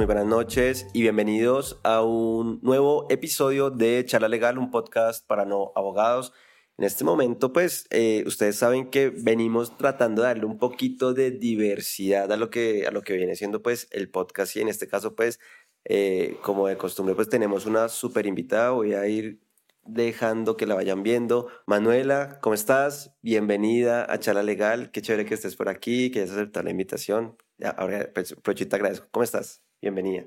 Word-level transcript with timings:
Muy 0.00 0.06
buenas 0.06 0.24
noches 0.24 0.86
y 0.94 1.02
bienvenidos 1.02 1.78
a 1.82 2.00
un 2.02 2.58
nuevo 2.62 3.06
episodio 3.10 3.68
de 3.68 4.02
Charla 4.06 4.28
Legal, 4.28 4.56
un 4.56 4.70
podcast 4.70 5.26
para 5.26 5.44
no 5.44 5.72
abogados. 5.76 6.32
En 6.78 6.86
este 6.86 7.04
momento, 7.04 7.52
pues, 7.52 7.86
eh, 7.90 8.24
ustedes 8.26 8.56
saben 8.56 8.88
que 8.88 9.10
venimos 9.10 9.76
tratando 9.76 10.22
de 10.22 10.28
darle 10.28 10.46
un 10.46 10.56
poquito 10.56 11.12
de 11.12 11.30
diversidad 11.32 12.32
a 12.32 12.38
lo 12.38 12.48
que, 12.48 12.86
a 12.86 12.90
lo 12.92 13.02
que 13.02 13.12
viene 13.12 13.36
siendo, 13.36 13.60
pues, 13.60 13.88
el 13.90 14.08
podcast 14.10 14.56
y 14.56 14.62
en 14.62 14.68
este 14.68 14.88
caso, 14.88 15.14
pues, 15.14 15.38
eh, 15.84 16.38
como 16.40 16.66
de 16.66 16.78
costumbre, 16.78 17.14
pues 17.14 17.28
tenemos 17.28 17.66
una 17.66 17.90
súper 17.90 18.24
invitada. 18.24 18.70
Voy 18.70 18.94
a 18.94 19.06
ir 19.06 19.42
dejando 19.84 20.56
que 20.56 20.64
la 20.64 20.76
vayan 20.76 21.02
viendo. 21.02 21.48
Manuela, 21.66 22.38
¿cómo 22.40 22.54
estás? 22.54 23.14
Bienvenida 23.20 24.10
a 24.10 24.18
Charla 24.18 24.42
Legal. 24.42 24.92
Qué 24.92 25.02
chévere 25.02 25.26
que 25.26 25.34
estés 25.34 25.56
por 25.56 25.68
aquí, 25.68 26.10
que 26.10 26.20
hayas 26.20 26.30
aceptado 26.30 26.64
la 26.64 26.70
invitación. 26.70 27.36
ahora, 27.76 28.10
pues, 28.14 28.34
Prochita, 28.42 28.76
agradezco. 28.76 29.06
¿Cómo 29.10 29.24
estás? 29.24 29.60
Bienvenida. 29.82 30.24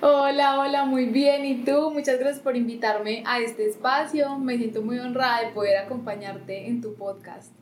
Hola, 0.00 0.58
hola, 0.58 0.84
muy 0.84 1.06
bien. 1.06 1.44
¿Y 1.44 1.64
tú? 1.64 1.92
Muchas 1.92 2.18
gracias 2.18 2.42
por 2.42 2.56
invitarme 2.56 3.22
a 3.26 3.38
este 3.38 3.66
espacio. 3.66 4.38
Me 4.38 4.58
siento 4.58 4.82
muy 4.82 4.98
honrada 4.98 5.46
de 5.46 5.52
poder 5.52 5.76
acompañarte 5.78 6.66
en 6.66 6.80
tu 6.80 6.94
podcast. 6.94 7.52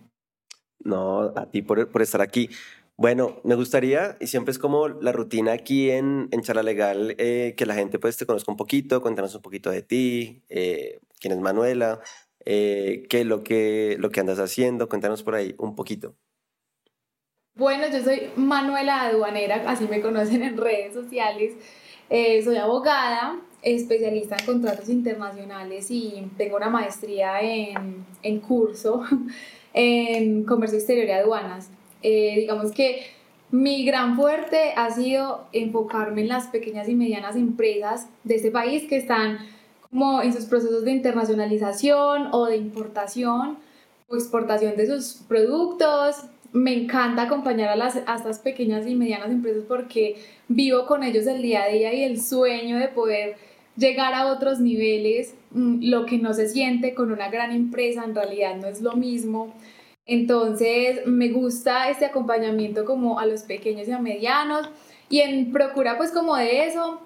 No, 0.82 1.32
a 1.36 1.50
ti 1.50 1.60
por, 1.60 1.90
por 1.90 2.00
estar 2.00 2.22
aquí. 2.22 2.48
Bueno, 2.96 3.40
me 3.45 3.54
gustaría, 3.54 4.16
y 4.20 4.26
siempre 4.28 4.52
es 4.52 4.58
como 4.58 4.88
la 4.88 5.12
rutina 5.12 5.52
aquí 5.52 5.90
en, 5.90 6.28
en 6.30 6.42
Charla 6.42 6.62
Legal, 6.62 7.14
eh, 7.18 7.54
que 7.57 7.66
la 7.66 7.74
gente 7.74 7.98
pues 7.98 8.16
te 8.16 8.26
conozca 8.26 8.52
un 8.52 8.57
poquito, 8.57 9.01
cuéntanos 9.01 9.34
un 9.34 9.42
poquito 9.42 9.70
de 9.70 9.82
ti, 9.82 10.42
eh, 10.48 11.01
quién 11.18 11.32
es 11.32 11.40
Manuela, 11.40 12.01
eh, 12.45 13.04
qué 13.09 13.23
es 13.23 13.26
lo 13.26 13.42
que, 13.42 13.96
lo 13.98 14.10
que 14.10 14.20
andas 14.20 14.38
haciendo, 14.38 14.88
cuéntanos 14.88 15.23
por 15.23 15.34
ahí 15.34 15.54
un 15.59 15.74
poquito. 15.74 16.14
Bueno, 17.54 17.84
yo 17.92 18.02
soy 18.02 18.30
Manuela 18.36 19.02
Aduanera, 19.02 19.62
así 19.66 19.86
me 19.86 20.00
conocen 20.00 20.42
en 20.42 20.56
redes 20.56 20.95
sociales. 20.95 21.52
soy 22.08 22.56
abogada, 22.56 23.38
especialista 23.60 24.36
en 24.38 24.46
contratos 24.46 24.88
internacionales 24.88 25.90
y 25.90 26.30
tengo 26.38 26.56
una 26.56 26.70
maestría 26.70 27.42
en, 27.42 28.06
en 28.23 28.40
curso 28.40 29.04
en 29.74 30.45
comercio 30.45 30.78
exterior 30.78 31.06
y 31.06 31.10
aduanas. 31.10 31.68
Eh, 32.02 32.36
digamos 32.38 32.73
que 32.73 33.06
mi 33.50 33.84
gran 33.84 34.16
fuerte 34.16 34.73
ha 34.74 34.90
sido 34.90 35.46
enfocarme 35.52 36.23
en 36.23 36.28
las 36.28 36.46
pequeñas 36.46 36.88
y 36.88 36.95
medianas 36.95 37.36
empresas 37.36 38.08
de 38.24 38.36
este 38.36 38.50
país 38.50 38.88
que 38.88 38.96
están 38.96 39.38
como 39.90 40.23
en 40.23 40.32
sus 40.32 40.46
procesos 40.46 40.84
de 40.84 40.92
internacionalización 40.92 42.28
o 42.32 42.46
de 42.46 42.56
importación 42.56 43.58
o 44.08 44.16
exportación 44.16 44.74
de 44.76 44.86
sus 44.86 45.23
productos. 45.28 46.24
Me 46.52 46.74
encanta 46.74 47.22
acompañar 47.22 47.70
a, 47.70 47.76
las, 47.76 47.96
a 48.06 48.16
estas 48.16 48.38
pequeñas 48.38 48.86
y 48.86 48.95
medianas 48.95 49.30
empresas 49.30 49.64
porque 49.66 50.16
vivo 50.48 50.86
con 50.86 51.02
ellos 51.02 51.26
el 51.26 51.40
día 51.40 51.64
a 51.64 51.68
día 51.68 51.92
y 51.95 52.04
el 52.04 52.20
sueño 52.20 52.78
de 52.78 52.88
poder 52.88 53.36
llegar 53.76 54.14
a 54.14 54.26
otros 54.26 54.60
niveles, 54.60 55.34
mm, 55.52 55.78
lo 55.82 56.06
que 56.06 56.18
no 56.18 56.34
se 56.34 56.48
siente 56.48 56.95
con 56.95 57.10
una 57.10 57.30
gran 57.30 57.52
empresa 57.52 58.04
en 58.04 58.14
realidad 58.14 58.56
no 58.56 58.66
es 58.66 58.82
lo 58.82 58.95
mismo. 58.95 59.54
Entonces 60.06 61.06
me 61.06 61.30
gusta 61.30 61.88
este 61.88 62.04
acompañamiento 62.06 62.84
como 62.84 63.18
a 63.18 63.26
los 63.26 63.42
pequeños 63.42 63.88
y 63.88 63.92
a 63.92 63.98
medianos 63.98 64.69
y 65.08 65.20
en 65.20 65.53
procura 65.53 65.97
pues 65.97 66.10
como 66.10 66.36
de 66.36 66.66
eso 66.66 67.00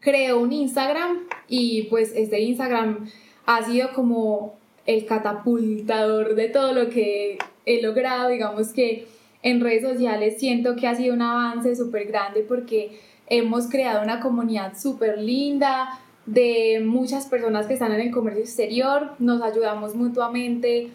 creo 0.00 0.40
un 0.40 0.52
Instagram 0.52 1.26
y 1.48 1.82
pues 1.84 2.12
este 2.14 2.40
Instagram 2.40 3.06
ha 3.46 3.62
sido 3.64 3.92
como 3.92 4.58
el 4.86 5.06
catapultador 5.06 6.34
de 6.34 6.48
todo 6.48 6.72
lo 6.72 6.88
que 6.88 7.38
he 7.66 7.82
logrado, 7.82 8.28
digamos 8.28 8.72
que 8.72 9.06
en 9.42 9.60
redes 9.60 9.82
sociales 9.82 10.36
siento 10.38 10.76
que 10.76 10.86
ha 10.86 10.94
sido 10.94 11.14
un 11.14 11.22
avance 11.22 11.74
súper 11.74 12.06
grande 12.06 12.44
porque 12.46 13.00
hemos 13.26 13.68
creado 13.68 14.02
una 14.02 14.20
comunidad 14.20 14.78
súper 14.78 15.18
linda 15.18 16.00
de 16.26 16.80
muchas 16.84 17.26
personas 17.26 17.66
que 17.66 17.74
están 17.74 17.92
en 17.92 18.00
el 18.00 18.10
comercio 18.10 18.42
exterior, 18.42 19.12
nos 19.18 19.42
ayudamos 19.42 19.94
mutuamente, 19.94 20.90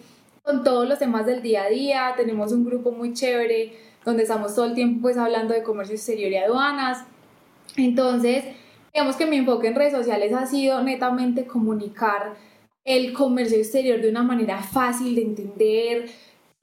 con 0.47 0.63
todos 0.63 0.87
los 0.87 0.97
temas 0.97 1.25
del 1.25 1.41
día 1.41 1.63
a 1.63 1.69
día. 1.69 2.13
Tenemos 2.15 2.53
un 2.53 2.63
grupo 2.63 2.91
muy 2.91 3.13
chévere 3.13 3.73
donde 4.05 4.23
estamos 4.23 4.55
todo 4.55 4.65
el 4.65 4.75
tiempo 4.75 5.01
pues 5.01 5.17
hablando 5.17 5.53
de 5.53 5.61
comercio 5.61 5.95
exterior 5.95 6.31
y 6.31 6.37
aduanas. 6.37 7.03
Entonces, 7.75 8.45
digamos 8.93 9.17
que 9.17 9.25
mi 9.25 9.35
enfoque 9.35 9.67
en 9.67 9.75
redes 9.75 9.91
sociales 9.91 10.31
ha 10.31 10.45
sido 10.45 10.81
netamente 10.81 11.45
comunicar 11.45 12.35
el 12.85 13.11
comercio 13.11 13.57
exterior 13.57 13.99
de 13.99 14.09
una 14.09 14.23
manera 14.23 14.63
fácil 14.63 15.15
de 15.15 15.21
entender. 15.23 16.09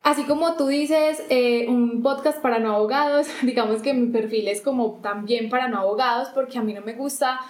Así 0.04 0.24
como 0.24 0.54
tú 0.56 0.66
dices, 0.66 1.24
eh, 1.30 1.66
un 1.66 2.02
podcast 2.02 2.40
para 2.42 2.58
no 2.58 2.74
abogados, 2.74 3.26
digamos 3.42 3.80
que 3.80 3.94
mi 3.94 4.12
perfil 4.12 4.48
es 4.48 4.60
como 4.60 5.00
también 5.00 5.48
para 5.48 5.66
no 5.66 5.78
abogados 5.78 6.28
porque 6.34 6.58
a 6.58 6.62
mí 6.62 6.74
no 6.74 6.82
me 6.82 6.92
gusta 6.92 7.40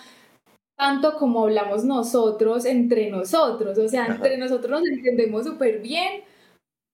tanto 0.77 1.19
como 1.19 1.43
hablamos 1.43 1.85
nosotros 1.85 2.65
entre 2.65 3.11
nosotros, 3.11 3.77
o 3.77 3.89
sea, 3.89 4.07
entre 4.07 4.39
nosotros 4.39 4.71
nos 4.71 4.89
entendemos 4.89 5.45
súper 5.45 5.81
bien, 5.81 6.23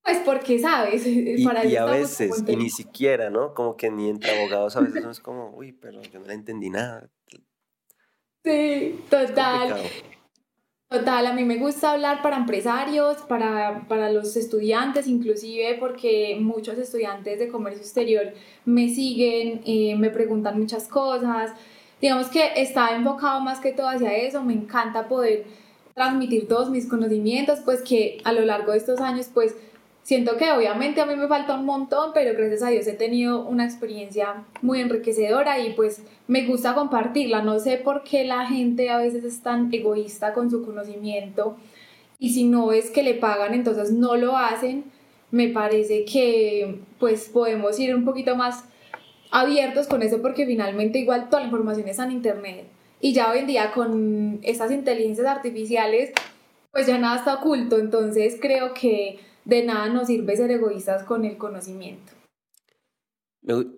pues 0.03 0.19
porque 0.25 0.59
sabes, 0.59 1.07
y, 1.07 1.45
para 1.45 1.67
y 1.67 1.77
a 1.77 1.85
veces, 1.85 2.43
y 2.47 2.57
ni 2.57 2.71
siquiera, 2.71 3.29
¿no? 3.29 3.53
Como 3.53 3.77
que 3.77 3.91
ni 3.91 4.09
entre 4.09 4.39
abogados 4.39 4.77
a 4.77 4.81
veces 4.81 5.05
es 5.05 5.21
como, 5.21 5.55
uy, 5.55 5.73
pero 5.73 6.01
yo 6.01 6.21
no 6.21 6.27
la 6.27 6.35
entendí 6.35 6.71
nada. 6.71 7.11
Sí, 8.43 8.99
total. 9.11 9.77
Total, 10.91 11.25
a 11.25 11.33
mí 11.33 11.45
me 11.45 11.57
gusta 11.57 11.93
hablar 11.93 12.21
para 12.21 12.37
empresarios, 12.37 13.19
para, 13.19 13.87
para, 13.87 14.11
los 14.11 14.35
estudiantes 14.35 15.07
inclusive, 15.07 15.77
porque 15.79 16.37
muchos 16.41 16.77
estudiantes 16.79 17.39
de 17.39 17.47
comercio 17.47 17.81
exterior 17.81 18.35
me 18.65 18.89
siguen, 18.89 19.61
eh, 19.65 19.95
me 19.97 20.11
preguntan 20.11 20.59
muchas 20.59 20.89
cosas, 20.89 21.53
digamos 22.01 22.27
que 22.27 22.55
está 22.57 22.97
enfocado 22.97 23.41
más 23.41 23.61
que 23.61 23.71
todo 23.71 23.89
hacia 23.89 24.17
eso, 24.17 24.43
me 24.43 24.53
encanta 24.53 25.07
poder 25.07 25.45
transmitir 25.95 26.49
todos 26.49 26.71
mis 26.71 26.89
conocimientos, 26.89 27.61
pues 27.65 27.83
que 27.83 28.21
a 28.25 28.33
lo 28.33 28.45
largo 28.45 28.73
de 28.73 28.79
estos 28.79 29.01
años, 29.01 29.31
pues 29.33 29.55
siento 30.03 30.37
que 30.37 30.51
obviamente 30.51 31.01
a 31.01 31.07
mí 31.07 31.15
me 31.17 31.29
falta 31.29 31.55
un 31.55 31.65
montón, 31.65 32.13
pero 32.15 32.37
gracias 32.37 32.63
a 32.63 32.71
Dios 32.71 32.87
he 32.87 32.95
tenido 32.95 33.45
una 33.45 33.65
experiencia 33.65 34.45
muy 34.63 34.81
enriquecedora 34.81 35.59
y 35.59 35.73
pues 35.75 36.03
me 36.27 36.47
gusta 36.47 36.75
compartirla. 36.75 37.43
No 37.43 37.59
sé 37.59 37.77
por 37.77 38.03
qué 38.03 38.25
la 38.25 38.47
gente 38.47 38.91
a 38.91 38.99
veces 38.99 39.25
es 39.25 39.43
tan 39.43 39.73
egoísta 39.73 40.33
con 40.33 40.51
su 40.51 40.65
conocimiento 40.65 41.57
y 42.19 42.33
si 42.33 42.45
no 42.45 42.73
es 42.73 42.91
que 42.91 43.03
le 43.03 43.15
pagan, 43.15 43.55
entonces 43.55 43.93
no 43.93 44.17
lo 44.17 44.37
hacen. 44.37 44.85
Me 45.31 45.49
parece 45.49 46.05
que 46.05 46.81
pues 46.99 47.29
podemos 47.29 47.79
ir 47.79 47.95
un 47.95 48.05
poquito 48.05 48.35
más 48.35 48.65
abiertos 49.31 49.87
con 49.87 50.03
eso 50.03 50.21
porque 50.21 50.45
finalmente 50.45 50.99
igual 50.99 51.29
toda 51.29 51.41
la 51.41 51.47
información 51.47 51.89
está 51.89 52.05
en 52.05 52.11
internet 52.13 52.67
y 53.01 53.13
ya 53.13 53.31
hoy 53.31 53.39
en 53.39 53.47
día 53.47 53.71
con 53.73 54.41
estas 54.43 54.73
inteligencias 54.73 55.27
artificiales 55.27 56.11
pues 56.73 56.87
ya 56.87 56.99
nada 56.99 57.17
está 57.17 57.35
oculto, 57.35 57.79
entonces 57.79 58.39
creo 58.41 58.75
que 58.75 59.19
de 59.45 59.65
nada 59.65 59.89
nos 59.89 60.07
sirve 60.07 60.37
ser 60.37 60.51
egoístas 60.51 61.05
con 61.05 61.25
el 61.25 61.37
conocimiento. 61.37 62.13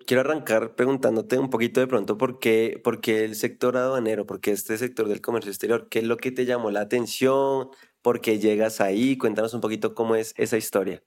Quiero 0.06 0.22
arrancar 0.22 0.74
preguntándote 0.74 1.38
un 1.38 1.48
poquito 1.48 1.78
de 1.78 1.86
pronto 1.86 2.18
por 2.18 2.40
qué, 2.40 2.80
por 2.82 3.00
qué 3.00 3.24
el 3.24 3.36
sector 3.36 3.76
aduanero, 3.76 4.26
por 4.26 4.40
qué 4.40 4.50
este 4.50 4.76
sector 4.76 5.08
del 5.08 5.20
comercio 5.20 5.52
exterior, 5.52 5.88
qué 5.88 6.00
es 6.00 6.04
lo 6.04 6.16
que 6.16 6.32
te 6.32 6.46
llamó 6.46 6.72
la 6.72 6.80
atención, 6.80 7.68
por 8.02 8.20
qué 8.20 8.40
llegas 8.40 8.80
ahí, 8.80 9.16
cuéntanos 9.16 9.54
un 9.54 9.60
poquito 9.60 9.94
cómo 9.94 10.16
es 10.16 10.34
esa 10.36 10.56
historia. 10.56 11.02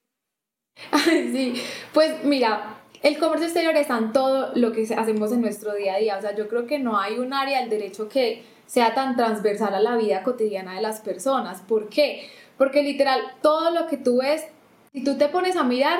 sí, 1.03 1.55
pues 1.93 2.23
mira, 2.23 2.81
el 3.03 3.19
comercio 3.19 3.45
exterior 3.45 3.75
está 3.75 3.97
en 3.97 4.13
todo 4.13 4.51
lo 4.55 4.71
que 4.71 4.83
hacemos 4.83 5.31
en 5.31 5.41
nuestro 5.41 5.73
día 5.75 5.95
a 5.95 5.97
día. 5.97 6.17
O 6.17 6.21
sea, 6.21 6.35
yo 6.35 6.47
creo 6.47 6.65
que 6.65 6.79
no 6.79 6.97
hay 6.97 7.19
un 7.19 7.33
área 7.33 7.59
del 7.59 7.69
derecho 7.69 8.09
que 8.09 8.43
sea 8.65 8.93
tan 8.95 9.15
transversal 9.15 9.75
a 9.75 9.79
la 9.79 9.95
vida 9.95 10.23
cotidiana 10.23 10.75
de 10.75 10.81
las 10.81 11.01
personas. 11.01 11.61
¿Por 11.61 11.89
qué? 11.89 12.29
Porque 12.57 12.83
literal, 12.83 13.21
todo 13.41 13.71
lo 13.71 13.87
que 13.87 13.97
tú 13.97 14.19
ves, 14.19 14.45
si 14.93 15.03
tú 15.03 15.17
te 15.17 15.27
pones 15.27 15.55
a 15.55 15.63
mirar, 15.63 15.99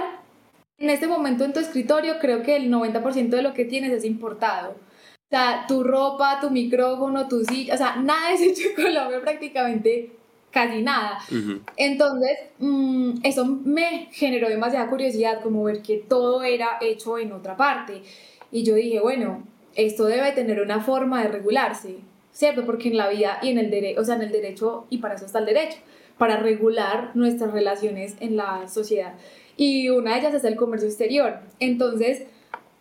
en 0.78 0.90
este 0.90 1.08
momento 1.08 1.44
en 1.44 1.54
tu 1.54 1.60
escritorio, 1.60 2.20
creo 2.20 2.44
que 2.44 2.56
el 2.56 2.72
90% 2.72 3.30
de 3.30 3.42
lo 3.42 3.54
que 3.54 3.66
tienes 3.66 3.92
es 3.92 4.06
importado. 4.06 4.72
O 4.72 5.30
sea, 5.30 5.66
tu 5.68 5.84
ropa, 5.84 6.40
tu 6.40 6.50
micrófono, 6.50 7.28
tu 7.28 7.44
silla, 7.44 7.74
o 7.74 7.78
sea, 7.78 7.96
nada 7.96 8.32
es 8.32 8.42
hecho 8.42 8.70
en 8.70 8.76
Colombia 8.76 9.22
prácticamente 9.22 10.12
casi 10.52 10.82
nada. 10.82 11.20
Entonces, 11.76 12.38
mm, 12.60 13.16
eso 13.24 13.46
me 13.46 14.08
generó 14.14 14.48
demasiada 14.48 14.90
curiosidad, 14.90 15.42
como 15.42 15.66
ver 15.66 15.82
que 15.82 15.98
todo 15.98 16.44
era 16.44 16.78
hecho 16.80 17.18
en 17.18 17.34
otra 17.34 17.58
parte. 17.58 18.04
Y 18.54 18.64
yo 18.64 18.76
dije, 18.76 19.02
bueno, 19.02 19.44
esto 19.76 20.06
debe 20.06 20.32
tener 20.32 20.62
una 20.62 20.80
forma 20.80 21.22
de 21.24 21.28
regularse, 21.28 21.98
¿cierto? 22.32 22.66
Porque 22.66 22.88
en 22.88 22.96
la 22.96 23.10
vida 23.10 23.40
y 23.42 23.50
en 23.50 23.58
el 23.58 23.70
derecho, 23.70 24.00
o 24.00 24.06
sea, 24.06 24.16
en 24.16 24.22
el 24.22 24.32
derecho, 24.32 24.86
y 24.90 25.00
para 25.00 25.16
eso 25.16 25.26
está 25.26 25.40
el 25.40 25.46
derecho, 25.46 25.78
para 26.18 26.38
regular 26.38 27.12
nuestras 27.16 27.52
relaciones 27.52 28.16
en 28.20 28.38
la 28.38 28.68
sociedad. 28.68 29.16
Y 29.58 29.90
una 29.90 30.14
de 30.14 30.20
ellas 30.20 30.34
es 30.34 30.44
el 30.44 30.56
comercio 30.56 30.88
exterior. 30.88 31.40
Entonces, 31.60 32.24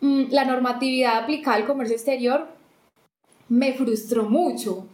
mm, 0.00 0.24
la 0.30 0.44
normatividad 0.44 1.22
aplicada 1.22 1.56
al 1.56 1.66
comercio 1.66 1.96
exterior 1.96 2.48
me 3.48 3.74
frustró 3.74 4.24
mucho, 4.24 4.86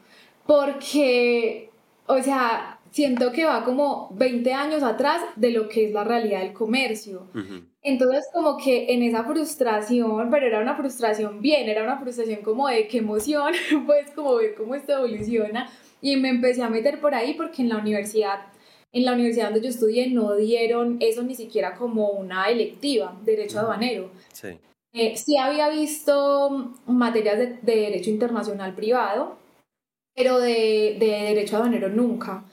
porque 0.47 1.71
o 2.11 2.21
sea, 2.23 2.81
siento 2.91 3.31
que 3.31 3.45
va 3.45 3.65
como 3.65 4.09
20 4.17 4.53
años 4.53 4.83
atrás 4.83 5.23
de 5.37 5.53
lo 5.53 5.69
que 5.69 5.87
es 5.87 5.93
la 5.93 6.03
realidad 6.03 6.41
del 6.41 6.53
comercio. 6.53 7.29
Entonces 7.83 8.27
como 8.33 8.57
que 8.57 8.93
en 8.93 9.05
esa 9.05 9.23
frustración, 9.23 10.29
pero 10.29 10.47
era 10.47 10.61
una 10.61 10.75
frustración 10.75 11.41
bien, 11.41 11.69
era 11.69 11.85
una 11.85 11.99
frustración 11.99 12.43
como 12.43 12.67
de 12.67 12.89
qué 12.89 12.99
emoción, 12.99 13.53
pues 13.87 14.11
como 14.11 14.35
ver 14.37 14.57
cómo 14.57 14.75
esto 14.75 14.93
evoluciona 14.93 15.71
y 16.00 16.17
me 16.17 16.29
empecé 16.29 16.62
a 16.62 16.70
meter 16.70 17.00
por 17.00 17.14
ahí 17.14 17.35
porque 17.35 17.62
en 17.62 17.69
la 17.69 17.79
universidad, 17.79 18.47
en 18.93 19.05
la 19.05 19.12
universidad 19.12 19.47
donde 19.47 19.62
yo 19.62 19.69
estudié 19.69 20.08
no 20.08 20.35
dieron 20.37 20.97
eso 21.00 21.23
ni 21.23 21.35
siquiera 21.35 21.75
como 21.75 22.11
una 22.11 22.49
electiva, 22.49 23.19
derecho 23.25 23.61
aduanero. 23.61 24.11
Sí. 24.32 24.58
Eh, 24.93 25.17
sí 25.17 25.37
había 25.37 25.69
visto 25.69 26.75
materias 26.87 27.38
de, 27.38 27.47
de, 27.62 27.76
derecho 27.76 28.11
internacional 28.11 28.75
privado, 28.75 29.37
pero 30.14 30.41
de, 30.41 30.97
de 30.99 31.06
derecho 31.06 31.56
aduanero 31.56 31.88
nunca. 31.88 32.44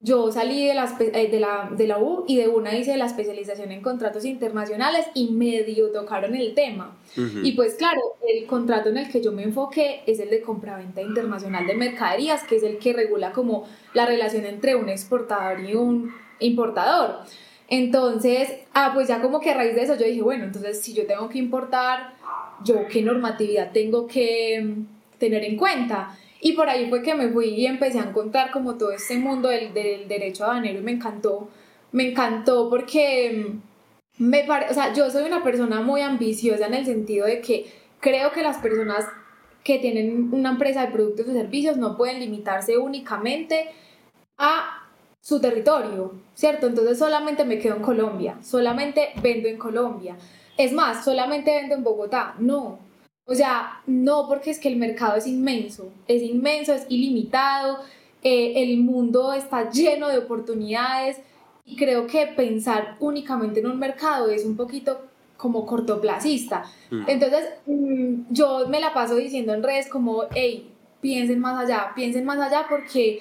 Yo 0.00 0.30
salí 0.30 0.64
de 0.64 0.74
la, 0.74 0.96
eh, 1.00 1.28
de, 1.28 1.40
la, 1.40 1.70
de 1.76 1.88
la 1.88 1.98
U 1.98 2.24
y 2.28 2.36
de 2.36 2.46
una 2.46 2.76
hice 2.76 2.96
la 2.96 3.06
especialización 3.06 3.72
en 3.72 3.82
contratos 3.82 4.24
internacionales 4.24 5.06
y 5.12 5.30
medio 5.30 5.90
tocaron 5.90 6.36
el 6.36 6.54
tema. 6.54 6.96
Y 7.42 7.52
pues 7.52 7.74
claro, 7.74 8.00
el 8.28 8.46
contrato 8.46 8.90
en 8.90 8.98
el 8.98 9.10
que 9.10 9.20
yo 9.20 9.32
me 9.32 9.42
enfoqué 9.42 10.02
es 10.06 10.20
el 10.20 10.30
de 10.30 10.40
compraventa 10.40 11.02
internacional 11.02 11.66
de 11.66 11.74
mercaderías, 11.74 12.44
que 12.44 12.56
es 12.56 12.62
el 12.62 12.78
que 12.78 12.92
regula 12.92 13.32
como 13.32 13.66
la 13.92 14.06
relación 14.06 14.46
entre 14.46 14.76
un 14.76 14.88
exportador 14.88 15.60
y 15.60 15.74
un 15.74 16.14
importador. 16.38 17.24
Entonces, 17.66 18.50
ah, 18.74 18.92
pues 18.94 19.08
ya 19.08 19.20
como 19.20 19.40
que 19.40 19.50
a 19.50 19.54
raíz 19.54 19.74
de 19.74 19.82
eso 19.82 19.96
yo 19.96 20.06
dije, 20.06 20.22
bueno, 20.22 20.44
entonces 20.44 20.80
si 20.80 20.94
yo 20.94 21.06
tengo 21.06 21.28
que 21.28 21.38
importar, 21.38 22.14
yo 22.64 22.86
qué 22.88 23.02
normatividad 23.02 23.72
tengo 23.72 24.06
que 24.06 24.62
mm, 24.62 25.18
tener 25.18 25.44
en 25.44 25.56
cuenta. 25.56 26.16
Y 26.40 26.52
por 26.52 26.68
ahí 26.68 26.88
fue 26.88 27.02
que 27.02 27.14
me 27.14 27.28
fui 27.28 27.48
y 27.48 27.66
empecé 27.66 27.98
a 27.98 28.04
encontrar 28.04 28.50
como 28.50 28.76
todo 28.76 28.92
este 28.92 29.18
mundo 29.18 29.48
del, 29.48 29.74
del 29.74 30.06
derecho 30.06 30.44
aduanero 30.44 30.78
y 30.78 30.82
me 30.82 30.92
encantó. 30.92 31.48
Me 31.90 32.10
encantó 32.10 32.68
porque 32.70 33.50
mm, 34.18 34.24
me 34.24 34.44
pare... 34.44 34.66
o 34.70 34.74
sea, 34.74 34.92
yo 34.92 35.10
soy 35.10 35.24
una 35.24 35.42
persona 35.42 35.80
muy 35.80 36.00
ambiciosa 36.00 36.66
en 36.66 36.74
el 36.74 36.86
sentido 36.86 37.26
de 37.26 37.40
que 37.40 37.66
creo 38.00 38.30
que 38.32 38.42
las 38.42 38.58
personas 38.58 39.06
que 39.64 39.78
tienen 39.78 40.32
una 40.32 40.50
empresa 40.50 40.82
de 40.82 40.92
productos 40.92 41.28
o 41.28 41.32
servicios 41.32 41.76
no 41.76 41.96
pueden 41.96 42.20
limitarse 42.20 42.78
únicamente 42.78 43.68
a 44.36 44.88
su 45.20 45.40
territorio, 45.40 46.14
¿cierto? 46.34 46.68
Entonces 46.68 46.98
solamente 46.98 47.44
me 47.44 47.58
quedo 47.58 47.76
en 47.76 47.82
Colombia, 47.82 48.38
solamente 48.42 49.10
vendo 49.20 49.48
en 49.48 49.58
Colombia. 49.58 50.16
Es 50.56 50.72
más, 50.72 51.04
solamente 51.04 51.50
vendo 51.54 51.74
en 51.74 51.84
Bogotá. 51.84 52.34
No, 52.38 52.78
o 53.28 53.34
sea, 53.34 53.82
no 53.86 54.26
porque 54.26 54.50
es 54.50 54.58
que 54.58 54.68
el 54.68 54.76
mercado 54.76 55.16
es 55.16 55.26
inmenso, 55.26 55.92
es 56.06 56.22
inmenso, 56.22 56.72
es 56.72 56.86
ilimitado, 56.88 57.80
eh, 58.22 58.54
el 58.56 58.78
mundo 58.78 59.34
está 59.34 59.70
lleno 59.70 60.08
de 60.08 60.16
oportunidades 60.16 61.18
y 61.66 61.76
creo 61.76 62.06
que 62.06 62.26
pensar 62.26 62.96
únicamente 63.00 63.60
en 63.60 63.66
un 63.66 63.78
mercado 63.78 64.30
es 64.30 64.46
un 64.46 64.56
poquito 64.56 65.02
como 65.36 65.66
cortoplacista. 65.66 66.64
Mm. 66.90 67.02
Entonces, 67.06 67.50
mm, 67.66 68.14
yo 68.30 68.66
me 68.66 68.80
la 68.80 68.94
paso 68.94 69.14
diciendo 69.16 69.52
en 69.52 69.62
redes 69.62 69.88
como, 69.88 70.24
hey, 70.34 70.72
piensen 71.02 71.38
más 71.38 71.62
allá, 71.62 71.92
piensen 71.94 72.24
más 72.24 72.38
allá 72.38 72.64
porque 72.68 73.20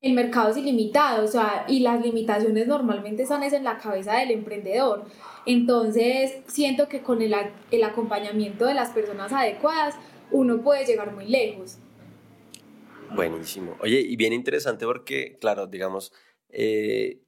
el 0.00 0.12
mercado 0.12 0.50
es 0.50 0.56
ilimitado, 0.56 1.24
o 1.24 1.28
sea, 1.28 1.64
y 1.68 1.80
las 1.80 2.00
limitaciones 2.00 2.66
normalmente 2.66 3.22
están 3.22 3.42
en 3.42 3.64
la 3.64 3.78
cabeza 3.78 4.18
del 4.18 4.30
emprendedor. 4.30 5.04
Entonces, 5.46 6.36
siento 6.46 6.88
que 6.88 7.02
con 7.02 7.22
el, 7.22 7.34
el 7.70 7.84
acompañamiento 7.84 8.66
de 8.66 8.74
las 8.74 8.90
personas 8.90 9.32
adecuadas, 9.32 9.94
uno 10.30 10.62
puede 10.62 10.84
llegar 10.84 11.14
muy 11.14 11.26
lejos. 11.26 11.78
Buenísimo. 13.14 13.76
Oye, 13.80 14.00
y 14.00 14.16
bien 14.16 14.32
interesante 14.32 14.84
porque, 14.84 15.38
claro, 15.40 15.66
digamos, 15.66 16.12
eh, 16.50 17.22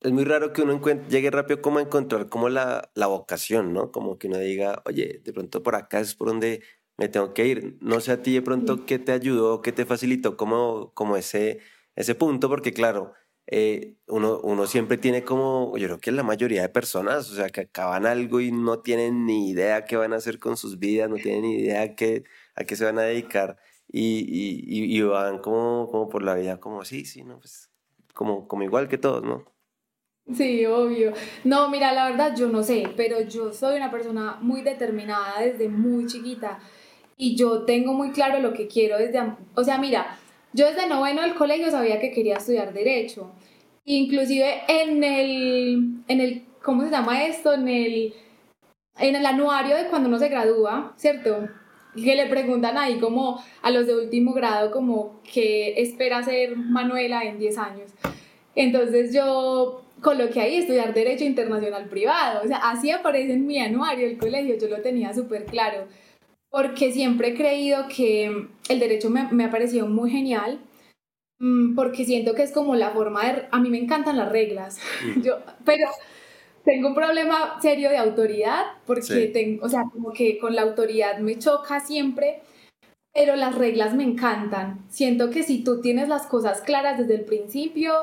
es 0.00 0.12
muy 0.12 0.24
raro 0.24 0.52
que 0.52 0.62
uno 0.62 0.80
llegue 1.08 1.30
rápido 1.30 1.62
como 1.62 1.78
a 1.78 1.82
encontrar 1.82 2.28
como 2.28 2.48
la, 2.48 2.90
la, 2.94 3.06
vocación, 3.06 3.72
¿no? 3.72 3.90
Como 3.90 4.18
que 4.18 4.28
uno 4.28 4.38
diga, 4.38 4.82
oye, 4.84 5.20
de 5.24 5.32
pronto 5.32 5.62
por 5.62 5.74
acá 5.74 6.00
es 6.00 6.14
por 6.14 6.28
donde 6.28 6.62
me 6.96 7.08
tengo 7.08 7.34
que 7.34 7.46
ir. 7.46 7.76
No 7.80 8.00
sé 8.00 8.12
a 8.12 8.22
ti 8.22 8.34
de 8.34 8.42
pronto 8.42 8.86
qué 8.86 8.98
te 8.98 9.12
ayudó, 9.12 9.62
qué 9.62 9.72
te 9.72 9.86
facilitó 9.86 10.36
como, 10.36 10.92
como 10.94 11.16
ese, 11.16 11.60
ese 11.96 12.14
punto, 12.14 12.48
porque 12.48 12.72
claro, 12.72 13.12
eh, 13.46 13.96
uno, 14.08 14.40
uno 14.42 14.66
siempre 14.66 14.96
tiene 14.96 15.22
como, 15.22 15.76
yo 15.76 15.86
creo 15.86 16.00
que 16.00 16.12
la 16.12 16.22
mayoría 16.22 16.62
de 16.62 16.68
personas, 16.70 17.30
o 17.30 17.34
sea, 17.34 17.50
que 17.50 17.62
acaban 17.62 18.06
algo 18.06 18.40
y 18.40 18.50
no 18.52 18.80
tienen 18.80 19.26
ni 19.26 19.50
idea 19.50 19.84
qué 19.84 19.96
van 19.96 20.12
a 20.12 20.16
hacer 20.16 20.38
con 20.38 20.56
sus 20.56 20.78
vidas, 20.78 21.10
no 21.10 21.16
tienen 21.16 21.42
ni 21.42 21.54
idea 21.56 21.94
qué, 21.94 22.24
a 22.54 22.64
qué 22.64 22.76
se 22.76 22.84
van 22.84 22.98
a 22.98 23.02
dedicar 23.02 23.58
y, 23.88 24.24
y, 24.28 24.96
y 24.96 25.02
van 25.02 25.38
como, 25.38 25.88
como 25.90 26.08
por 26.08 26.22
la 26.22 26.34
vida 26.34 26.58
como, 26.58 26.84
sí, 26.84 27.04
sí, 27.04 27.22
¿no? 27.22 27.38
Pues 27.38 27.70
como, 28.14 28.48
como 28.48 28.62
igual 28.62 28.88
que 28.88 28.98
todos, 28.98 29.22
¿no? 29.22 29.44
Sí, 30.32 30.64
obvio. 30.64 31.12
No, 31.44 31.68
mira, 31.68 31.92
la 31.92 32.08
verdad 32.08 32.34
yo 32.34 32.48
no 32.48 32.62
sé, 32.62 32.88
pero 32.96 33.20
yo 33.20 33.52
soy 33.52 33.76
una 33.76 33.90
persona 33.90 34.38
muy 34.40 34.62
determinada 34.62 35.40
desde 35.42 35.68
muy 35.68 36.06
chiquita 36.06 36.58
y 37.16 37.36
yo 37.36 37.64
tengo 37.64 37.92
muy 37.92 38.10
claro 38.10 38.40
lo 38.40 38.54
que 38.54 38.66
quiero 38.66 38.96
desde, 38.96 39.20
o 39.54 39.62
sea, 39.62 39.76
mira, 39.76 40.18
yo 40.54 40.66
desde 40.66 40.88
noveno 40.88 41.22
del 41.22 41.34
colegio 41.34 41.70
sabía 41.70 42.00
que 42.00 42.12
quería 42.12 42.36
estudiar 42.36 42.72
derecho. 42.72 43.30
Inclusive 43.84 44.62
en 44.68 45.02
el, 45.02 46.02
en 46.06 46.20
el, 46.20 46.44
¿cómo 46.62 46.84
se 46.84 46.90
llama 46.90 47.24
esto? 47.24 47.52
En 47.52 47.68
el, 47.68 48.14
en 48.98 49.16
el 49.16 49.26
anuario 49.26 49.76
de 49.76 49.88
cuando 49.88 50.08
uno 50.08 50.18
se 50.18 50.28
gradúa, 50.28 50.94
¿cierto? 50.96 51.48
Que 51.96 52.14
le 52.14 52.26
preguntan 52.26 52.78
ahí 52.78 52.98
como 53.00 53.42
a 53.62 53.70
los 53.70 53.88
de 53.88 53.96
último 53.96 54.32
grado 54.32 54.70
como 54.70 55.20
qué 55.30 55.74
espera 55.82 56.22
ser 56.22 56.56
Manuela 56.56 57.24
en 57.24 57.38
10 57.38 57.58
años. 57.58 57.90
Entonces 58.54 59.12
yo 59.12 59.82
coloqué 60.00 60.40
ahí 60.40 60.56
estudiar 60.56 60.94
Derecho 60.94 61.24
Internacional 61.24 61.88
Privado. 61.88 62.42
O 62.44 62.46
sea, 62.46 62.58
así 62.58 62.92
aparece 62.92 63.32
en 63.32 63.46
mi 63.46 63.58
anuario 63.58 64.06
del 64.06 64.18
colegio, 64.18 64.56
yo 64.56 64.68
lo 64.68 64.80
tenía 64.82 65.12
súper 65.12 65.46
claro 65.46 65.88
porque 66.54 66.92
siempre 66.92 67.30
he 67.30 67.34
creído 67.34 67.88
que 67.88 68.46
el 68.68 68.78
derecho 68.78 69.10
me, 69.10 69.26
me 69.32 69.42
ha 69.42 69.50
parecido 69.50 69.88
muy 69.88 70.08
genial, 70.08 70.60
mm, 71.40 71.74
porque 71.74 72.04
siento 72.04 72.32
que 72.36 72.44
es 72.44 72.52
como 72.52 72.76
la 72.76 72.92
forma 72.92 73.24
de... 73.26 73.48
A 73.50 73.58
mí 73.58 73.70
me 73.70 73.78
encantan 73.78 74.16
las 74.16 74.30
reglas, 74.30 74.78
yo, 75.20 75.38
pero 75.64 75.88
tengo 76.64 76.86
un 76.86 76.94
problema 76.94 77.58
serio 77.60 77.90
de 77.90 77.96
autoridad, 77.96 78.66
porque 78.86 79.26
tengo, 79.32 79.66
o 79.66 79.68
sea, 79.68 79.82
como 79.92 80.12
que 80.12 80.38
con 80.38 80.54
la 80.54 80.62
autoridad 80.62 81.18
me 81.18 81.40
choca 81.40 81.80
siempre, 81.80 82.42
pero 83.12 83.34
las 83.34 83.56
reglas 83.56 83.92
me 83.94 84.04
encantan. 84.04 84.78
Siento 84.90 85.30
que 85.30 85.42
si 85.42 85.64
tú 85.64 85.80
tienes 85.80 86.08
las 86.08 86.28
cosas 86.28 86.60
claras 86.60 86.98
desde 86.98 87.16
el 87.16 87.24
principio, 87.24 87.94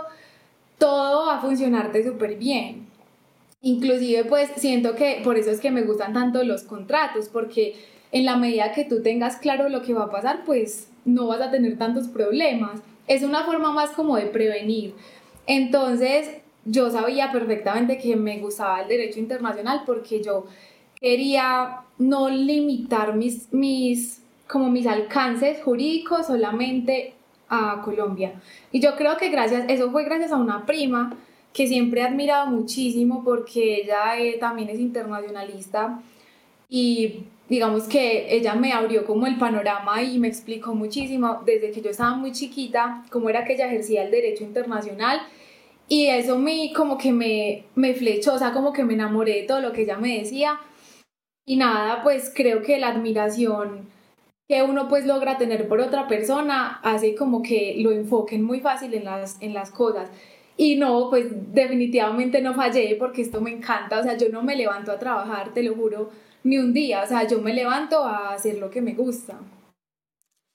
todo 0.78 1.28
va 1.28 1.38
a 1.38 1.42
funcionarte 1.42 2.04
súper 2.04 2.36
bien. 2.36 2.86
Inclusive, 3.62 4.26
pues 4.26 4.52
siento 4.58 4.94
que 4.96 5.22
por 5.24 5.38
eso 5.38 5.52
es 5.52 5.62
que 5.62 5.72
me 5.72 5.84
gustan 5.84 6.12
tanto 6.12 6.44
los 6.44 6.64
contratos, 6.64 7.30
porque 7.30 7.76
en 8.12 8.26
la 8.26 8.36
medida 8.36 8.72
que 8.74 8.86
tú 8.86 9.02
tengas 9.02 9.38
claro 9.38 9.70
lo 9.70 9.82
que 9.82 9.94
va 9.94 10.06
a 10.06 10.12
pasar, 10.12 10.44
pues 10.46 10.90
no 11.06 11.28
vas 11.28 11.42
a 11.42 11.52
tener 11.52 11.78
tantos 11.78 12.08
problemas. 12.08 12.82
Es 13.08 13.24
una 13.24 13.44
forma 13.44 13.72
más 13.72 13.92
como 13.92 14.16
de 14.18 14.26
prevenir. 14.28 14.94
Entonces, 15.48 16.30
yo 16.66 16.92
sabía 16.92 17.32
perfectamente 17.32 17.98
que 17.98 18.16
me 18.16 18.40
gustaba 18.40 18.82
el 18.82 18.88
derecho 18.88 19.20
internacional 19.20 19.84
porque 19.86 20.22
yo 20.22 20.46
quería 20.96 21.82
no 21.98 22.30
limitar 22.30 23.16
mis, 23.16 23.52
mis, 23.52 24.22
como 24.48 24.70
mis 24.70 24.86
alcances 24.86 25.64
jurídicos 25.64 26.28
solamente 26.28 27.14
a 27.50 27.82
Colombia. 27.84 28.34
Y 28.72 28.80
yo 28.80 28.96
creo 28.96 29.18
que 29.18 29.30
gracias, 29.30 29.66
eso 29.68 29.92
fue 29.92 30.04
gracias 30.04 30.32
a 30.32 30.38
una 30.38 30.66
prima 30.66 31.18
que 31.54 31.68
siempre 31.68 32.02
he 32.02 32.04
admirado 32.04 32.48
muchísimo 32.48 33.24
porque 33.24 33.82
ella 33.82 34.18
eh, 34.18 34.38
también 34.40 34.70
es 34.70 34.80
internacionalista 34.80 36.02
y 36.70 37.26
digamos 37.52 37.84
que 37.84 38.34
ella 38.34 38.56
me 38.56 38.72
abrió 38.72 39.06
como 39.06 39.28
el 39.28 39.38
panorama 39.38 40.02
y 40.02 40.20
me 40.20 40.30
explicó 40.30 40.74
muchísimo 40.74 41.42
desde 41.46 41.72
que 41.72 41.82
yo 41.82 41.90
estaba 41.90 42.16
muy 42.16 42.32
chiquita 42.32 43.04
cómo 43.12 43.30
era 43.30 43.44
que 43.44 43.56
ella 43.56 43.68
ejercía 43.68 44.06
el 44.06 44.10
derecho 44.10 44.46
internacional 44.46 45.20
y 45.90 46.08
eso 46.08 46.38
me 46.38 46.72
como 46.74 46.98
que 46.98 47.12
me, 47.12 47.66
me 47.76 47.94
flechó, 47.94 48.36
o 48.36 48.38
sea, 48.38 48.54
como 48.54 48.72
que 48.72 48.86
me 48.86 48.94
enamoré 48.94 49.42
de 49.42 49.44
todo 49.44 49.60
lo 49.60 49.74
que 49.74 49.82
ella 49.82 49.98
me 49.98 50.20
decía 50.20 50.62
y 51.46 51.58
nada, 51.58 52.02
pues 52.04 52.32
creo 52.34 52.62
que 52.62 52.80
la 52.80 52.88
admiración 52.88 53.90
que 54.48 54.64
uno 54.64 54.88
pues 54.88 55.06
logra 55.06 55.38
tener 55.38 55.68
por 55.68 55.82
otra 55.82 56.08
persona 56.08 56.80
hace 56.84 57.16
como 57.16 57.42
que 57.42 57.76
lo 57.80 57.92
enfoquen 57.92 58.44
muy 58.44 58.62
fácil 58.62 58.94
en 58.94 59.04
las, 59.04 59.42
en 59.42 59.54
las 59.54 59.72
cosas. 59.72 60.10
Y 60.56 60.78
no, 60.78 61.10
pues 61.10 61.28
definitivamente 61.54 62.42
no 62.42 62.54
fallé 62.54 62.96
porque 62.98 63.24
esto 63.24 63.42
me 63.42 63.52
encanta, 63.52 64.00
o 64.00 64.04
sea, 64.04 64.16
yo 64.16 64.30
no 64.30 64.42
me 64.42 64.56
levanto 64.56 64.94
a 64.94 65.00
trabajar, 65.00 65.54
te 65.54 65.64
lo 65.64 65.76
juro, 65.76 66.12
ni 66.44 66.58
un 66.58 66.74
día, 66.74 67.04
o 67.04 67.08
sea, 67.08 67.28
yo 67.28 67.42
me 67.42 67.54
levanto 67.54 68.04
a 68.04 68.34
hacer 68.34 68.58
lo 68.58 68.70
que 68.70 68.82
me 68.82 68.94
gusta. 68.94 69.40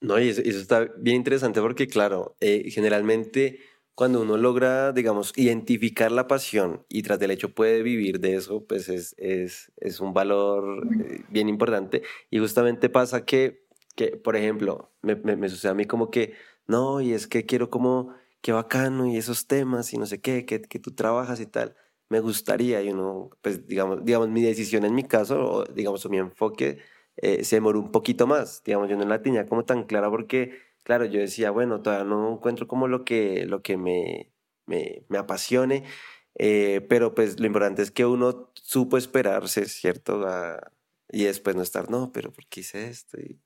No, 0.00 0.21
y 0.21 0.28
eso, 0.28 0.43
está 0.43 0.88
bien 0.99 1.16
interesante 1.16 1.61
porque, 1.61 1.87
claro, 1.87 2.37
eh, 2.40 2.71
generalmente 2.71 3.61
cuando 3.97 4.21
uno 4.21 4.37
logra, 4.37 4.93
digamos, 4.93 5.33
identificar 5.37 6.12
la 6.12 6.28
pasión 6.28 6.85
y 6.90 7.02
tras 7.02 7.19
del 7.19 7.31
hecho 7.31 7.55
puede 7.55 7.83
vivir 7.83 8.21
de 8.21 8.35
eso, 8.35 8.66
pues 8.66 8.90
es, 8.90 9.14
es, 9.16 9.73
es 9.78 10.00
un 10.00 10.12
valor 10.12 10.87
eh, 11.00 11.23
bien 11.31 11.49
importante. 11.49 12.02
Y 12.31 12.38
justamente 12.38 12.90
pasa 12.90 13.25
que, 13.25 13.66
que 13.97 14.09
por 14.19 14.37
ejemplo, 14.37 14.93
me, 15.00 15.16
me, 15.16 15.49
sucede 15.49 15.73
a 15.73 15.75
mí 15.75 15.87
como 15.87 16.11
que, 16.11 16.35
no, 16.66 17.00
y 17.00 17.14
es 17.14 17.26
que 17.26 17.47
quiero 17.47 17.71
como, 17.71 18.14
qué 18.43 18.52
bacano 18.52 19.07
y 19.07 19.16
esos 19.16 19.47
temas 19.47 19.93
y 19.95 19.99
no 19.99 20.05
sé 20.05 20.21
qué, 20.21 20.45
que, 20.45 20.61
que 20.61 20.78
tú 20.78 20.95
trabajas 20.95 21.40
y 21.40 21.47
tal. 21.47 21.75
Me 22.09 22.21
gustaría 22.21 22.83
y 22.83 22.91
uno, 22.91 23.31
pues 23.43 23.67
digamos, 23.67 24.05
digamos 24.05 24.29
mi 24.29 24.43
decisión 24.43 24.85
en 24.85 24.95
mi 24.95 25.05
caso, 25.05 25.41
o 25.45 25.65
digamos 25.65 26.09
mi 26.09 26.19
enfoque, 26.19 26.79
eh, 27.17 27.45
se 27.45 27.57
demoró 27.57 27.81
un 27.81 27.91
poquito 27.93 28.27
más, 28.27 28.63
digamos, 28.65 28.89
yo 28.89 28.97
no 28.97 29.05
la 29.05 29.23
tenía 29.23 29.47
como 29.47 29.65
tan 29.65 29.85
clara 29.85 30.11
porque, 30.11 30.59
claro, 30.83 31.05
yo 31.07 31.21
decía, 31.21 31.51
bueno, 31.51 31.83
todavía 31.83 32.05
no 32.05 32.35
encuentro 32.35 32.69
como 32.69 32.89
lo 32.89 33.05
que, 33.05 33.47
lo 33.47 33.63
que 33.63 33.77
me, 33.77 34.33
me, 34.67 35.05
me 35.09 35.19
apasione, 35.19 35.85
eh, 36.39 36.85
pero 36.89 37.15
pues 37.15 37.41
lo 37.41 37.47
importante 37.47 37.83
es 37.83 37.91
que 37.91 38.05
uno 38.05 38.51
supo 38.55 38.99
esperarse, 38.99 39.67
¿cierto? 39.67 40.25
y 41.11 41.25
después 41.25 41.57
no 41.57 41.63
estar, 41.63 41.91
no, 41.91 42.13
pero 42.13 42.33
¿por 42.33 42.47
qué 42.47 42.61
hice 42.61 42.89
esto? 42.89 43.19
Y, 43.19 43.39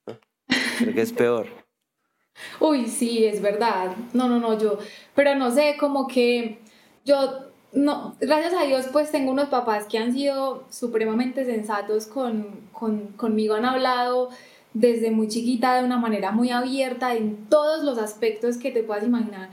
creo 0.79 0.95
que 0.95 1.03
es 1.03 1.13
peor. 1.13 1.47
Uy, 2.61 2.87
sí, 2.89 3.25
es 3.25 3.43
verdad. 3.43 3.95
No, 4.13 4.29
no, 4.29 4.41
no, 4.41 4.59
yo, 4.59 4.79
pero 5.15 5.35
no 5.35 5.51
sé, 5.51 5.77
como 5.79 6.07
que 6.07 6.59
yo, 7.05 7.50
no, 7.73 8.17
gracias 8.21 8.55
a 8.55 8.65
Dios, 8.65 8.87
pues 8.93 9.11
tengo 9.11 9.31
unos 9.31 9.49
papás 9.49 9.87
que 9.87 9.99
han 9.99 10.13
sido 10.13 10.65
supremamente 10.71 11.45
sensatos 11.45 12.07
con, 12.07 12.69
con, 12.73 13.09
conmigo, 13.17 13.55
han 13.55 13.65
hablado 13.65 14.31
desde 14.75 15.11
muy 15.11 15.29
chiquita 15.29 15.77
de 15.77 15.85
una 15.85 15.99
manera 15.99 16.33
muy 16.33 16.51
abierta 16.51 17.15
en 17.15 17.47
todos 17.49 17.85
los 17.85 17.99
aspectos 17.99 18.57
que 18.57 18.71
te 18.71 18.83
puedas 18.83 19.05
imaginar. 19.05 19.51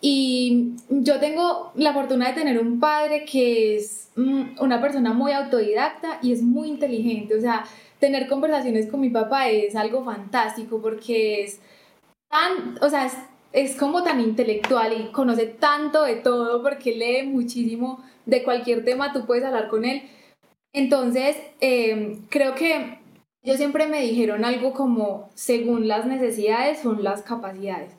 Y 0.00 0.72
yo 0.88 1.20
tengo 1.20 1.70
la 1.76 1.92
fortuna 1.92 2.28
de 2.28 2.34
tener 2.34 2.58
un 2.58 2.80
padre 2.80 3.24
que 3.24 3.76
es 3.76 4.10
mm, 4.16 4.60
una 4.60 4.80
persona 4.80 5.12
muy 5.12 5.32
autodidacta 5.32 6.18
y 6.22 6.32
es 6.32 6.42
muy 6.42 6.68
inteligente. 6.68 7.36
O 7.36 7.40
sea, 7.40 7.64
tener 8.00 8.26
conversaciones 8.26 8.88
con 8.88 9.00
mi 9.00 9.10
papá 9.10 9.48
es 9.48 9.76
algo 9.76 10.04
fantástico 10.04 10.82
porque 10.82 11.44
es 11.44 11.60
tan, 12.28 12.78
o 12.80 12.90
sea, 12.90 13.08
como 13.78 14.02
tan 14.02 14.20
intelectual 14.20 14.92
y 14.92 15.12
conoce 15.12 15.46
tanto 15.46 16.04
de 16.04 16.16
todo 16.16 16.62
porque 16.62 16.94
lee 16.94 17.26
muchísimo 17.26 18.02
de 18.26 18.42
cualquier 18.42 18.84
tema, 18.84 19.12
tú 19.12 19.26
puedes 19.26 19.44
hablar 19.44 19.68
con 19.68 19.84
él. 19.84 20.02
Entonces, 20.72 21.36
em, 21.60 22.22
creo 22.28 22.54
que 22.54 22.98
ellos 23.42 23.58
siempre 23.58 23.86
me 23.86 24.00
dijeron 24.00 24.44
algo 24.44 24.72
como, 24.72 25.30
según 25.34 25.88
las 25.88 26.06
necesidades 26.06 26.78
son 26.80 27.02
las 27.02 27.22
capacidades. 27.22 27.92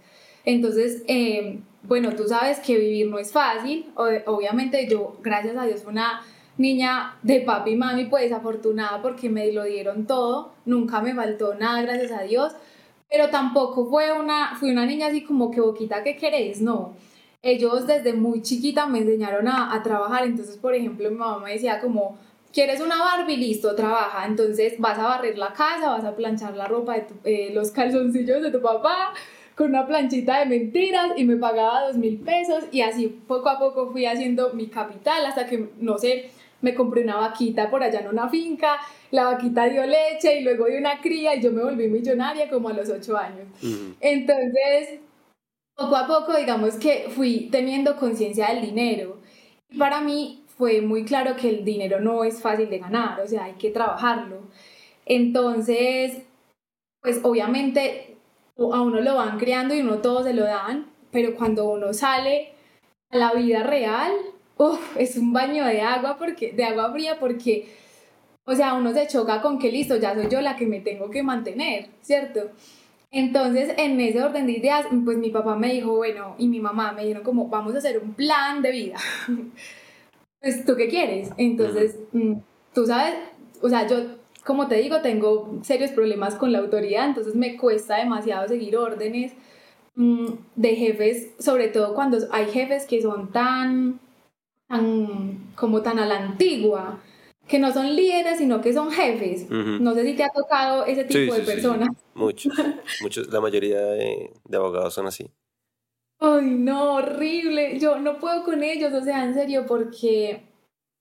Entonces, 0.45 1.03
em, 1.07 1.63
bueno, 1.83 2.15
tú 2.15 2.23
sabes 2.27 2.59
que 2.59 2.77
vivir 2.77 3.07
no 3.09 3.19
es 3.19 3.31
fácil. 3.31 3.91
Obviamente 3.95 4.87
yo, 4.87 5.17
gracias 5.21 5.55
a 5.57 5.65
Dios, 5.65 5.83
fui 5.83 5.91
una 5.91 6.21
niña 6.57 7.17
de 7.23 7.41
papi 7.41 7.71
y 7.71 7.75
mami, 7.75 8.05
pues 8.05 8.31
afortunada 8.31 9.01
porque 9.01 9.29
me 9.29 9.51
lo 9.51 9.63
dieron 9.63 10.05
todo. 10.07 10.53
Nunca 10.65 11.01
me 11.01 11.13
faltó 11.13 11.55
nada, 11.55 11.81
gracias 11.81 12.11
a 12.11 12.23
Dios. 12.23 12.53
Pero 13.09 13.29
tampoco 13.29 13.85
fue 13.85 14.11
una, 14.11 14.55
fui 14.55 14.71
una 14.71 14.85
niña 14.85 15.07
así 15.07 15.23
como 15.23 15.51
que 15.51 15.61
boquita 15.61 16.03
que 16.03 16.15
querés, 16.15 16.61
no. 16.61 16.95
Ellos 17.41 17.85
desde 17.85 18.13
muy 18.13 18.41
chiquita 18.41 18.87
me 18.87 18.99
enseñaron 18.99 19.47
a, 19.47 19.73
a 19.73 19.83
trabajar. 19.83 20.25
Entonces, 20.25 20.57
por 20.57 20.73
ejemplo, 20.73 21.09
mi 21.09 21.17
mamá 21.17 21.39
me 21.39 21.51
decía 21.51 21.79
como, 21.79 22.17
¿quieres 22.53 22.79
una 22.79 22.97
Barbie? 22.99 23.37
Listo, 23.37 23.75
trabaja. 23.75 24.25
Entonces 24.25 24.75
vas 24.79 24.97
a 24.97 25.03
barrer 25.03 25.37
la 25.37 25.53
casa, 25.53 25.89
vas 25.89 26.05
a 26.05 26.15
planchar 26.15 26.55
la 26.55 26.67
ropa 26.67 26.93
de 26.95 27.07
eh, 27.25 27.51
los 27.53 27.71
calzoncillos 27.71 28.41
de 28.41 28.51
tu 28.51 28.61
papá 28.61 29.13
con 29.55 29.69
una 29.69 29.85
planchita 29.85 30.39
de 30.39 30.45
mentiras 30.45 31.11
y 31.15 31.25
me 31.25 31.35
pagaba 31.35 31.87
dos 31.87 31.97
mil 31.97 32.17
pesos 32.19 32.63
y 32.71 32.81
así 32.81 33.07
poco 33.27 33.49
a 33.49 33.59
poco 33.59 33.91
fui 33.91 34.05
haciendo 34.05 34.51
mi 34.53 34.67
capital 34.67 35.25
hasta 35.25 35.45
que, 35.45 35.69
no 35.79 35.97
sé, 35.97 36.31
me 36.63 36.73
compré 36.73 37.03
una 37.03 37.17
vaquita 37.17 37.69
por 37.69 37.83
allá 37.83 37.99
en 37.99 38.07
una 38.07 38.29
finca, 38.29 38.79
la 39.11 39.25
vaquita 39.25 39.65
dio 39.65 39.85
leche 39.85 40.39
y 40.39 40.43
luego 40.43 40.65
dio 40.65 40.79
una 40.79 41.01
cría 41.01 41.35
y 41.35 41.41
yo 41.41 41.51
me 41.51 41.61
volví 41.61 41.87
millonaria 41.87 42.49
como 42.49 42.69
a 42.69 42.73
los 42.73 42.89
ocho 42.89 43.17
años. 43.17 43.47
Entonces, 43.99 45.01
poco 45.75 45.95
a 45.95 46.07
poco, 46.07 46.35
digamos 46.37 46.75
que 46.75 47.07
fui 47.09 47.49
teniendo 47.51 47.97
conciencia 47.97 48.47
del 48.47 48.61
dinero. 48.61 49.19
Y 49.69 49.77
para 49.77 50.01
mí 50.01 50.45
fue 50.57 50.81
muy 50.81 51.03
claro 51.03 51.35
que 51.35 51.49
el 51.49 51.65
dinero 51.65 51.99
no 51.99 52.23
es 52.23 52.41
fácil 52.41 52.69
de 52.69 52.79
ganar, 52.79 53.19
o 53.19 53.27
sea, 53.27 53.43
hay 53.45 53.53
que 53.53 53.69
trabajarlo. 53.69 54.43
Entonces, 55.05 56.23
pues 57.01 57.19
obviamente 57.23 58.15
a 58.57 58.81
uno 58.81 59.01
lo 59.01 59.15
van 59.15 59.37
creando 59.37 59.75
y 59.75 59.81
uno 59.81 59.97
todo 59.97 60.23
se 60.23 60.33
lo 60.33 60.45
dan, 60.45 60.87
pero 61.11 61.35
cuando 61.35 61.69
uno 61.69 61.93
sale 61.93 62.53
a 63.09 63.17
la 63.17 63.33
vida 63.33 63.63
real, 63.63 64.13
es 64.97 65.17
un 65.17 65.33
baño 65.33 65.65
de 65.65 65.81
agua, 65.81 66.17
porque, 66.17 66.51
de 66.51 66.63
agua 66.63 66.91
fría 66.91 67.19
porque, 67.19 67.67
o 68.45 68.55
sea, 68.55 68.73
uno 68.73 68.93
se 68.93 69.07
choca 69.07 69.41
con 69.41 69.59
que 69.59 69.71
listo, 69.71 69.97
ya 69.97 70.13
soy 70.13 70.27
yo 70.29 70.41
la 70.41 70.55
que 70.55 70.65
me 70.65 70.79
tengo 70.79 71.09
que 71.09 71.23
mantener, 71.23 71.87
¿cierto? 72.01 72.51
Entonces, 73.11 73.73
en 73.77 73.99
ese 73.99 74.23
orden 74.23 74.47
de 74.47 74.53
ideas, 74.53 74.87
pues 75.05 75.17
mi 75.17 75.29
papá 75.29 75.55
me 75.55 75.73
dijo, 75.73 75.95
bueno, 75.95 76.35
y 76.37 76.47
mi 76.47 76.59
mamá 76.59 76.93
me 76.93 77.03
dijeron 77.03 77.23
como, 77.23 77.47
vamos 77.47 77.75
a 77.75 77.77
hacer 77.77 77.99
un 77.99 78.13
plan 78.13 78.61
de 78.61 78.71
vida. 78.71 78.97
pues, 80.41 80.65
¿tú 80.65 80.75
qué 80.75 80.87
quieres? 80.87 81.29
Entonces, 81.37 81.99
mm, 82.11 82.33
tú 82.73 82.85
sabes, 82.87 83.15
o 83.61 83.69
sea, 83.69 83.87
yo 83.87 83.97
como 84.43 84.67
te 84.67 84.75
digo, 84.75 85.01
tengo 85.01 85.59
serios 85.63 85.91
problemas 85.91 86.35
con 86.35 86.51
la 86.51 86.59
autoridad, 86.59 87.07
entonces 87.07 87.35
me 87.35 87.55
cuesta 87.57 87.97
demasiado 87.97 88.47
seguir 88.47 88.77
órdenes 88.77 89.33
mm, 89.95 90.27
de 90.55 90.75
jefes, 90.75 91.29
sobre 91.39 91.69
todo 91.69 91.93
cuando 91.93 92.17
hay 92.31 92.47
jefes 92.47 92.85
que 92.85 93.01
son 93.01 93.31
tan, 93.31 93.99
tan 94.73 95.53
como 95.55 95.81
tan 95.81 95.99
a 95.99 96.05
la 96.05 96.17
antigua, 96.17 96.99
que 97.47 97.59
no 97.59 97.71
son 97.71 97.95
líderes, 97.95 98.37
sino 98.37 98.61
que 98.61 98.73
son 98.73 98.91
jefes. 98.91 99.49
No 99.49 99.93
sé 99.93 100.05
si 100.05 100.15
te 100.15 100.23
ha 100.23 100.29
tocado 100.29 100.85
ese 100.85 101.03
tipo 101.03 101.33
de 101.33 101.41
personas. 101.41 101.89
Muchos, 102.15 102.53
muchos, 103.01 103.31
la 103.31 103.41
mayoría 103.41 103.79
de, 103.79 104.31
de 104.45 104.57
abogados 104.57 104.93
son 104.93 105.07
así. 105.07 105.29
Ay, 106.19 106.45
no, 106.45 106.95
horrible. 106.95 107.79
Yo 107.79 107.99
no 107.99 108.17
puedo 108.17 108.43
con 108.43 108.63
ellos, 108.63 108.93
o 108.93 109.01
sea, 109.01 109.25
en 109.25 109.33
serio, 109.33 109.65
porque 109.67 110.43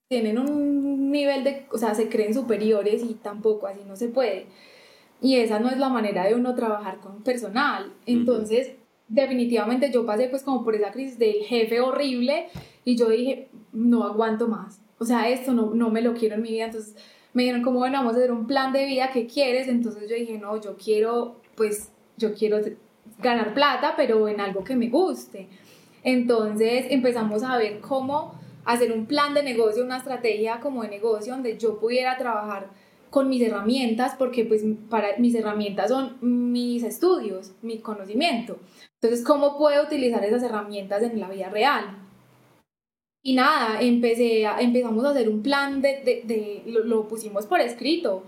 tienen 0.09 0.39
un 0.39 1.11
nivel 1.11 1.45
de, 1.45 1.67
o 1.71 1.79
sea, 1.79 1.95
se 1.95 2.09
creen 2.09 2.35
superiores 2.35 3.03
y 3.03 3.15
tampoco 3.15 3.67
así 3.67 3.81
no 3.87 3.97
se 3.97 4.09
puede. 4.09 4.47
Y 5.21 5.37
esa 5.37 5.61
no 5.61 5.71
es 5.71 5.79
la 5.79 5.89
manera 5.89 6.25
de 6.25 6.35
uno 6.35 6.55
trabajar 6.55 6.99
con 6.99 7.23
personal. 7.23 7.93
Entonces, 8.07 8.73
definitivamente 9.13 9.91
yo 9.93 10.07
pasé 10.07 10.29
pues 10.29 10.43
como 10.43 10.65
por 10.65 10.75
esa 10.75 10.91
crisis 10.91 11.19
del 11.19 11.45
jefe 11.45 11.81
horrible 11.81 12.49
y 12.85 12.97
yo 12.97 13.11
dije, 13.11 13.49
no 13.73 14.05
aguanto 14.05 14.49
más. 14.49 14.81
O 14.99 15.05
sea, 15.05 15.29
esto 15.29 15.53
no, 15.53 15.75
no 15.75 15.91
me 15.91 16.01
lo 16.01 16.15
quiero 16.15 16.37
en 16.37 16.43
mi 16.43 16.51
vida. 16.51 16.67
Entonces 16.67 16.97
me 17.35 17.43
dijeron, 17.43 17.63
¿cómo 17.63 17.79
bueno, 17.79 17.99
vamos 17.99 18.15
a 18.15 18.19
hacer 18.19 18.33
un 18.33 18.47
plan 18.47 18.73
de 18.73 18.87
vida 18.87 19.11
que 19.13 19.27
quieres? 19.27 19.69
Entonces 19.69 20.09
yo 20.09 20.17
dije, 20.17 20.39
no, 20.39 20.59
yo 20.61 20.77
quiero, 20.77 21.41
pues, 21.57 21.91
yo 22.17 22.33
quiero 22.35 22.59
ganar 23.19 23.53
plata, 23.53 23.95
pero 23.97 24.29
en 24.29 24.41
algo 24.41 24.65
que 24.65 24.77
me 24.77 24.89
guste. 24.89 25.49
Entonces 26.03 26.87
empezamos 26.89 27.43
a 27.43 27.59
ver 27.59 27.81
cómo 27.81 28.35
hacer 28.65 28.93
un 28.93 29.07
plan 29.07 29.35
de 29.35 29.43
negocio, 29.43 29.85
una 29.85 29.99
estrategia 29.99 30.61
como 30.61 30.83
de 30.83 30.89
negocio 30.89 31.35
donde 31.35 31.59
yo 31.59 31.79
pudiera 31.79 32.17
trabajar 32.17 32.71
con 33.13 33.29
mis 33.29 33.43
herramientas, 33.43 34.15
porque 34.19 34.47
pues 34.47 34.63
para 34.89 35.19
mis 35.19 35.35
herramientas 35.35 35.91
son 35.91 36.17
mis 36.23 36.83
estudios, 36.83 37.53
mi 37.61 37.79
conocimiento. 37.81 38.59
Entonces, 38.95 39.23
¿cómo 39.23 39.59
puedo 39.59 39.85
utilizar 39.85 40.25
esas 40.25 40.43
herramientas 40.43 41.03
en 41.03 41.21
la 41.21 41.29
vida 41.29 41.51
real? 41.51 41.99
Y 43.23 43.35
nada, 43.35 43.83
empecé 43.83 44.47
a, 44.47 44.63
empezamos 44.63 45.05
a 45.05 45.11
hacer 45.11 45.29
un 45.29 45.43
plan 45.43 45.83
de, 45.83 46.23
de, 46.25 46.63
lo, 46.65 46.85
lo, 46.85 47.07
pusimos 47.07 47.45
por 47.45 47.61
escrito. 47.61 48.25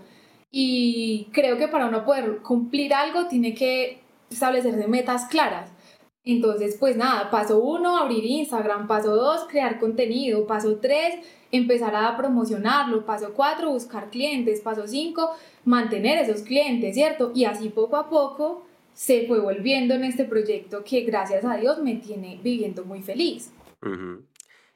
Y 0.51 1.29
creo 1.31 1.57
que 1.57 1.67
para 1.67 1.87
uno 1.87 2.05
poder 2.05 2.43
cumplir 2.43 2.93
algo 2.93 3.25
tiene 3.25 3.55
que 3.55 4.01
establecerse 4.29 4.87
metas 4.87 5.25
claras. 5.25 5.71
Entonces, 6.25 6.75
pues 6.79 6.97
nada, 6.97 7.29
paso 7.29 7.59
uno, 7.59 7.97
abrir 7.97 8.25
Instagram, 8.25 8.87
paso 8.87 9.15
dos, 9.15 9.45
crear 9.47 9.79
contenido, 9.79 10.47
paso 10.47 10.77
tres, 10.77 11.15
empezar 11.51 11.95
a 11.95 12.17
promocionarlo, 12.17 13.05
paso 13.05 13.31
cuatro, 13.35 13.69
buscar 13.69 14.09
clientes, 14.09 14.59
paso 14.61 14.87
cinco, 14.87 15.29
mantener 15.65 16.17
esos 16.17 16.41
clientes, 16.41 16.95
¿cierto? 16.95 17.31
Y 17.35 17.45
así 17.45 17.69
poco 17.69 17.95
a 17.97 18.09
poco 18.09 18.65
se 18.95 19.27
fue 19.27 19.39
volviendo 19.39 19.93
en 19.93 20.03
este 20.03 20.25
proyecto 20.25 20.83
que 20.83 21.01
gracias 21.01 21.45
a 21.45 21.57
Dios 21.57 21.79
me 21.83 21.95
tiene 21.95 22.39
viviendo 22.41 22.83
muy 22.85 23.03
feliz. 23.03 23.51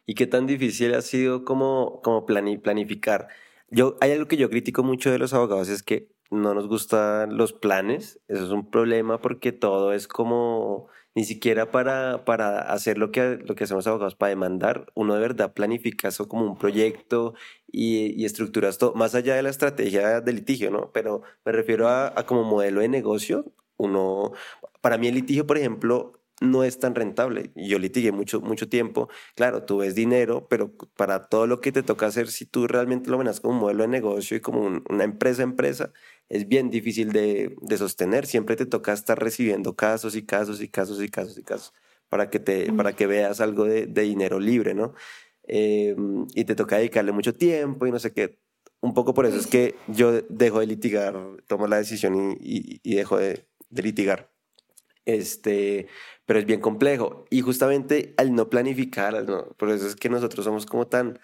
¿Y 0.06 0.14
qué 0.14 0.28
tan 0.28 0.46
difícil 0.46 0.94
ha 0.94 1.02
sido 1.02 1.46
como, 1.46 2.00
como 2.04 2.28
planificar? 2.28 3.28
Yo, 3.72 3.98
hay 4.02 4.12
algo 4.12 4.28
que 4.28 4.38
yo 4.38 4.50
critico 4.50 4.84
mucho 4.84 5.12
de 5.12 5.18
los 5.18 5.34
abogados, 5.34 5.70
es 5.70 5.82
que 5.82 6.10
no 6.30 6.54
nos 6.54 6.68
gustan 6.68 7.38
los 7.38 7.54
planes, 7.54 8.20
eso 8.28 8.46
es 8.46 8.52
un 8.52 8.70
problema 8.70 9.20
porque 9.20 9.52
todo 9.52 9.94
es 9.94 10.08
como 10.08 10.88
ni 11.20 11.26
siquiera 11.26 11.70
para, 11.70 12.24
para 12.24 12.62
hacer 12.72 12.98
lo 12.98 13.12
que, 13.12 13.40
lo 13.46 13.54
que 13.54 13.66
hacemos 13.66 13.86
abogados, 13.88 14.16
para 14.16 14.30
demandar, 14.30 14.86
uno 14.96 15.16
de 15.16 15.20
verdad 15.20 15.54
planifica 15.54 16.08
eso 16.08 16.30
como 16.30 16.46
un 16.46 16.58
proyecto 16.58 17.34
y, 17.70 18.14
y 18.16 18.24
estructuras 18.24 18.78
todo, 18.78 18.94
más 18.94 19.16
allá 19.16 19.36
de 19.36 19.44
la 19.44 19.50
estrategia 19.50 20.22
de 20.22 20.32
litigio, 20.32 20.72
¿no? 20.72 20.94
Pero 20.94 21.24
me 21.44 21.52
refiero 21.52 21.90
a, 21.90 22.14
como 22.26 22.46
modelo 22.46 22.80
de 22.80 22.88
negocio, 22.88 23.52
uno, 23.76 24.32
para 24.80 24.98
mí 24.98 25.10
el 25.10 25.16
litigio, 25.16 25.46
por 25.46 25.58
ejemplo, 25.58 26.14
no 26.40 26.64
es 26.64 26.80
tan 26.80 26.96
rentable. 26.96 27.52
Yo 27.54 27.80
litigué 27.80 28.14
mucho, 28.14 28.40
mucho 28.40 28.70
tiempo. 28.70 29.10
Claro, 29.36 29.64
tú 29.66 29.80
ves 29.80 29.96
dinero, 29.96 30.48
pero 30.50 30.72
para 30.96 31.28
todo 31.28 31.48
lo 31.48 31.60
que 31.60 31.74
te 31.74 31.84
toca 31.84 32.06
hacer, 32.06 32.30
si 32.30 32.46
tú 32.46 32.66
realmente 32.66 33.10
lo 33.10 33.18
venas 33.18 33.42
como 33.42 33.56
un 33.56 33.60
modelo 33.60 33.82
de 33.82 33.90
negocio 33.90 34.38
y 34.38 34.40
como 34.40 34.62
una 34.90 35.04
empresa 35.04 35.44
empresa, 35.44 35.92
es 36.30 36.48
bien 36.48 36.70
difícil 36.70 37.12
de, 37.12 37.56
de, 37.62 37.78
sostener. 37.78 38.26
Siempre 38.28 38.56
te 38.56 38.66
toca 38.66 38.94
estar 38.94 39.20
recibiendo 39.20 39.76
casos 39.76 40.16
y 40.16 40.26
casos 40.26 40.62
y 40.62 40.70
casos 40.70 41.02
y 41.02 41.10
casos 41.10 41.38
y 41.38 41.44
casos 41.44 41.74
para 42.08 42.30
que, 42.30 42.40
te, 42.40 42.74
para 42.74 42.96
que 42.96 43.08
veas 43.08 43.42
algo 43.42 43.66
de, 43.66 43.86
de 43.86 44.02
dinero 44.02 44.40
libre, 44.40 44.74
¿no? 44.74 44.94
em, 45.50 46.28
y 46.36 46.46
te 46.46 46.56
toca 46.56 46.78
dedicarle 46.78 47.12
mucho 47.12 47.36
tiempo 47.36 47.88
y 47.88 47.92
no 47.92 48.00
sé 48.00 48.14
qué. 48.14 48.40
Un 48.82 48.94
poco 48.94 49.14
por 49.14 49.26
eso 49.26 49.38
es 49.38 49.48
que 49.48 49.76
yo 49.88 50.22
dejo 50.30 50.60
de 50.62 50.68
litigar, 50.68 51.16
tomo 51.48 51.68
la 51.68 51.78
decisión 51.78 52.38
y, 52.40 52.80
y, 52.84 52.96
dejo 52.96 53.18
de, 53.18 53.46
de, 53.70 53.84
litigar. 53.84 54.32
Este, 55.06 55.88
pero 56.26 56.40
es 56.40 56.46
bien 56.46 56.62
complejo. 56.62 57.26
Y 57.30 57.42
justamente 57.42 58.14
al 58.18 58.34
no 58.34 58.50
planificar, 58.50 59.26
por 59.58 59.72
eso 59.72 59.88
es 59.88 59.96
que 59.96 60.10
nosotros 60.10 60.46
somos 60.46 60.66
como 60.66 60.88
tan, 60.88 61.20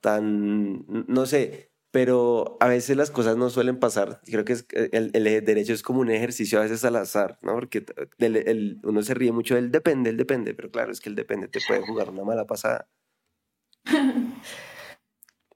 tan, 0.00 0.84
no 1.06 1.26
sé, 1.26 1.70
pero 1.96 2.58
a 2.60 2.68
veces 2.68 2.94
las 2.94 3.10
cosas 3.10 3.38
no 3.38 3.48
suelen 3.48 3.78
pasar. 3.78 4.20
Creo 4.26 4.44
que 4.44 4.52
es, 4.52 4.66
el, 4.92 5.12
el, 5.14 5.24
derecho 5.46 5.72
es 5.72 5.82
como 5.82 6.00
un 6.00 6.10
ejercicio 6.10 6.58
a 6.58 6.62
veces 6.62 6.84
al 6.84 6.96
azar, 6.96 7.38
¿no? 7.40 7.54
Porque 7.54 7.86
el, 8.18 8.80
uno 8.84 9.00
se 9.00 9.14
ríe 9.14 9.32
mucho 9.32 9.54
del 9.54 9.70
depende, 9.70 10.10
el 10.10 10.18
depende, 10.18 10.52
pero 10.52 10.70
claro, 10.70 10.92
es 10.92 11.00
que 11.00 11.08
el 11.08 11.14
depende 11.14 11.48
te 11.48 11.58
puede 11.66 11.80
jugar 11.80 12.10
una 12.10 12.22
mala 12.22 12.46
pasada. 12.46 12.86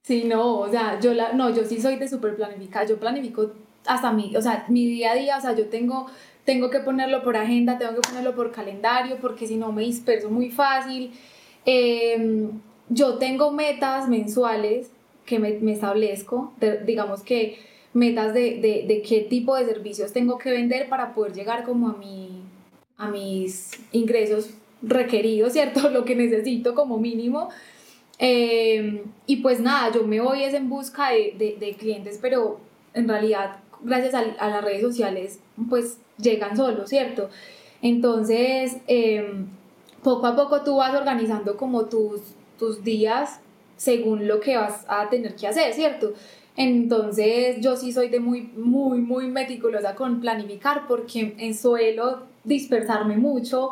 Sí, 0.02 0.24
no, 0.24 0.60
o 0.60 0.68
sea, 0.68 0.98
yo 0.98 1.12
la, 1.12 1.34
no, 1.34 1.54
yo 1.54 1.62
sí 1.64 1.80
soy 1.80 1.96
de 1.96 2.08
súper 2.08 2.34
planificar, 2.34 2.88
yo 2.88 2.98
planifico 2.98 3.52
hasta 3.86 4.10
mi, 4.10 4.34
o 4.34 4.42
sea, 4.42 4.64
mi 4.68 4.86
día 4.86 5.12
a 5.12 5.14
día, 5.14 5.36
o 5.36 5.40
sea, 5.40 5.54
yo 5.54 5.68
tengo, 5.68 6.06
tengo 6.44 6.68
que 6.70 6.80
ponerlo 6.80 7.22
por 7.22 7.36
agenda, 7.36 7.78
tengo 7.78 7.94
que 7.94 8.08
ponerlo 8.08 8.34
por 8.34 8.50
calendario, 8.50 9.18
porque 9.20 9.46
si 9.46 9.56
no 9.56 9.70
me 9.72 9.82
disperso 9.82 10.30
muy 10.30 10.50
fácil. 10.50 11.12
Em, 11.66 12.60
yo 12.88 13.18
tengo 13.18 13.52
metas 13.52 14.08
mensuales 14.08 14.90
que 15.30 15.38
me, 15.38 15.72
establezco, 15.72 16.52
digamos 16.84 17.22
que 17.22 17.56
metas 17.92 18.34
de, 18.34 18.56
de, 18.60 18.84
de, 18.88 19.00
qué 19.00 19.20
tipo 19.20 19.54
de 19.54 19.64
servicios 19.64 20.12
tengo 20.12 20.38
que 20.38 20.50
vender 20.50 20.88
para 20.88 21.14
poder 21.14 21.32
llegar 21.32 21.62
como 21.62 21.88
a, 21.88 21.96
mi, 21.96 22.42
a 22.96 23.08
mis 23.08 23.70
ingresos 23.92 24.50
requeridos, 24.82 25.52
¿cierto? 25.52 25.88
Lo 25.92 26.04
que 26.04 26.16
necesito 26.16 26.74
como 26.74 26.98
mínimo. 26.98 27.48
Eh, 28.18 29.04
y 29.26 29.36
pues 29.36 29.60
nada, 29.60 29.92
yo 29.92 30.04
me 30.04 30.20
voy 30.20 30.42
es 30.42 30.52
en 30.52 30.68
busca 30.68 31.10
de, 31.10 31.56
de 31.60 31.74
clientes, 31.78 32.18
pero 32.20 32.58
en 32.92 33.08
realidad 33.08 33.60
gracias 33.82 34.14
a, 34.14 34.48
las 34.48 34.64
redes 34.64 34.82
sociales 34.82 35.38
pues 35.68 35.98
llegan 36.18 36.56
solos, 36.56 36.88
¿cierto? 36.90 37.30
Entonces, 37.82 38.78
eh, 38.88 39.32
poco 40.02 40.26
a 40.26 40.34
poco 40.34 40.62
tú 40.62 40.78
vas 40.78 40.94
organizando 40.94 41.56
como 41.56 41.84
tus, 41.84 42.20
tus 42.58 42.82
días 42.82 43.40
según 43.80 44.28
lo 44.28 44.40
que 44.40 44.58
vas 44.58 44.84
a 44.88 45.08
tener 45.08 45.34
que 45.34 45.46
hacer, 45.46 45.72
¿cierto? 45.72 46.12
Entonces 46.54 47.62
yo 47.62 47.76
sí 47.76 47.92
soy 47.92 48.10
de 48.10 48.20
muy, 48.20 48.42
muy, 48.42 48.98
muy 48.98 49.26
meticulosa 49.26 49.94
con 49.94 50.20
planificar 50.20 50.86
porque 50.86 51.34
en 51.38 51.54
suelo 51.54 52.24
dispersarme 52.44 53.16
mucho 53.16 53.70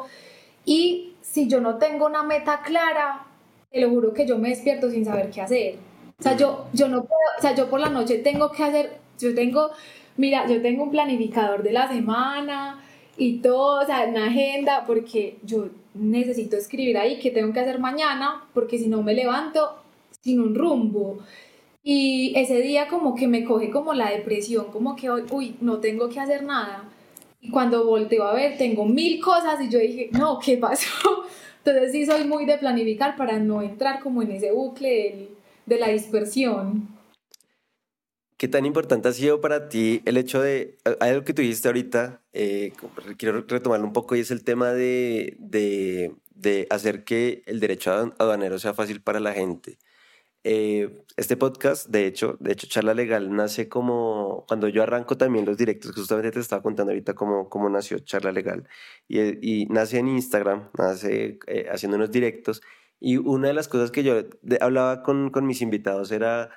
y 0.64 1.12
si 1.20 1.46
yo 1.46 1.60
no 1.60 1.76
tengo 1.76 2.06
una 2.06 2.22
meta 2.22 2.62
clara, 2.62 3.26
te 3.70 3.82
lo 3.82 3.90
juro 3.90 4.14
que 4.14 4.26
yo 4.26 4.38
me 4.38 4.48
despierto 4.48 4.90
sin 4.90 5.04
saber 5.04 5.28
qué 5.28 5.42
hacer. 5.42 5.74
O 6.18 6.22
sea, 6.22 6.34
yo, 6.34 6.68
yo 6.72 6.88
no 6.88 7.04
puedo, 7.04 7.20
o 7.38 7.42
sea, 7.42 7.54
yo 7.54 7.68
por 7.68 7.78
la 7.78 7.90
noche 7.90 8.16
tengo 8.16 8.50
que 8.50 8.64
hacer, 8.64 8.96
yo 9.20 9.34
tengo, 9.34 9.72
mira, 10.16 10.48
yo 10.48 10.62
tengo 10.62 10.84
un 10.84 10.90
planificador 10.90 11.62
de 11.62 11.72
la 11.72 11.86
semana 11.86 12.82
y 13.18 13.40
todo, 13.40 13.82
o 13.82 13.84
sea, 13.84 14.06
una 14.08 14.28
agenda, 14.28 14.84
porque 14.86 15.36
yo 15.42 15.68
necesito 15.92 16.56
escribir 16.56 16.96
ahí 16.96 17.18
qué 17.18 17.30
tengo 17.30 17.52
que 17.52 17.60
hacer 17.60 17.78
mañana, 17.78 18.46
porque 18.54 18.78
si 18.78 18.88
no 18.88 19.02
me 19.02 19.12
levanto 19.12 19.76
sin 20.28 20.40
un 20.40 20.54
rumbo. 20.54 21.18
Y 21.82 22.34
ese 22.36 22.60
día 22.60 22.86
como 22.88 23.14
que 23.14 23.26
me 23.26 23.44
coge 23.44 23.70
como 23.70 23.94
la 23.94 24.10
depresión, 24.10 24.66
como 24.70 24.94
que, 24.94 25.10
uy, 25.10 25.56
no 25.60 25.78
tengo 25.78 26.08
que 26.10 26.20
hacer 26.20 26.42
nada. 26.42 26.84
Y 27.40 27.50
cuando 27.50 27.86
volteo 27.86 28.24
a 28.24 28.34
ver, 28.34 28.58
tengo 28.58 28.84
mil 28.84 29.20
cosas 29.20 29.58
y 29.60 29.70
yo 29.70 29.78
dije, 29.78 30.10
no, 30.12 30.38
¿qué 30.38 30.58
pasó? 30.58 31.24
Entonces 31.64 31.92
sí 31.92 32.04
soy 32.04 32.24
muy 32.24 32.44
de 32.44 32.58
planificar 32.58 33.16
para 33.16 33.38
no 33.38 33.62
entrar 33.62 34.00
como 34.00 34.22
en 34.22 34.32
ese 34.32 34.52
bucle 34.52 35.28
de 35.64 35.78
la 35.78 35.88
dispersión. 35.88 36.88
¿Qué 38.36 38.48
tan 38.48 38.66
importante 38.66 39.08
ha 39.08 39.12
sido 39.12 39.40
para 39.40 39.68
ti 39.68 40.02
el 40.04 40.16
hecho 40.16 40.40
de, 40.40 40.76
algo 41.00 41.24
que 41.24 41.32
tú 41.32 41.42
dijiste 41.42 41.68
ahorita, 41.68 42.20
eh, 42.32 42.72
quiero 43.16 43.44
retomarlo 43.48 43.86
un 43.86 43.92
poco 43.92 44.14
y 44.14 44.20
es 44.20 44.30
el 44.30 44.44
tema 44.44 44.72
de, 44.72 45.36
de, 45.38 46.12
de 46.34 46.66
hacer 46.70 47.04
que 47.04 47.42
el 47.46 47.60
derecho 47.60 48.12
aduanero 48.18 48.58
sea 48.58 48.74
fácil 48.74 49.00
para 49.00 49.20
la 49.20 49.32
gente. 49.32 49.78
Eh, 50.44 51.04
este 51.16 51.36
podcast, 51.36 51.88
de 51.88 52.06
hecho, 52.06 52.36
de 52.40 52.52
hecho, 52.52 52.68
Charla 52.68 52.94
Legal 52.94 53.34
nace 53.34 53.68
como 53.68 54.44
cuando 54.46 54.68
yo 54.68 54.82
arranco 54.84 55.16
también 55.18 55.44
los 55.44 55.56
directos, 55.56 55.92
justamente 55.94 56.30
te 56.30 56.40
estaba 56.40 56.62
contando 56.62 56.92
ahorita 56.92 57.14
cómo, 57.14 57.48
cómo 57.48 57.68
nació 57.68 57.98
Charla 57.98 58.30
Legal, 58.32 58.68
y, 59.08 59.66
nace 59.66 59.98
en 59.98 60.08
Instagram, 60.08 60.70
nace 60.78 61.38
eh, 61.48 61.66
haciendo 61.70 61.96
unos 61.96 62.12
directos, 62.12 62.62
y 63.00 63.16
una 63.16 63.48
de 63.48 63.54
las 63.54 63.68
cosas 63.68 63.90
que 63.90 64.04
yo 64.04 64.14
hablaba 64.60 65.02
con, 65.02 65.30
con, 65.30 65.46
mis 65.46 65.60
invitados 65.60 66.12
era 66.12 66.50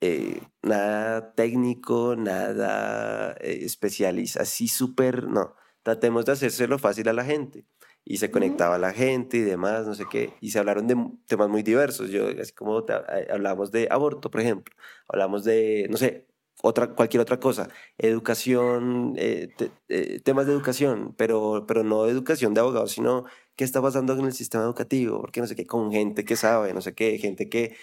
eh, 0.00 0.40
nada 0.62 1.34
técnico, 1.34 2.14
nada 2.16 3.32
especialista, 3.40 4.42
así 4.42 4.68
súper, 4.68 5.24
no, 5.28 5.56
tratemos 5.82 6.24
de 6.24 6.32
hacérselo 6.32 6.78
fácil 6.78 7.08
a 7.08 7.12
la 7.12 7.24
gente 7.24 7.66
y 8.04 8.16
se 8.16 8.30
conectaba 8.30 8.78
la 8.78 8.92
gente 8.92 9.36
y 9.38 9.40
demás, 9.42 9.86
no 9.86 9.94
sé 9.94 10.04
qué, 10.10 10.34
y 10.40 10.50
se 10.50 10.58
hablaron 10.58 10.86
de 10.86 10.96
temas 11.26 11.48
muy 11.48 11.62
diversos. 11.62 12.10
Yo, 12.10 12.28
así 12.40 12.52
como 12.52 12.80
eh, 12.80 13.28
hablamos 13.30 13.70
de 13.70 13.88
aborto, 13.90 14.30
por 14.30 14.40
ejemplo, 14.40 14.74
hablamos 15.08 15.44
de, 15.44 15.86
no 15.90 15.96
sé, 15.96 16.26
otra, 16.62 16.94
cualquier 16.94 17.20
otra 17.20 17.40
cosa, 17.40 17.68
educación, 17.98 19.14
eh, 19.16 19.48
eh, 19.88 20.20
temas 20.20 20.46
de 20.46 20.52
educación, 20.52 21.14
pero, 21.16 21.64
pero 21.66 21.84
no 21.84 22.06
educación 22.06 22.54
de 22.54 22.60
abogados, 22.60 22.92
sino 22.92 23.24
qué 23.56 23.64
está 23.64 23.80
pasando 23.82 24.14
en 24.14 24.26
el 24.26 24.32
sistema 24.32 24.64
educativo, 24.64 25.20
porque 25.20 25.40
no 25.40 25.46
sé 25.46 25.56
qué, 25.56 25.66
con 25.66 25.92
gente 25.92 26.24
que 26.24 26.36
sabe, 26.36 26.74
no 26.74 26.80
sé 26.80 26.94
qué, 26.94 27.18
gente 27.18 27.48
que 27.48 27.76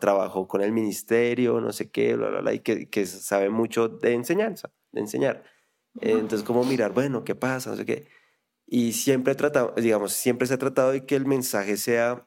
trabajó 0.00 0.48
con 0.48 0.62
el 0.62 0.72
ministerio, 0.72 1.60
no 1.60 1.72
sé 1.72 1.90
qué, 1.90 2.16
bla, 2.16 2.30
bla, 2.30 2.40
bla, 2.40 2.54
y 2.54 2.60
que, 2.60 2.88
que 2.88 3.06
sabe 3.06 3.50
mucho 3.50 3.88
de 3.88 4.14
enseñanza, 4.14 4.72
de 4.92 5.00
enseñar. 5.00 5.44
entonces, 6.00 6.42
como 6.42 6.64
mirar, 6.64 6.92
bueno, 6.92 7.24
¿qué 7.24 7.34
pasa? 7.34 7.70
No 7.70 7.76
sé 7.76 7.84
qué. 7.84 8.06
Y 8.70 8.92
siempre, 8.92 9.34
tratado, 9.34 9.72
digamos, 9.78 10.12
siempre 10.12 10.46
se 10.46 10.54
ha 10.54 10.58
tratado 10.58 10.92
de 10.92 11.06
que 11.06 11.16
el 11.16 11.24
mensaje 11.24 11.78
sea, 11.78 12.26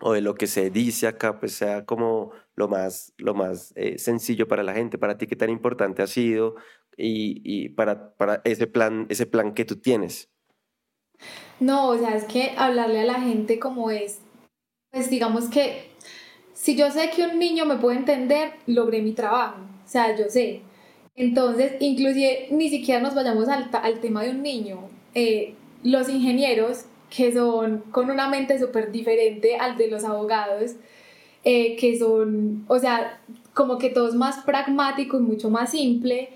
o 0.00 0.14
de 0.14 0.22
lo 0.22 0.34
que 0.34 0.46
se 0.46 0.70
dice 0.70 1.06
acá, 1.06 1.38
pues 1.38 1.52
sea 1.52 1.84
como 1.84 2.32
lo 2.54 2.68
más, 2.68 3.12
lo 3.18 3.34
más 3.34 3.74
eh, 3.76 3.98
sencillo 3.98 4.48
para 4.48 4.62
la 4.62 4.72
gente. 4.72 4.96
Para 4.96 5.18
ti, 5.18 5.26
¿qué 5.26 5.36
tan 5.36 5.50
importante 5.50 6.02
ha 6.02 6.06
sido? 6.06 6.56
Y, 6.96 7.42
y 7.44 7.68
para, 7.68 8.14
para 8.14 8.40
ese, 8.44 8.66
plan, 8.66 9.06
ese 9.10 9.26
plan 9.26 9.52
que 9.52 9.66
tú 9.66 9.76
tienes. 9.76 10.30
No, 11.60 11.88
o 11.88 11.98
sea, 11.98 12.16
es 12.16 12.24
que 12.24 12.54
hablarle 12.56 13.00
a 13.00 13.04
la 13.04 13.20
gente 13.20 13.58
como 13.58 13.90
es, 13.90 14.20
pues 14.90 15.10
digamos 15.10 15.50
que 15.50 15.90
si 16.54 16.76
yo 16.76 16.90
sé 16.90 17.10
que 17.10 17.24
un 17.24 17.38
niño 17.38 17.66
me 17.66 17.76
puede 17.76 17.98
entender, 17.98 18.54
logré 18.66 19.02
mi 19.02 19.12
trabajo. 19.12 19.58
O 19.84 19.88
sea, 19.88 20.16
yo 20.16 20.30
sé. 20.30 20.62
Entonces, 21.14 21.74
inclusive 21.80 22.48
ni 22.50 22.70
siquiera 22.70 23.02
nos 23.02 23.14
vayamos 23.14 23.48
al, 23.48 23.68
al 23.70 24.00
tema 24.00 24.22
de 24.22 24.30
un 24.30 24.42
niño. 24.42 24.88
Eh, 25.14 25.54
los 25.84 26.08
ingenieros, 26.08 26.86
que 27.10 27.32
son 27.32 27.84
con 27.92 28.10
una 28.10 28.28
mente 28.28 28.58
súper 28.58 28.90
diferente 28.90 29.56
al 29.56 29.76
de 29.76 29.88
los 29.88 30.02
abogados, 30.02 30.72
eh, 31.44 31.76
que 31.76 31.96
son, 31.98 32.64
o 32.68 32.78
sea, 32.78 33.20
como 33.52 33.78
que 33.78 33.90
todo 33.90 34.08
es 34.08 34.14
más 34.14 34.44
pragmático 34.44 35.18
y 35.18 35.20
mucho 35.20 35.50
más 35.50 35.70
simple. 35.70 36.30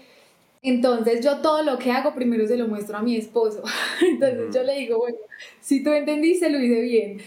Entonces 0.63 1.25
yo 1.25 1.39
todo 1.39 1.63
lo 1.63 1.79
que 1.79 1.91
hago 1.93 2.15
primero 2.15 2.47
se 2.47 2.57
lo 2.57 2.69
muestro 2.69 2.99
a 2.99 3.03
mi 3.03 3.17
esposo. 3.17 3.63
Entonces 4.03 4.55
yo 4.55 4.63
le 4.63 4.79
digo, 4.79 4.99
bueno, 4.99 5.19
si 5.61 5.83
tú 5.83 5.91
entendiste, 5.93 6.51
lo 6.51 6.61
hice 6.61 6.81
bien. 6.83 7.19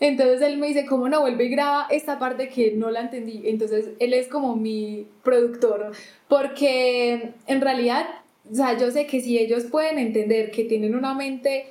Entonces 0.00 0.40
él 0.42 0.58
me 0.58 0.68
dice, 0.68 0.86
¿cómo 0.86 1.08
no 1.08 1.20
vuelve 1.20 1.44
y 1.44 1.50
graba 1.50 1.86
esta 1.90 2.18
parte 2.18 2.48
que 2.48 2.72
no 2.72 2.90
la 2.90 3.02
entendí? 3.02 3.42
Entonces 3.44 3.90
él 3.98 4.14
es 4.14 4.28
como 4.28 4.56
mi 4.56 5.06
productor, 5.22 5.92
porque 6.28 7.32
en 7.46 7.60
realidad 7.60 8.06
o 8.50 8.54
sea, 8.54 8.76
yo 8.76 8.90
sé 8.90 9.06
que 9.06 9.20
si 9.20 9.38
ellos 9.38 9.64
pueden 9.64 9.98
entender 9.98 10.50
que 10.50 10.64
tienen 10.64 10.94
una 10.94 11.14
mente, 11.14 11.66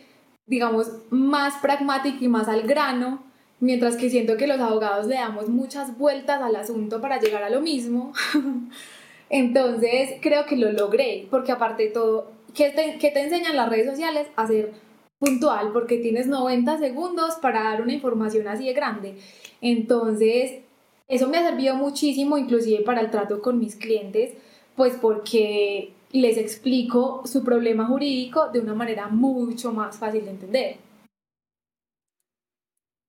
digamos, 0.45 0.91
más 1.09 1.55
pragmática 1.61 2.17
y 2.21 2.27
más 2.27 2.47
al 2.47 2.63
grano, 2.63 3.23
mientras 3.59 3.97
que 3.97 4.09
siento 4.09 4.37
que 4.37 4.47
los 4.47 4.59
abogados 4.59 5.07
le 5.07 5.15
damos 5.15 5.49
muchas 5.49 5.97
vueltas 5.97 6.41
al 6.41 6.55
asunto 6.55 7.01
para 7.01 7.19
llegar 7.19 7.43
a 7.43 7.49
lo 7.49 7.61
mismo, 7.61 8.13
entonces 9.29 10.15
creo 10.21 10.45
que 10.45 10.55
lo 10.55 10.71
logré, 10.71 11.27
porque 11.29 11.51
aparte 11.51 11.83
de 11.83 11.89
todo, 11.89 12.31
¿qué 12.53 12.69
te, 12.69 12.97
qué 12.97 13.11
te 13.11 13.23
enseñan 13.23 13.57
las 13.57 13.69
redes 13.69 13.89
sociales? 13.89 14.27
A 14.35 14.47
ser 14.47 14.71
puntual, 15.19 15.73
porque 15.73 15.97
tienes 15.97 16.27
90 16.27 16.77
segundos 16.77 17.35
para 17.41 17.63
dar 17.63 17.81
una 17.81 17.93
información 17.93 18.47
así 18.47 18.65
de 18.65 18.73
grande. 18.73 19.15
Entonces, 19.59 20.61
eso 21.09 21.27
me 21.27 21.37
ha 21.37 21.49
servido 21.49 21.75
muchísimo, 21.75 22.37
inclusive 22.37 22.83
para 22.83 23.01
el 23.01 23.11
trato 23.11 23.41
con 23.41 23.59
mis 23.59 23.75
clientes, 23.75 24.33
pues 24.77 24.95
porque 25.01 25.91
les 26.11 26.37
explico 26.37 27.23
su 27.25 27.43
problema 27.43 27.85
jurídico 27.87 28.49
de 28.51 28.59
una 28.59 28.73
manera 28.75 29.07
mucho 29.09 29.71
más 29.73 29.97
fácil 29.97 30.25
de 30.25 30.31
entender. 30.31 30.77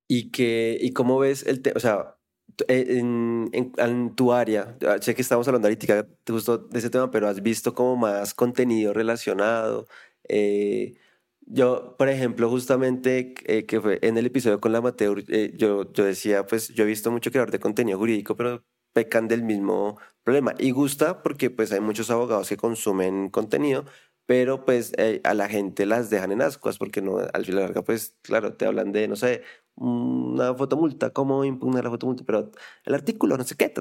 ¿Y, 0.08 0.30
que, 0.30 0.76
y 0.80 0.92
cómo 0.92 1.18
ves 1.20 1.46
el 1.46 1.62
tema? 1.62 1.74
O 1.76 1.80
sea, 1.80 2.16
eh, 2.68 2.98
en, 2.98 3.50
en, 3.52 4.14
tu 4.16 4.32
área, 4.32 4.76
sé 5.00 5.14
que 5.14 5.22
estamos 5.22 5.46
hablando 5.48 5.68
ahorita 5.68 6.08
justo 6.28 6.58
de 6.58 6.78
ese 6.78 6.90
tema, 6.90 7.10
pero 7.10 7.28
has 7.28 7.42
visto 7.42 7.74
como 7.74 7.96
más 7.96 8.34
contenido 8.34 8.92
relacionado. 8.92 9.86
Eh, 10.28 10.94
Yo, 11.46 11.96
por 11.98 12.08
ejemplo, 12.08 12.48
justamente 12.50 13.34
eh, 13.46 13.66
que 13.66 13.80
fue 13.80 13.98
en 14.02 14.16
el 14.18 14.26
episodio 14.26 14.60
con 14.60 14.72
la 14.72 14.78
Amateur, 14.78 15.24
eh, 15.28 15.52
yo, 15.56 15.92
yo 15.92 16.04
decía, 16.04 16.46
pues 16.46 16.68
yo 16.68 16.84
he 16.84 16.86
visto 16.86 17.10
mucho 17.10 17.30
creador 17.30 17.50
de 17.50 17.60
contenido 17.60 17.98
jurídico, 17.98 18.36
pero 18.36 18.64
pecan 19.00 19.28
del 19.28 19.42
mismo 19.42 19.98
problema. 20.22 20.54
Y 20.58 20.72
gusta 20.72 21.22
porque 21.22 21.48
pues 21.48 21.72
hay 21.72 21.80
muchos 21.80 22.10
abogados 22.10 22.48
que 22.50 22.56
consumen 22.58 23.30
contenido, 23.30 23.86
pero 24.26 24.64
pues 24.66 24.92
eh, 24.98 25.20
a 25.24 25.32
la 25.34 25.48
gente 25.48 25.86
las 25.86 26.10
dejan 26.10 26.32
en 26.32 26.42
ascuas 26.42 26.76
porque 26.78 27.00
no, 27.02 27.18
al 27.18 27.44
fin 27.46 27.54
y 27.56 27.60
larga, 27.60 27.82
pues 27.82 28.14
claro, 28.22 28.52
te 28.54 28.66
hablan 28.66 28.92
de, 28.92 29.08
no 29.08 29.16
sé, 29.16 29.42
una 29.76 30.54
fotomulta, 30.54 31.10
cómo 31.10 31.44
impugnar 31.44 31.84
la 31.84 31.90
fotomulta, 31.90 32.24
pero 32.26 32.50
el 32.84 32.94
artículo, 32.94 33.36
no 33.38 33.44
sé 33.44 33.56
qué, 33.56 33.72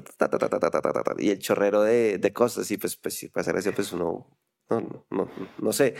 y 1.18 1.30
el 1.30 1.38
chorrero 1.38 1.82
de, 1.82 2.18
de 2.18 2.32
cosas, 2.32 2.70
y 2.70 2.78
pues, 2.78 2.96
pues, 2.96 3.28
para 3.32 3.42
hacer 3.42 3.56
eso, 3.56 3.72
pues 3.72 3.92
uno, 3.92 4.26
no, 4.70 5.06
no, 5.10 5.28
no 5.58 5.72
sé. 5.72 5.94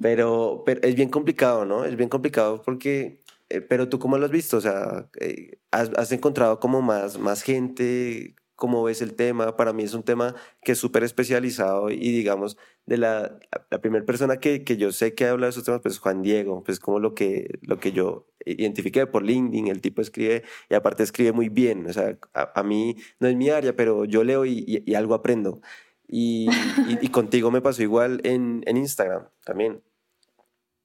Pero, 0.00 0.62
pero 0.64 0.80
es 0.82 0.94
bien 0.94 1.10
complicado, 1.10 1.64
¿no? 1.64 1.84
Es 1.84 1.96
bien 1.96 2.08
complicado 2.08 2.62
porque, 2.62 3.20
eh, 3.50 3.60
pero 3.60 3.88
tú 3.88 3.98
cómo 3.98 4.16
lo 4.16 4.24
has 4.26 4.30
visto, 4.30 4.56
o 4.56 4.60
sea, 4.60 5.10
eh, 5.20 5.58
has, 5.70 5.90
has, 5.96 6.12
encontrado 6.12 6.60
como 6.60 6.80
más, 6.82 7.18
más 7.18 7.42
gente, 7.42 8.36
cómo 8.62 8.84
ves 8.84 9.02
el 9.02 9.14
tema, 9.14 9.56
para 9.56 9.72
mí 9.72 9.82
es 9.82 9.92
un 9.92 10.04
tema 10.04 10.36
que 10.62 10.70
es 10.70 10.78
súper 10.78 11.02
especializado 11.02 11.90
y 11.90 12.12
digamos, 12.12 12.56
de 12.86 12.96
la, 12.96 13.40
la 13.70 13.80
primera 13.80 14.06
persona 14.06 14.36
que, 14.36 14.62
que, 14.62 14.76
yo 14.76 14.92
sé 14.92 15.16
que 15.16 15.24
ha 15.24 15.32
hablado 15.32 15.48
de 15.48 15.50
esos 15.50 15.64
temas, 15.64 15.80
pues 15.80 15.98
Juan 15.98 16.22
Diego, 16.22 16.62
pues 16.62 16.78
como 16.78 17.00
lo 17.00 17.12
que, 17.12 17.58
lo 17.62 17.80
que 17.80 17.90
yo 17.90 18.28
identifiqué 18.46 19.04
por 19.08 19.24
LinkedIn, 19.24 19.66
el 19.66 19.80
tipo 19.80 20.00
escribe 20.00 20.44
y 20.70 20.74
aparte 20.74 21.02
escribe 21.02 21.32
muy 21.32 21.48
bien, 21.48 21.88
o 21.88 21.92
sea, 21.92 22.16
a, 22.34 22.52
a 22.54 22.62
mí 22.62 22.94
no 23.18 23.26
es 23.26 23.34
mi 23.34 23.50
área, 23.50 23.74
pero 23.74 24.04
yo 24.04 24.22
leo 24.22 24.44
y, 24.44 24.62
y, 24.64 24.88
y 24.88 24.94
algo 24.94 25.14
aprendo. 25.14 25.60
Y, 26.06 26.46
y, 26.86 27.08
contigo 27.10 27.50
me 27.50 27.62
pasó 27.62 27.82
igual 27.82 28.20
en, 28.22 28.62
en 28.66 28.76
Instagram 28.76 29.26
también. 29.44 29.82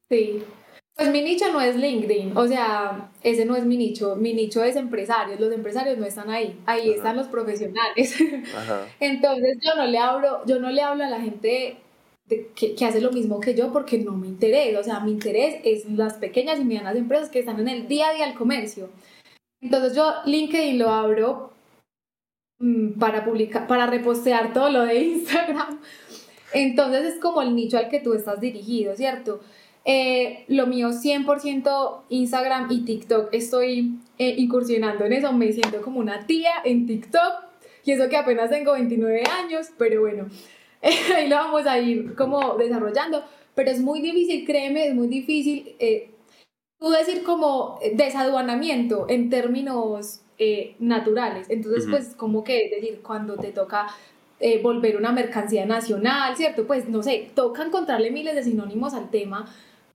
Sí, 0.09 0.43
pues 0.97 1.11
mi 1.11 1.21
nicho 1.21 1.51
no 1.53 1.61
es 1.61 1.75
LinkedIn, 1.75 2.35
o 2.35 2.47
sea, 2.47 3.11
ese 3.23 3.45
no 3.45 3.55
es 3.55 3.65
mi 3.65 3.77
nicho, 3.77 4.15
mi 4.15 4.33
nicho 4.33 4.63
es 4.63 4.75
empresarios, 4.75 5.39
los 5.39 5.53
empresarios 5.53 5.97
no 5.97 6.05
están 6.05 6.29
ahí, 6.29 6.59
ahí 6.65 6.89
Ajá. 6.89 6.95
están 6.95 7.15
los 7.17 7.27
profesionales. 7.27 8.15
Ajá. 8.55 8.87
Entonces 8.99 9.57
yo 9.61 9.75
no 9.75 9.85
le 9.85 9.99
hablo, 9.99 10.41
yo 10.45 10.59
no 10.59 10.69
le 10.71 10.81
hablo 10.81 11.03
a 11.03 11.09
la 11.09 11.21
gente 11.21 11.77
de, 12.25 12.49
que, 12.55 12.75
que, 12.75 12.85
hace 12.85 12.99
lo 12.99 13.11
mismo 13.11 13.39
que 13.39 13.55
yo 13.55 13.71
porque 13.71 13.99
no 13.99 14.13
me 14.13 14.27
interesa, 14.27 14.79
o 14.79 14.83
sea, 14.83 14.99
mi 14.99 15.11
interés 15.11 15.61
es 15.63 15.85
las 15.89 16.15
pequeñas 16.15 16.59
y 16.59 16.65
medianas 16.65 16.95
empresas 16.95 17.29
que 17.29 17.39
están 17.39 17.59
en 17.59 17.69
el 17.69 17.87
día 17.87 18.09
a 18.09 18.13
día 18.13 18.25
del 18.25 18.35
comercio. 18.35 18.89
Entonces 19.61 19.95
yo 19.95 20.11
LinkedIn 20.25 20.77
lo 20.77 20.89
abro 20.89 21.57
Mm, 22.59 22.97
para 22.97 23.23
publicar, 23.23 23.67
para 23.67 23.85
repostear 23.85 24.53
todo 24.53 24.69
lo 24.69 24.85
de 24.85 24.99
Instagram. 24.99 25.79
Entonces 26.53 27.05
es 27.15 27.19
como 27.19 27.41
el 27.41 27.55
nicho 27.55 27.77
al 27.77 27.89
que 27.89 27.99
tú 27.99 28.13
estás 28.13 28.39
dirigido, 28.39 28.95
¿cierto? 28.95 29.41
Eh, 29.89 30.43
lo 30.49 30.67
mío 30.67 30.89
100% 30.89 32.01
Instagram 32.09 32.67
y 32.69 32.83
TikTok. 32.83 33.29
Estoy 33.31 33.93
eh, 34.17 34.35
incursionando 34.37 35.05
en 35.05 35.13
eso, 35.13 35.31
me 35.31 35.49
siento 35.53 35.81
como 35.81 36.01
una 36.01 36.27
tía 36.27 36.51
en 36.65 36.85
TikTok 36.85 37.47
y 37.85 37.93
eso 37.93 38.09
que 38.09 38.17
apenas 38.17 38.49
tengo 38.49 38.73
29 38.73 39.23
años, 39.41 39.67
pero 39.77 40.01
bueno, 40.01 40.27
ahí 41.15 41.29
lo 41.29 41.37
vamos 41.37 41.65
a 41.65 41.79
ir 41.79 42.15
como 42.15 42.55
desarrollando. 42.55 43.23
Pero 43.55 43.71
es 43.71 43.79
muy 43.79 44.01
difícil, 44.01 44.45
créeme, 44.45 44.87
es 44.87 44.93
muy 44.93 45.07
difícil 45.07 45.73
eh, 45.79 46.09
tú 46.79 46.89
decir 46.89 47.23
como 47.23 47.79
desaduanamiento 47.95 49.05
en 49.07 49.29
términos 49.29 50.19
eh, 50.37 50.75
naturales. 50.79 51.49
Entonces, 51.49 51.85
uh 51.85 51.87
-huh. 51.87 51.91
pues, 51.91 52.15
como 52.15 52.43
que 52.43 52.69
decir, 52.69 52.99
cuando 53.01 53.37
te 53.37 53.53
toca 53.53 53.87
eh, 54.41 54.61
volver 54.61 54.97
una 54.97 55.13
mercancía 55.13 55.65
nacional, 55.65 56.35
¿cierto? 56.35 56.67
Pues, 56.67 56.89
no 56.89 57.01
sé, 57.01 57.31
toca 57.33 57.63
encontrarle 57.63 58.11
miles 58.11 58.35
de 58.35 58.43
sinónimos 58.43 58.93
al 58.93 59.09
tema 59.09 59.45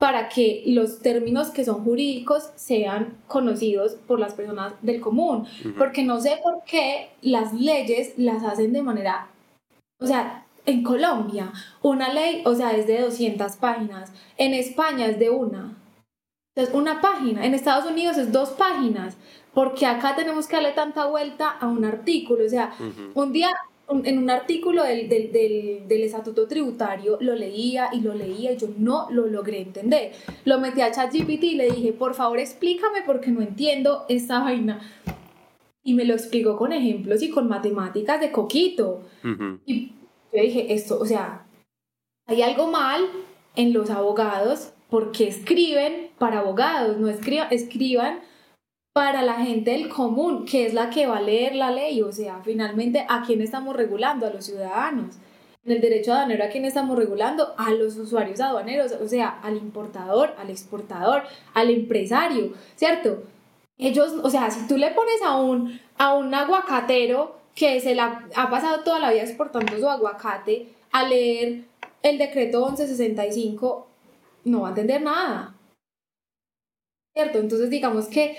para 0.03 0.29
que 0.29 0.65
los 0.67 0.99
términos 0.99 1.51
que 1.51 1.65
son 1.65 1.85
jurídicos 1.85 2.51
sean 2.57 3.19
conocidos 3.29 3.93
por 4.09 4.19
las 4.19 4.35
personas 4.35 4.73
del 4.83 5.01
común. 5.01 5.37
Uh 5.43 5.69
-huh. 5.69 5.79
Porque 5.79 6.03
no 6.03 6.21
sé 6.21 6.41
por 6.43 6.65
qué 6.65 7.11
las 7.21 7.53
leyes 7.53 8.15
las 8.17 8.43
hacen 8.43 8.73
de 8.73 8.83
manera, 8.83 9.29
o 10.01 10.07
sea, 10.09 10.45
en 10.67 10.83
Colombia, 10.83 11.53
una 11.83 12.13
ley, 12.13 12.43
o 12.45 12.53
sea, 12.57 12.73
es 12.73 12.89
de 12.89 13.01
200 13.01 13.53
páginas, 13.59 14.13
en 14.39 14.55
España 14.55 15.07
es 15.07 15.21
de 15.21 15.31
una. 15.31 15.77
Entonces, 16.49 16.75
una 16.75 17.01
página, 17.01 17.47
en 17.47 17.55
Estados 17.55 17.87
Unidos 17.89 18.17
es 18.19 18.33
dos 18.33 18.51
páginas, 18.51 19.17
porque 19.55 19.87
acá 19.87 20.17
tenemos 20.17 20.49
que 20.49 20.57
darle 20.57 20.73
tanta 20.73 21.07
vuelta 21.07 21.49
a 21.49 21.69
un 21.69 21.85
artículo. 21.85 22.45
O 22.45 22.49
sea, 22.49 22.73
uh 22.81 22.83
-huh. 22.83 23.11
un 23.15 23.33
día 23.33 23.51
un, 23.89 24.07
en 24.07 24.19
un 24.19 24.31
artículo 24.31 24.85
del, 24.85 25.09
del, 25.09 25.33
del, 25.33 25.89
del, 25.89 26.03
estatuto 26.03 26.47
tributario 26.47 27.19
lo 27.21 27.35
leía 27.35 27.91
y 27.93 28.01
lo 28.01 28.15
leía 28.15 28.53
y 28.53 28.57
yo 28.57 28.69
no 28.79 29.09
lo 29.11 29.27
logré 29.27 29.61
entender. 29.61 30.13
Lo 30.45 30.59
metí 30.61 30.81
a 30.81 30.91
ChatGPT 30.91 31.45
y 31.45 31.55
le 31.57 31.71
dije, 31.71 31.93
por 31.93 32.15
favor 32.15 32.39
explícame 32.39 33.03
porque 33.05 33.31
no 33.31 33.43
entiendo 33.43 34.05
esta 34.09 34.41
vaina. 34.41 34.81
Y 35.85 35.95
me 35.95 36.05
lo 36.05 36.15
explicó 36.15 36.57
con 36.57 36.73
ejemplos 36.73 37.23
y 37.23 37.31
con 37.31 37.49
matemáticas 37.49 38.21
de 38.21 38.31
coquito. 38.31 39.03
Uh 39.25 39.29
-huh. 39.29 39.61
Y 39.67 39.93
yo 40.33 40.43
dije, 40.43 40.73
esto, 40.73 40.99
o 40.99 41.05
sea, 41.05 41.47
hay 42.27 42.43
algo 42.43 42.71
mal 42.71 43.03
en 43.57 43.73
los 43.73 43.91
abogados 43.91 44.73
porque 44.89 45.27
escriben 45.27 46.11
para 46.19 46.39
abogados, 46.41 46.99
no 46.99 47.09
escriban, 47.09 47.49
escriban 47.51 48.21
para 48.93 49.23
la 49.23 49.35
gente 49.35 49.71
del 49.71 49.89
común, 49.89 50.45
que 50.45 50.67
es 50.67 50.75
la 50.75 50.91
que 50.91 51.07
va 51.07 51.19
a 51.19 51.23
leer 51.23 51.55
la 51.55 51.71
ley, 51.71 52.03
o 52.03 52.13
sea, 52.13 52.41
finalmente, 52.45 53.07
¿a 53.09 53.23
quién 53.23 53.41
estamos 53.41 53.75
regulando? 53.75 54.27
A 54.27 54.31
los 54.31 54.45
ciudadanos. 54.45 55.17
En 55.65 55.73
el 55.73 55.81
derecho 55.81 56.13
aduanero, 56.13 56.45
¿a 56.45 56.49
quién 56.49 56.65
estamos 56.65 56.97
regulando? 56.97 57.55
A 57.57 57.71
los 57.71 57.97
usuarios 57.97 58.41
aduaneros, 58.41 58.93
o 58.93 59.09
sea, 59.09 59.41
al 59.43 59.57
importador, 59.57 60.35
al 60.39 60.51
exportador, 60.51 61.23
al 61.55 61.71
empresario, 61.71 62.53
¿cierto? 62.77 63.23
Ellos, 63.79 64.13
o 64.23 64.29
sea, 64.29 64.51
si 64.51 64.67
tú 64.67 64.77
le 64.77 64.91
pones 64.91 65.23
a 65.25 65.37
un, 65.37 65.81
a 65.97 66.15
un 66.15 66.35
aguacatero 66.35 67.37
que 67.55 67.81
se 67.81 67.95
la 67.95 68.29
ha 68.35 68.51
pasado 68.51 68.83
toda 68.83 68.99
la 68.99 69.13
vida 69.13 69.23
exportando 69.23 69.79
su 69.79 69.89
aguacate 69.89 70.69
a 70.91 71.05
leer 71.05 71.65
el 72.03 72.19
decreto 72.19 72.67
1165, 72.67 73.87
no 74.45 74.63
va 74.63 74.69
a 74.69 74.71
entender 74.71 75.01
nada. 75.01 75.55
¿Cierto? 77.15 77.39
Entonces, 77.39 77.71
digamos 77.71 78.07
que 78.09 78.37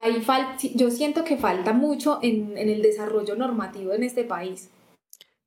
Ahí 0.00 0.24
yo 0.74 0.90
siento 0.90 1.24
que 1.24 1.36
falta 1.36 1.72
mucho 1.72 2.20
en, 2.22 2.56
en, 2.56 2.68
el 2.68 2.82
desarrollo 2.82 3.34
normativo 3.34 3.92
en 3.92 4.04
este 4.04 4.24
país. 4.24 4.70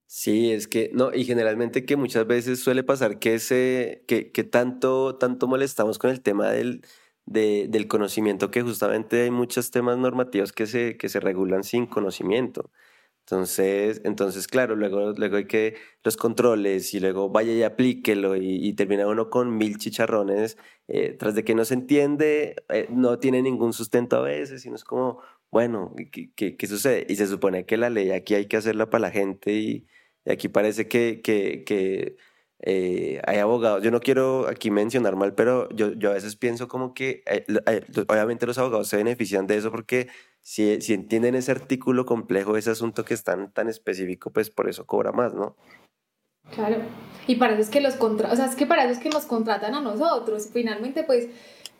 Sí, 0.07 0.51
es 0.51 0.67
que, 0.67 0.91
no, 0.93 1.13
y 1.13 1.23
generalmente 1.23 1.85
que 1.85 1.95
muchas 1.95 2.27
veces 2.27 2.59
suele 2.59 2.83
pasar 2.83 3.17
que, 3.17 3.35
ese, 3.35 4.03
que, 4.07 4.31
que 4.31 4.43
tanto, 4.43 5.15
tanto 5.15 5.47
molestamos 5.47 5.97
con 5.97 6.09
el 6.09 6.21
tema 6.21 6.49
del, 6.49 6.81
de, 7.25 7.67
del 7.69 7.87
conocimiento 7.87 8.51
que 8.51 8.61
justamente 8.61 9.21
hay 9.23 9.31
muchos 9.31 9.71
temas 9.71 9.97
normativos 9.97 10.51
que 10.51 10.67
se, 10.67 10.97
que 10.97 11.07
se 11.07 11.21
regulan 11.21 11.63
sin 11.63 11.85
conocimiento. 11.85 12.71
Entonces, 13.25 14.01
entonces, 14.03 14.47
claro, 14.47 14.75
luego, 14.75 15.13
luego 15.13 15.37
hay 15.37 15.45
que 15.45 15.75
los 16.03 16.17
controles 16.17 16.93
y 16.93 16.99
luego 16.99 17.29
vaya 17.29 17.53
y 17.53 17.63
aplíquelo 17.63 18.35
y, 18.35 18.67
y 18.67 18.73
termina 18.73 19.07
uno 19.07 19.29
con 19.29 19.57
mil 19.57 19.77
chicharrones 19.77 20.57
eh, 20.87 21.15
tras 21.17 21.35
de 21.35 21.43
que 21.45 21.55
no 21.55 21.63
se 21.63 21.75
entiende, 21.75 22.55
eh, 22.69 22.87
no 22.89 23.19
tiene 23.19 23.41
ningún 23.41 23.71
sustento 23.73 24.17
a 24.17 24.21
veces, 24.21 24.63
sino 24.63 24.75
es 24.75 24.83
como, 24.83 25.21
bueno, 25.49 25.93
¿qué, 26.11 26.31
qué, 26.35 26.57
qué 26.57 26.67
sucede? 26.67 27.05
Y 27.07 27.15
se 27.15 27.27
supone 27.27 27.65
que 27.65 27.77
la 27.77 27.89
ley 27.89 28.11
aquí 28.11 28.35
hay 28.35 28.47
que 28.47 28.57
hacerla 28.57 28.89
para 28.89 29.03
la 29.03 29.11
gente 29.11 29.53
y, 29.53 29.87
y 30.25 30.31
aquí 30.31 30.49
parece 30.49 30.87
que, 30.87 31.21
que, 31.23 31.63
que 31.65 32.17
eh, 32.63 33.19
hay 33.25 33.39
abogados, 33.39 33.81
yo 33.81 33.89
no 33.89 33.99
quiero 33.99 34.47
aquí 34.47 34.69
mencionar 34.69 35.15
mal, 35.15 35.33
pero 35.33 35.67
yo, 35.69 35.93
yo 35.93 36.11
a 36.11 36.13
veces 36.13 36.35
pienso 36.35 36.67
como 36.67 36.93
que 36.93 37.23
eh, 37.25 37.43
eh, 37.65 37.85
obviamente 38.07 38.45
los 38.45 38.59
abogados 38.59 38.87
se 38.87 38.97
benefician 38.97 39.47
de 39.47 39.57
eso 39.57 39.71
porque 39.71 40.09
si, 40.41 40.79
si 40.79 40.93
entienden 40.93 41.33
ese 41.33 41.51
artículo 41.51 42.05
complejo, 42.05 42.57
ese 42.57 42.69
asunto 42.69 43.03
que 43.03 43.15
es 43.15 43.23
tan, 43.23 43.51
tan 43.51 43.67
específico, 43.67 44.31
pues 44.31 44.51
por 44.51 44.69
eso 44.69 44.85
cobra 44.85 45.11
más, 45.11 45.33
¿no? 45.33 45.55
Claro, 46.53 46.77
y 47.25 47.35
para 47.35 47.53
eso 47.53 47.63
es 47.63 47.69
que 47.69 47.81
los 47.81 47.95
contra 47.95 48.31
o 48.31 48.35
sea, 48.35 48.45
es 48.45 48.55
que 48.55 48.67
para 48.67 48.83
eso 48.83 48.93
es 48.93 48.99
que 48.99 49.09
nos 49.09 49.25
contratan 49.25 49.73
a 49.73 49.81
nosotros. 49.81 50.49
Finalmente, 50.53 51.03
pues 51.03 51.29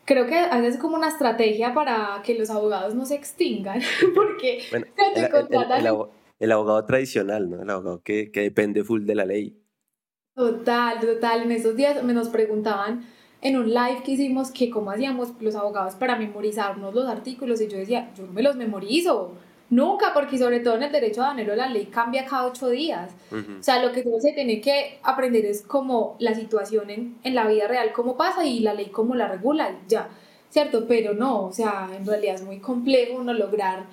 creo 0.06 0.26
que 0.26 0.38
a 0.38 0.58
veces 0.58 0.76
es 0.76 0.82
como 0.82 0.96
una 0.96 1.10
estrategia 1.10 1.76
para 1.76 2.22
que 2.24 2.34
los 2.34 2.50
abogados 2.50 2.96
no 2.96 3.06
se 3.06 3.16
extingan, 3.16 3.82
porque 4.16 4.64
bueno, 4.72 4.88
el, 5.16 5.30
contratan... 5.30 5.80
el, 5.80 5.86
el, 5.86 5.96
el, 6.40 6.52
abogado 6.52 6.84
tradicional, 6.86 7.52
¿no? 7.52 7.62
El 7.62 7.70
abogado 7.70 8.02
que, 8.02 8.32
que 8.32 8.42
depende 8.42 8.84
full 8.84 9.06
de 9.06 9.16
la 9.16 9.26
ley. 9.26 9.61
Total, 10.36 11.00
total. 11.00 11.44
En 11.44 11.52
esos 11.52 11.76
días 11.76 12.02
me 12.04 12.14
nos 12.14 12.30
preguntaban 12.30 13.06
en 13.42 13.58
un 13.58 13.70
live 13.70 14.02
que 14.04 14.12
hicimos 14.12 14.52
que 14.52 14.70
cómo 14.70 14.92
hacíamos 14.92 15.30
los 15.42 15.56
abogados 15.56 15.96
para 15.96 16.16
memorizarnos 16.16 16.94
los 16.94 17.10
artículos 17.10 17.60
y 17.62 17.68
yo 17.68 17.78
decía, 17.78 18.12
yo 18.16 18.26
no 18.26 18.32
me 18.32 18.44
los 18.44 18.56
memorizo, 18.56 19.34
nunca, 19.70 20.14
porque 20.14 20.38
sobre 20.38 20.60
todo 20.60 20.76
en 20.76 20.84
el 20.84 20.92
derecho 20.92 21.22
aduanero 21.24 21.56
la 21.56 21.68
ley 21.68 21.88
cambia 21.88 22.26
cada 22.26 22.46
ocho 22.46 22.70
días. 22.70 23.12
Uh 23.32 23.36
-huh. 23.36 23.60
O 23.60 23.64
sea, 23.64 23.84
lo 23.84 23.92
que 23.92 24.04
se 24.20 24.32
tiene 24.34 24.62
que 24.62 25.00
aprender 25.04 25.46
es 25.46 25.64
como 25.64 26.16
la 26.20 26.34
situación 26.36 26.90
en, 26.90 27.18
en 27.24 27.36
la 27.36 27.48
vida 27.48 27.68
real, 27.68 27.92
cómo 27.92 28.16
pasa 28.16 28.46
y 28.46 28.60
la 28.60 28.74
ley 28.74 28.88
cómo 28.88 29.16
la 29.16 29.28
regula, 29.28 29.80
ya, 29.88 30.10
¿cierto? 30.50 30.86
Pero 30.88 31.14
no, 31.14 31.46
o 31.46 31.52
sea, 31.52 31.90
en 31.98 32.06
realidad 32.06 32.36
es 32.36 32.44
muy 32.44 32.60
complejo 32.60 33.18
uno 33.20 33.34
lograr 33.34 33.86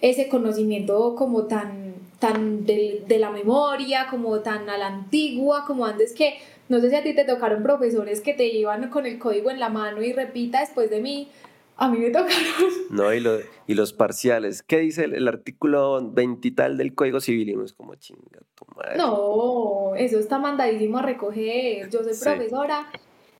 ese 0.00 0.28
conocimiento 0.28 1.14
como 1.14 1.44
tan 1.44 1.83
tan 2.24 2.64
de, 2.64 3.04
de 3.06 3.18
la 3.18 3.30
memoria, 3.30 4.06
como 4.08 4.40
tan 4.40 4.68
a 4.70 4.78
la 4.78 4.86
antigua, 4.86 5.64
como 5.66 5.84
antes 5.84 6.14
que, 6.14 6.38
no 6.68 6.80
sé 6.80 6.90
si 6.90 6.96
a 6.96 7.02
ti 7.02 7.14
te 7.14 7.24
tocaron 7.24 7.62
profesores 7.62 8.20
que 8.20 8.32
te 8.32 8.46
iban 8.46 8.88
con 8.88 9.04
el 9.04 9.18
código 9.18 9.50
en 9.50 9.60
la 9.60 9.68
mano 9.68 10.02
y 10.02 10.12
repita 10.12 10.60
después 10.60 10.88
de 10.88 11.00
mí, 11.00 11.28
a 11.76 11.88
mí 11.88 11.98
me 11.98 12.10
tocaron. 12.10 12.32
No, 12.90 13.12
y, 13.12 13.20
lo, 13.20 13.38
y 13.66 13.74
los 13.74 13.92
parciales. 13.92 14.62
¿Qué 14.62 14.78
dice 14.78 15.04
el, 15.04 15.26
artículo 15.26 16.10
veintital 16.12 16.76
del 16.76 16.94
Código 16.94 17.20
Civil? 17.20 17.48
Y 17.48 17.54
no 17.54 17.64
es 17.64 17.72
como 17.72 17.96
chinga 17.96 18.40
tu 18.54 18.64
madre. 18.76 18.96
No, 18.96 19.94
eso 19.96 20.18
está 20.18 20.38
mandadísimo 20.38 20.98
a 20.98 21.02
recoger. 21.02 21.90
Yo 21.90 22.04
soy 22.04 22.14
profesora 22.14 22.86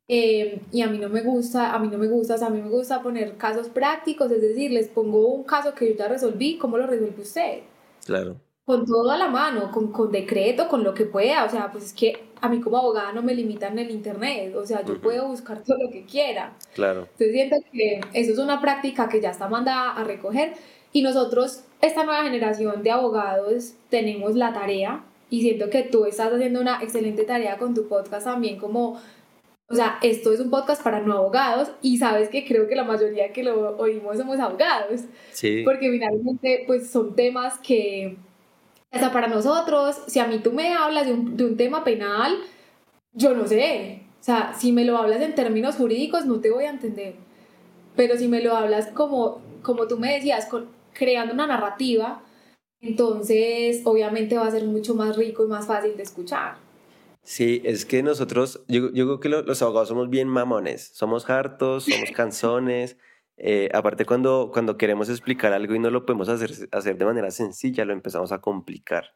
eh, 0.08 0.60
y 0.72 0.82
a 0.82 0.88
mí 0.88 0.98
no 0.98 1.08
me 1.08 1.22
gusta, 1.22 1.72
a 1.72 1.78
mí 1.78 1.88
no 1.88 1.98
me 1.98 2.08
gusta, 2.08 2.34
o 2.34 2.38
sea, 2.38 2.48
a 2.48 2.50
mí 2.50 2.60
me 2.60 2.68
gusta 2.68 3.02
poner 3.02 3.36
casos 3.36 3.68
prácticos, 3.68 4.30
es 4.30 4.42
decir, 4.42 4.70
les 4.72 4.88
pongo 4.88 5.28
un 5.28 5.44
caso 5.44 5.74
que 5.74 5.90
yo 5.90 5.96
ya 5.96 6.08
resolví, 6.08 6.58
¿cómo 6.58 6.76
lo 6.76 6.86
resuelve 6.86 7.22
usted? 7.22 7.60
Claro. 8.04 8.36
Con 8.64 8.86
todo 8.86 9.10
a 9.10 9.18
la 9.18 9.28
mano, 9.28 9.70
con, 9.70 9.92
con 9.92 10.10
decreto, 10.10 10.68
con 10.68 10.82
lo 10.82 10.94
que 10.94 11.04
pueda, 11.04 11.44
o 11.44 11.50
sea, 11.50 11.70
pues 11.70 11.84
es 11.84 11.92
que 11.92 12.18
a 12.40 12.48
mí 12.48 12.60
como 12.60 12.78
abogada 12.78 13.12
no 13.12 13.22
me 13.22 13.34
limitan 13.34 13.78
el 13.78 13.90
internet, 13.90 14.54
o 14.56 14.64
sea, 14.64 14.84
yo 14.84 15.00
puedo 15.00 15.28
buscar 15.28 15.62
todo 15.62 15.76
lo 15.78 15.90
que 15.90 16.04
quiera. 16.04 16.54
Claro. 16.74 17.00
Entonces 17.02 17.32
siento 17.32 17.56
que 17.72 18.00
eso 18.12 18.32
es 18.32 18.38
una 18.38 18.60
práctica 18.60 19.08
que 19.08 19.20
ya 19.20 19.30
está 19.30 19.48
mandada 19.48 19.92
a 19.92 20.04
recoger 20.04 20.54
y 20.92 21.02
nosotros, 21.02 21.64
esta 21.80 22.04
nueva 22.04 22.22
generación 22.22 22.82
de 22.82 22.90
abogados, 22.90 23.74
tenemos 23.90 24.34
la 24.34 24.52
tarea 24.52 25.04
y 25.28 25.42
siento 25.42 25.68
que 25.68 25.82
tú 25.82 26.06
estás 26.06 26.32
haciendo 26.32 26.60
una 26.60 26.82
excelente 26.82 27.24
tarea 27.24 27.58
con 27.58 27.74
tu 27.74 27.88
podcast 27.88 28.24
también 28.24 28.58
como 28.58 29.00
o 29.68 29.74
sea, 29.74 29.98
esto 30.02 30.32
es 30.32 30.40
un 30.40 30.50
podcast 30.50 30.82
para 30.82 31.00
no 31.00 31.14
abogados 31.14 31.70
y 31.80 31.96
sabes 31.96 32.28
que 32.28 32.44
creo 32.44 32.68
que 32.68 32.76
la 32.76 32.84
mayoría 32.84 33.32
que 33.32 33.42
lo 33.42 33.76
oímos 33.78 34.18
somos 34.18 34.38
abogados. 34.38 35.00
Sí. 35.32 35.62
Porque 35.64 35.90
finalmente, 35.90 36.64
pues 36.66 36.90
son 36.90 37.16
temas 37.16 37.58
que, 37.58 38.16
hasta 38.94 39.12
para 39.12 39.26
nosotros, 39.26 39.96
si 40.06 40.20
a 40.20 40.26
mí 40.26 40.38
tú 40.38 40.52
me 40.52 40.72
hablas 40.72 41.06
de 41.06 41.12
un, 41.12 41.36
de 41.36 41.44
un 41.44 41.56
tema 41.56 41.84
penal, 41.84 42.36
yo 43.12 43.34
no 43.34 43.46
sé. 43.46 44.02
O 44.20 44.24
sea, 44.24 44.54
si 44.58 44.72
me 44.72 44.84
lo 44.84 44.96
hablas 44.96 45.20
en 45.20 45.34
términos 45.34 45.76
jurídicos, 45.76 46.24
no 46.26 46.40
te 46.40 46.50
voy 46.50 46.64
a 46.64 46.70
entender. 46.70 47.14
Pero 47.96 48.16
si 48.16 48.28
me 48.28 48.40
lo 48.40 48.56
hablas 48.56 48.88
como, 48.88 49.40
como 49.62 49.86
tú 49.86 49.98
me 49.98 50.14
decías, 50.14 50.46
con, 50.46 50.68
creando 50.92 51.34
una 51.34 51.46
narrativa, 51.46 52.22
entonces 52.80 53.82
obviamente 53.84 54.36
va 54.36 54.46
a 54.46 54.50
ser 54.50 54.64
mucho 54.64 54.94
más 54.94 55.16
rico 55.16 55.44
y 55.44 55.48
más 55.48 55.66
fácil 55.66 55.96
de 55.96 56.02
escuchar. 56.02 56.56
Sí, 57.22 57.62
es 57.64 57.84
que 57.84 58.02
nosotros, 58.02 58.62
yo, 58.68 58.92
yo 58.92 59.18
creo 59.18 59.20
que 59.20 59.28
los 59.46 59.62
abogados 59.62 59.88
somos 59.88 60.10
bien 60.10 60.28
mamones, 60.28 60.90
somos 60.94 61.28
hartos, 61.28 61.84
somos 61.84 62.10
canzones. 62.14 62.96
Eh, 63.36 63.68
aparte, 63.72 64.04
cuando, 64.04 64.50
cuando 64.52 64.76
queremos 64.76 65.08
explicar 65.08 65.52
algo 65.52 65.74
y 65.74 65.78
no 65.78 65.90
lo 65.90 66.06
podemos 66.06 66.28
hacer, 66.28 66.52
hacer 66.72 66.96
de 66.96 67.04
manera 67.04 67.30
sencilla, 67.30 67.84
lo 67.84 67.92
empezamos 67.92 68.32
a 68.32 68.40
complicar. 68.40 69.14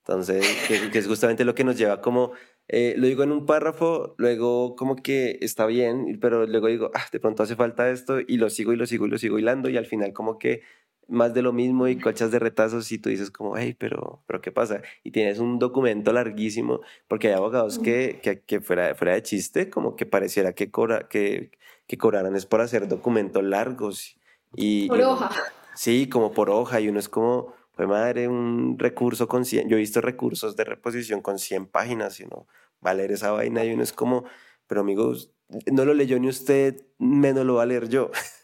Entonces, 0.00 0.44
que, 0.66 0.98
es 0.98 1.06
justamente 1.06 1.44
lo 1.44 1.54
que 1.54 1.62
nos 1.62 1.76
lleva 1.76 2.00
como, 2.00 2.32
eh, 2.68 2.94
lo 2.96 3.06
digo 3.06 3.22
en 3.22 3.32
un 3.32 3.46
párrafo, 3.46 4.14
luego 4.18 4.74
como 4.74 4.96
que 4.96 5.38
está 5.40 5.66
bien, 5.66 6.18
pero 6.20 6.46
luego 6.46 6.68
digo, 6.68 6.90
ah, 6.94 7.04
de 7.12 7.20
pronto 7.20 7.42
hace 7.42 7.54
falta 7.54 7.90
esto 7.90 8.18
y 8.20 8.38
lo 8.38 8.50
sigo 8.50 8.72
y 8.72 8.76
lo 8.76 8.86
sigo 8.86 9.06
y 9.06 9.10
lo 9.10 9.18
sigo 9.18 9.38
hilando 9.38 9.68
y 9.68 9.76
al 9.76 9.86
final 9.86 10.12
como 10.12 10.38
que 10.38 10.62
más 11.06 11.34
de 11.34 11.42
lo 11.42 11.52
mismo 11.52 11.88
y 11.88 11.98
cochas 11.98 12.30
de 12.30 12.38
retazos 12.38 12.90
y 12.92 12.98
tú 12.98 13.10
dices 13.10 13.30
como, 13.30 13.56
hey, 13.56 13.76
pero, 13.78 14.22
pero 14.26 14.40
¿qué 14.40 14.52
pasa? 14.52 14.82
Y 15.04 15.10
tienes 15.10 15.38
un 15.38 15.58
documento 15.58 16.12
larguísimo, 16.12 16.80
porque 17.08 17.28
hay 17.28 17.34
abogados 17.34 17.78
que, 17.78 18.20
que, 18.22 18.40
que 18.42 18.60
fuera, 18.60 18.94
fuera 18.94 19.14
de 19.14 19.22
chiste, 19.22 19.70
como 19.70 19.96
que 19.96 20.06
pareciera 20.06 20.54
que, 20.54 20.70
cobra, 20.70 21.08
que, 21.08 21.50
que 21.90 21.98
cobraran 21.98 22.36
es 22.36 22.46
por 22.46 22.60
hacer 22.60 22.86
documentos 22.86 23.42
largos. 23.42 24.16
Y, 24.54 24.86
por 24.86 25.00
hoja. 25.00 25.28
Sí, 25.74 26.08
como 26.08 26.32
por 26.32 26.48
hoja, 26.48 26.78
y 26.80 26.88
uno 26.88 27.00
es 27.00 27.08
como, 27.08 27.52
fue 27.72 27.88
madre, 27.88 28.28
un 28.28 28.78
recurso 28.78 29.26
con 29.26 29.44
100, 29.44 29.68
yo 29.68 29.76
he 29.76 29.80
visto 29.80 30.00
recursos 30.00 30.54
de 30.54 30.62
reposición 30.62 31.20
con 31.20 31.40
100 31.40 31.66
páginas, 31.66 32.20
y 32.20 32.22
uno 32.22 32.46
va 32.86 32.92
a 32.92 32.94
leer 32.94 33.10
esa 33.10 33.32
vaina 33.32 33.64
y 33.64 33.72
uno 33.72 33.82
es 33.82 33.92
como, 33.92 34.22
pero 34.68 34.82
amigos, 34.82 35.32
no 35.66 35.84
lo 35.84 35.92
leyó 35.92 36.20
ni 36.20 36.28
usted, 36.28 36.80
menos 36.98 37.44
lo 37.44 37.54
va 37.54 37.64
a 37.64 37.66
leer 37.66 37.88
yo. 37.88 38.12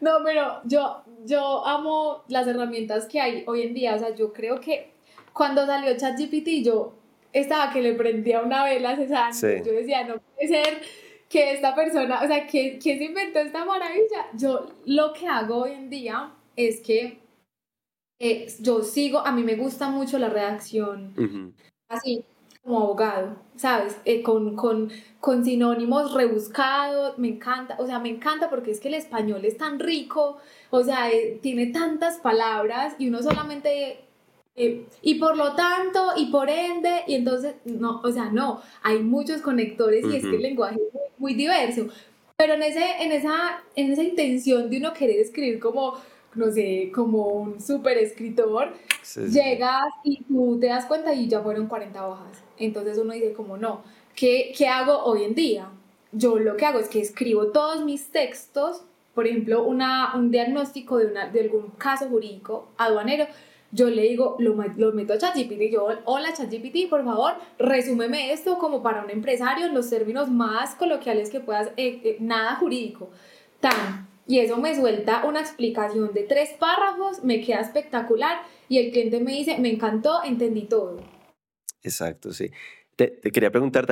No, 0.00 0.18
pero 0.24 0.60
yo, 0.64 1.04
yo 1.24 1.64
amo 1.64 2.24
las 2.26 2.48
herramientas 2.48 3.06
que 3.06 3.20
hay 3.20 3.44
hoy 3.46 3.62
en 3.62 3.72
día. 3.72 3.94
O 3.94 3.98
sea, 4.00 4.12
yo 4.16 4.32
creo 4.32 4.58
que 4.58 4.94
cuando 5.32 5.64
salió 5.64 5.96
ChatGPT, 5.96 6.64
yo 6.64 7.01
estaba 7.32 7.72
que 7.72 7.82
le 7.82 7.94
prendía 7.94 8.42
una 8.42 8.64
vela 8.64 8.90
a 8.90 8.96
César. 8.96 9.62
Yo 9.64 9.72
decía, 9.72 10.04
no 10.04 10.18
puede 10.18 10.48
ser 10.48 10.82
que 11.28 11.52
esta 11.52 11.74
persona, 11.74 12.20
o 12.22 12.26
sea, 12.26 12.46
que, 12.46 12.78
que 12.78 12.98
se 12.98 13.04
inventó 13.04 13.38
esta 13.38 13.64
maravilla. 13.64 14.28
Yo 14.34 14.66
lo 14.84 15.12
que 15.12 15.26
hago 15.26 15.62
hoy 15.62 15.72
en 15.72 15.88
día 15.88 16.30
es 16.56 16.80
que 16.80 17.18
eh, 18.18 18.46
yo 18.60 18.82
sigo, 18.82 19.18
a 19.18 19.32
mí 19.32 19.42
me 19.42 19.56
gusta 19.56 19.88
mucho 19.88 20.18
la 20.18 20.28
redacción. 20.28 21.54
Así, 21.88 22.24
como 22.62 22.80
abogado, 22.80 23.36
¿sabes? 23.56 23.96
Eh, 24.04 24.22
con, 24.22 24.54
con, 24.54 24.90
con, 25.20 25.44
sinónimos 25.44 26.14
rebuscados, 26.14 27.18
me 27.18 27.28
encanta, 27.28 27.76
o 27.80 27.86
sea, 27.86 27.98
me 27.98 28.10
encanta 28.10 28.48
porque 28.48 28.70
es 28.70 28.78
que 28.78 28.88
el 28.88 28.94
español 28.94 29.44
es 29.44 29.56
tan 29.56 29.80
rico, 29.80 30.38
o 30.70 30.84
sea, 30.84 31.10
eh, 31.10 31.38
tiene 31.42 31.66
tantas 31.68 32.18
palabras 32.18 32.94
y 32.98 33.08
uno 33.08 33.22
solamente... 33.22 34.04
Eh, 34.54 34.86
y 35.00 35.14
por 35.14 35.36
lo 35.36 35.54
tanto, 35.54 36.12
y 36.16 36.26
por 36.26 36.50
ende, 36.50 37.02
y 37.06 37.14
entonces, 37.14 37.54
no, 37.64 38.00
o 38.02 38.12
sea, 38.12 38.26
no, 38.30 38.60
hay 38.82 38.98
muchos 38.98 39.40
conectores 39.40 40.04
y 40.04 40.16
es 40.16 40.22
que 40.22 40.36
el 40.36 40.42
lenguaje 40.42 40.76
es 40.76 41.18
muy, 41.18 41.34
diverso, 41.34 41.86
pero 42.36 42.54
en, 42.54 42.62
ese, 42.62 42.84
en, 43.00 43.12
esa, 43.12 43.62
en 43.76 43.92
esa 43.92 44.02
intención 44.02 44.68
de 44.68 44.76
uno 44.76 44.92
querer 44.92 45.20
escribir 45.20 45.58
como 45.58 45.96
no 46.34 46.50
sé, 46.50 46.90
como 46.94 47.26
un 47.28 47.60
súper 47.60 47.98
escritor, 47.98 48.72
llegas 49.16 49.92
y 50.04 50.22
tú 50.24 50.58
te 50.60 50.68
das 50.68 50.86
cuenta 50.86 51.12
y 51.12 51.28
ya 51.28 51.40
fueron 51.40 51.66
40 51.66 52.06
hojas. 52.06 52.42
Entonces 52.58 52.98
uno 52.98 53.12
dice 53.12 53.32
como, 53.32 53.56
no, 53.56 53.82
¿qué, 54.14 54.52
¿qué 54.56 54.68
hago 54.68 55.04
hoy 55.04 55.24
en 55.24 55.34
día? 55.34 55.68
Yo 56.12 56.38
lo 56.38 56.56
que 56.56 56.66
hago 56.66 56.78
es 56.78 56.88
que 56.88 57.00
escribo 57.00 57.48
todos 57.48 57.84
mis 57.84 58.10
textos, 58.10 58.82
por 59.14 59.26
ejemplo, 59.26 59.64
una, 59.64 60.14
un 60.16 60.30
diagnóstico 60.30 60.98
de, 60.98 61.06
una, 61.06 61.28
de 61.28 61.40
algún 61.40 61.70
caso 61.76 62.08
jurídico 62.08 62.68
aduanero, 62.78 63.26
yo 63.72 63.88
le 63.88 64.02
digo, 64.02 64.36
lo, 64.38 64.54
lo 64.76 64.92
meto 64.92 65.14
a 65.14 65.18
ChatGPT, 65.18 65.72
yo, 65.72 65.88
hola 66.04 66.32
ChatGPT, 66.34 66.90
por 66.90 67.04
favor, 67.04 67.32
resúmeme 67.58 68.32
esto 68.32 68.58
como 68.58 68.82
para 68.82 69.02
un 69.02 69.10
empresario 69.10 69.66
en 69.66 69.74
los 69.74 69.88
términos 69.88 70.30
más 70.30 70.74
coloquiales 70.74 71.30
que 71.30 71.40
puedas, 71.40 71.68
eh, 71.78 72.00
eh, 72.04 72.16
nada 72.20 72.56
jurídico. 72.56 73.10
Tan, 73.60 74.06
y 74.26 74.40
eso 74.40 74.58
me 74.58 74.76
suelta 74.76 75.24
una 75.24 75.40
explicación 75.40 76.12
de 76.12 76.24
tres 76.24 76.50
párrafos, 76.58 77.24
me 77.24 77.40
queda 77.40 77.60
espectacular 77.60 78.42
y 78.68 78.78
el 78.78 78.92
cliente 78.92 79.20
me 79.20 79.32
dice, 79.32 79.58
me 79.58 79.72
encantó, 79.72 80.22
entendí 80.22 80.62
todo. 80.62 81.00
Exacto, 81.82 82.32
sí. 82.32 82.50
Te, 82.94 83.20
quería 83.20 83.50
preguntar, 83.50 83.86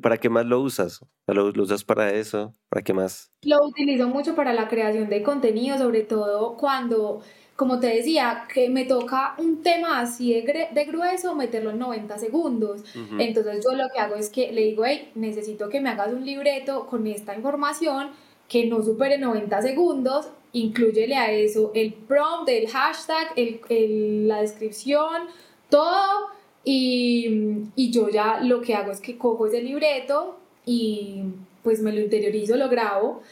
¿para 0.00 0.16
qué 0.16 0.30
más 0.30 0.46
lo 0.46 0.60
usas? 0.60 1.00
¿Lo, 1.26 1.50
¿Lo, 1.50 1.62
usas 1.62 1.84
para 1.84 2.14
eso? 2.14 2.54
¿Para 2.70 2.82
qué 2.82 2.94
más? 2.94 3.30
Lo 3.42 3.58
utilizo 3.66 4.08
mucho 4.08 4.34
para 4.34 4.54
la 4.54 4.66
creación 4.66 5.10
de 5.10 5.22
contenido, 5.22 5.76
sobre 5.76 6.02
todo 6.02 6.56
cuando, 6.56 7.20
como 7.56 7.80
te 7.80 7.86
decía, 7.86 8.46
que 8.52 8.68
me 8.68 8.84
toca 8.84 9.34
un 9.38 9.62
tema 9.62 10.00
así 10.00 10.34
de, 10.34 10.68
de 10.70 10.84
grueso, 10.84 11.34
meterlo 11.34 11.70
en 11.70 11.78
90 11.78 12.18
segundos. 12.18 12.82
Entonces 13.18 13.64
yo 13.64 13.74
lo 13.74 13.88
que 13.88 13.98
hago 13.98 14.14
es 14.14 14.28
que 14.28 14.52
le 14.52 14.62
digo, 14.62 14.84
hey, 14.84 15.10
necesito 15.14 15.70
que 15.70 15.80
me 15.80 15.88
hagas 15.88 16.12
un 16.12 16.24
libreto 16.24 16.86
con 16.86 17.06
esta 17.06 17.34
información 17.34 18.10
que 18.46 18.66
no 18.66 18.82
supere 18.82 19.18
90 19.18 19.62
segundos, 19.62 20.28
incluyele 20.52 21.16
a 21.16 21.32
eso 21.32 21.72
el 21.74 21.94
prompt, 21.94 22.48
el 22.48 22.68
hashtag, 22.68 23.32
el, 23.36 24.28
la 24.28 24.42
descripción, 24.42 25.22
todo. 25.70 26.28
Y, 26.62 27.62
y, 27.76 27.90
yo 27.92 28.08
ya 28.08 28.40
lo 28.40 28.60
que 28.60 28.74
hago 28.74 28.90
es 28.90 29.00
que 29.00 29.16
cojo 29.16 29.46
ese 29.46 29.62
libreto 29.62 30.36
y 30.64 31.22
pues 31.62 31.80
me 31.80 31.92
lo 31.92 32.00
interiorizo, 32.00 32.56
lo 32.56 32.68
grabo 32.68 33.22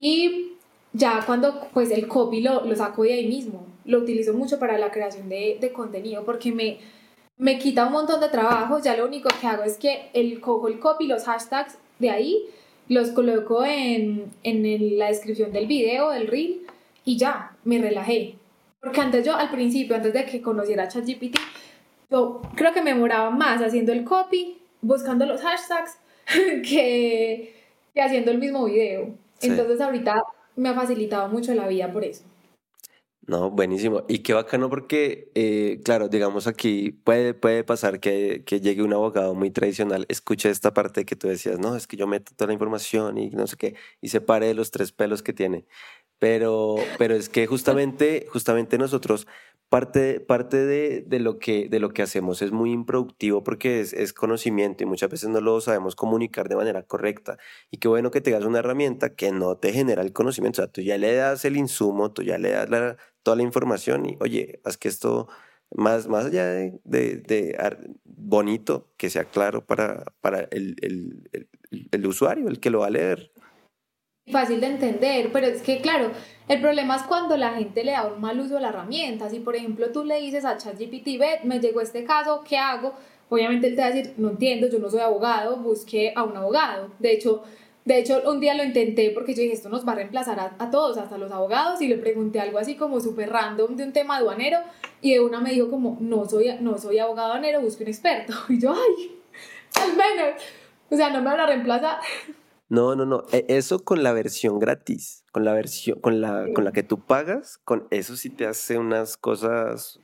y 0.00 0.53
ya 0.94 1.22
cuando 1.26 1.68
pues 1.74 1.90
el 1.90 2.08
copy 2.08 2.40
lo, 2.40 2.64
lo 2.64 2.74
saco 2.74 3.02
de 3.02 3.12
ahí 3.12 3.26
mismo. 3.26 3.66
Lo 3.84 3.98
utilizo 3.98 4.32
mucho 4.32 4.58
para 4.58 4.78
la 4.78 4.90
creación 4.90 5.28
de, 5.28 5.58
de 5.60 5.72
contenido 5.72 6.24
porque 6.24 6.52
me, 6.52 6.78
me 7.36 7.58
quita 7.58 7.86
un 7.86 7.92
montón 7.92 8.20
de 8.20 8.28
trabajo. 8.28 8.78
Ya 8.78 8.96
lo 8.96 9.04
único 9.04 9.28
que 9.40 9.46
hago 9.46 9.64
es 9.64 9.76
que 9.76 10.08
el, 10.14 10.40
cojo 10.40 10.68
el 10.68 10.78
copy, 10.78 11.06
los 11.06 11.24
hashtags 11.24 11.76
de 11.98 12.10
ahí 12.10 12.44
los 12.88 13.10
coloco 13.10 13.64
en, 13.64 14.30
en 14.42 14.98
la 14.98 15.08
descripción 15.08 15.52
del 15.52 15.66
video, 15.66 16.10
del 16.10 16.28
reel, 16.28 16.66
y 17.04 17.16
ya, 17.16 17.56
me 17.64 17.78
relajé. 17.78 18.36
Porque 18.80 19.00
antes 19.00 19.24
yo, 19.24 19.34
al 19.34 19.50
principio, 19.50 19.96
antes 19.96 20.12
de 20.12 20.24
que 20.26 20.42
conociera 20.42 20.88
ChatGPT, 20.88 21.38
yo 22.10 22.42
creo 22.54 22.72
que 22.72 22.82
me 22.82 22.92
demoraba 22.92 23.30
más 23.30 23.62
haciendo 23.62 23.92
el 23.92 24.04
copy, 24.04 24.58
buscando 24.82 25.24
los 25.24 25.40
hashtags, 25.40 25.98
que, 26.26 27.54
que 27.94 28.02
haciendo 28.02 28.30
el 28.30 28.38
mismo 28.38 28.66
video. 28.66 29.14
Entonces 29.40 29.80
ahorita 29.80 30.22
me 30.56 30.68
ha 30.68 30.74
facilitado 30.74 31.28
mucho 31.28 31.54
la 31.54 31.68
vida 31.68 31.92
por 31.92 32.04
eso. 32.04 32.24
No, 33.26 33.50
buenísimo. 33.50 34.04
Y 34.06 34.18
qué 34.18 34.34
bacano 34.34 34.68
porque, 34.68 35.30
eh, 35.34 35.80
claro, 35.82 36.08
digamos 36.08 36.46
aquí 36.46 36.90
puede, 36.92 37.32
puede 37.32 37.64
pasar 37.64 37.98
que, 37.98 38.44
que, 38.44 38.60
llegue 38.60 38.82
un 38.82 38.92
abogado 38.92 39.34
muy 39.34 39.50
tradicional, 39.50 40.04
escuche 40.10 40.50
esta 40.50 40.74
parte 40.74 41.06
que 41.06 41.16
tú 41.16 41.28
decías, 41.28 41.58
no, 41.58 41.74
es 41.74 41.86
que 41.86 41.96
yo 41.96 42.06
meto 42.06 42.32
toda 42.36 42.48
la 42.48 42.52
información 42.52 43.16
y 43.16 43.30
no 43.30 43.46
sé 43.46 43.56
qué, 43.56 43.76
y 44.02 44.08
se 44.10 44.20
pare 44.20 44.48
de 44.48 44.54
los 44.54 44.70
tres 44.70 44.92
pelos 44.92 45.22
que 45.22 45.32
tiene. 45.32 45.64
Pero, 46.18 46.76
pero 46.98 47.14
es 47.14 47.28
que 47.30 47.46
justamente, 47.46 48.26
justamente 48.30 48.78
nosotros 48.78 49.26
parte, 49.74 50.20
parte 50.20 50.56
de, 50.64 51.00
de, 51.04 51.18
lo 51.18 51.40
que, 51.40 51.68
de 51.68 51.80
lo 51.80 51.88
que 51.88 52.02
hacemos 52.02 52.42
es 52.42 52.52
muy 52.52 52.70
improductivo 52.70 53.42
porque 53.42 53.80
es, 53.80 53.92
es, 53.92 54.12
conocimiento 54.12 54.84
y 54.84 54.86
muchas 54.86 55.10
veces 55.10 55.30
no 55.30 55.40
lo 55.40 55.60
sabemos 55.60 55.96
comunicar 55.96 56.48
de 56.48 56.54
manera 56.54 56.84
correcta. 56.84 57.38
Y 57.72 57.78
qué 57.78 57.88
bueno 57.88 58.12
que 58.12 58.20
tengas 58.20 58.44
una 58.44 58.60
herramienta 58.60 59.16
que 59.16 59.32
no 59.32 59.56
te 59.56 59.72
genera 59.72 60.02
el 60.02 60.12
conocimiento. 60.12 60.62
O 60.62 60.64
sea, 60.64 60.72
tú 60.72 60.80
ya 60.80 60.96
le 60.96 61.16
das 61.16 61.44
el 61.44 61.56
insumo, 61.56 62.12
tú 62.12 62.22
ya 62.22 62.38
le 62.38 62.50
das 62.50 62.68
toda 63.24 63.36
la 63.36 63.42
información 63.42 64.06
y, 64.06 64.16
oye, 64.20 64.60
haz 64.62 64.76
que 64.76 64.86
esto, 64.86 65.26
más, 65.74 66.06
más 66.06 66.26
allá 66.26 66.46
de, 66.46 66.80
de, 66.84 67.76
bonito, 68.04 68.92
que 68.96 69.10
sea 69.10 69.24
claro 69.24 69.66
para, 69.66 70.04
para 70.20 70.42
el, 70.52 70.76
el, 70.82 71.48
el 71.90 72.06
usuario, 72.06 72.46
el 72.46 72.60
que 72.60 72.70
lo 72.70 72.80
va 72.80 72.86
a 72.86 72.90
leer 72.90 73.32
fácil 74.30 74.60
de 74.60 74.68
entender, 74.68 75.30
pero 75.32 75.46
es 75.46 75.62
que 75.62 75.80
claro, 75.80 76.10
el 76.48 76.60
problema 76.60 76.96
es 76.96 77.02
cuando 77.02 77.36
la 77.36 77.54
gente 77.54 77.84
le 77.84 77.92
da 77.92 78.06
un 78.06 78.20
mal 78.20 78.38
uso 78.40 78.56
a 78.56 78.60
la 78.60 78.68
herramienta. 78.68 79.30
Si 79.30 79.40
por 79.40 79.56
ejemplo 79.56 79.90
tú 79.90 80.04
le 80.04 80.20
dices 80.20 80.44
a 80.44 80.56
ChatGPT, 80.56 81.18
ve, 81.18 81.40
me 81.44 81.60
llegó 81.60 81.80
este 81.80 82.04
caso, 82.04 82.42
¿qué 82.46 82.58
hago? 82.58 82.94
Obviamente 83.28 83.66
él 83.66 83.74
te 83.74 83.80
va 83.80 83.88
a 83.88 83.90
decir, 83.90 84.14
no 84.16 84.30
entiendo, 84.30 84.68
yo 84.68 84.78
no 84.78 84.90
soy 84.90 85.00
abogado, 85.00 85.56
busque 85.56 86.12
a 86.14 86.22
un 86.22 86.36
abogado. 86.36 86.90
De 86.98 87.12
hecho, 87.12 87.42
de 87.84 87.98
hecho, 87.98 88.22
un 88.26 88.40
día 88.40 88.54
lo 88.54 88.64
intenté 88.64 89.10
porque 89.10 89.34
yo 89.34 89.42
dije, 89.42 89.54
esto 89.54 89.68
nos 89.68 89.86
va 89.86 89.92
a 89.92 89.96
reemplazar 89.96 90.54
a, 90.58 90.70
todos, 90.70 90.96
hasta 90.96 91.18
los 91.18 91.30
abogados, 91.30 91.82
y 91.82 91.88
le 91.88 91.98
pregunté 91.98 92.40
algo 92.40 92.58
así 92.58 92.76
como 92.76 92.98
súper 92.98 93.28
random 93.30 93.76
de 93.76 93.84
un 93.84 93.92
tema 93.92 94.16
aduanero, 94.16 94.58
y 95.02 95.12
de 95.12 95.20
una 95.20 95.40
me 95.40 95.50
dijo 95.50 95.70
como, 95.70 95.98
no 96.00 96.26
soy, 96.26 96.56
no 96.60 96.78
soy 96.78 96.98
abogado 96.98 97.28
aduanero, 97.28 97.60
busque 97.60 97.82
un 97.82 97.90
experto. 97.90 98.32
Y 98.48 98.58
yo, 98.58 98.72
ay, 98.72 99.20
al 99.82 99.96
menos, 99.96 100.42
o 100.90 100.96
sea, 100.96 101.10
no 101.10 101.18
me 101.18 101.26
van 101.26 101.40
a 101.40 101.46
reemplazar. 101.46 101.98
No, 102.74 102.96
no, 102.96 103.06
no. 103.06 103.22
E, 103.30 103.44
eso 103.48 103.84
con 103.84 104.02
la 104.02 104.12
versión 104.12 104.58
gratis, 104.58 105.24
con 105.30 105.44
la 105.44 105.52
versión, 105.52 106.00
con 106.00 106.20
la, 106.20 106.46
con 106.52 106.64
la 106.64 106.72
que 106.72 106.82
tú 106.82 106.98
pagas, 106.98 107.58
con 107.58 107.86
eso 107.90 108.16
sí 108.16 108.30
te 108.30 108.46
hace 108.46 108.78
unas 108.78 109.16
cosas 109.16 110.00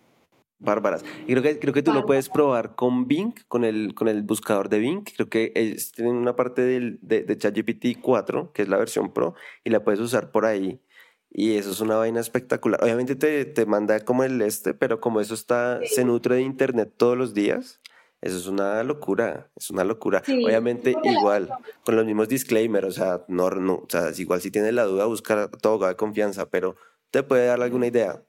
bárbaras. 0.60 1.04
Y 1.26 1.32
creo 1.32 1.42
que, 1.42 1.58
creo 1.58 1.74
que 1.74 1.82
tú 1.82 1.92
lo 1.92 2.06
puedes 2.06 2.28
probar 2.28 2.76
con 2.76 3.08
Bing, 3.08 3.34
con 3.48 3.64
el, 3.64 3.94
con 3.94 4.06
el 4.06 4.22
buscador 4.22 4.68
de 4.68 4.78
Bing. 4.78 5.02
Creo 5.02 5.28
que 5.28 5.52
ellos 5.56 5.90
tienen 5.90 6.14
una 6.14 6.36
parte 6.36 6.62
del, 6.62 7.00
de, 7.02 7.24
de 7.24 7.36
ChatGPT 7.36 8.00
4, 8.00 8.52
que 8.52 8.62
es 8.62 8.68
la 8.68 8.76
versión 8.76 9.12
Pro, 9.12 9.34
y 9.64 9.70
la 9.70 9.82
puedes 9.82 9.98
usar 9.98 10.30
por 10.30 10.46
ahí. 10.46 10.80
Y 11.28 11.56
eso 11.56 11.72
es 11.72 11.80
una 11.80 11.96
vaina 11.96 12.20
espectacular. 12.20 12.82
Obviamente 12.84 13.16
te, 13.16 13.46
te 13.46 13.66
manda 13.66 13.98
como 14.00 14.22
el 14.22 14.40
este, 14.42 14.74
pero 14.74 15.00
como 15.00 15.20
eso 15.20 15.34
está, 15.34 15.80
se 15.84 16.04
nutre 16.04 16.36
de 16.36 16.42
internet 16.42 16.92
todos 16.96 17.16
los 17.16 17.34
días, 17.34 17.80
eso 18.22 18.36
es 18.36 18.46
una 18.46 18.82
locura, 18.82 19.50
es 19.56 19.70
una 19.70 19.84
locura. 19.84 20.22
Obviamente 20.28 20.94
igual, 21.04 21.48
con 21.84 21.96
los 21.96 22.04
mismos 22.04 22.28
disclaimers, 22.28 22.86
o 22.86 22.92
sea, 22.92 23.24
no, 23.28 23.50
no, 23.50 23.74
o 23.74 23.86
sea, 23.88 24.10
igual 24.16 24.42
si 24.42 24.50
tienes 24.50 24.74
la 24.74 24.84
duda, 24.84 25.06
buscar 25.06 25.50
todo 25.50 25.86
de 25.86 25.96
confianza, 25.96 26.50
pero 26.50 26.76
te 27.10 27.22
puede 27.22 27.46
dar 27.46 27.62
alguna 27.62 27.86
idea. 27.86 28.22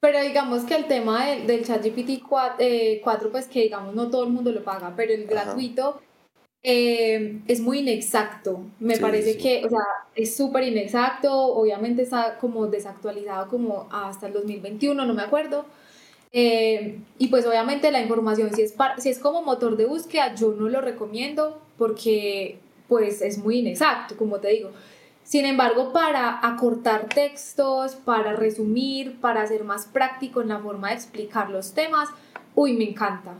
Pero 0.00 0.20
digamos 0.20 0.64
que 0.64 0.74
el 0.74 0.86
tema 0.86 1.26
del, 1.26 1.46
del 1.46 1.64
ChatGPT 1.64 2.26
4, 2.28 2.56
eh, 2.58 3.00
pues 3.30 3.46
que 3.46 3.60
digamos 3.60 3.94
no 3.94 4.10
todo 4.10 4.24
el 4.24 4.30
mundo 4.30 4.50
lo 4.50 4.64
paga, 4.64 4.94
pero 4.96 5.12
el 5.12 5.26
gratuito 5.26 6.00
eh, 6.64 7.40
es 7.46 7.60
muy 7.60 7.78
inexacto. 7.78 8.64
Me 8.80 8.98
parece 8.98 9.38
que, 9.38 9.64
o 9.64 9.68
sea, 9.68 9.84
es 10.16 10.36
súper 10.36 10.64
inexacto, 10.64 11.32
obviamente 11.32 12.02
está 12.02 12.36
como 12.38 12.66
desactualizado 12.66 13.48
como 13.48 13.88
hasta 13.92 14.26
el 14.26 14.32
2021, 14.32 15.04
no 15.04 15.14
me 15.14 15.22
acuerdo 15.22 15.66
eh, 16.32 16.98
y 17.18 17.28
pues 17.28 17.46
obviamente 17.46 17.90
la 17.90 18.00
información, 18.00 18.54
si 18.54 18.62
es, 18.62 18.74
si 18.98 19.10
es 19.10 19.18
como 19.18 19.42
motor 19.42 19.76
de 19.76 19.84
búsqueda, 19.84 20.34
yo 20.34 20.52
no 20.52 20.68
lo 20.68 20.80
recomiendo 20.80 21.60
porque 21.78 22.58
pues 22.88 23.22
es 23.22 23.38
muy 23.38 23.58
inexacto, 23.58 24.16
como 24.16 24.38
te 24.38 24.48
digo. 24.48 24.70
Sin 25.24 25.46
embargo, 25.46 25.92
para 25.92 26.46
acortar 26.46 27.08
textos, 27.08 27.94
para 27.94 28.34
resumir, 28.34 29.20
para 29.20 29.46
ser 29.46 29.64
más 29.64 29.86
práctico 29.86 30.42
en 30.42 30.48
la 30.48 30.58
forma 30.58 30.88
de 30.88 30.94
explicar 30.94 31.50
los 31.50 31.72
temas, 31.74 32.08
uy, 32.54 32.72
me 32.72 32.84
encanta. 32.84 33.34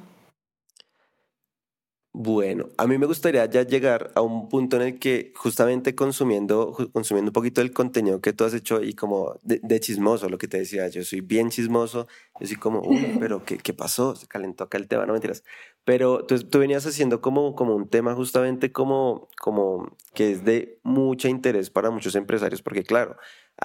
Bueno, 2.14 2.68
a 2.77 2.87
mí 2.87 2.98
me 2.98 3.07
gustaría 3.07 3.46
ya 3.46 3.62
llegar 3.62 4.12
a 4.14 4.20
un 4.20 4.51
punto 4.51 4.77
en 4.77 4.83
el 4.83 4.98
que 4.98 5.33
justamente 5.35 5.94
consumiendo, 5.94 6.77
consumiendo 6.92 7.31
un 7.31 7.33
poquito 7.33 7.62
del 7.62 7.72
contenido 7.72 8.20
que 8.20 8.35
tú 8.35 8.44
has 8.44 8.53
hecho 8.53 8.83
y 8.83 8.92
como 8.92 9.38
de, 9.42 9.81
chismoso, 9.81 10.29
lo 10.29 10.37
que 10.37 10.46
te 10.46 10.59
decía, 10.59 10.88
yo 10.88 11.05
soy 11.05 11.22
bien 11.22 11.48
chismoso, 11.48 12.07
yo 12.38 12.46
soy 12.46 12.57
como, 12.57 12.83
uy, 12.83 13.16
pero 13.18 13.46
¿qué, 13.46 13.57
¿qué, 13.57 13.72
pasó? 13.72 14.14
Se 14.14 14.27
calentó 14.27 14.64
acá 14.64 14.77
el 14.77 14.88
tema, 14.88 15.07
no 15.07 15.14
mentiras. 15.14 15.42
Pero 15.85 16.27
tú, 16.27 16.38
tú 16.38 16.59
venías 16.59 16.87
haciendo 16.87 17.22
como, 17.22 17.55
como 17.55 17.75
un 17.75 17.88
tema 17.88 18.14
justamente 18.14 18.72
como, 18.72 19.31
como 19.40 19.96
que 20.12 20.33
es 20.33 20.44
de 20.44 20.81
mucho 20.83 21.29
interés 21.29 21.70
para 21.70 21.90
muchos 21.90 22.14
empresarios, 22.14 22.61
porque 22.61 22.85
claro, 22.85 23.16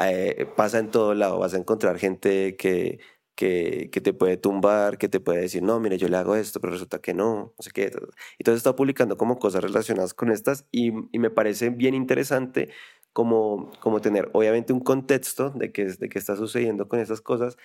eh, 0.02 0.48
pasa 0.56 0.80
en 0.80 0.90
todo 0.90 1.14
lado, 1.16 1.38
vas 1.40 1.54
a 1.54 1.58
encontrar 1.58 2.00
gente 2.00 2.56
que 2.56 3.00
que, 3.38 3.90
que, 3.92 4.02
te 4.02 4.14
puede 4.14 4.36
tumbar, 4.36 4.98
que 4.98 5.08
te 5.10 5.20
puede 5.20 5.42
decir, 5.42 5.62
no, 5.64 5.80
mire, 5.80 5.98
yo 6.00 6.10
le 6.10 6.18
hago 6.18 6.36
esto, 6.36 6.60
pero 6.60 6.74
resulta 6.74 7.00
que 7.00 7.14
no, 7.14 7.54
no 7.58 7.64
sé 7.64 7.72
qué. 7.72 7.92
Entonces 8.40 8.58
está 8.58 8.76
publicando 8.76 9.16
como 9.16 9.38
cosas 9.40 9.64
relacionadas 9.64 10.14
con 10.16 10.32
estas 10.32 10.66
y, 10.72 10.92
y 11.12 11.20
me 11.20 11.30
parece 11.30 11.70
bien 11.70 11.94
interesante 11.94 12.70
como, 13.14 13.72
como 13.80 14.02
tener 14.02 14.30
obviamente 14.34 14.74
un 14.74 14.80
contexto 14.80 15.52
de 15.52 15.72
qué, 15.72 15.86
de 15.86 16.10
qué 16.10 16.20
está 16.20 16.36
sucediendo 16.36 16.88
con 16.88 17.00
esas 17.00 17.22
cosas 17.22 17.58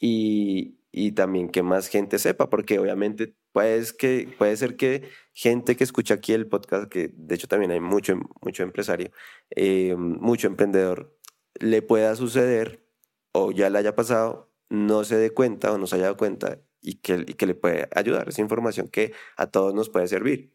y, 0.00 0.78
y 0.92 1.12
también 1.12 1.48
que 1.48 1.62
más 1.62 1.86
gente 1.88 2.18
sepa, 2.18 2.50
porque 2.50 2.78
obviamente 2.80 3.34
puedes 3.52 3.92
que, 3.92 4.34
puede 4.36 4.56
ser 4.56 4.76
que 4.76 5.08
gente 5.32 5.76
que 5.76 5.84
escucha 5.84 6.14
aquí 6.14 6.32
el 6.32 6.48
podcast, 6.48 6.90
que 6.90 7.12
de 7.14 7.34
hecho 7.36 7.46
también 7.46 7.70
hay 7.70 7.80
mucho, 7.80 8.18
mucho 8.42 8.64
empresario, 8.64 9.10
eh, 9.50 9.94
mucho 9.96 10.48
emprendedor, 10.48 11.16
le 11.60 11.82
pueda 11.82 12.16
suceder 12.16 12.84
o 13.32 13.52
ya 13.52 13.70
le 13.70 13.78
haya 13.78 13.94
pasado 13.94 14.49
no 14.70 15.04
se 15.04 15.16
dé 15.16 15.30
cuenta 15.30 15.72
o 15.72 15.78
no 15.78 15.86
se 15.86 15.96
haya 15.96 16.04
dado 16.04 16.16
cuenta 16.16 16.58
y 16.80 16.94
que, 16.94 17.24
y 17.26 17.34
que 17.34 17.46
le 17.46 17.54
puede 17.54 17.88
ayudar. 17.94 18.28
Esa 18.28 18.40
información 18.40 18.88
que 18.88 19.12
a 19.36 19.46
todos 19.46 19.74
nos 19.74 19.90
puede 19.90 20.06
servir. 20.06 20.54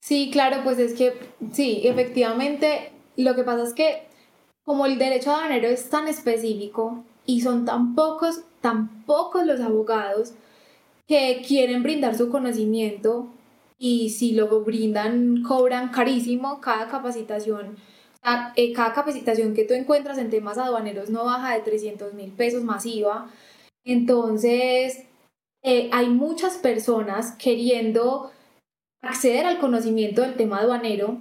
Sí, 0.00 0.30
claro, 0.32 0.62
pues 0.64 0.78
es 0.78 0.94
que 0.94 1.12
sí, 1.52 1.82
efectivamente, 1.84 2.90
lo 3.16 3.34
que 3.36 3.44
pasa 3.44 3.64
es 3.64 3.74
que 3.74 4.08
como 4.64 4.86
el 4.86 4.98
derecho 4.98 5.30
aduanero 5.30 5.68
es 5.68 5.90
tan 5.90 6.08
específico 6.08 7.04
y 7.26 7.42
son 7.42 7.64
tan 7.64 7.94
pocos, 7.94 8.42
tan 8.60 9.04
pocos 9.04 9.44
los 9.44 9.60
abogados 9.60 10.32
que 11.06 11.42
quieren 11.46 11.82
brindar 11.82 12.16
su 12.16 12.30
conocimiento 12.30 13.28
y 13.78 14.10
si 14.10 14.32
lo 14.32 14.60
brindan 14.62 15.42
cobran 15.42 15.90
carísimo 15.90 16.60
cada 16.60 16.88
capacitación 16.88 17.76
cada 18.22 18.92
capacitación 18.92 19.54
que 19.54 19.64
tú 19.64 19.74
encuentras 19.74 20.18
en 20.18 20.30
temas 20.30 20.58
aduaneros 20.58 21.10
no 21.10 21.24
baja 21.24 21.54
de 21.54 21.60
300 21.60 22.14
mil 22.14 22.30
pesos 22.32 22.62
masiva. 22.62 23.30
Entonces, 23.84 25.04
eh, 25.62 25.88
hay 25.92 26.08
muchas 26.08 26.58
personas 26.58 27.32
queriendo 27.32 28.30
acceder 29.02 29.46
al 29.46 29.58
conocimiento 29.58 30.22
del 30.22 30.34
tema 30.34 30.60
aduanero 30.60 31.20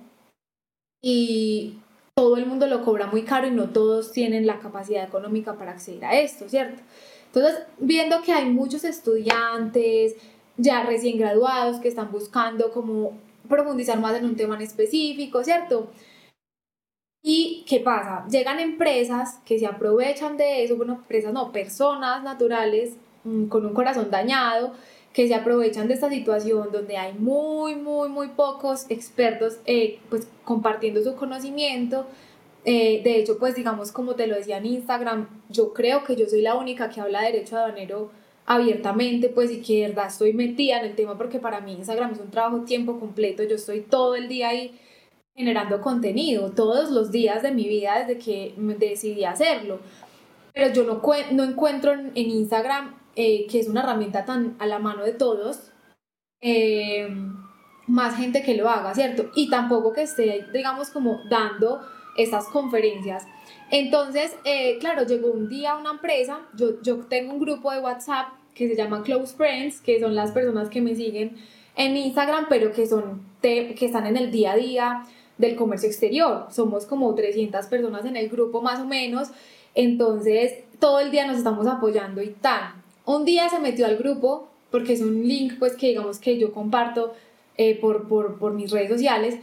y 1.02 1.80
todo 2.16 2.36
el 2.36 2.46
mundo 2.46 2.68
lo 2.68 2.84
cobra 2.84 3.08
muy 3.08 3.24
caro 3.24 3.48
y 3.48 3.52
no 3.52 3.70
todos 3.70 4.12
tienen 4.12 4.46
la 4.46 4.60
capacidad 4.60 5.06
económica 5.06 5.58
para 5.58 5.72
acceder 5.72 6.04
a 6.04 6.20
esto, 6.20 6.50
¿cierto? 6.50 6.82
Entonces, 7.28 7.64
viendo 7.78 8.22
que 8.22 8.34
hay 8.34 8.50
muchos 8.50 8.84
estudiantes 8.84 10.16
ya 10.58 10.84
recién 10.84 11.18
graduados 11.18 11.80
que 11.80 11.88
están 11.88 12.12
buscando 12.12 12.72
como 12.72 13.14
profundizar 13.48 14.00
más 14.00 14.18
en 14.18 14.26
un 14.26 14.36
tema 14.36 14.56
en 14.56 14.62
específico, 14.62 15.44
¿cierto? 15.44 15.90
¿Y 17.22 17.66
qué 17.68 17.82
pasa? 17.82 18.26
Llegan 18.30 18.60
empresas 18.60 19.40
que 19.46 19.60
se 19.60 19.66
aprovechan 19.66 20.38
de 20.38 20.64
eso, 20.64 20.78
bueno, 20.78 20.94
empresas 20.94 21.34
no, 21.34 21.52
personas 21.52 22.24
naturales 22.24 22.96
mm, 23.26 23.46
con 23.48 23.66
un 23.66 23.74
corazón 23.74 24.10
dañado, 24.10 24.72
que 25.14 25.28
se 25.28 25.36
aprovechan 25.36 25.88
de 25.88 25.96
esta 25.96 26.10
situación 26.10 26.72
donde 26.72 26.98
hay 26.98 27.14
muy, 27.14 27.76
muy, 27.76 28.10
muy 28.10 28.30
pocos 28.30 28.86
expertos 28.90 29.60
eh, 29.66 30.00
pues 30.10 30.28
compartiendo 30.46 31.02
su 31.04 31.16
conocimiento. 31.16 32.06
Eh, 32.64 33.02
de 33.04 33.18
hecho, 33.18 33.38
pues 33.38 33.56
digamos, 33.56 33.92
como 33.92 34.16
te 34.16 34.28
lo 34.28 34.36
decía 34.36 34.58
en 34.58 34.68
Instagram, 34.68 35.28
yo 35.50 35.74
creo 35.74 36.04
que 36.04 36.16
yo 36.16 36.26
soy 36.28 36.42
la 36.42 36.56
única 36.56 36.90
que 36.90 37.02
habla 37.02 37.22
de 37.22 37.34
derecho 37.34 37.58
aduanero 37.58 38.12
abiertamente, 38.46 39.30
pues 39.30 39.52
y 39.52 39.62
que 39.62 39.82
de 39.82 39.88
verdad 39.90 40.08
estoy 40.08 40.34
metida 40.34 40.80
en 40.80 40.86
el 40.86 40.96
tema 40.96 41.18
porque 41.18 41.40
para 41.40 41.62
mí 41.62 41.74
Instagram 41.74 42.14
es 42.14 42.20
un 42.20 42.32
trabajo 42.32 42.62
tiempo 42.62 43.00
completo, 43.00 43.44
yo 43.44 43.56
estoy 43.56 43.82
todo 43.82 44.16
el 44.16 44.28
día 44.28 44.50
ahí 44.50 44.80
generando 45.40 45.80
contenido 45.80 46.52
todos 46.52 46.92
los 46.92 47.12
días 47.12 47.42
de 47.42 47.54
mi 47.54 47.66
vida 47.66 48.00
desde 48.00 48.20
que 48.20 48.54
decidí 48.78 49.24
hacerlo. 49.24 49.80
Pero 50.54 50.74
yo 50.74 50.84
no, 50.84 51.02
no 51.32 51.44
encuentro 51.46 51.94
en, 51.94 52.12
Instagram, 52.14 52.94
eh, 53.16 53.48
que 53.48 53.62
es 53.62 53.70
una 53.70 53.84
herramienta 53.84 54.26
tan 54.26 54.58
a 54.60 54.68
la 54.68 54.80
mano 54.80 55.02
de 55.02 55.14
todos, 55.14 55.72
eh, 56.42 57.08
más 57.88 58.18
gente 58.18 58.44
que 58.44 58.58
lo 58.58 58.70
haga, 58.70 58.94
¿cierto? 58.94 59.32
Y 59.34 59.50
tampoco 59.50 59.94
que 59.94 60.02
esté, 60.02 60.46
digamos, 60.52 60.90
como 60.90 61.22
dando 61.30 61.80
estas 62.18 62.48
conferencias. 62.50 63.26
Entonces, 63.72 64.36
eh, 64.44 64.78
claro, 64.82 65.06
llegó 65.06 65.32
un 65.32 65.48
día 65.48 65.78
una 65.78 65.92
empresa, 65.92 66.42
yo, 66.58 66.82
yo 66.82 66.98
tengo 67.06 67.32
un 67.32 67.40
grupo 67.40 67.72
de 67.72 67.80
WhatsApp 67.80 68.28
que 68.54 68.68
se 68.68 68.76
llama 68.76 69.04
Close 69.04 69.38
Friends, 69.38 69.80
que 69.80 70.02
son 70.02 70.16
las 70.16 70.34
personas 70.34 70.70
que 70.70 70.82
me 70.82 70.96
siguen 70.96 71.38
en 71.78 71.96
Instagram, 71.96 72.48
pero 72.50 72.74
que, 72.74 72.86
son 72.86 73.24
que 73.42 73.78
están 73.80 74.06
en 74.06 74.18
el 74.18 74.32
día 74.32 74.52
a 74.52 74.58
día 74.58 75.06
del 75.40 75.56
comercio 75.56 75.90
exterior. 75.90 76.46
Somos 76.52 76.86
como 76.86 77.16
300 77.16 77.66
personas 77.66 78.06
en 78.06 78.16
el 78.16 78.30
grupo 78.30 78.62
más 78.62 78.80
o 78.80 78.86
menos, 78.86 79.30
entonces 79.74 80.60
todo 80.80 81.00
el 81.00 81.10
día 81.10 81.26
nos 81.26 81.38
estamos 81.38 81.66
apoyando 81.66 82.22
y 82.22 82.30
tal. 82.30 82.74
Un 83.06 83.26
día 83.26 83.50
se 83.50 83.60
metió 83.60 83.88
al 83.88 83.98
grupo, 83.98 84.50
porque 84.70 84.94
es 84.94 85.02
un 85.02 85.28
link 85.28 85.54
pues 85.58 85.76
que 85.76 85.88
digamos 85.88 86.20
que 86.20 86.38
yo 86.38 86.54
comparto 86.54 87.14
eh, 87.58 87.80
por, 87.80 88.08
por, 88.08 88.38
por 88.38 88.54
mis 88.54 88.70
redes 88.70 88.90
sociales. 88.90 89.40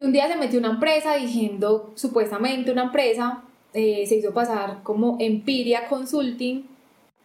Un 0.00 0.12
día 0.12 0.28
se 0.28 0.36
metió 0.36 0.60
una 0.60 0.70
empresa 0.70 1.16
diciendo, 1.16 1.90
supuestamente 1.96 2.70
una 2.70 2.84
empresa, 2.84 3.42
eh, 3.72 4.04
se 4.06 4.16
hizo 4.16 4.32
pasar 4.32 4.82
como 4.82 5.16
Empiria 5.18 5.88
Consulting, 5.88 6.64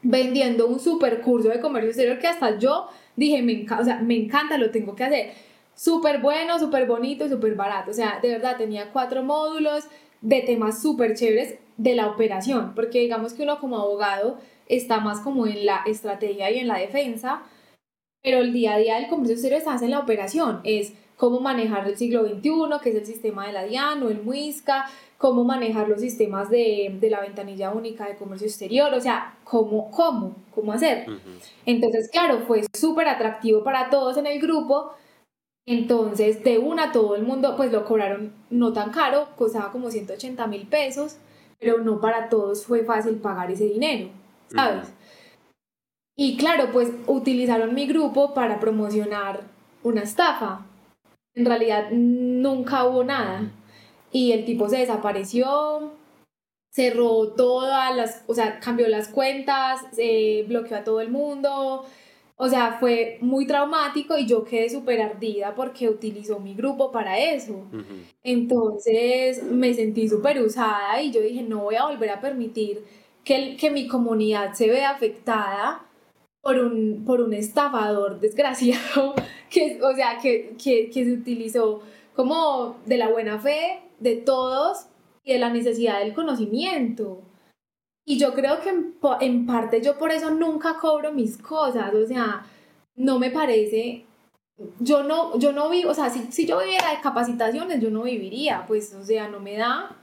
vendiendo 0.02 0.68
un 0.68 0.80
super 0.80 1.22
curso 1.22 1.50
de 1.50 1.60
comercio 1.60 1.90
exterior 1.90 2.20
que 2.20 2.28
hasta 2.28 2.58
yo 2.58 2.88
dije, 3.18 3.42
me, 3.42 3.66
o 3.70 3.84
sea, 3.84 4.00
me 4.00 4.16
encanta, 4.16 4.58
lo 4.58 4.72
tengo 4.72 4.96
que 4.96 5.04
hacer. 5.04 5.34
Súper 5.80 6.20
bueno, 6.20 6.60
súper 6.60 6.86
bonito 6.88 7.26
y 7.26 7.30
súper 7.30 7.56
barato. 7.56 7.92
O 7.92 7.94
sea, 7.94 8.20
de 8.22 8.28
verdad 8.28 8.58
tenía 8.58 8.92
cuatro 8.92 9.24
módulos 9.24 9.86
de 10.20 10.42
temas 10.42 10.82
súper 10.82 11.16
chéveres 11.16 11.58
de 11.78 11.96
la 11.96 12.08
operación, 12.08 12.74
porque 12.76 13.00
digamos 13.00 13.32
que 13.32 13.44
uno 13.44 13.62
como 13.62 13.78
abogado 13.78 14.38
está 14.68 15.00
más 15.00 15.22
como 15.22 15.48
en 15.48 15.66
la 15.66 15.84
estrategia 15.86 16.52
y 16.52 16.60
en 16.60 16.68
la 16.68 16.80
defensa, 16.80 17.44
pero 18.22 18.40
el 18.40 18.52
día 18.52 18.74
a 18.74 18.78
día 18.78 18.96
del 18.96 19.08
comercio 19.08 19.36
exterior 19.36 19.60
está 19.60 19.78
en 19.82 19.92
la 19.92 20.00
operación, 20.00 20.60
es 20.66 20.92
cómo 21.16 21.40
manejar 21.40 21.88
el 21.88 21.96
siglo 21.96 22.28
XXI, 22.28 22.52
que 22.84 22.90
es 22.90 22.96
el 22.96 23.06
sistema 23.06 23.48
de 23.48 23.54
la 23.54 23.64
DIAN 23.64 24.04
o 24.04 24.10
el 24.10 24.22
MUISCA, 24.22 24.86
cómo 25.18 25.46
manejar 25.46 25.88
los 25.88 26.02
sistemas 26.02 26.50
de, 26.50 26.98
de, 27.00 27.10
la 27.10 27.22
ventanilla 27.22 27.72
única 27.72 28.06
de 28.06 28.18
comercio 28.18 28.48
exterior, 28.48 28.94
o 28.94 29.00
sea, 29.00 29.38
cómo, 29.46 29.90
cómo, 29.92 30.36
cómo 30.54 30.74
hacer. 30.74 31.06
Entonces, 31.66 32.10
claro, 32.12 32.40
fue 32.46 32.64
súper 32.78 33.08
atractivo 33.08 33.64
para 33.64 33.90
todos 33.90 34.18
en 34.18 34.28
el 34.28 34.42
grupo. 34.42 34.92
Entonces, 35.70 36.44
de 36.44 36.58
una, 36.58 36.92
todo 36.92 37.16
el 37.16 37.22
mundo, 37.22 37.54
pues 37.56 37.72
lo 37.72 37.86
cobraron 37.86 38.34
no 38.50 38.74
tan 38.74 38.90
caro, 38.90 39.28
costaba 39.36 39.72
como 39.72 39.92
180 39.92 40.48
mil 40.48 40.66
pesos, 40.66 41.18
pero 41.60 41.78
no 41.84 42.02
para 42.02 42.28
todos 42.28 42.66
fue 42.66 42.84
fácil 42.84 43.18
pagar 43.18 43.52
ese 43.52 43.66
dinero, 43.66 44.10
¿sabes? 44.48 44.92
Y 46.18 46.38
claro, 46.38 46.72
pues 46.74 46.90
utilizaron 47.06 47.76
mi 47.76 47.86
grupo 47.86 48.34
para 48.34 48.60
promocionar 48.60 49.42
una 49.84 50.02
estafa. 50.02 50.66
En 51.36 51.46
realidad 51.46 51.92
nunca 51.92 52.86
hubo 52.86 53.04
nada 53.04 53.52
y 54.12 54.32
el 54.32 54.46
tipo 54.46 54.70
se 54.70 54.80
desapareció, 54.80 55.92
cerró 56.72 57.28
todas 57.34 57.96
las, 57.96 58.24
o 58.26 58.34
sea, 58.34 58.60
cambió 58.60 58.88
las 58.88 59.08
cuentas, 59.08 59.82
se 59.92 60.46
bloqueó 60.48 60.78
a 60.78 60.84
todo 60.84 61.00
el 61.00 61.12
mundo, 61.12 61.86
o 62.42 62.48
sea, 62.48 62.78
fue 62.80 63.18
muy 63.20 63.46
traumático 63.46 64.18
y 64.18 64.26
yo 64.26 64.46
quedé 64.46 64.70
súper 64.70 65.02
ardida 65.02 65.54
porque 65.54 65.90
utilizó 65.90 66.40
mi 66.40 66.56
grupo 66.56 66.90
para 66.90 67.20
eso. 67.20 67.66
Entonces 68.24 69.44
me 69.44 69.74
sentí 69.74 70.08
súper 70.08 70.42
usada 70.42 71.02
y 71.02 71.12
yo 71.12 71.20
dije, 71.20 71.42
no 71.42 71.64
voy 71.64 71.76
a 71.76 71.86
volver 71.86 72.12
a 72.12 72.22
permitir 72.22 72.82
que, 73.26 73.58
que 73.58 73.70
mi 73.72 73.90
comunidad 73.90 74.54
se 74.54 74.70
vea 74.70 74.92
afectada 74.92 75.86
por 76.42 76.58
un, 76.60 77.04
por 77.06 77.20
un 77.20 77.34
estafador 77.34 78.22
desgraciado, 78.22 79.16
que, 79.50 79.78
o 79.84 79.94
sea, 79.94 80.18
que, 80.22 80.56
que, 80.64 80.90
que 80.90 81.04
se 81.04 81.12
utilizó 81.12 81.82
como 82.16 82.78
de 82.86 82.96
la 82.96 83.10
buena 83.10 83.38
fe 83.40 83.82
de 84.00 84.16
todos 84.16 84.86
y 85.26 85.34
de 85.34 85.40
la 85.40 85.50
necesidad 85.50 86.00
del 86.00 86.14
conocimiento. 86.14 87.22
Y 88.10 88.18
yo 88.18 88.34
creo 88.34 88.60
que 88.60 88.70
en, 89.22 89.46
parte 89.46 89.82
yo 89.84 90.00
por 90.00 90.12
eso 90.12 90.32
nunca 90.32 90.78
cobro 90.82 91.14
mis 91.14 91.38
cosas, 91.38 91.94
o 91.94 92.08
sea, 92.08 92.44
no 92.96 93.20
me 93.20 93.30
parece, 93.30 94.04
yo 94.80 95.04
no, 95.04 95.38
yo 95.38 95.52
no 95.54 95.70
vivo, 95.70 95.92
o 95.92 95.94
sea, 95.94 96.10
si, 96.10 96.32
si 96.32 96.48
yo 96.48 96.58
viviera 96.58 96.90
de 96.90 97.02
capacitaciones, 97.02 97.80
yo 97.80 97.92
no 97.92 98.02
viviría, 98.02 98.66
pues, 98.68 98.96
o 98.96 99.04
sea, 99.04 99.28
no 99.28 99.40
me 99.40 99.58
da, 99.58 99.96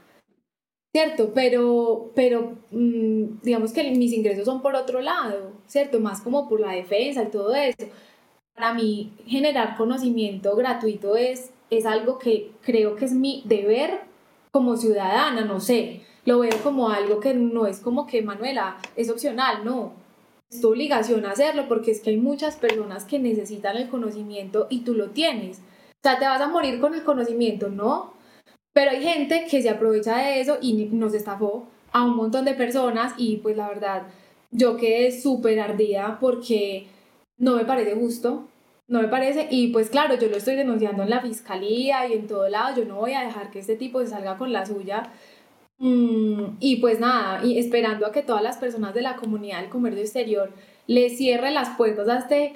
¿cierto? 0.94 1.32
Pero, 1.34 2.12
pero 2.14 2.52
mm, 2.70 3.40
digamos 3.42 3.72
que 3.72 3.90
mis 3.90 4.12
ingresos 4.12 4.44
son 4.44 4.62
por 4.62 4.76
otro 4.76 5.00
lado, 5.00 5.54
¿cierto? 5.66 5.98
Más 5.98 6.20
como 6.20 6.48
por 6.48 6.60
la 6.60 6.74
defensa 6.74 7.24
y 7.24 7.30
todo 7.30 7.56
eso. 7.56 7.88
Para 8.54 8.72
mí, 8.72 9.12
generar 9.26 9.76
conocimiento 9.76 10.54
gratuito 10.54 11.16
es 11.16 11.50
es 11.70 11.86
algo 11.86 12.18
que 12.18 12.52
creo 12.62 12.96
que 12.96 13.04
es 13.06 13.12
mi 13.12 13.42
deber 13.46 14.02
como 14.52 14.76
ciudadana, 14.76 15.44
no 15.44 15.58
sé, 15.60 16.02
lo 16.26 16.40
veo 16.40 16.58
como 16.62 16.90
algo 16.90 17.20
que 17.20 17.32
no 17.32 17.66
es 17.66 17.80
como 17.80 18.06
que 18.06 18.20
Manuela 18.20 18.76
es 18.96 19.08
opcional, 19.08 19.64
no, 19.64 19.94
es 20.50 20.60
tu 20.60 20.68
obligación 20.68 21.24
hacerlo 21.24 21.66
porque 21.68 21.92
es 21.92 22.00
que 22.00 22.10
hay 22.10 22.18
muchas 22.18 22.56
personas 22.56 23.04
que 23.04 23.18
necesitan 23.18 23.76
el 23.76 23.88
conocimiento 23.88 24.66
y 24.68 24.80
tú 24.80 24.94
lo 24.94 25.10
tienes. 25.10 25.58
O 25.58 26.02
sea, 26.02 26.18
te 26.18 26.26
vas 26.26 26.40
a 26.40 26.48
morir 26.48 26.80
con 26.80 26.94
el 26.94 27.02
conocimiento, 27.02 27.68
¿no? 27.68 28.12
Pero 28.72 28.90
hay 28.90 29.02
gente 29.02 29.46
que 29.50 29.62
se 29.62 29.70
aprovecha 29.70 30.18
de 30.18 30.40
eso 30.40 30.58
y 30.60 30.74
nos 30.92 31.14
estafó 31.14 31.66
a 31.92 32.04
un 32.04 32.16
montón 32.16 32.44
de 32.44 32.54
personas 32.54 33.14
y 33.16 33.38
pues 33.38 33.56
la 33.56 33.68
verdad 33.68 34.02
yo 34.50 34.76
quedé 34.76 35.18
súper 35.18 35.60
ardida 35.60 36.18
porque 36.20 36.86
no 37.38 37.56
me 37.56 37.64
parece 37.64 37.94
justo 37.94 38.46
no 38.88 39.02
me 39.02 39.08
parece, 39.08 39.48
y 39.50 39.68
pues 39.68 39.90
claro, 39.90 40.14
yo 40.16 40.28
lo 40.28 40.36
estoy 40.36 40.54
denunciando 40.54 41.02
en 41.02 41.10
la 41.10 41.20
fiscalía 41.20 42.06
y 42.06 42.12
en 42.12 42.28
todo 42.28 42.48
lado, 42.48 42.76
yo 42.76 42.84
no 42.84 42.96
voy 42.96 43.14
a 43.14 43.22
dejar 43.22 43.50
que 43.50 43.58
este 43.58 43.74
tipo 43.74 44.00
se 44.00 44.08
salga 44.08 44.38
con 44.38 44.52
la 44.52 44.64
suya. 44.64 45.10
Mm, 45.78 46.56
y 46.58 46.76
pues 46.76 47.00
nada, 47.00 47.44
y 47.44 47.58
esperando 47.58 48.06
a 48.06 48.12
que 48.12 48.22
todas 48.22 48.42
las 48.42 48.56
personas 48.56 48.94
de 48.94 49.02
la 49.02 49.16
comunidad 49.16 49.60
del 49.60 49.68
comercio 49.68 50.00
exterior 50.00 50.52
le 50.86 51.10
cierren 51.10 51.54
las 51.54 51.76
puertas 51.76 52.08
a 52.08 52.18
este, 52.18 52.54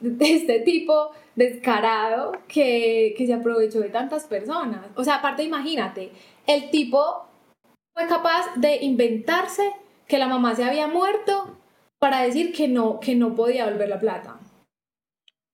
este 0.20 0.60
tipo 0.60 1.10
descarado 1.36 2.32
que, 2.48 3.14
que 3.18 3.26
se 3.26 3.34
aprovechó 3.34 3.80
de 3.80 3.90
tantas 3.90 4.24
personas. 4.24 4.86
O 4.94 5.04
sea, 5.04 5.16
aparte 5.16 5.42
imagínate, 5.42 6.10
el 6.46 6.70
tipo 6.70 7.26
fue 7.92 8.06
capaz 8.06 8.54
de 8.56 8.76
inventarse 8.82 9.70
que 10.06 10.18
la 10.18 10.28
mamá 10.28 10.54
se 10.54 10.64
había 10.64 10.86
muerto 10.86 11.58
para 11.98 12.22
decir 12.22 12.52
que 12.52 12.68
no, 12.68 13.00
que 13.00 13.14
no 13.14 13.34
podía 13.34 13.66
volver 13.66 13.88
la 13.88 13.98
plata. 13.98 14.38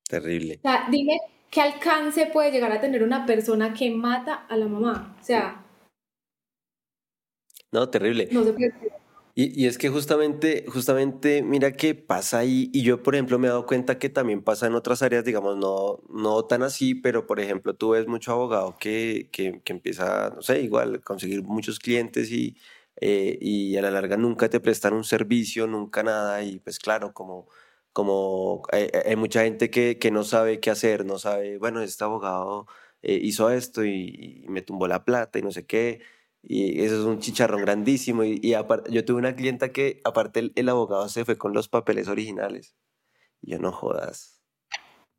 Terrible. 0.08 0.58
O 0.58 0.68
sea, 0.68 0.86
dime 0.90 1.18
qué 1.50 1.60
alcance 1.60 2.26
puede 2.26 2.50
llegar 2.50 2.72
a 2.72 2.80
tener 2.80 3.02
una 3.02 3.26
persona 3.26 3.72
que 3.72 3.90
mata 3.90 4.46
a 4.48 4.56
la 4.56 4.66
mamá. 4.66 5.16
O 5.20 5.24
sea. 5.24 5.64
No, 7.72 7.88
terrible. 7.88 8.28
No 8.30 8.44
se 8.44 8.52
puede. 8.52 8.72
Y, 9.36 9.62
y, 9.62 9.66
es 9.66 9.78
que 9.78 9.88
justamente, 9.88 10.64
justamente, 10.68 11.42
mira 11.42 11.72
qué 11.72 11.94
pasa 11.94 12.40
ahí, 12.40 12.68
y 12.72 12.82
yo, 12.82 13.02
por 13.02 13.14
ejemplo, 13.14 13.38
me 13.38 13.46
he 13.46 13.50
dado 13.50 13.64
cuenta 13.64 13.98
que 13.98 14.08
también 14.08 14.42
pasa 14.42 14.66
en 14.66 14.74
otras 14.74 15.02
áreas, 15.02 15.24
digamos, 15.24 15.56
no, 15.56 16.00
no 16.10 16.44
tan 16.44 16.64
así, 16.64 16.96
pero, 16.96 17.26
por 17.26 17.38
ejemplo, 17.38 17.74
tú 17.74 17.90
ves 17.90 18.08
mucho 18.08 18.32
abogado 18.32 18.76
que, 18.78 19.28
que, 19.32 19.60
que 19.62 19.72
empieza, 19.72 20.30
no 20.34 20.42
sé, 20.42 20.60
igual, 20.62 21.00
conseguir 21.02 21.44
muchos 21.44 21.78
clientes 21.78 22.30
y, 22.32 22.56
eh, 23.00 23.38
y 23.40 23.76
a 23.76 23.82
la 23.82 23.92
larga 23.92 24.16
nunca 24.16 24.50
te 24.50 24.58
prestan 24.60 24.94
un 24.94 25.04
servicio, 25.04 25.68
nunca 25.68 26.02
nada, 26.02 26.42
y 26.42 26.58
pues 26.58 26.78
claro, 26.78 27.12
como 27.14 27.48
como 27.92 28.62
hay, 28.72 28.88
hay 29.04 29.16
mucha 29.16 29.42
gente 29.44 29.70
que, 29.70 29.98
que, 29.98 30.10
no 30.10 30.24
sabe 30.24 30.60
qué 30.60 30.70
hacer, 30.70 31.04
no 31.04 31.18
sabe, 31.18 31.58
bueno, 31.58 31.82
este 31.82 32.04
abogado 32.04 32.66
eh, 33.02 33.18
hizo 33.22 33.50
esto 33.50 33.84
y, 33.84 34.44
me 34.48 34.62
tumbó 34.62 34.86
la 34.88 35.04
plata 35.04 35.38
y 35.38 35.42
no 35.42 35.50
sé 35.50 35.66
qué, 35.66 36.00
y 36.42 36.82
eso 36.82 36.94
es 36.96 37.04
un 37.04 37.18
chicharrón 37.18 37.60
grandísimo. 37.62 38.24
Y, 38.24 38.40
y 38.42 38.54
aparte, 38.54 38.90
yo 38.90 39.04
tuve 39.04 39.18
una 39.18 39.36
clienta 39.36 39.70
que, 39.70 40.00
aparte, 40.04 40.40
el, 40.40 40.52
el, 40.56 40.68
abogado 40.68 41.08
se 41.08 41.24
fue 41.24 41.36
con 41.36 41.52
los 41.52 41.68
papeles 41.68 42.08
originales. 42.08 42.76
Y 43.42 43.52
yo, 43.52 43.58
no 43.58 43.72
jodas. 43.72 44.42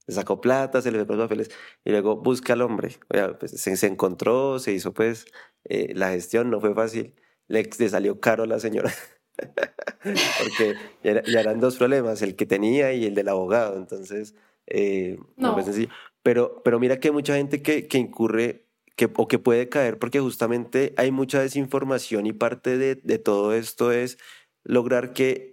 Le 0.08 0.16
sacó 0.16 0.42
plata, 0.42 0.82
se 0.82 0.92
le 0.92 1.06
fue 1.06 1.16
los 1.16 1.26
papeles, 1.26 1.52
y 1.86 1.92
luego 1.92 2.18
busca 2.18 2.54
al 2.54 2.62
hombre. 2.62 2.98
Oye, 3.14 3.36
pues, 3.36 3.52
se, 3.52 3.78
se, 3.78 3.88
encontró, 3.88 4.60
se 4.60 4.74
hizo, 4.74 4.94
pues, 4.94 5.26
eh, 5.66 5.94
la 5.96 6.10
gestión, 6.10 6.50
no 6.50 6.60
fue 6.60 6.74
fácil. 6.74 7.16
Le, 7.48 7.70
le 7.78 7.90
salió 7.90 8.20
caro 8.20 8.44
a 8.44 8.48
la 8.48 8.60
señora. 8.60 8.92
Porque 10.04 10.76
ya, 11.04 11.40
eran 11.40 11.60
dos 11.60 11.78
problemas, 11.78 12.22
el 12.22 12.36
que 12.36 12.46
tenía 12.46 12.94
y 12.94 13.06
el 13.06 13.14
del 13.16 13.30
abogado. 13.30 13.78
Entonces, 13.78 14.36
eh, 14.68 15.20
no. 15.38 15.54
fue 15.54 15.64
sencillo. 15.64 15.90
Pero, 16.24 16.62
pero 16.64 16.80
mira 16.80 17.00
que 17.00 17.10
hay 17.10 17.14
mucha 17.14 17.36
gente 17.36 17.62
que, 17.62 17.88
que 17.88 17.98
incurre 17.98 18.71
que, 18.96 19.10
o 19.16 19.28
que 19.28 19.40
puede 19.40 19.70
caer 19.70 20.00
porque 20.00 20.20
justamente 20.20 20.94
hay 20.98 21.12
mucha 21.12 21.42
desinformación 21.42 22.26
y 22.26 22.34
parte 22.34 22.78
de, 22.78 22.96
de 22.96 23.20
todo 23.20 23.54
esto 23.54 23.92
es 23.92 24.18
lograr 24.64 25.14
que 25.14 25.52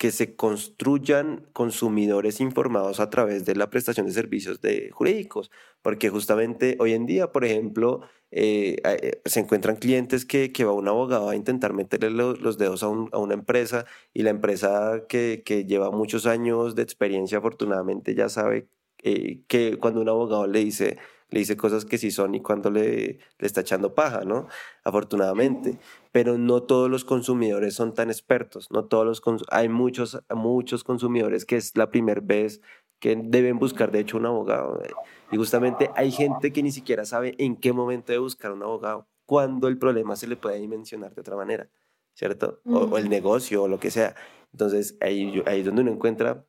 que 0.00 0.12
se 0.12 0.34
construyan 0.34 1.46
consumidores 1.52 2.40
informados 2.40 3.00
a 3.00 3.10
través 3.10 3.44
de 3.44 3.54
la 3.54 3.68
prestación 3.68 4.06
de 4.06 4.12
servicios 4.14 4.62
de 4.62 4.88
jurídicos, 4.92 5.50
porque 5.82 6.08
justamente 6.08 6.78
hoy 6.80 6.94
en 6.94 7.04
día, 7.04 7.32
por 7.32 7.44
ejemplo, 7.44 8.00
eh, 8.30 8.76
eh, 8.82 9.20
se 9.26 9.40
encuentran 9.40 9.76
clientes 9.76 10.24
que, 10.24 10.52
que 10.52 10.64
va 10.64 10.72
un 10.72 10.88
abogado 10.88 11.28
a 11.28 11.36
intentar 11.36 11.74
meterle 11.74 12.08
los, 12.08 12.40
los 12.40 12.56
dedos 12.56 12.82
a, 12.82 12.88
un, 12.88 13.10
a, 13.12 13.18
una 13.18 13.34
empresa 13.34 13.84
y 14.14 14.22
la 14.22 14.30
empresa 14.30 15.04
que, 15.06 15.42
que, 15.44 15.66
lleva 15.66 15.90
muchos 15.90 16.24
años 16.24 16.74
de 16.76 16.82
experiencia 16.82 17.36
afortunadamente 17.36 18.14
ya 18.14 18.30
sabe 18.30 18.68
eh, 19.02 19.42
que 19.48 19.76
cuando 19.76 20.00
un 20.00 20.08
abogado 20.08 20.46
le 20.46 20.60
dice 20.60 20.96
le 21.30 21.40
dice 21.40 21.56
cosas 21.56 21.84
que 21.84 21.98
sí 21.98 22.10
son 22.10 22.34
y 22.34 22.40
cuando 22.40 22.70
le, 22.70 23.18
le 23.38 23.46
está 23.46 23.60
echando 23.60 23.94
paja, 23.94 24.24
¿no? 24.24 24.48
Afortunadamente. 24.84 25.78
Pero 26.12 26.38
no 26.38 26.62
todos 26.62 26.90
los 26.90 27.04
consumidores 27.04 27.74
son 27.74 27.94
tan 27.94 28.10
expertos, 28.10 28.70
no 28.70 28.84
todos 28.84 29.06
los 29.06 29.22
hay 29.50 29.68
muchos, 29.68 30.20
muchos 30.34 30.84
consumidores 30.84 31.44
que 31.44 31.56
es 31.56 31.76
la 31.76 31.90
primera 31.90 32.20
vez 32.22 32.60
que 33.00 33.16
deben 33.16 33.58
buscar, 33.58 33.90
de 33.90 34.00
hecho, 34.00 34.18
un 34.18 34.26
abogado. 34.26 34.80
Y 35.32 35.36
justamente 35.36 35.90
hay 35.96 36.12
gente 36.12 36.52
que 36.52 36.62
ni 36.62 36.70
siquiera 36.70 37.04
sabe 37.04 37.34
en 37.38 37.56
qué 37.56 37.72
momento 37.72 38.12
debe 38.12 38.22
buscar 38.22 38.52
un 38.52 38.62
abogado, 38.62 39.08
cuando 39.24 39.68
el 39.68 39.78
problema 39.78 40.16
se 40.16 40.26
le 40.26 40.36
puede 40.36 40.58
dimensionar 40.58 41.14
de 41.14 41.20
otra 41.22 41.36
manera, 41.36 41.70
¿cierto? 42.14 42.60
O, 42.66 42.98
el 42.98 43.08
negocio 43.08 43.62
o 43.62 43.68
lo 43.68 43.80
que 43.80 43.90
sea. 43.90 44.14
Entonces, 44.52 44.96
ahí, 45.00 45.42
ahí 45.46 45.60
es 45.60 45.66
donde 45.66 45.82
uno 45.82 45.92
encuentra, 45.92 46.44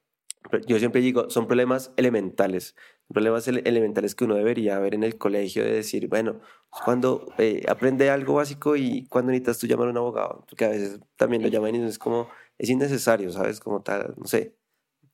yo 0.68 0.78
siempre 0.80 1.02
digo, 1.02 1.30
son 1.30 1.48
problemas 1.48 1.94
elementales, 1.96 2.76
problemas 3.14 3.48
elementales 3.48 4.16
que 4.16 4.26
uno 4.26 4.36
debería 4.36 4.80
ver 4.80 4.96
en 4.96 5.04
el 5.04 5.18
colegio 5.18 5.64
de 5.64 5.72
decir, 5.72 6.08
bueno, 6.08 6.40
cuando 6.86 7.34
eh, 7.38 7.64
aprende 7.68 8.10
algo 8.10 8.36
básico 8.36 8.76
y 8.76 9.06
cuando 9.08 9.32
necesitas 9.32 9.60
tú 9.60 9.68
llamar 9.68 9.88
a 9.88 9.92
un 9.92 9.98
abogado, 9.98 10.46
porque 10.48 10.66
a 10.66 10.70
veces 10.70 11.00
también 11.18 11.42
lo 11.42 11.50
llaman 11.50 11.76
y 11.76 11.84
es 11.84 12.00
como, 12.00 12.30
es 12.58 12.70
innecesario, 12.70 13.32
¿sabes? 13.32 13.60
Como 13.60 13.82
tal, 13.82 14.14
no 14.18 14.26
sé. 14.26 14.56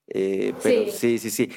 Eh, 0.08 0.54
pero 0.64 0.91
sí. 0.91 1.18
sí, 1.20 1.30
sí, 1.30 1.50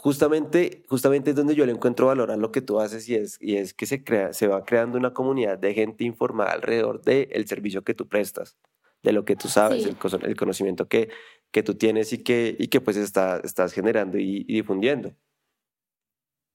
Justamente, 0.00 0.84
justamente 0.88 1.30
es 1.30 1.36
donde 1.36 1.56
yo 1.56 1.66
le 1.66 1.72
encuentro 1.72 2.06
valor 2.06 2.30
a 2.30 2.36
lo 2.36 2.52
que 2.52 2.60
tú 2.62 2.78
haces 2.78 3.08
y 3.08 3.16
es, 3.16 3.36
y 3.40 3.56
es 3.56 3.74
que 3.74 3.84
se, 3.84 4.04
crea, 4.04 4.32
se 4.32 4.46
va 4.46 4.64
creando 4.64 4.96
una 4.96 5.12
comunidad 5.12 5.58
de 5.58 5.74
gente 5.74 6.04
informada 6.04 6.52
alrededor 6.52 7.02
del 7.02 7.26
el 7.32 7.48
servicio 7.48 7.82
que 7.82 7.94
tú 7.94 8.06
prestas, 8.06 8.56
de 9.02 9.10
lo 9.10 9.24
que 9.24 9.34
tú 9.34 9.48
sabes, 9.48 9.84
el, 9.86 9.96
el, 10.22 10.36
conocimiento 10.36 10.86
que, 10.86 11.08
que 11.50 11.64
tú 11.64 11.74
tienes 11.74 12.12
y 12.12 12.22
que, 12.22 12.54
y 12.56 12.68
que 12.68 12.80
pues 12.80 12.96
está, 12.96 13.40
estás 13.42 13.72
generando 13.72 14.18
y, 14.18 14.44
y 14.46 14.54
difundiendo. 14.54 15.14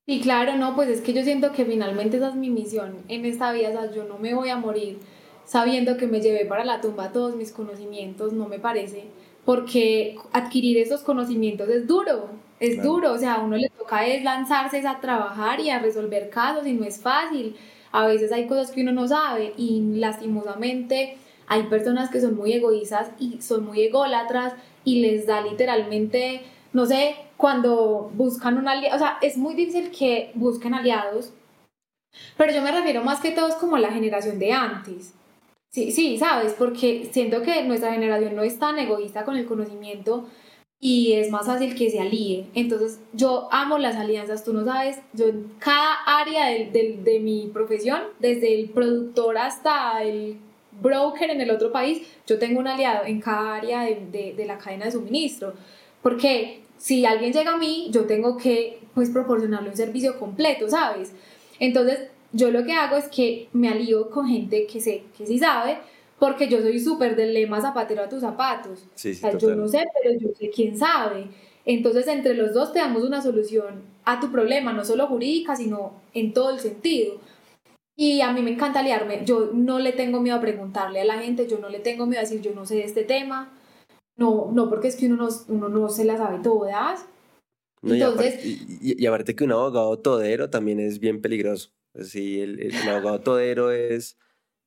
Y 0.06 0.20
claro, 0.20 0.58
no, 0.58 0.76
pues 0.76 0.90
es 0.90 1.02
que 1.02 1.14
yo 1.14 1.24
siento 1.24 1.54
que 1.54 1.64
finalmente 1.64 2.18
esa 2.18 2.30
es 2.30 2.36
mi 2.36 2.50
misión 2.50 2.98
en 3.08 3.26
esta 3.26 3.54
vida, 3.54 3.70
o 3.70 3.72
sea, 3.72 3.92
yo 3.94 4.04
no 4.04 4.18
me 4.18 4.34
voy 4.34 4.50
a 4.50 4.58
morir 4.58 5.00
sabiendo 5.46 5.96
que 5.96 6.08
me 6.08 6.20
llevé 6.20 6.46
para 6.46 6.66
la 6.66 6.82
tumba 6.82 7.14
todos 7.14 7.36
mis 7.38 7.54
conocimientos, 7.54 8.34
no 8.34 8.50
me 8.50 8.60
parece, 8.60 9.06
porque 9.46 10.18
adquirir 10.34 10.78
esos 10.78 11.02
conocimientos 11.04 11.70
es 11.70 11.88
duro, 11.88 12.30
es 12.60 12.84
duro, 12.84 13.14
o 13.14 13.18
sea, 13.18 13.36
a 13.36 13.44
uno 13.44 13.56
le 13.56 13.70
toca 13.70 14.06
es 14.06 14.24
lanzarse 14.24 14.86
a 14.86 15.00
trabajar 15.00 15.62
y 15.62 15.70
a 15.70 15.80
resolver 15.80 16.30
casos 16.30 16.68
y 16.68 16.74
no 16.74 16.84
es 16.84 17.00
fácil, 17.02 17.56
a 17.94 18.06
veces 18.06 18.32
hay 18.34 18.46
cosas 18.48 18.72
que 18.72 18.82
uno 18.82 18.92
no 18.92 19.08
sabe 19.08 19.54
y 19.58 19.82
lastimosamente 19.96 21.18
hay 21.48 21.64
personas 21.64 22.10
que 22.10 22.20
son 22.20 22.36
muy 22.36 22.52
egoístas 22.52 23.12
y 23.20 23.42
son 23.42 23.66
muy 23.66 23.82
ególatras 23.82 24.54
y 24.84 25.00
les 25.00 25.28
da 25.28 25.42
literalmente, 25.42 26.42
no 26.74 26.86
sé, 26.86 27.16
cuando 27.44 28.10
buscan 28.14 28.58
un 28.58 28.70
aliado, 28.70 28.96
o 28.96 29.00
sea, 29.00 29.18
es 29.22 29.36
muy 29.36 29.54
difícil 29.54 29.92
que 29.92 30.32
busquen 30.34 30.74
aliados, 30.74 31.34
pero 32.38 32.54
yo 32.54 32.62
me 32.62 32.72
refiero 32.72 33.04
más 33.04 33.20
que 33.20 33.32
todo 33.32 33.50
es 33.50 33.56
como 33.56 33.78
la 33.78 33.92
generación 33.92 34.40
de 34.40 34.54
antes. 34.54 35.14
Sí, 35.70 35.92
sí, 35.92 36.18
sabes, 36.18 36.54
porque 36.54 37.10
siento 37.12 37.42
que 37.42 37.62
nuestra 37.64 37.92
generación 37.92 38.38
no 38.38 38.44
es 38.44 38.58
tan 38.60 38.80
egoísta 38.80 39.26
con 39.26 39.36
el 39.36 39.46
conocimiento 39.46 40.26
y 40.80 41.16
es 41.16 41.32
más 41.32 41.46
fácil 41.46 41.76
que 41.76 41.92
se 41.92 42.00
alíe. 42.00 42.46
Entonces, 42.54 43.02
yo 43.12 43.50
amo 43.52 43.78
las 43.78 43.98
alianzas, 43.98 44.46
tú 44.46 44.54
no 44.54 44.64
sabes, 44.64 45.00
yo 45.12 45.28
en 45.28 45.52
cada 45.60 45.96
área 46.06 46.46
de, 46.46 46.98
de, 47.04 47.20
mi 47.20 47.50
profesión, 47.54 48.04
desde 48.20 48.58
el 48.58 48.70
productor 48.70 49.38
hasta 49.38 50.02
el 50.02 50.38
broker 50.80 51.30
en 51.30 51.42
el 51.42 51.52
otro 51.52 51.74
país, 51.74 52.08
yo 52.26 52.40
tengo 52.40 52.62
un 52.62 52.70
aliado 52.70 53.04
en 53.06 53.20
cada 53.20 53.56
área 53.56 53.82
de, 53.82 54.34
de 54.34 54.46
la 54.46 54.58
cadena 54.58 54.86
de 54.86 54.94
suministro. 54.94 55.54
Porque 56.02 56.63
si 56.84 57.06
alguien 57.06 57.32
llega 57.32 57.54
a 57.54 57.58
mí, 57.58 57.88
yo 57.92 58.04
tengo 58.04 58.36
que 58.36 58.82
pues 58.94 59.10
proporcionarle 59.10 59.70
un 59.70 59.78
servicio 59.78 60.20
completo, 60.20 60.70
¿sabes? 60.70 61.14
Entonces, 61.58 62.10
yo 62.34 62.52
lo 62.52 62.66
que 62.66 62.74
hago 62.74 62.98
es 62.98 63.08
que 63.08 63.48
me 63.54 63.70
alío 63.70 64.10
con 64.10 64.28
gente 64.28 64.68
que 64.68 64.82
sé, 64.82 65.04
que 65.18 65.26
sí 65.26 65.40
sabe, 65.40 65.78
porque 66.20 66.50
yo 66.50 66.62
soy 66.62 66.82
súper 66.82 67.16
del 67.16 67.34
lema 67.34 67.62
zapatero 67.62 68.04
a 68.04 68.10
tus 68.10 68.20
zapatos. 68.20 68.84
Sí, 68.96 69.12
o 69.12 69.16
sea, 69.16 69.38
yo 69.38 69.56
no 69.56 69.70
sé, 69.70 69.86
pero 70.02 70.20
yo 70.20 70.36
sé 70.38 70.50
quién 70.50 70.78
sabe. 70.78 71.28
Entonces, 71.64 72.06
entre 72.08 72.34
los 72.34 72.54
dos 72.54 72.74
te 72.74 72.80
damos 72.80 73.04
una 73.04 73.22
solución 73.22 73.82
a 74.04 74.20
tu 74.20 74.30
problema, 74.30 74.74
no 74.74 74.84
solo 74.84 75.08
jurídica, 75.08 75.56
sino 75.56 75.94
en 76.14 76.34
todo 76.34 76.50
el 76.50 76.60
sentido. 76.60 77.22
Y 77.96 78.20
a 78.20 78.34
mí 78.34 78.42
me 78.42 78.52
encanta 78.52 78.82
aliarme. 78.82 79.22
Yo 79.24 79.52
no 79.54 79.80
le 79.80 79.94
tengo 79.94 80.20
miedo 80.20 80.36
a 80.36 80.42
preguntarle 80.42 81.00
a 81.00 81.06
la 81.06 81.20
gente, 81.20 81.48
yo 81.48 81.60
no 81.60 81.70
le 81.70 81.80
tengo 81.80 82.08
miedo 82.08 82.20
a 82.20 82.24
decir 82.24 82.42
yo 82.42 82.54
no 82.54 82.66
sé 82.66 82.76
de 82.76 82.84
este 82.84 83.06
tema. 83.06 83.54
No, 84.16 84.52
no 84.54 84.70
porque 84.70 84.88
es 84.88 84.96
que 84.96 85.08
uno 85.08 85.16
no, 85.16 85.30
uno 85.48 85.70
no 85.70 85.90
se 85.90 86.06
la 86.06 86.18
sabe 86.18 86.40
todas. 86.40 87.06
Entonces, 87.82 88.46
y, 88.46 89.04
y, 89.04 89.06
aparte 89.08 89.36
que 89.36 89.44
un 89.44 89.52
abogado 89.52 90.00
todero 90.00 90.50
también 90.50 90.80
es 90.80 91.00
bien 91.00 91.22
peligroso. 91.22 91.72
Sí, 92.02 92.40
el, 92.40 92.60
el, 92.60 92.90
abogado 92.90 93.20
todero 93.20 93.72
es, 93.72 94.18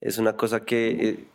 es 0.01 0.19
una 0.19 0.37
cosa 0.37 0.65
que, 0.65 0.91
eh, 0.91 1.29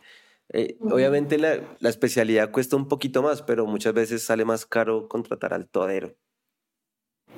eh, 0.52 0.78
obviamente 0.80 1.38
la, 1.38 1.60
la, 1.80 1.88
especialidad 1.88 2.52
cuesta 2.52 2.76
un 2.76 2.86
poquito 2.86 3.22
más, 3.22 3.42
pero 3.42 3.66
muchas 3.66 3.94
veces 3.94 4.22
sale 4.22 4.44
más 4.44 4.64
caro 4.64 5.08
contratar 5.08 5.54
al 5.54 5.68
todero. 5.68 6.14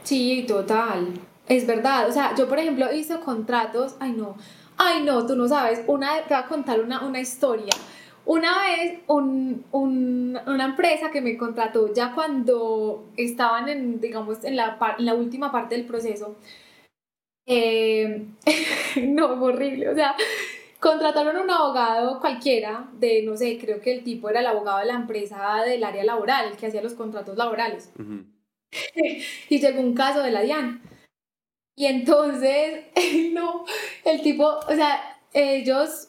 Sí, 0.03 0.45
total. 0.47 1.15
Es 1.49 1.67
verdad. 1.67 2.09
O 2.09 2.13
sea, 2.13 2.35
yo 2.37 2.49
por 2.49 2.59
ejemplo 2.59 2.93
hice 2.93 3.19
contratos, 3.21 3.97
ay 4.01 4.13
no, 4.13 4.37
ay 4.77 5.03
no, 5.05 5.27
tú 5.27 5.37
no 5.37 5.49
sabes, 5.49 5.81
una, 5.87 6.23
te 6.23 6.35
voy 6.35 6.43
a 6.43 6.47
contar 6.47 6.81
una, 6.81 7.05
una 7.07 7.21
historia. 7.21 7.73
Una 8.27 8.63
vez 8.63 9.01
un, 9.07 9.65
un, 9.71 10.39
una 10.47 10.65
empresa 10.65 11.11
que 11.11 11.21
me 11.21 11.37
contrató 11.37 11.93
ya 11.93 12.15
cuando 12.15 13.11
estaban 13.17 13.69
en, 13.69 14.01
digamos, 14.01 14.45
en 14.45 14.57
la, 14.57 14.79
en 14.99 15.05
la 15.05 15.15
última 15.15 15.53
parte 15.53 15.75
del 15.75 15.87
proceso, 15.87 16.37
eh, 17.47 18.27
no, 19.03 19.27
horrible. 19.43 19.91
O 19.91 19.95
sea, 19.95 20.17
contrataron 20.81 21.37
a 21.37 21.43
un 21.43 21.51
abogado 21.51 22.21
cualquiera 22.21 22.89
de, 22.95 23.23
no 23.23 23.37
sé, 23.37 23.59
creo 23.59 23.81
que 23.81 23.93
el 23.93 24.05
tipo 24.05 24.29
era 24.31 24.41
el 24.41 24.47
abogado 24.47 24.79
de 24.79 24.87
la 24.87 24.95
empresa 24.95 25.63
del 25.65 25.85
área 25.85 26.05
laboral, 26.05 26.57
que 26.57 26.67
hacía 26.67 26.83
los 26.83 26.95
contratos 26.95 27.37
laborales. 27.37 27.93
y 29.49 29.59
llegó 29.59 29.81
un 29.81 29.95
caso 29.95 30.23
de 30.23 30.31
la 30.31 30.43
DIAN. 30.43 30.83
Y 31.77 31.87
entonces, 31.87 32.85
no, 33.33 33.65
el 34.05 34.23
tipo, 34.23 34.47
o 34.47 34.75
sea, 34.75 35.19
ellos 35.33 36.09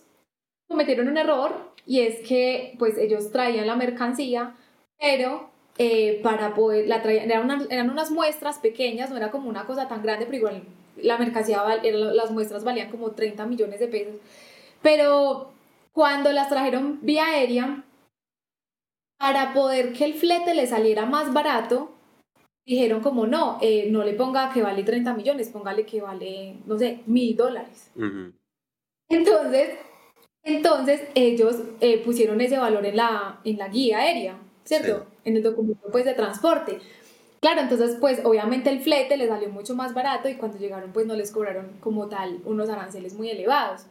cometieron 0.68 1.08
un 1.08 1.18
error 1.18 1.75
y 1.86 2.02
es 2.02 2.28
que 2.28 2.76
pues 2.80 2.98
ellos 2.98 3.32
traían 3.32 3.68
la 3.68 3.76
mercancía, 3.76 4.56
pero 5.00 5.50
eh, 5.78 6.20
para 6.24 6.54
poder, 6.54 6.88
la 6.88 7.02
traían, 7.02 7.30
eran, 7.30 7.68
eran 7.70 7.90
unas 7.90 8.12
muestras 8.12 8.60
pequeñas, 8.60 9.10
no 9.10 9.18
era 9.18 9.32
como 9.32 9.50
una 9.50 9.66
cosa 9.66 9.88
tan 9.88 10.02
grande, 10.02 10.26
pero 10.26 10.38
igual 10.38 10.64
la 10.98 11.18
mercancía, 11.18 11.64
las 11.84 12.32
muestras 12.32 12.64
valían 12.64 12.90
como 12.90 13.12
30 13.12 13.46
millones 13.46 13.80
de 13.80 13.88
pesos. 13.88 14.16
Pero 14.82 15.52
cuando 15.92 16.32
las 16.32 16.50
trajeron 16.50 17.00
vía 17.02 17.26
aérea, 17.26 17.84
para 19.18 19.54
poder 19.54 19.94
que 19.94 20.06
el 20.06 20.14
flete 20.14 20.54
le 20.54 20.68
saliera 20.68 21.06
más 21.06 21.34
barato, 21.34 21.92
dijeron 22.66 23.02
como 23.02 23.28
no, 23.28 23.58
eh, 23.62 23.88
no 23.90 24.04
le 24.04 24.14
ponga 24.14 24.52
que 24.52 24.62
vale 24.62 24.84
30 24.84 25.14
millones, 25.14 25.50
póngale 25.50 25.86
que 25.86 26.02
vale, 26.02 26.56
no 26.66 26.78
sé, 26.78 27.02
mil 27.06 27.36
dólares. 27.36 27.92
Entonces, 29.10 29.78
entonces 30.46 31.02
ellos 31.16 31.56
eh, 31.82 31.98
pusieron 32.06 32.40
ese 32.40 32.60
valor 32.60 32.86
en 32.86 32.96
la, 32.96 33.40
en 33.44 33.58
la 33.58 33.68
guía 33.68 33.98
aérea, 33.98 34.38
¿cierto? 34.64 35.08
En 35.26 35.36
el 35.36 35.44
documento 35.44 35.88
pues 35.92 36.06
de 36.06 36.14
transporte. 36.14 36.80
Claro, 37.42 37.62
entonces 37.62 37.98
pues 38.00 38.22
obviamente 38.24 38.70
el 38.70 38.80
flete 38.80 39.18
les 39.18 39.28
salió 39.28 39.50
mucho 39.50 39.76
más 39.76 39.96
barato 39.96 40.30
y 40.30 40.36
cuando 40.36 40.60
llegaron 40.60 40.94
pues 40.94 41.08
no 41.08 41.16
les 41.16 41.32
cobraron 41.32 41.78
como 41.80 42.08
tal 42.08 42.42
unos 42.46 42.70
aranceles 42.70 43.16
muy 43.16 43.30
elevados. 43.30 43.88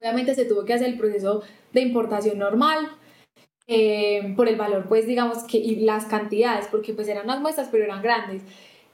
Obviamente 0.00 0.36
se 0.36 0.44
tuvo 0.44 0.64
que 0.64 0.74
hacer 0.74 0.88
el 0.88 0.98
proceso 0.98 1.42
de 1.72 1.80
importación 1.80 2.38
normal 2.38 2.88
eh, 3.66 4.32
por 4.36 4.46
el 4.46 4.56
valor 4.56 4.86
pues 4.88 5.06
digamos 5.06 5.42
que 5.44 5.58
y 5.58 5.76
las 5.76 6.04
cantidades 6.04 6.66
porque 6.70 6.94
pues 6.94 7.08
eran 7.08 7.24
unas 7.24 7.40
muestras 7.40 7.68
pero 7.72 7.82
eran 7.82 8.00
grandes. 8.00 8.42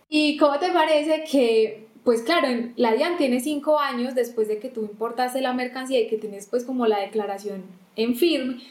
¿Y 0.08 0.38
cómo 0.38 0.58
te 0.58 0.72
parece 0.72 1.24
que 1.30 1.89
pues 2.04 2.22
claro, 2.22 2.48
la 2.76 2.92
DIAN 2.92 3.16
tiene 3.16 3.40
cinco 3.40 3.78
años 3.78 4.14
después 4.14 4.48
de 4.48 4.58
que 4.58 4.68
tú 4.68 4.82
importaste 4.82 5.40
la 5.40 5.52
mercancía 5.52 6.00
y 6.00 6.08
que 6.08 6.18
tienes 6.18 6.46
pues 6.46 6.64
como 6.64 6.86
la 6.86 7.00
declaración 7.00 7.64
en 7.96 8.16
firme, 8.16 8.62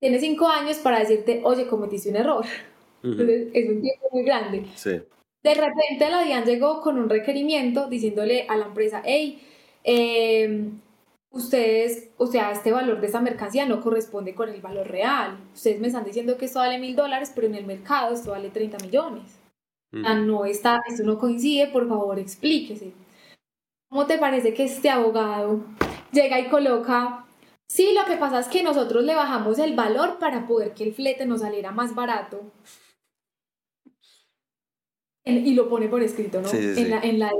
tiene 0.00 0.18
cinco 0.18 0.48
años 0.48 0.78
para 0.78 1.00
decirte, 1.00 1.40
oye, 1.44 1.66
cometiste 1.66 2.10
un 2.10 2.16
error 2.16 2.46
es 3.02 3.68
un 3.68 3.82
tiempo 3.82 4.08
muy 4.12 4.24
grande. 4.24 4.66
De 5.42 5.54
repente 5.54 6.10
la 6.10 6.22
DIAN 6.24 6.44
llegó 6.44 6.80
con 6.80 6.98
un 6.98 7.08
requerimiento 7.08 7.88
diciéndole 7.88 8.46
a 8.48 8.56
la 8.56 8.66
empresa, 8.66 9.02
hey, 9.04 9.40
em, 9.84 10.80
ustedes, 11.30 12.08
o 12.16 12.26
sea, 12.26 12.50
este 12.50 12.72
valor 12.72 13.00
de 13.00 13.06
esta 13.06 13.20
mercancía 13.20 13.66
no 13.66 13.80
corresponde 13.80 14.34
con 14.34 14.48
el 14.48 14.60
valor 14.60 14.88
real. 14.88 15.38
Ustedes 15.54 15.80
me 15.80 15.86
están 15.86 16.04
diciendo 16.04 16.36
que 16.36 16.46
esto 16.46 16.58
vale 16.58 16.78
mil 16.78 16.96
dólares, 16.96 17.32
pero 17.34 17.46
en 17.46 17.54
el 17.54 17.66
mercado 17.66 18.14
esto 18.14 18.32
vale 18.32 18.50
30 18.50 18.78
millones. 18.78 19.35
No 20.02 20.44
está, 20.44 20.80
esto 20.88 21.04
no 21.04 21.18
coincide, 21.18 21.68
por 21.68 21.88
favor 21.88 22.18
explíquese. 22.18 22.92
¿Cómo 23.88 24.06
te 24.06 24.18
parece 24.18 24.52
que 24.52 24.64
este 24.64 24.90
abogado 24.90 25.60
llega 26.12 26.40
y 26.40 26.48
coloca 26.48 27.26
Sí, 27.68 27.92
lo 27.94 28.04
que 28.04 28.16
pasa 28.16 28.38
es 28.38 28.46
que 28.46 28.62
nosotros 28.62 29.02
le 29.04 29.14
bajamos 29.14 29.58
el 29.58 29.74
valor 29.74 30.18
para 30.18 30.46
poder 30.46 30.72
que 30.72 30.84
el 30.84 30.94
flete 30.94 31.26
nos 31.26 31.40
saliera 31.40 31.72
más 31.72 31.94
barato 31.94 32.44
y 35.24 35.54
lo 35.54 35.68
pone 35.68 35.88
por 35.88 36.02
escrito, 36.02 36.40
¿no? 36.40 36.48
en, 36.52 36.90
La, 36.90 37.00
en 37.00 37.18
la... 37.18 37.32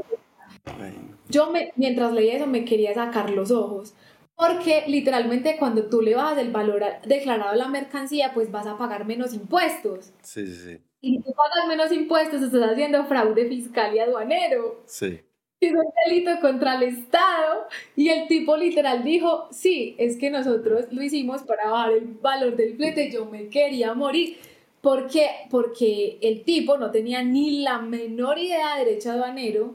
Yo 1.28 1.52
me, 1.52 1.72
mientras 1.76 2.12
leía 2.12 2.36
eso 2.36 2.46
me 2.46 2.64
quería 2.64 2.92
sacar 2.92 3.30
los 3.30 3.52
ojos, 3.52 3.94
porque 4.34 4.84
literalmente 4.88 5.56
cuando 5.56 5.84
tú 5.88 6.02
le 6.02 6.16
bajas 6.16 6.38
el 6.38 6.50
valor 6.50 6.82
declarado 7.06 7.50
a 7.50 7.56
la 7.56 7.68
mercancía, 7.68 8.32
pues 8.34 8.50
vas 8.50 8.66
a 8.66 8.76
pagar 8.76 9.06
menos 9.06 9.32
impuestos. 9.32 10.12
Sí, 10.22 10.44
sí, 10.46 10.54
sí. 10.54 10.85
Y 11.00 11.16
si 11.16 11.22
tú 11.22 11.32
pagas 11.34 11.68
menos 11.68 11.92
impuestos, 11.92 12.42
estás 12.42 12.62
haciendo 12.70 13.04
fraude 13.04 13.48
fiscal 13.48 13.94
y 13.94 13.98
aduanero. 13.98 14.82
Sí. 14.86 15.20
Es 15.60 15.72
un 15.72 15.84
delito 16.06 16.32
contra 16.40 16.76
el 16.76 16.82
Estado. 16.84 17.66
Y 17.94 18.08
el 18.08 18.28
tipo 18.28 18.56
literal 18.56 19.04
dijo, 19.04 19.48
sí, 19.50 19.94
es 19.98 20.16
que 20.16 20.30
nosotros 20.30 20.86
lo 20.90 21.02
hicimos 21.02 21.42
para 21.42 21.70
bajar 21.70 21.92
el 21.92 22.04
valor 22.06 22.56
del 22.56 22.76
flete. 22.76 23.10
Yo 23.10 23.26
me 23.26 23.48
quería 23.48 23.94
morir. 23.94 24.38
¿Por 24.80 25.08
qué? 25.08 25.28
Porque 25.50 26.18
el 26.22 26.44
tipo 26.44 26.78
no 26.78 26.90
tenía 26.90 27.22
ni 27.22 27.62
la 27.62 27.78
menor 27.78 28.38
idea 28.38 28.76
de 28.76 28.84
derecho 28.84 29.10
aduanero 29.10 29.74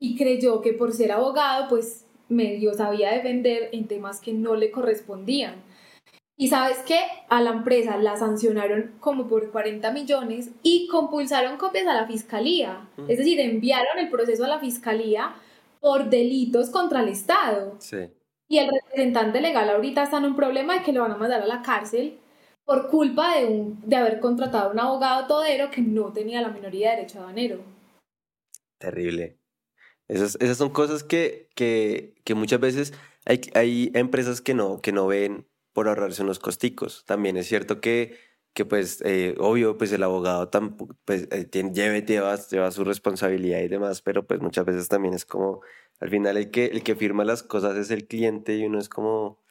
y 0.00 0.16
creyó 0.16 0.60
que 0.60 0.72
por 0.72 0.92
ser 0.92 1.12
abogado, 1.12 1.68
pues 1.68 2.06
medio 2.28 2.74
sabía 2.74 3.12
defender 3.12 3.68
en 3.72 3.86
temas 3.86 4.20
que 4.20 4.32
no 4.32 4.56
le 4.56 4.70
correspondían. 4.70 5.62
Y 6.36 6.48
sabes 6.48 6.78
qué? 6.78 7.00
A 7.28 7.40
la 7.40 7.50
empresa 7.50 7.96
la 7.96 8.16
sancionaron 8.16 8.94
como 8.98 9.28
por 9.28 9.50
40 9.52 9.92
millones 9.92 10.50
y 10.62 10.88
compulsaron 10.88 11.58
copias 11.58 11.86
a 11.86 11.94
la 11.94 12.06
fiscalía. 12.06 12.88
Es 13.08 13.18
decir, 13.18 13.38
enviaron 13.38 13.98
el 13.98 14.10
proceso 14.10 14.44
a 14.44 14.48
la 14.48 14.58
fiscalía 14.58 15.36
por 15.80 16.10
delitos 16.10 16.70
contra 16.70 17.02
el 17.02 17.08
Estado. 17.08 17.76
Sí. 17.78 18.10
Y 18.48 18.58
el 18.58 18.68
representante 18.68 19.40
legal 19.40 19.70
ahorita 19.70 20.02
está 20.02 20.18
en 20.18 20.24
un 20.24 20.36
problema 20.36 20.74
de 20.74 20.82
que 20.82 20.92
lo 20.92 21.02
van 21.02 21.12
a 21.12 21.16
mandar 21.16 21.42
a 21.42 21.46
la 21.46 21.62
cárcel 21.62 22.18
por 22.64 22.88
culpa 22.88 23.38
de, 23.38 23.46
un, 23.46 23.80
de 23.86 23.96
haber 23.96 24.18
contratado 24.18 24.70
a 24.70 24.72
un 24.72 24.80
abogado 24.80 25.26
todero 25.26 25.70
que 25.70 25.82
no 25.82 26.12
tenía 26.12 26.40
la 26.40 26.48
minoría 26.48 26.90
de 26.90 26.96
derecho 26.96 27.20
aduanero. 27.20 27.60
Terrible. 28.78 29.38
Esas, 30.08 30.36
esas 30.40 30.58
son 30.58 30.70
cosas 30.70 31.04
que, 31.04 31.48
que, 31.54 32.14
que 32.24 32.34
muchas 32.34 32.60
veces 32.60 32.92
hay, 33.24 33.40
hay 33.54 33.90
empresas 33.94 34.40
que 34.40 34.54
no, 34.54 34.80
que 34.80 34.92
no 34.92 35.06
ven 35.06 35.46
por 35.74 35.88
ahorrarse 35.88 36.22
unos 36.22 36.38
costicos. 36.38 37.04
También 37.06 37.36
es 37.36 37.46
cierto 37.48 37.82
que, 37.82 38.16
que 38.54 38.64
pues, 38.64 39.02
eh, 39.04 39.34
obvio, 39.38 39.76
pues 39.76 39.92
el 39.92 40.02
abogado 40.02 40.48
tampoco, 40.48 40.96
pues, 41.04 41.28
eh, 41.32 41.44
tiene, 41.44 41.72
lleve, 41.74 42.02
lleva, 42.02 42.36
lleva 42.36 42.70
su 42.70 42.84
responsabilidad 42.84 43.60
y 43.60 43.68
demás, 43.68 44.00
pero 44.00 44.26
pues 44.26 44.40
muchas 44.40 44.64
veces 44.64 44.88
también 44.88 45.14
es 45.14 45.26
como, 45.26 45.60
al 46.00 46.10
final 46.10 46.36
el 46.38 46.50
que, 46.50 46.66
el 46.66 46.82
que 46.82 46.94
firma 46.96 47.24
las 47.24 47.42
cosas 47.42 47.76
es 47.76 47.90
el 47.90 48.06
cliente 48.06 48.56
y 48.56 48.64
uno 48.64 48.78
es 48.78 48.88
como, 48.88 49.42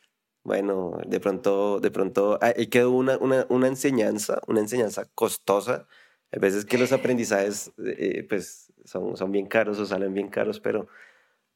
bueno, 0.43 0.97
de 1.05 1.19
pronto, 1.19 1.79
de 1.79 1.91
pronto, 1.91 2.39
ahí 2.41 2.67
quedó 2.67 2.91
una, 2.91 3.17
una, 3.17 3.45
una 3.49 3.67
enseñanza, 3.67 4.41
una 4.47 4.61
enseñanza 4.61 5.05
costosa. 5.15 5.87
Hay 6.31 6.39
veces 6.39 6.65
que 6.65 6.77
los 6.77 6.91
aprendizajes, 6.93 7.71
eh, 7.85 8.25
pues, 8.27 8.73
son, 8.85 9.17
son 9.17 9.31
bien 9.31 9.47
caros 9.47 9.79
o 9.79 9.85
salen 9.85 10.13
bien 10.13 10.29
caros, 10.29 10.59
pero, 10.59 10.87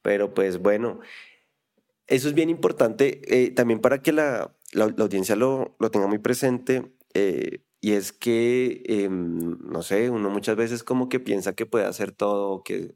pero 0.02 0.34
pues 0.34 0.60
bueno, 0.60 1.00
eso 2.08 2.30
es 2.30 2.34
bien 2.34 2.50
importante 2.50 3.22
eh, 3.28 3.52
también 3.52 3.80
para 3.82 4.02
que 4.02 4.14
la, 4.14 4.56
la, 4.74 4.88
la 4.88 5.04
audiencia 5.04 5.36
lo, 5.36 5.76
lo, 5.80 5.92
tenga 5.92 6.08
muy 6.08 6.20
presente. 6.20 6.94
Eh, 7.14 7.64
y 7.82 7.94
es 7.94 8.12
que, 8.12 8.84
eh, 8.88 9.10
no 9.10 9.82
sé, 9.84 10.10
uno 10.10 10.30
muchas 10.30 10.56
veces 10.56 10.84
como 10.84 11.10
que 11.10 11.20
piensa 11.20 11.54
que 11.54 11.66
puede 11.66 11.86
hacer 11.86 12.12
todo, 12.12 12.64
que 12.64 12.96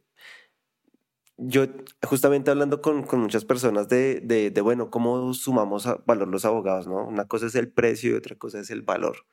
yo 1.37 1.65
justamente 2.03 2.51
hablando 2.51 2.81
con, 2.81 3.03
con 3.03 3.19
muchas 3.21 3.45
personas 3.45 3.87
de, 3.89 4.21
de, 4.21 4.51
de, 4.51 4.61
bueno, 4.61 4.91
cómo 4.91 5.33
sumamos 5.33 5.87
a 5.87 5.95
valor 6.05 6.27
los 6.27 6.45
abogados, 6.45 6.87
¿no? 6.87 7.07
Una 7.07 7.27
cosa 7.27 7.47
es 7.47 7.55
el 7.55 7.71
precio 7.71 8.11
y 8.11 8.13
otra 8.13 8.35
cosa 8.37 8.59
es 8.59 8.69
el 8.69 8.83
valor. 8.83 9.25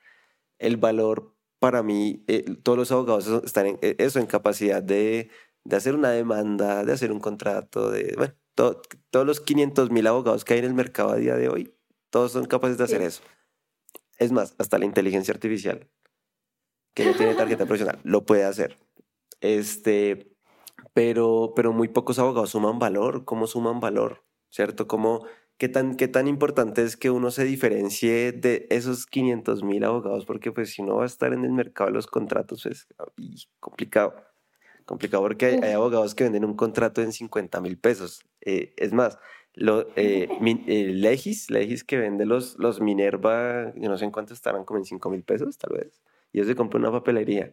El 0.59 0.77
valor, 0.79 1.35
para 1.59 1.83
mí, 1.83 2.25
eh, 2.29 2.45
todos 2.63 2.79
los 2.79 2.93
abogados 2.93 3.29
están 3.45 3.67
en 3.67 3.79
eh, 3.83 3.97
eso, 3.99 4.21
en 4.21 4.27
capacidad 4.27 4.83
de, 4.83 5.31
de 5.65 5.77
hacer 5.77 5.95
una 5.95 6.11
demanda, 6.11 6.85
de 6.85 6.93
hacer 6.93 7.13
un 7.13 7.21
contrato, 7.21 7.91
de, 7.91 8.15
bueno, 8.17 8.35
todo, 8.55 8.83
todos 9.11 9.27
los 9.27 9.41
500 9.41 9.91
mil 9.91 10.07
abogados 10.07 10.45
que 10.45 10.55
hay 10.55 10.61
en 10.61 10.67
el 10.67 10.75
mercado 10.75 11.11
a 11.11 11.17
día 11.17 11.37
de 11.37 11.49
hoy, 11.49 11.75
todos 12.11 12.33
son 12.33 12.47
capaces 12.47 12.79
de 12.79 12.85
hacer 12.85 13.01
sí. 13.01 13.07
eso. 13.07 13.23
Es 14.19 14.33
más, 14.33 14.55
hasta 14.59 14.79
la 14.79 14.85
inteligencia 14.85 15.33
artificial, 15.33 15.89
que 16.95 17.05
no 17.05 17.15
tiene 17.15 17.35
tarjeta 17.35 17.67
profesional, 17.67 17.99
lo 18.05 18.25
puede 18.27 18.45
hacer. 18.45 18.79
Este, 19.41 20.35
pero, 20.93 21.53
pero 21.55 21.73
muy 21.73 21.89
pocos 21.89 22.19
abogados 22.19 22.51
suman 22.51 22.79
valor. 22.79 23.25
¿Cómo 23.25 23.47
suman 23.47 23.81
valor? 23.81 24.25
¿Cierto? 24.51 24.89
¿Cómo, 24.89 25.27
qué, 25.57 25.69
tan, 25.69 25.97
¿Qué 25.97 26.09
tan 26.09 26.27
importante 26.27 26.83
es 26.83 26.97
que 26.97 27.11
uno 27.11 27.31
se 27.31 27.45
diferencie 27.45 28.33
de 28.33 28.67
esos 28.71 29.07
500 29.07 29.63
mil 29.63 29.85
abogados? 29.85 30.25
Porque 30.25 30.51
pues 30.51 30.71
si 30.71 30.83
no 30.83 30.97
va 30.97 31.05
a 31.05 31.07
estar 31.07 31.33
en 31.33 31.45
el 31.45 31.53
mercado 31.53 31.91
de 31.91 31.95
los 31.95 32.07
contratos, 32.07 32.67
es 32.67 32.89
pues, 33.15 33.49
complicado. 33.61 34.15
Complicado 34.87 35.23
porque 35.23 35.47
hay, 35.47 35.55
hay, 35.63 35.73
abogados 35.73 36.15
que 36.15 36.25
venden 36.25 36.47
un 36.47 36.57
contrato 36.57 37.03
en 37.03 37.13
50 37.13 37.61
mil 37.61 37.79
pesos. 37.79 38.25
Eh, 38.41 38.73
es 38.79 38.93
más, 38.93 39.19
lo, 39.59 39.89
eh, 39.97 40.29
min, 40.41 40.65
eh, 40.69 40.93
Legis, 40.95 41.51
Legis 41.51 41.85
que 41.85 41.99
vende 41.99 42.25
los, 42.27 42.59
los 42.59 42.81
Minerva, 42.81 43.73
yo 43.75 43.89
no 43.89 43.99
sé 43.99 44.05
en 44.05 44.13
cuánto 44.13 44.33
estarán, 44.33 44.65
como 44.65 44.79
en 44.79 44.85
5 44.85 45.11
mil 45.11 45.25
pesos 45.25 45.59
tal 45.59 45.77
vez. 45.77 46.01
Y 46.33 46.39
ellos 46.39 46.49
se 46.49 46.55
compra 46.55 46.79
una 46.79 46.93
papelería. 46.93 47.53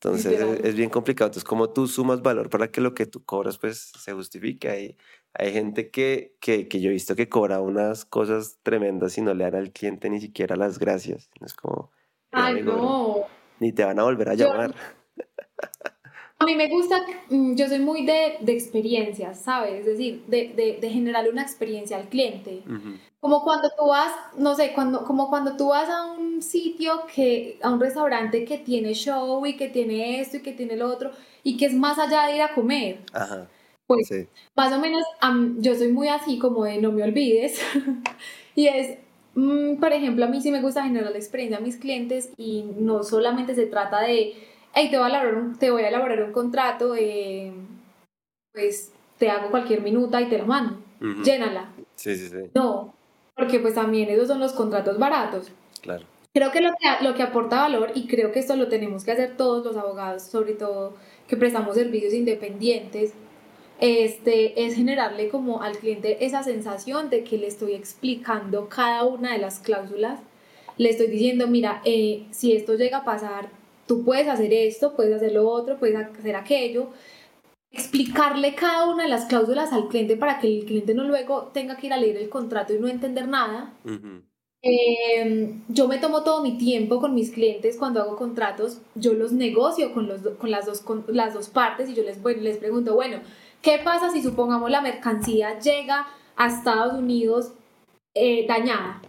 Entonces 0.00 0.40
es, 0.40 0.64
es, 0.64 0.74
bien 0.76 0.90
complicado. 0.90 1.26
Entonces, 1.28 1.44
como 1.44 1.70
tú 1.70 1.88
sumas 1.88 2.22
valor 2.22 2.48
para 2.50 2.70
que 2.70 2.80
lo 2.80 2.94
que 2.94 3.04
tú 3.04 3.24
cobras 3.24 3.58
pues 3.58 3.92
se 3.98 4.12
justifique? 4.12 4.70
Hay, 4.70 4.96
hay 5.34 5.52
gente 5.52 5.90
que, 5.90 6.36
que, 6.40 6.68
que 6.68 6.80
yo 6.80 6.90
he 6.90 6.92
visto 6.92 7.16
que 7.16 7.28
cobra 7.28 7.60
unas 7.60 8.04
cosas 8.04 8.58
tremendas 8.62 9.18
y 9.18 9.22
no 9.22 9.34
le 9.34 9.44
dan 9.44 9.56
al 9.56 9.72
cliente 9.72 10.08
ni 10.08 10.20
siquiera 10.20 10.56
las 10.56 10.78
gracias. 10.78 11.28
Es 11.44 11.52
como... 11.52 11.90
Ay, 12.30 12.62
no. 12.62 13.26
Ni 13.58 13.72
te 13.72 13.84
van 13.84 13.98
a 13.98 14.04
volver 14.04 14.28
a 14.28 14.34
yo, 14.34 14.48
llamar. 14.48 14.74
A 16.40 16.44
mí 16.44 16.54
me 16.54 16.68
gusta, 16.68 17.00
mm, 17.30 17.54
yo 17.56 17.68
soy 17.68 17.80
muy 17.80 18.06
de, 18.06 18.36
de 18.40 18.52
experiencias, 18.52 19.40
¿sabes? 19.40 19.80
Es 19.80 19.86
decir, 19.86 20.24
de, 20.28 20.52
de, 20.54 20.78
de 20.80 20.90
generar 20.90 21.28
una 21.28 21.42
experiencia 21.42 21.96
al 21.96 22.08
cliente. 22.08 22.62
Uh 22.66 22.70
-huh. 22.72 23.00
Como 23.20 23.42
cuando 23.42 23.70
tú 23.76 23.88
vas, 23.88 24.12
no 24.36 24.54
sé, 24.54 24.72
cuando, 24.72 25.04
como 25.04 25.28
cuando 25.28 25.56
tú 25.56 25.68
vas 25.68 25.88
a 25.90 26.12
un 26.12 26.40
sitio, 26.40 27.02
que, 27.12 27.58
a 27.60 27.70
un 27.72 27.80
restaurante 27.80 28.44
que 28.44 28.58
tiene 28.58 28.94
show 28.94 29.44
y 29.46 29.56
que 29.56 29.68
tiene 29.68 30.20
esto 30.20 30.36
y 30.36 30.42
que 30.42 30.52
tiene 30.52 30.76
lo 30.76 30.88
otro, 30.88 31.10
y 31.42 31.56
que 31.56 31.66
es 31.66 31.74
más 31.74 31.98
allá 31.98 32.26
de 32.26 32.36
ir 32.36 32.42
a 32.42 32.54
comer. 32.54 33.00
Ajá. 33.12 33.48
Pues 33.86 34.06
sí. 34.08 34.26
más 34.54 34.70
o 34.72 34.78
menos 34.78 35.02
um, 35.26 35.60
yo 35.62 35.74
soy 35.74 35.90
muy 35.90 36.08
así 36.08 36.38
como 36.38 36.64
de 36.64 36.78
no 36.78 36.92
me 36.92 37.02
olvides. 37.02 37.58
y 38.54 38.68
es, 38.68 38.98
mm, 39.34 39.76
por 39.80 39.92
ejemplo, 39.92 40.24
a 40.26 40.28
mí 40.28 40.40
sí 40.40 40.50
me 40.52 40.60
gusta 40.62 40.84
generar 40.84 41.10
la 41.10 41.18
experiencia 41.18 41.58
a 41.58 41.60
mis 41.60 41.76
clientes 41.78 42.30
y 42.36 42.64
no 42.78 43.02
solamente 43.02 43.54
se 43.54 43.66
trata 43.66 44.02
de 44.02 44.34
hey, 44.78 44.90
te 44.90 44.96
voy 44.96 45.06
a 45.06 45.08
elaborar 45.08 45.34
un, 45.34 45.58
te 45.58 45.70
voy 45.70 45.82
a 45.82 45.88
elaborar 45.88 46.22
un 46.22 46.32
contrato, 46.32 46.94
eh, 46.96 47.52
pues 48.52 48.92
te 49.18 49.28
hago 49.28 49.50
cualquier 49.50 49.82
minuta 49.82 50.20
y 50.20 50.28
te 50.28 50.38
lo 50.38 50.46
mando, 50.46 50.78
uh 51.00 51.04
-huh. 51.04 51.24
llénala. 51.24 51.70
Sí, 51.96 52.14
sí, 52.14 52.28
sí. 52.28 52.50
No, 52.54 52.94
porque 53.34 53.58
pues 53.58 53.74
también 53.74 54.08
esos 54.08 54.28
son 54.28 54.38
los 54.38 54.52
contratos 54.52 54.98
baratos. 54.98 55.50
Claro. 55.82 56.04
Creo 56.32 56.52
que 56.52 56.60
lo 56.60 56.70
que, 56.70 57.04
lo 57.04 57.14
que 57.14 57.22
aporta 57.22 57.60
valor, 57.62 57.90
y 57.94 58.06
creo 58.06 58.30
que 58.30 58.38
esto 58.38 58.54
lo 58.54 58.68
tenemos 58.68 59.04
que 59.04 59.12
hacer 59.12 59.36
todos 59.36 59.64
los 59.64 59.76
abogados, 59.76 60.22
sobre 60.22 60.52
todo 60.52 60.94
que 61.26 61.36
prestamos 61.36 61.74
servicios 61.74 62.14
independientes, 62.14 63.12
este, 63.80 64.64
es 64.64 64.74
generarle 64.74 65.28
como 65.28 65.62
al 65.62 65.76
cliente 65.78 66.24
esa 66.24 66.42
sensación 66.42 67.10
de 67.10 67.24
que 67.24 67.38
le 67.38 67.46
estoy 67.46 67.74
explicando 67.74 68.68
cada 68.68 69.04
una 69.04 69.32
de 69.32 69.38
las 69.38 69.58
cláusulas, 69.60 70.20
le 70.76 70.90
estoy 70.90 71.08
diciendo, 71.08 71.48
mira, 71.48 71.80
eh, 71.84 72.26
si 72.30 72.52
esto 72.54 72.74
llega 72.74 72.98
a 72.98 73.04
pasar, 73.04 73.50
tú 73.88 74.04
puedes 74.04 74.28
hacer 74.28 74.52
esto, 74.52 74.94
puedes 74.94 75.16
hacer 75.16 75.32
lo 75.32 75.48
otro, 75.48 75.78
puedes 75.78 75.96
hacer 75.96 76.36
aquello, 76.36 76.90
explicarle 77.72 78.54
cada 78.54 78.88
una 78.88 79.04
de 79.04 79.08
las 79.08 79.24
cláusulas 79.24 79.72
al 79.72 79.88
cliente 79.88 80.16
para 80.16 80.38
que 80.38 80.46
el 80.46 80.64
cliente 80.64 80.94
no 80.94 81.04
luego 81.04 81.50
tenga 81.52 81.76
que 81.76 81.88
ir 81.88 81.92
a 81.92 81.96
leer 81.96 82.18
el 82.18 82.28
contrato 82.28 82.74
y 82.74 82.78
no 82.78 82.86
entender 82.86 83.26
nada. 83.26 83.74
Uh 83.84 83.88
-huh. 83.88 84.22
eh, 84.62 85.54
yo 85.68 85.88
me 85.88 85.98
tomo 85.98 86.22
todo 86.22 86.42
mi 86.42 86.58
tiempo 86.58 87.00
con 87.00 87.14
mis 87.14 87.30
clientes 87.30 87.76
cuando 87.78 88.00
hago 88.00 88.16
contratos, 88.16 88.80
yo 88.94 89.14
los 89.14 89.32
negocio 89.32 89.92
con, 89.94 90.06
los, 90.06 90.20
con, 90.38 90.50
las, 90.50 90.66
dos, 90.66 90.80
con 90.80 91.04
las 91.08 91.34
dos 91.34 91.48
partes 91.48 91.88
y 91.88 91.94
yo 91.94 92.02
les, 92.02 92.20
bueno, 92.22 92.42
les 92.42 92.58
pregunto, 92.58 92.94
bueno, 92.94 93.20
¿qué 93.62 93.80
pasa 93.84 94.10
si 94.10 94.22
supongamos 94.22 94.70
la 94.70 94.82
mercancía 94.82 95.58
llega 95.58 96.06
a 96.36 96.46
Estados 96.48 96.94
Unidos 96.98 97.52
eh, 98.14 98.46
dañada? 98.46 99.00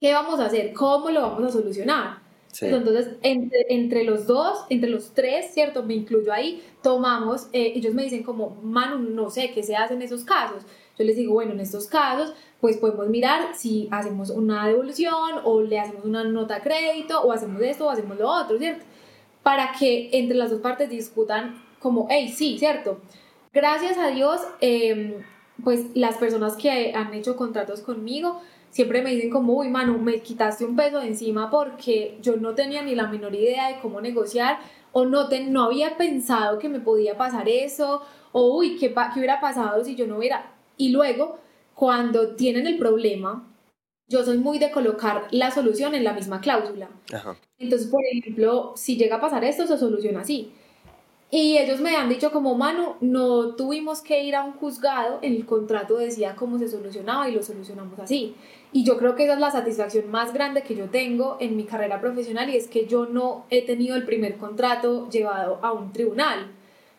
¿Qué 0.00 0.12
vamos 0.12 0.40
a 0.40 0.46
hacer? 0.46 0.72
¿Cómo 0.74 1.10
lo 1.10 1.22
vamos 1.22 1.44
a 1.44 1.50
solucionar? 1.50 2.23
Sí. 2.54 2.66
Entonces, 2.66 3.08
entre, 3.22 3.66
entre, 3.70 4.04
los 4.04 4.28
dos, 4.28 4.64
entre 4.68 4.88
los 4.88 5.12
tres, 5.12 5.52
¿cierto? 5.52 5.82
Me 5.82 5.94
incluyo 5.94 6.32
ahí, 6.32 6.62
tomamos, 6.84 7.48
eh, 7.52 7.72
ellos 7.74 7.94
me 7.94 8.04
dicen 8.04 8.22
como, 8.22 8.50
Manu, 8.62 8.98
no 9.10 9.28
sé 9.28 9.50
qué 9.52 9.64
se 9.64 9.74
hace 9.74 9.94
en 9.94 10.02
esos 10.02 10.22
casos. 10.22 10.62
Yo 10.96 11.04
les 11.04 11.16
digo, 11.16 11.32
bueno, 11.32 11.50
en 11.50 11.58
estos 11.58 11.88
casos, 11.88 12.32
pues 12.60 12.76
podemos 12.76 13.08
mirar 13.08 13.56
si 13.56 13.88
hacemos 13.90 14.30
una 14.30 14.68
devolución 14.68 15.40
o 15.42 15.62
le 15.62 15.80
hacemos 15.80 16.04
una 16.04 16.22
nota 16.22 16.54
de 16.54 16.60
crédito 16.60 17.20
o 17.22 17.32
hacemos 17.32 17.60
esto 17.60 17.86
o 17.86 17.90
hacemos 17.90 18.16
lo 18.16 18.30
otro, 18.30 18.56
¿cierto? 18.56 18.84
Para 19.42 19.72
que 19.76 20.10
entre 20.12 20.36
las 20.36 20.52
dos 20.52 20.60
partes 20.60 20.88
discutan 20.88 21.60
como, 21.80 22.06
hey, 22.08 22.32
sí, 22.32 22.56
¿cierto? 22.60 23.00
Gracias 23.52 23.98
a 23.98 24.10
Dios, 24.10 24.40
eh, 24.60 25.18
pues 25.64 25.86
las 25.94 26.18
personas 26.18 26.54
que 26.54 26.92
han 26.94 27.12
hecho 27.14 27.34
contratos 27.34 27.80
conmigo, 27.80 28.40
siempre 28.74 29.02
me 29.02 29.10
dicen 29.10 29.30
como, 29.30 29.52
uy, 29.52 29.68
Manu, 29.68 29.98
me 30.00 30.20
quitaste 30.20 30.64
un 30.64 30.74
peso 30.74 30.98
de 30.98 31.06
encima 31.06 31.48
porque 31.48 32.18
yo 32.20 32.36
no 32.36 32.56
tenía 32.56 32.82
ni 32.82 32.96
la 32.96 33.06
menor 33.06 33.32
idea 33.32 33.68
de 33.68 33.78
cómo 33.78 34.00
negociar 34.00 34.58
o 34.90 35.04
no, 35.04 35.28
te, 35.28 35.44
no 35.44 35.66
había 35.66 35.96
pensado 35.96 36.58
que 36.58 36.68
me 36.68 36.80
podía 36.80 37.16
pasar 37.16 37.48
eso 37.48 38.02
o, 38.32 38.56
uy, 38.58 38.76
¿qué, 38.76 38.92
¿qué 38.92 39.20
hubiera 39.20 39.40
pasado 39.40 39.84
si 39.84 39.94
yo 39.94 40.08
no 40.08 40.18
hubiera? 40.18 40.56
Y 40.76 40.88
luego, 40.88 41.38
cuando 41.76 42.34
tienen 42.34 42.66
el 42.66 42.76
problema, 42.76 43.48
yo 44.08 44.24
soy 44.24 44.38
muy 44.38 44.58
de 44.58 44.72
colocar 44.72 45.28
la 45.30 45.52
solución 45.52 45.94
en 45.94 46.02
la 46.02 46.12
misma 46.12 46.40
cláusula. 46.40 46.88
Entonces, 47.58 47.86
por 47.88 48.00
ejemplo, 48.10 48.72
si 48.74 48.96
llega 48.96 49.16
a 49.16 49.20
pasar 49.20 49.44
esto, 49.44 49.68
se 49.68 49.78
soluciona 49.78 50.22
así. 50.22 50.50
Y 51.30 51.58
ellos 51.58 51.80
me 51.80 51.96
han 51.96 52.08
dicho 52.08 52.30
como, 52.30 52.54
mano, 52.54 52.96
no 53.00 53.56
tuvimos 53.56 54.02
que 54.02 54.22
ir 54.22 54.36
a 54.36 54.44
un 54.44 54.52
juzgado, 54.52 55.18
el 55.22 55.44
contrato 55.46 55.96
decía 55.96 56.36
cómo 56.36 56.58
se 56.60 56.68
solucionaba 56.68 57.28
y 57.28 57.32
lo 57.32 57.42
solucionamos 57.42 57.98
así. 57.98 58.36
Y 58.74 58.82
yo 58.82 58.98
creo 58.98 59.14
que 59.14 59.22
esa 59.22 59.34
es 59.34 59.38
la 59.38 59.52
satisfacción 59.52 60.10
más 60.10 60.34
grande 60.34 60.62
que 60.62 60.74
yo 60.74 60.86
tengo 60.86 61.36
en 61.38 61.56
mi 61.56 61.62
carrera 61.62 62.00
profesional 62.00 62.50
y 62.50 62.56
es 62.56 62.66
que 62.66 62.88
yo 62.88 63.06
no 63.06 63.44
he 63.48 63.64
tenido 63.64 63.94
el 63.94 64.04
primer 64.04 64.36
contrato 64.36 65.08
llevado 65.10 65.60
a 65.62 65.72
un 65.72 65.92
tribunal. 65.92 66.50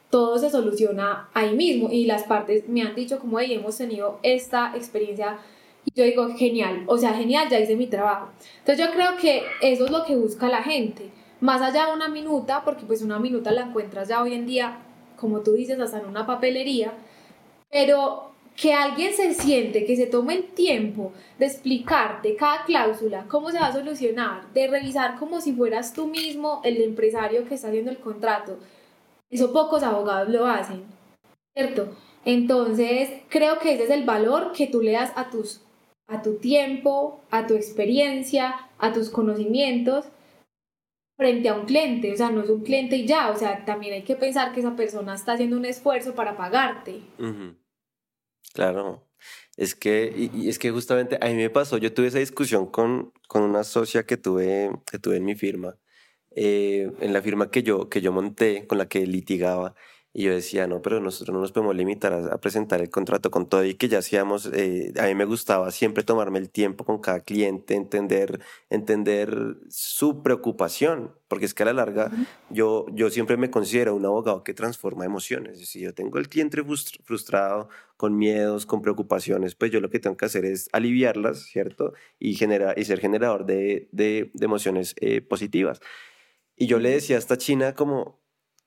Todo 0.09 0.39
se 0.39 0.49
soluciona 0.49 1.27
ahí 1.33 1.53
mismo 1.53 1.89
y 1.91 2.05
las 2.05 2.23
partes 2.23 2.69
me 2.69 2.81
han 2.81 2.95
dicho 2.95 3.19
como, 3.19 3.41
hey, 3.41 3.55
hemos 3.55 3.75
tenido 3.75 4.19
esta 4.23 4.71
experiencia 4.73 5.37
y 5.83 5.91
yo 5.93 6.05
digo, 6.05 6.29
genial, 6.37 6.85
o 6.87 6.97
sea, 6.97 7.13
genial, 7.13 7.49
ya 7.49 7.59
hice 7.59 7.75
mi 7.75 7.87
trabajo. 7.87 8.29
Entonces 8.59 8.85
yo 8.85 8.93
creo 8.93 9.17
que 9.17 9.43
eso 9.61 9.83
es 9.83 9.91
lo 9.91 10.05
que 10.05 10.15
busca 10.15 10.47
la 10.47 10.63
gente, 10.63 11.09
más 11.41 11.61
allá 11.61 11.87
de 11.87 11.93
una 11.93 12.07
minuta, 12.07 12.63
porque 12.63 12.85
pues 12.85 13.01
una 13.01 13.19
minuta 13.19 13.51
la 13.51 13.63
encuentras 13.63 14.07
ya 14.07 14.23
hoy 14.23 14.33
en 14.33 14.45
día, 14.45 14.77
como 15.17 15.41
tú 15.41 15.51
dices, 15.51 15.77
hasta 15.81 15.99
en 15.99 16.05
una 16.05 16.25
papelería, 16.25 16.93
pero 17.69 18.31
que 18.55 18.73
alguien 18.73 19.13
se 19.13 19.33
siente, 19.33 19.85
que 19.85 19.95
se 19.95 20.07
tome 20.07 20.35
el 20.35 20.43
tiempo 20.45 21.11
de 21.37 21.45
explicarte 21.45 22.35
cada 22.35 22.63
cláusula, 22.63 23.25
cómo 23.27 23.51
se 23.51 23.59
va 23.59 23.67
a 23.67 23.73
solucionar, 23.73 24.51
de 24.53 24.67
revisar 24.67 25.17
como 25.17 25.41
si 25.41 25.53
fueras 25.53 25.93
tú 25.93 26.07
mismo 26.07 26.61
el 26.63 26.81
empresario 26.81 27.47
que 27.47 27.55
está 27.55 27.67
haciendo 27.67 27.91
el 27.91 27.99
contrato. 27.99 28.57
Eso 29.29 29.51
pocos 29.51 29.83
abogados 29.83 30.29
lo 30.29 30.45
hacen, 30.45 30.83
¿cierto? 31.53 31.89
Entonces, 32.23 33.09
creo 33.29 33.59
que 33.59 33.73
ese 33.73 33.83
es 33.83 33.89
el 33.89 34.05
valor 34.05 34.53
que 34.53 34.67
tú 34.67 34.81
le 34.81 34.93
das 34.93 35.11
a 35.15 35.29
tus 35.29 35.61
a 36.07 36.21
tu 36.21 36.35
tiempo, 36.35 37.21
a 37.31 37.47
tu 37.47 37.55
experiencia, 37.55 38.69
a 38.77 38.93
tus 38.93 39.09
conocimientos 39.09 40.05
frente 41.17 41.49
a 41.49 41.55
un 41.55 41.65
cliente, 41.65 42.11
o 42.11 42.15
sea, 42.17 42.29
no 42.29 42.43
es 42.43 42.49
un 42.49 42.61
cliente 42.61 42.97
y 42.97 43.07
ya, 43.07 43.31
o 43.31 43.37
sea, 43.37 43.63
también 43.65 43.93
hay 43.93 44.03
que 44.03 44.15
pensar 44.15 44.53
que 44.53 44.59
esa 44.59 44.75
persona 44.75 45.15
está 45.15 45.33
haciendo 45.33 45.57
un 45.57 45.65
esfuerzo 45.65 46.13
para 46.13 46.35
pagarte. 46.35 47.01
Claro, 48.55 49.05
es 49.57 49.75
que, 49.75 50.13
y, 50.15 50.47
es 50.47 50.59
que 50.59 50.71
justamente 50.71 51.17
a 51.19 51.25
mí 51.27 51.35
me 51.35 51.49
pasó, 51.49 51.77
yo 51.77 51.93
tuve 51.93 52.07
esa 52.07 52.19
discusión 52.19 52.67
con, 52.67 53.11
con 53.27 53.43
una 53.43 53.65
socia 53.65 54.05
que 54.05 54.15
tuve, 54.15 54.71
que 54.89 54.97
tuve 54.97 55.17
en 55.17 55.25
mi 55.25 55.35
firma, 55.35 55.77
eh, 56.31 56.89
en 57.01 57.11
la 57.13 57.21
firma 57.21 57.51
que 57.51 57.63
yo, 57.63 57.89
que 57.89 57.99
yo 58.01 58.13
monté, 58.13 58.65
con 58.67 58.77
la 58.77 58.87
que 58.87 59.05
litigaba, 59.07 59.75
y 60.17 60.23
yo 60.23 60.33
decía, 60.33 60.65
no, 60.65 60.81
pero 60.81 61.01
nosotros 61.01 61.33
no 61.33 61.41
nos 61.41 61.51
podemos 61.51 61.75
limitar 61.75 62.13
a, 62.13 62.37
presentar 62.37 62.79
el 62.79 62.89
contrato 62.89 63.29
con 63.31 63.49
todo 63.49 63.65
y 63.65 63.73
que 63.73 63.89
ya 63.89 63.97
hacíamos, 63.97 64.49
eh, 64.53 64.93
a 64.97 65.07
mí 65.07 65.13
me 65.13 65.25
gustaba 65.25 65.69
siempre 65.71 66.05
tomarme 66.05 66.39
el 66.39 66.49
tiempo 66.49 66.85
con 66.85 66.99
cada 66.99 67.19
cliente, 67.19 67.75
entender, 67.75 68.39
entender 68.69 69.57
su 69.67 70.23
preocupación, 70.23 71.13
porque 71.27 71.43
es 71.43 71.53
que 71.53 71.63
a 71.63 71.65
la 71.65 71.73
larga 71.73 72.11
yo, 72.49 72.85
yo 72.93 73.09
siempre 73.09 73.35
me 73.35 73.51
considero 73.51 73.93
un 73.93 74.05
abogado 74.05 74.41
que 74.45 74.53
transforma 74.53 75.03
emociones. 75.03 75.67
Si 75.67 75.81
yo 75.81 75.93
tengo 75.93 76.17
el 76.17 76.29
cliente 76.29 76.63
frustrado, 77.03 77.67
con 77.97 78.17
miedos, 78.17 78.65
con 78.65 78.81
preocupaciones, 78.81 79.55
pues 79.55 79.71
yo 79.71 79.81
lo 79.81 79.89
que 79.89 79.99
tengo 79.99 80.15
que 80.15 80.25
hacer 80.25 80.45
es 80.45 80.69
aliviarlas, 80.71 81.43
¿cierto? 81.43 81.93
Y, 82.19 82.35
genera, 82.35 82.73
y 82.77 82.85
ser 82.85 83.01
generador 83.01 83.45
de, 83.45 83.89
de, 83.91 84.31
emociones 84.39 84.95
eh, 85.01 85.19
positivas. 85.19 85.81
Y 86.55 86.67
yo 86.67 86.79
le 86.79 86.91
decía 86.91 87.17
a 87.17 87.19
esta 87.19 87.37
china 87.37 87.75
como, 87.75 88.24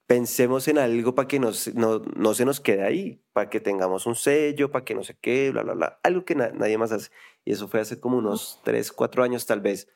pensemos 0.09 0.67
en 0.69 0.79
algo 0.79 1.15
para 1.15 1.29
que 1.29 1.39
no, 1.39 1.51
no, 1.75 2.35
se 2.35 2.45
nos 2.47 2.61
quede 2.61 2.83
ahí, 2.83 3.23
para 3.35 3.51
que 3.51 3.61
tengamos 3.61 4.07
un 4.07 4.17
sello, 4.17 4.73
para 4.73 4.83
que 4.83 4.95
no 4.95 5.05
se 5.05 5.15
quede, 5.19 5.51
bla, 5.51 5.63
bla, 5.63 5.75
bla, 5.75 6.01
algo 6.03 6.25
que 6.25 6.35
nadie 6.35 6.79
más 6.79 6.93
hace. 6.93 7.11
Y 7.45 7.53
eso 7.53 7.69
fue 7.69 7.81
hace 7.81 8.01
como 8.01 8.17
unos 8.17 8.61
3, 8.65 8.91
4 8.93 9.23
años 9.23 9.45
tal 9.45 9.61
vez. 9.61 9.87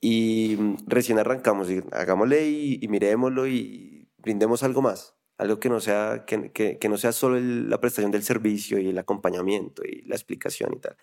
Y 0.00 0.56
mm, 0.56 0.76
recién 0.86 1.18
arrancamos, 1.18 1.68
y 1.68 1.82
hagámosle 1.90 2.48
y, 2.48 2.78
y 2.80 2.86
miremoslo 2.86 3.48
y 3.48 4.08
brindemos 4.18 4.62
algo 4.62 4.82
más, 4.82 5.16
algo 5.36 5.58
que 5.58 5.68
no 5.68 5.80
sea, 5.80 6.24
que, 6.26 6.52
que, 6.52 6.78
que 6.78 6.88
no 6.88 6.96
sea 6.96 7.10
solo 7.10 7.40
la 7.40 7.80
prestación 7.80 8.12
del 8.12 8.22
servicio 8.22 8.78
y 8.78 8.88
el 8.90 8.98
acompañamiento 8.98 9.82
y 9.84 10.02
la 10.02 10.14
explicación 10.14 10.74
y 10.74 10.78
tal. 10.78 10.96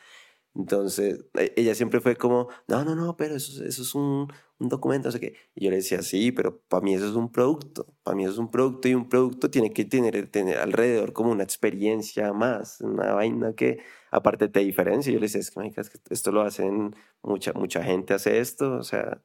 Entonces, 0.56 1.26
e, 1.34 1.54
ella 1.58 1.76
siempre 1.76 2.00
fue 2.00 2.16
como, 2.16 2.48
no, 2.68 2.86
no, 2.86 2.96
no, 2.96 3.18
pero 3.18 3.36
eso, 3.36 3.64
eso 3.64 3.82
es 3.82 3.94
un, 3.94 4.32
un 4.60 4.70
documento, 4.70 5.08
no 5.08 5.12
sé 5.12 5.20
qué. 5.20 5.36
Y 5.56 5.66
yo 5.66 5.70
le 5.72 5.78
decía, 5.78 6.02
sí, 6.02 6.32
pero 6.32 6.60
para 6.68 6.82
mí 6.84 6.94
eso 6.96 7.08
es 7.08 7.16
un 7.16 7.32
producto. 7.32 7.86
Para 8.04 8.16
mí 8.16 8.24
eso 8.24 8.34
es 8.34 8.40
un 8.40 8.50
producto 8.50 8.88
y 8.88 8.96
un 8.96 9.10
producto 9.10 9.50
tiene 9.50 9.72
que 9.72 9.86
tener, 9.86 10.30
tener 10.30 10.58
alrededor 10.58 11.14
como 11.14 11.32
una 11.32 11.44
experiencia 11.44 12.34
más, 12.34 12.82
una 12.82 13.14
vaina 13.14 13.54
que 13.54 13.80
aparte 14.12 14.48
te 14.50 14.62
diferencia. 14.62 15.12
Yo 15.14 15.20
le 15.20 15.28
decía, 15.28 15.42
es 15.42 15.52
que, 15.52 16.00
esto 16.10 16.32
lo 16.32 16.42
hacen, 16.42 16.96
mucha, 17.22 17.54
mucha 17.54 17.84
gente 17.84 18.14
hace 18.14 18.40
esto, 18.40 18.74
o 18.78 18.84
sea, 18.84 19.22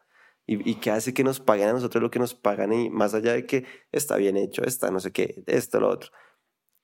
y, 0.46 0.68
y 0.70 0.76
qué 0.76 0.90
hace 0.90 1.14
que 1.14 1.24
nos 1.24 1.40
paguen 1.40 1.68
a 1.68 1.72
nosotros 1.72 2.02
lo 2.02 2.10
que 2.10 2.18
nos 2.18 2.34
pagan 2.34 2.72
y 2.72 2.90
más 2.90 3.14
allá 3.14 3.32
de 3.32 3.46
que 3.46 3.64
está 3.92 4.16
bien 4.16 4.36
hecho, 4.36 4.64
está 4.64 4.90
no 4.90 5.00
sé 5.00 5.12
qué, 5.12 5.42
esto, 5.46 5.80
lo 5.80 5.88
otro. 5.88 6.10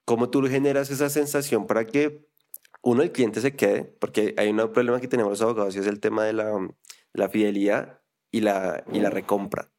¿Cómo 0.05 0.31
tú 0.31 0.43
generas 0.45 0.91
esa 0.91 1.11
sensación 1.11 1.67
para 1.67 1.87
que 1.87 2.29
uno, 2.83 3.03
el 3.03 3.13
cliente 3.13 3.41
se 3.41 3.57
quede, 3.57 3.85
porque 3.85 4.35
hay 4.39 4.51
un 4.51 4.73
problema 4.73 5.01
que 5.01 5.09
tenemos 5.09 5.33
los 5.33 5.43
abogados 5.43 5.77
y 5.77 5.81
es 5.81 5.87
el 5.87 6.01
tema 6.01 6.25
de 6.25 6.33
la, 6.33 6.69
la 7.13 7.29
fidelidad 7.29 8.01
y 8.31 8.41
la, 8.41 8.85
y 8.93 9.01
la 9.01 9.11
recompra. 9.11 9.71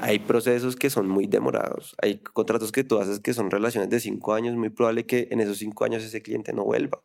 Hay 0.00 0.18
procesos 0.18 0.74
que 0.74 0.90
son 0.90 1.08
muy 1.08 1.26
demorados, 1.26 1.94
hay 2.02 2.18
contratos 2.18 2.72
que 2.72 2.82
tú 2.82 2.98
haces 2.98 3.20
que 3.20 3.32
son 3.32 3.50
relaciones 3.50 3.88
de 3.88 4.00
cinco 4.00 4.34
años, 4.34 4.56
muy 4.56 4.70
probable 4.70 5.06
que 5.06 5.28
en 5.30 5.40
esos 5.40 5.58
cinco 5.58 5.84
años 5.84 6.02
ese 6.02 6.22
cliente 6.22 6.52
no 6.52 6.64
vuelva. 6.64 7.04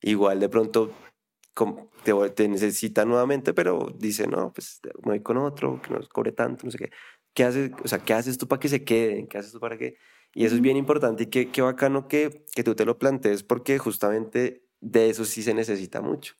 Igual 0.00 0.38
de 0.38 0.48
pronto 0.48 0.92
te, 2.04 2.12
te 2.30 2.48
necesita 2.48 3.04
nuevamente, 3.04 3.52
pero 3.52 3.92
dice, 3.98 4.26
no, 4.28 4.52
pues 4.52 4.80
me 5.02 5.12
voy 5.12 5.20
con 5.22 5.38
otro, 5.38 5.80
que 5.82 5.92
no 5.92 6.00
cobre 6.08 6.32
tanto, 6.32 6.66
no 6.66 6.70
sé 6.70 6.78
qué. 6.78 6.90
¿Qué 7.32 7.42
haces, 7.42 7.72
o 7.82 7.88
sea, 7.88 7.98
¿qué 7.98 8.14
haces 8.14 8.38
tú 8.38 8.46
para 8.46 8.60
que 8.60 8.68
se 8.68 8.84
queden? 8.84 9.26
¿Qué 9.26 9.38
haces 9.38 9.52
tú 9.52 9.58
para 9.58 9.76
que...? 9.76 9.96
Y 10.34 10.44
eso 10.44 10.54
es 10.54 10.60
bien 10.60 10.76
importante 10.76 11.24
y 11.24 11.26
qué, 11.26 11.50
qué 11.50 11.62
bacano 11.62 12.06
que, 12.06 12.44
que 12.54 12.64
tú 12.64 12.74
te 12.74 12.84
lo 12.84 12.98
plantees 12.98 13.42
porque 13.42 13.78
justamente 13.78 14.64
de 14.80 15.10
eso 15.10 15.24
sí 15.24 15.42
se 15.42 15.54
necesita 15.54 16.00
mucho. 16.00 16.34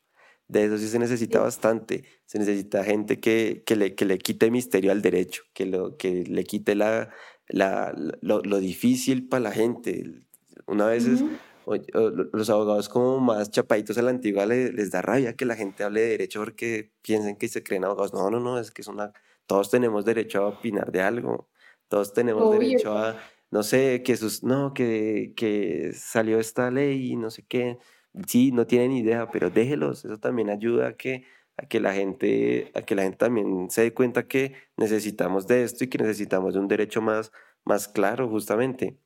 De 0.49 0.64
eso 0.64 0.78
sí 0.78 0.88
se 0.88 0.99
necesita 0.99 1.40
bastante. 1.40 2.05
Se 2.26 2.38
necesita 2.38 2.84
gente 2.84 3.20
que, 3.20 3.62
que, 3.66 3.76
le, 3.76 3.95
que 3.95 4.05
le 4.05 4.18
quite 4.18 4.51
misterio 4.51 4.92
al 4.92 5.03
derecho, 5.03 5.42
que, 5.53 5.66
lo, 5.66 5.97
que 5.97 6.24
le 6.24 6.45
quite 6.45 6.74
la, 6.74 7.11
la, 7.49 7.95
lo, 8.20 8.40
lo 8.42 8.59
difícil 8.59 9.28
para 9.28 9.45
la 9.45 9.53
gente. 9.53 10.05
Una 10.66 10.86
vez 10.86 11.07
los 12.32 12.51
abogados 12.51 12.88
como 12.88 13.20
más 13.20 13.51
chapaditos 13.51 13.97
a 13.97 14.03
la 14.03 14.11
antigua 14.11 14.45
les, 14.45 14.90
da 14.90 15.01
rabia 15.01 15.34
que 15.34 15.47
la 15.47 15.57
gente 15.57 15.82
hable 15.82 16.03
de 16.03 16.09
derecho 16.09 16.40
porque 16.40 16.92
piensen 17.03 17.36
que 17.36 17.49
se 17.49 17.62
creen 17.62 17.84
abogados. 17.84 18.12
No, 18.12 18.30
no, 18.30 18.40
no, 18.40 18.59
es 18.59 18.70
que 18.70 18.82
es 18.82 18.88
una... 18.88 19.12
Todos 19.47 19.70
tenemos 19.70 20.05
derecho 20.05 20.42
a 20.42 20.49
opinar 20.49 20.92
de 20.92 21.03
algo. 21.03 21.49
Todos 21.88 22.12
tenemos 22.12 22.51
derecho 22.59 22.97
a 22.97 23.18
no 23.55 23.62
sé, 23.62 24.03
que 24.03 24.16
sus, 24.16 24.42
no, 24.42 24.74
que, 24.74 25.32
que 25.36 25.92
salió 25.95 26.40
esta 26.40 26.72
ley 26.72 27.12
y 27.12 27.16
no 27.16 27.30
sé 27.30 27.45
qué. 27.47 27.78
Sí, 28.28 28.52
no 28.52 28.66
tienen 28.66 28.92
idea, 28.92 29.30
pero 29.30 29.50
déjelos, 29.50 30.04
eso 30.04 30.18
también 30.18 30.48
ayuda 30.48 30.88
a 30.88 30.96
que, 30.96 31.24
a 31.56 31.66
que 31.66 31.80
la 31.80 31.92
gente, 31.94 32.70
a 32.74 32.82
que 32.82 32.94
la 32.94 33.02
gente 33.02 33.18
también 33.18 33.68
se 33.70 33.82
dé 33.82 33.92
cuenta 33.92 34.28
que 34.28 34.54
necesitamos 34.76 35.48
de 35.48 35.64
esto 35.64 35.82
y 35.84 35.88
que 35.88 35.98
necesitamos 35.98 36.54
de 36.54 36.60
un 36.60 36.68
derecho 36.68 37.02
más, 37.02 37.32
más 37.64 37.88
claro, 37.88 38.28
justamente. 38.28 38.96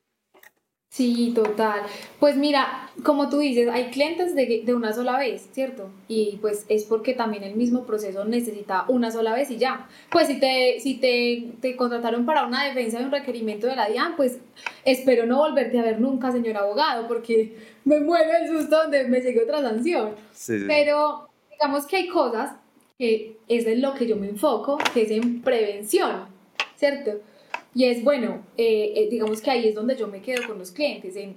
Sí, 0.89 1.33
total. 1.35 1.81
Pues 2.19 2.35
mira, 2.35 2.89
como 3.03 3.29
tú 3.29 3.37
dices, 3.37 3.69
hay 3.69 3.91
clientes 3.91 4.33
de, 4.33 4.63
de, 4.65 4.73
una 4.73 4.91
sola 4.91 5.19
vez, 5.19 5.47
¿cierto? 5.51 5.91
Y 6.07 6.37
pues 6.41 6.65
es 6.67 6.83
porque 6.83 7.13
también 7.13 7.43
el 7.43 7.55
mismo 7.55 7.85
proceso 7.85 8.25
necesita 8.25 8.85
una 8.87 9.11
sola 9.11 9.35
vez 9.35 9.51
y 9.51 9.57
ya. 9.57 9.87
Pues 10.09 10.27
si 10.27 10.39
te, 10.39 10.79
si 10.79 10.95
te, 10.95 11.53
te 11.61 11.75
contrataron 11.75 12.25
para 12.25 12.47
una 12.47 12.65
defensa 12.65 12.97
de 12.97 13.05
un 13.05 13.11
requerimiento 13.11 13.67
de 13.67 13.75
la 13.75 13.87
DIAN, 13.87 14.15
pues 14.15 14.39
espero 14.83 15.27
no 15.27 15.37
volverte 15.37 15.77
a 15.77 15.83
ver 15.83 16.01
nunca, 16.01 16.31
señor 16.31 16.57
abogado, 16.57 17.07
porque 17.07 17.55
me 17.85 17.99
muero 17.99 18.31
el 18.41 18.47
susto 18.47 18.77
donde 18.77 19.03
me 19.07 19.21
llegue 19.21 19.43
otra 19.43 19.61
sanción. 19.61 20.15
Pero 20.67 21.29
digamos 21.51 21.85
que 21.85 21.97
hay 21.97 22.07
cosas 22.07 22.55
que 22.97 23.37
es 23.47 23.67
en 23.67 23.81
lo 23.83 23.93
que 23.93 24.07
yo 24.07 24.15
me 24.15 24.27
enfoco, 24.27 24.79
que 24.91 25.03
es 25.03 25.11
en 25.11 25.43
prevención, 25.43 26.25
¿cierto? 26.75 27.21
Y 27.73 27.85
es 27.85 28.03
bueno, 28.03 28.43
eh, 28.57 28.93
eh, 28.95 29.07
digamos 29.09 29.41
que 29.41 29.51
ahí 29.51 29.67
es 29.67 29.75
donde 29.75 29.95
yo 29.95 30.07
me 30.07 30.21
quedo 30.21 30.47
con 30.47 30.57
los 30.57 30.71
clientes. 30.71 31.15
En 31.15 31.35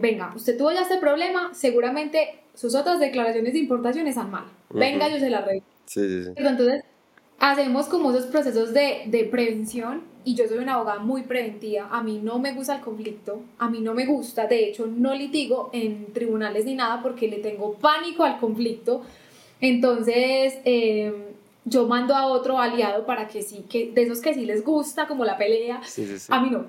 venga, 0.00 0.32
usted 0.36 0.56
tuvo 0.56 0.72
ya 0.72 0.82
este 0.82 0.98
problema, 0.98 1.52
seguramente 1.54 2.40
sus 2.54 2.74
otras 2.74 3.00
declaraciones 3.00 3.52
de 3.52 3.58
importación 3.58 4.06
están 4.06 4.30
mal. 4.30 4.44
Venga, 4.70 5.08
yo 5.08 5.18
se 5.18 5.30
las 5.30 5.44
reviso. 5.44 5.66
Sí, 5.86 6.24
sí, 6.24 6.30
Entonces, 6.36 6.84
hacemos 7.38 7.86
como 7.86 8.10
esos 8.10 8.26
procesos 8.26 8.72
de, 8.72 9.02
de, 9.06 9.24
prevención 9.24 10.02
y 10.24 10.34
yo 10.34 10.46
soy 10.46 10.58
una 10.58 10.74
abogada 10.74 11.00
muy 11.00 11.22
preventiva. 11.22 11.88
A 11.90 12.02
mí 12.02 12.20
no 12.22 12.38
me 12.38 12.52
gusta 12.52 12.76
el 12.76 12.80
conflicto, 12.80 13.42
a 13.58 13.68
mí 13.68 13.80
no 13.80 13.94
me 13.94 14.06
gusta, 14.06 14.46
de 14.46 14.68
hecho, 14.68 14.86
no 14.86 15.14
litigo 15.14 15.70
en 15.72 16.12
tribunales 16.12 16.64
ni 16.64 16.74
nada 16.74 17.02
porque 17.02 17.28
le 17.28 17.38
tengo 17.38 17.74
pánico 17.74 18.24
al 18.24 18.38
conflicto. 18.38 19.02
Entonces, 19.60 20.58
eh, 20.64 21.33
yo 21.64 21.86
mando 21.86 22.14
a 22.14 22.26
otro 22.26 22.58
aliado 22.58 23.06
para 23.06 23.26
que 23.28 23.42
sí, 23.42 23.64
que 23.68 23.90
de 23.92 24.02
esos 24.02 24.20
que 24.20 24.34
sí 24.34 24.44
les 24.44 24.64
gusta, 24.64 25.06
como 25.06 25.24
la 25.24 25.36
pelea, 25.36 25.80
a 26.28 26.40
mí 26.40 26.50
no. 26.50 26.66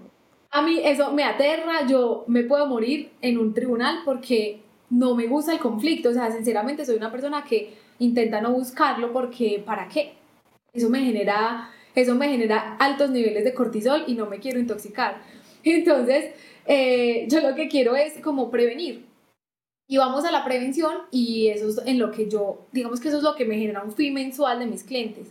A 0.52 0.62
mí 0.62 0.80
eso 0.84 1.12
me 1.12 1.24
aterra, 1.26 1.86
yo 1.86 2.24
me 2.28 2.44
puedo 2.44 2.66
morir 2.66 3.12
en 3.22 3.38
un 3.38 3.54
tribunal 3.54 4.00
porque 4.06 4.62
no 4.90 5.14
me 5.16 5.28
gusta 5.28 5.52
el 5.52 5.60
conflicto, 5.60 6.10
o 6.10 6.14
sea, 6.14 6.32
sinceramente 6.32 6.86
soy 6.86 6.96
una 6.96 7.12
persona 7.12 7.44
que 7.44 7.74
intenta 8.00 8.40
no 8.40 8.52
buscarlo 8.52 9.12
porque 9.12 9.62
¿para 9.66 9.88
qué? 9.88 10.14
Eso 10.74 10.90
me 10.90 11.02
genera, 11.02 11.72
eso 11.94 12.16
me 12.16 12.30
genera 12.30 12.78
altos 12.80 13.10
niveles 13.10 13.44
de 13.44 13.54
cortisol 13.54 14.04
y 14.08 14.14
no 14.14 14.28
me 14.28 14.40
quiero 14.40 14.60
intoxicar. 14.60 15.22
Entonces, 15.64 16.32
eh, 16.66 17.28
yo 17.30 17.42
lo 17.42 17.56
que 17.56 17.68
quiero 17.68 17.96
es 17.96 18.14
como 18.22 18.50
prevenir. 18.50 19.06
Y 19.88 19.98
vamos 19.98 20.26
a 20.26 20.32
la 20.32 20.44
prevención 20.44 20.94
y 21.12 21.50
eso 21.50 21.70
es 21.70 21.82
en 21.86 22.00
lo 22.00 22.12
que 22.12 22.28
yo, 22.28 22.66
digamos 22.72 23.00
que 23.00 23.10
eso 23.10 23.18
es 23.18 23.24
lo 23.24 23.36
que 23.36 23.46
me 23.46 23.56
genera 23.56 23.84
un 23.84 23.92
fee 23.92 24.12
mensual 24.12 24.60
de 24.60 24.66
mis 24.66 24.84
clientes. 24.84 25.28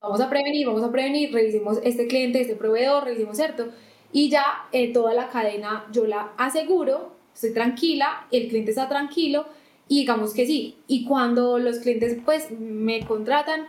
Vamos 0.00 0.20
a 0.20 0.30
prevenir, 0.30 0.66
vamos 0.66 0.84
a 0.84 0.92
prevenir, 0.92 1.32
revisemos 1.32 1.78
este 1.82 2.06
cliente, 2.06 2.40
este 2.40 2.54
proveedor, 2.54 3.04
revisemos 3.04 3.36
cierto. 3.36 3.68
Y 4.12 4.30
ya 4.30 4.44
eh, 4.72 4.92
toda 4.92 5.12
la 5.12 5.28
cadena 5.28 5.86
yo 5.92 6.06
la 6.06 6.32
aseguro, 6.36 7.16
estoy 7.34 7.52
tranquila, 7.52 8.26
el 8.30 8.48
cliente 8.48 8.70
está 8.70 8.88
tranquilo 8.88 9.46
y 9.88 10.00
digamos 10.00 10.34
que 10.34 10.46
sí. 10.46 10.78
Y 10.86 11.04
cuando 11.04 11.58
los 11.58 11.80
clientes 11.80 12.16
pues 12.24 12.50
me 12.52 13.04
contratan, 13.04 13.66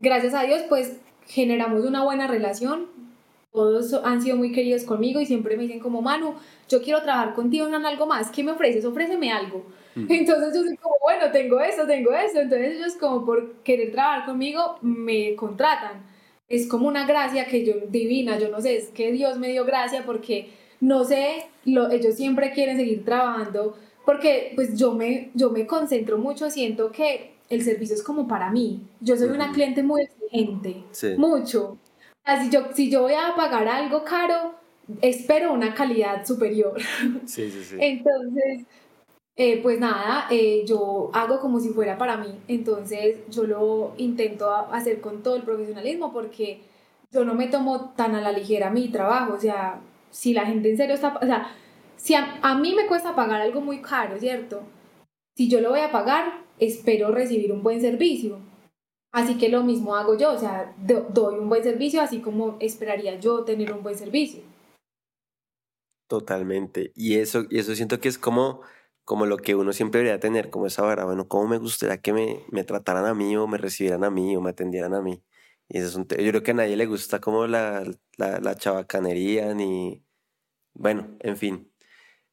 gracias 0.00 0.32
a 0.32 0.44
Dios 0.44 0.62
pues 0.68 0.96
generamos 1.26 1.84
una 1.84 2.02
buena 2.02 2.26
relación. 2.26 2.86
Todos 3.52 3.92
han 4.04 4.22
sido 4.22 4.36
muy 4.36 4.50
queridos 4.50 4.84
conmigo 4.84 5.20
y 5.20 5.26
siempre 5.26 5.56
me 5.56 5.64
dicen 5.64 5.80
como 5.80 6.00
Manu, 6.00 6.34
yo 6.68 6.80
quiero 6.82 7.02
trabajar 7.02 7.34
contigo 7.34 7.66
en 7.66 7.74
algo 7.74 8.06
más, 8.06 8.30
¿qué 8.30 8.42
me 8.42 8.52
ofreces? 8.52 8.84
Ofréceme 8.84 9.30
algo. 9.30 9.66
Mm. 9.94 10.06
Entonces 10.08 10.54
yo 10.54 10.62
soy 10.62 10.76
como, 10.76 10.96
bueno, 11.02 11.30
tengo 11.30 11.60
esto, 11.60 11.86
tengo 11.86 12.12
esto. 12.12 12.40
Entonces 12.40 12.78
ellos 12.78 12.94
como 12.98 13.26
por 13.26 13.56
querer 13.62 13.92
trabajar 13.92 14.24
conmigo 14.24 14.78
me 14.80 15.36
contratan. 15.36 16.02
Es 16.48 16.66
como 16.66 16.88
una 16.88 17.06
gracia 17.06 17.46
que 17.46 17.64
yo, 17.64 17.74
divina, 17.88 18.38
yo 18.38 18.48
no 18.48 18.60
sé, 18.60 18.76
es 18.76 18.88
que 18.88 19.12
Dios 19.12 19.38
me 19.38 19.48
dio 19.48 19.64
gracia 19.64 20.02
porque 20.04 20.50
no 20.80 21.04
sé, 21.04 21.46
lo, 21.64 21.90
ellos 21.90 22.14
siempre 22.14 22.52
quieren 22.52 22.76
seguir 22.76 23.04
trabajando 23.04 23.76
porque 24.04 24.52
pues 24.54 24.76
yo 24.76 24.92
me, 24.92 25.30
yo 25.34 25.50
me 25.50 25.66
concentro 25.66 26.18
mucho, 26.18 26.50
siento 26.50 26.90
que 26.90 27.32
el 27.48 27.62
servicio 27.62 27.94
es 27.94 28.02
como 28.02 28.26
para 28.26 28.50
mí. 28.50 28.80
Yo 29.00 29.16
soy 29.16 29.28
una 29.28 29.52
cliente 29.52 29.82
muy 29.82 30.02
exigente, 30.02 30.84
mucho. 31.18 31.78
Así 32.24 32.50
yo, 32.50 32.68
si 32.72 32.90
yo 32.90 33.02
voy 33.02 33.14
a 33.14 33.34
pagar 33.34 33.66
algo 33.68 34.04
caro, 34.04 34.54
espero 35.00 35.52
una 35.52 35.74
calidad 35.74 36.24
superior. 36.26 36.74
Sí, 37.26 37.50
sí, 37.50 37.64
sí. 37.64 37.76
Entonces, 37.78 38.66
eh, 39.36 39.60
pues 39.62 39.80
nada, 39.80 40.26
eh, 40.30 40.64
yo 40.66 41.10
hago 41.14 41.40
como 41.40 41.60
si 41.60 41.70
fuera 41.70 41.98
para 41.98 42.16
mí. 42.16 42.38
Entonces, 42.48 43.18
yo 43.30 43.44
lo 43.44 43.94
intento 43.96 44.50
hacer 44.54 45.00
con 45.00 45.22
todo 45.22 45.36
el 45.36 45.42
profesionalismo 45.42 46.12
porque 46.12 46.60
yo 47.10 47.24
no 47.24 47.34
me 47.34 47.48
tomo 47.48 47.92
tan 47.96 48.14
a 48.14 48.20
la 48.20 48.32
ligera 48.32 48.70
mi 48.70 48.88
trabajo. 48.88 49.34
O 49.34 49.40
sea, 49.40 49.80
si 50.10 50.34
la 50.34 50.46
gente 50.46 50.70
en 50.70 50.76
serio 50.76 50.94
está, 50.94 51.18
o 51.20 51.26
sea, 51.26 51.50
si 51.96 52.14
a, 52.14 52.54
mí 52.60 52.74
me 52.74 52.86
cuesta 52.86 53.14
pagar 53.14 53.40
algo 53.40 53.60
muy 53.60 53.80
caro, 53.80 54.18
¿cierto? 54.18 54.62
Si 55.36 55.48
yo 55.48 55.60
lo 55.60 55.70
voy 55.70 55.80
a 55.80 55.92
pagar, 55.92 56.40
espero 56.58 57.10
recibir 57.10 57.52
un 57.52 57.62
buen 57.62 57.80
servicio. 57.80 58.38
Así 59.12 59.36
que 59.36 59.50
lo 59.50 59.62
mismo 59.62 59.94
hago 59.94 60.16
yo, 60.16 60.32
o 60.32 60.38
sea, 60.38 60.74
doy 60.78 61.38
un 61.38 61.48
buen 61.50 61.62
servicio 61.62 62.00
así 62.00 62.20
como 62.20 62.56
esperaría 62.60 63.20
yo 63.20 63.44
tener 63.44 63.72
un 63.72 63.82
buen 63.82 63.96
servicio. 63.96 64.42
Totalmente. 66.08 66.92
Y 66.94 67.16
eso, 67.16 67.44
y 67.50 67.58
eso 67.58 67.74
siento 67.74 68.00
que 68.00 68.08
es 68.08 68.18
como, 68.18 68.62
como 69.04 69.26
lo 69.26 69.36
que 69.36 69.54
uno 69.54 69.72
siempre 69.72 70.00
debería 70.00 70.20
tener, 70.20 70.50
como 70.50 70.66
esa 70.66 70.82
vara, 70.82 71.04
bueno, 71.04 71.28
¿cómo 71.28 71.48
me 71.48 71.58
gustaría 71.58 71.98
que 72.00 72.12
me, 72.12 72.40
me 72.50 72.64
trataran 72.64 73.06
a 73.06 73.14
mí 73.14 73.36
o 73.36 73.46
me 73.46 73.58
recibieran 73.58 74.04
a 74.04 74.10
mí 74.10 74.36
o 74.36 74.40
me 74.40 74.50
atendieran 74.50 74.94
a 74.94 75.02
mí? 75.02 75.22
Y 75.68 75.78
eso 75.78 75.88
es 75.88 75.94
un 75.96 76.06
yo 76.06 76.16
creo 76.16 76.42
que 76.42 76.50
a 76.52 76.54
nadie 76.54 76.76
le 76.76 76.86
gusta 76.86 77.20
como 77.20 77.46
la, 77.46 77.84
la, 78.16 78.40
la 78.40 78.54
chabacanería 78.56 79.54
ni... 79.54 80.04
Bueno, 80.74 81.16
en 81.20 81.36
fin. 81.36 81.72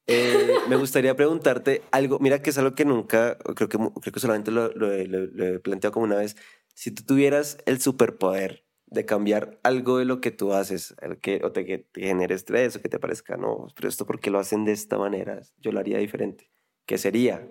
Eh, 0.06 0.56
me 0.68 0.76
gustaría 0.76 1.16
preguntarte 1.16 1.82
algo, 1.92 2.18
mira 2.18 2.42
que 2.42 2.50
es 2.50 2.58
algo 2.58 2.74
que 2.74 2.84
nunca, 2.84 3.38
creo 3.56 3.68
que, 3.68 3.78
creo 3.78 4.12
que 4.12 4.20
solamente 4.20 4.50
lo, 4.50 4.68
lo, 4.74 4.88
lo 5.06 5.46
he 5.46 5.58
planteado 5.60 5.92
como 5.92 6.04
una 6.06 6.16
vez. 6.16 6.36
Si 6.74 6.90
tú 6.90 7.02
tuvieras 7.04 7.58
el 7.66 7.80
superpoder 7.80 8.64
de 8.86 9.06
cambiar 9.06 9.58
algo 9.62 9.98
de 9.98 10.04
lo 10.04 10.20
que 10.20 10.30
tú 10.30 10.52
haces, 10.52 10.94
que, 11.22 11.40
o 11.44 11.52
te, 11.52 11.64
que 11.64 11.78
te 11.78 12.00
genere 12.02 12.34
estrés 12.34 12.76
o 12.76 12.82
que 12.82 12.88
te 12.88 12.98
parezca, 12.98 13.36
no, 13.36 13.68
pero 13.74 13.88
esto 13.88 14.04
porque 14.04 14.30
lo 14.30 14.38
hacen 14.38 14.64
de 14.64 14.72
esta 14.72 14.98
manera, 14.98 15.40
yo 15.58 15.72
lo 15.72 15.78
haría 15.80 15.98
diferente. 15.98 16.50
¿Qué 16.86 16.98
sería? 16.98 17.48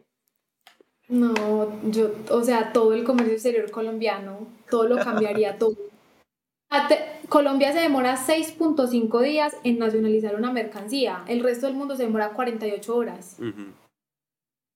No, 1.07 1.33
yo, 1.89 2.11
o 2.29 2.43
sea, 2.43 2.71
todo 2.73 2.93
el 2.93 3.03
comercio 3.03 3.33
exterior 3.33 3.71
colombiano, 3.71 4.47
todo 4.69 4.87
lo 4.87 4.97
cambiaría, 4.97 5.57
todo. 5.57 5.75
Colombia 7.29 7.73
se 7.73 7.79
demora 7.79 8.15
6.5 8.15 9.21
días 9.21 9.55
en 9.63 9.79
nacionalizar 9.79 10.35
una 10.35 10.51
mercancía, 10.51 11.23
el 11.27 11.41
resto 11.41 11.65
del 11.65 11.75
mundo 11.75 11.95
se 11.95 12.03
demora 12.03 12.33
48 12.33 12.95
horas. 12.95 13.37
O 13.39 13.88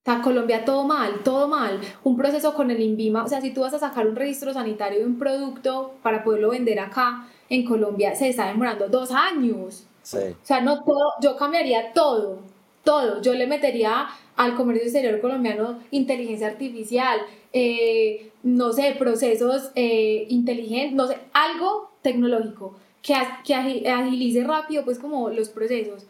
sea, 0.05 0.21
Colombia 0.21 0.65
todo 0.65 0.83
mal, 0.83 1.23
todo 1.23 1.47
mal. 1.47 1.79
Un 2.03 2.17
proceso 2.17 2.53
con 2.53 2.71
el 2.71 2.81
INVIMA, 2.81 3.23
o 3.23 3.27
sea, 3.27 3.41
si 3.41 3.51
tú 3.51 3.61
vas 3.61 3.73
a 3.73 3.79
sacar 3.79 4.07
un 4.07 4.15
registro 4.15 4.53
sanitario 4.53 4.99
de 4.99 5.05
un 5.05 5.17
producto 5.17 5.93
para 6.03 6.23
poderlo 6.23 6.49
vender 6.49 6.79
acá, 6.79 7.27
en 7.49 7.65
Colombia 7.65 8.15
se 8.15 8.29
está 8.29 8.47
demorando 8.47 8.89
dos 8.89 9.11
años. 9.11 9.85
Sí. 10.01 10.17
O 10.17 10.45
sea, 10.45 10.61
no 10.61 10.83
todo, 10.83 11.13
yo 11.21 11.37
cambiaría 11.37 11.93
todo, 11.93 12.39
todo. 12.83 13.21
Yo 13.21 13.33
le 13.33 13.47
metería 13.47 14.07
al 14.35 14.55
comercio 14.55 14.83
exterior 14.83 15.21
colombiano 15.21 15.79
inteligencia 15.91 16.47
artificial, 16.47 17.19
eh, 17.53 18.31
no 18.43 18.73
sé, 18.73 18.95
procesos 18.97 19.71
eh, 19.75 20.25
inteligentes, 20.29 20.95
no 20.95 21.07
sé, 21.07 21.17
algo 21.33 21.91
tecnológico 22.01 22.75
que, 23.01 23.15
que 23.45 23.55
agilice 23.55 24.43
rápido, 24.43 24.83
pues, 24.83 24.99
como 24.99 25.29
los 25.29 25.49
procesos. 25.49 26.05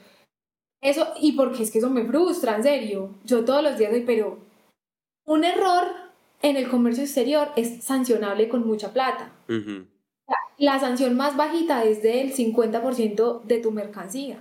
Eso, 0.83 1.07
y 1.21 1.31
porque 1.31 1.63
es 1.63 1.71
que 1.71 1.77
eso 1.77 1.89
me 1.89 2.03
frustra, 2.05 2.57
en 2.57 2.63
serio. 2.63 3.09
Yo 3.23 3.45
todos 3.45 3.63
los 3.63 3.77
días 3.77 3.91
doy, 3.91 4.01
pero 4.01 4.37
un 5.25 5.45
error 5.45 5.85
en 6.41 6.57
el 6.57 6.67
comercio 6.67 7.03
exterior 7.03 7.47
es 7.55 7.81
sancionable 7.83 8.49
con 8.49 8.67
mucha 8.67 8.91
plata. 8.91 9.31
La 10.57 10.79
sanción 10.79 11.15
más 11.15 11.37
bajita 11.37 11.85
es 11.85 12.03
del 12.03 12.33
50% 12.33 13.43
de 13.43 13.59
tu 13.59 13.71
mercancía. 13.71 14.39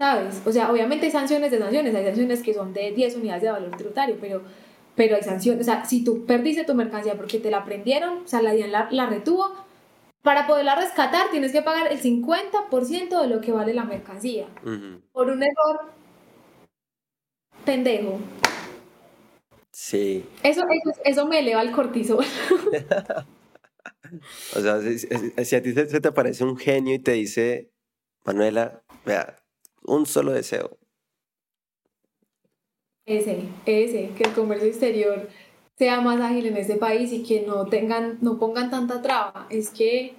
¿Sabes? 0.00 0.42
O 0.46 0.50
sea, 0.50 0.72
obviamente 0.72 1.06
hay 1.06 1.12
sanciones 1.12 1.50
de 1.50 1.58
sanciones, 1.58 1.94
hay 1.94 2.06
sanciones 2.06 2.42
que 2.42 2.54
son 2.54 2.72
de 2.72 2.92
10 2.92 3.16
unidades 3.16 3.42
de 3.42 3.50
valor 3.50 3.76
tributario, 3.76 4.16
pero, 4.18 4.40
pero 4.96 5.16
hay 5.16 5.22
sanciones, 5.22 5.60
o 5.60 5.64
sea, 5.64 5.84
si 5.84 6.02
tú 6.02 6.24
perdiste 6.24 6.64
tu 6.64 6.74
mercancía 6.74 7.14
porque 7.14 7.38
te 7.38 7.50
la 7.50 7.64
prendieron, 7.64 8.24
o 8.24 8.26
sea, 8.26 8.42
la 8.42 8.52
DIAN 8.52 8.72
la, 8.72 8.88
la 8.90 9.06
retuvo, 9.06 9.54
para 10.24 10.46
poderla 10.46 10.74
rescatar 10.74 11.30
tienes 11.30 11.52
que 11.52 11.60
pagar 11.60 11.92
el 11.92 12.00
50% 12.00 13.20
de 13.20 13.28
lo 13.28 13.42
que 13.42 13.52
vale 13.52 13.74
la 13.74 13.84
mercancía. 13.84 14.48
Por 15.12 15.28
un 15.28 15.42
error 15.42 15.92
pendejo. 17.66 18.18
Sí. 19.70 20.24
Eso, 20.42 20.62
eso, 21.04 21.26
me 21.26 21.40
eleva 21.40 21.60
el 21.60 21.72
cortisol. 21.72 22.24
o 24.56 24.60
sea, 24.60 24.80
si, 24.80 25.56
a 25.56 25.62
ti 25.62 25.74
se, 25.74 26.00
te 26.00 26.08
aparece 26.08 26.42
un 26.42 26.56
genio 26.56 26.94
y 26.94 27.00
te 27.00 27.12
dice, 27.12 27.70
Manuela, 28.24 28.82
vea, 29.04 29.36
un 29.82 30.06
solo 30.06 30.32
deseo. 30.32 30.78
Ese, 33.04 33.42
ese, 33.66 34.12
que 34.16 34.24
el 34.24 34.32
comercio 34.32 34.68
exterior 34.68 35.28
sea 35.76 36.00
más 36.00 36.20
ágil 36.20 36.46
en 36.46 36.56
este 36.56 36.76
país 36.76 37.12
y 37.12 37.22
que 37.22 37.42
no 37.42 37.66
tengan, 37.66 38.18
no 38.20 38.38
pongan 38.38 38.70
tanta 38.70 39.02
traba. 39.02 39.46
Es 39.50 39.70
que 39.70 40.14